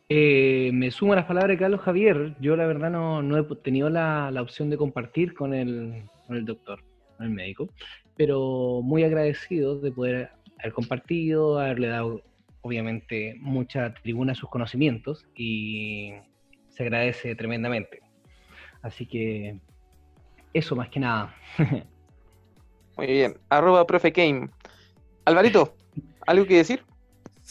Eh, 0.08 0.72
me 0.74 0.92
sumo 0.92 1.12
a 1.12 1.18
las 1.18 1.26
palabras 1.26 1.50
de 1.50 1.62
Carlos 1.62 1.82
Javier. 1.82 2.38
Yo 2.40 2.56
la 2.56 2.66
verdad 2.66 2.90
no, 2.90 3.22
no 3.22 3.38
he 3.38 3.44
tenido 3.58 3.90
la, 3.90 4.32
la 4.32 4.42
opción 4.42 4.70
de 4.70 4.78
compartir 4.78 5.34
con 5.34 5.54
el, 5.54 6.06
con 6.26 6.38
el 6.38 6.46
doctor, 6.46 6.82
con 7.18 7.26
el 7.26 7.34
médico, 7.34 7.68
pero 8.16 8.80
muy 8.82 9.04
agradecido 9.04 9.78
de 9.82 9.92
poder 9.92 10.30
haber 10.60 10.72
compartido, 10.72 11.60
haberle 11.60 11.90
dado 11.90 12.22
obviamente 12.62 13.36
mucha 13.42 13.94
tribuna 13.94 14.32
a 14.32 14.36
sus 14.36 14.50
conocimientos 14.50 15.26
y 15.36 16.14
se 16.70 16.84
agradece 16.84 17.36
tremendamente. 17.36 18.00
Así 18.84 19.06
que 19.06 19.60
eso 20.54 20.78
más 20.78 20.88
que 20.88 21.02
nada. 21.02 21.36
Muy 22.96 23.08
bien. 23.08 23.38
Arroba 23.50 23.86
profe 23.86 24.14
Kim. 24.14 24.48
Alvarito, 25.26 25.76
¿algo 26.26 26.46
que 26.46 26.56
decir? 26.56 26.86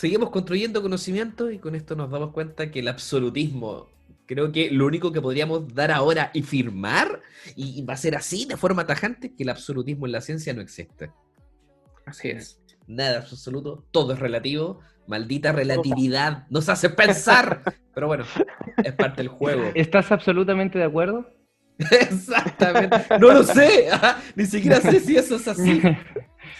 Seguimos 0.00 0.30
construyendo 0.30 0.80
conocimiento 0.80 1.50
y 1.50 1.58
con 1.58 1.74
esto 1.74 1.94
nos 1.94 2.10
damos 2.10 2.32
cuenta 2.32 2.70
que 2.70 2.78
el 2.78 2.88
absolutismo, 2.88 3.90
creo 4.24 4.50
que 4.50 4.70
lo 4.70 4.86
único 4.86 5.12
que 5.12 5.20
podríamos 5.20 5.74
dar 5.74 5.90
ahora 5.90 6.30
y 6.32 6.40
firmar, 6.40 7.20
y 7.54 7.84
va 7.84 7.92
a 7.92 7.98
ser 7.98 8.16
así 8.16 8.46
de 8.46 8.56
forma 8.56 8.86
tajante, 8.86 9.34
que 9.34 9.42
el 9.42 9.50
absolutismo 9.50 10.06
en 10.06 10.12
la 10.12 10.22
ciencia 10.22 10.54
no 10.54 10.62
existe. 10.62 11.10
Así 12.06 12.30
es. 12.30 12.62
Nada 12.86 13.18
es 13.18 13.30
absoluto, 13.30 13.84
todo 13.90 14.14
es 14.14 14.20
relativo, 14.20 14.80
maldita 15.06 15.52
relatividad, 15.52 16.46
nos 16.48 16.70
hace 16.70 16.88
pensar, 16.88 17.62
pero 17.94 18.06
bueno, 18.06 18.24
es 18.82 18.94
parte 18.94 19.20
del 19.20 19.28
juego. 19.28 19.64
¿Estás 19.74 20.10
absolutamente 20.12 20.78
de 20.78 20.84
acuerdo? 20.84 21.28
Exactamente, 21.78 23.04
no 23.20 23.34
lo 23.34 23.42
sé, 23.42 23.90
ajá, 23.90 24.18
ni 24.34 24.46
siquiera 24.46 24.80
sé 24.80 24.98
si 25.00 25.18
eso 25.18 25.36
es 25.36 25.46
así. 25.46 25.82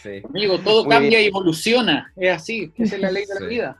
Sí. 0.02 0.22
Amigo, 0.28 0.58
todo 0.60 0.84
Muy 0.84 0.92
cambia 0.92 1.10
bien. 1.18 1.24
y 1.24 1.26
evoluciona, 1.26 2.12
es 2.16 2.36
así, 2.36 2.72
esa 2.76 2.96
es 2.96 3.02
la 3.02 3.10
ley 3.10 3.26
de 3.26 3.34
la 3.34 3.40
Sí. 3.40 3.46
vida. 3.46 3.76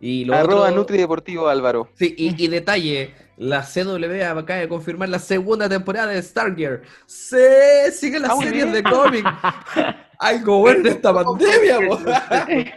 Y 0.00 0.24
lo 0.24 0.34
Arroba 0.36 0.64
otro- 0.66 0.76
Nutri 0.76 0.98
Deportivo 0.98 1.48
Álvaro. 1.48 1.88
Sí, 1.94 2.14
y, 2.16 2.44
y 2.44 2.48
detalle, 2.48 3.14
la 3.36 3.62
CW 3.62 4.38
acaba 4.38 4.60
de 4.60 4.68
confirmar 4.68 5.08
la 5.08 5.18
segunda 5.18 5.68
temporada 5.68 6.12
de 6.12 6.22
Stargear. 6.22 6.82
Sí, 7.06 7.36
sigue 7.92 8.20
las 8.20 8.30
Ah, 8.30 8.36
series 8.36 8.70
bien. 8.70 8.72
de 8.72 8.82
cómic. 8.84 9.24
Algo 10.20 10.58
bueno 10.60 10.80
en 10.80 10.86
esta 10.86 11.12
pandemia. 11.12 11.78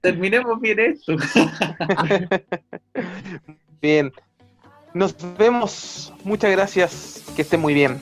Terminemos 0.00 0.60
bien 0.60 0.78
esto. 0.80 1.14
Bien. 3.80 4.12
Nos 4.92 5.16
vemos. 5.38 6.12
Muchas 6.24 6.50
gracias. 6.50 7.22
Que 7.34 7.42
estén 7.42 7.60
muy 7.60 7.74
bien. 7.74 8.00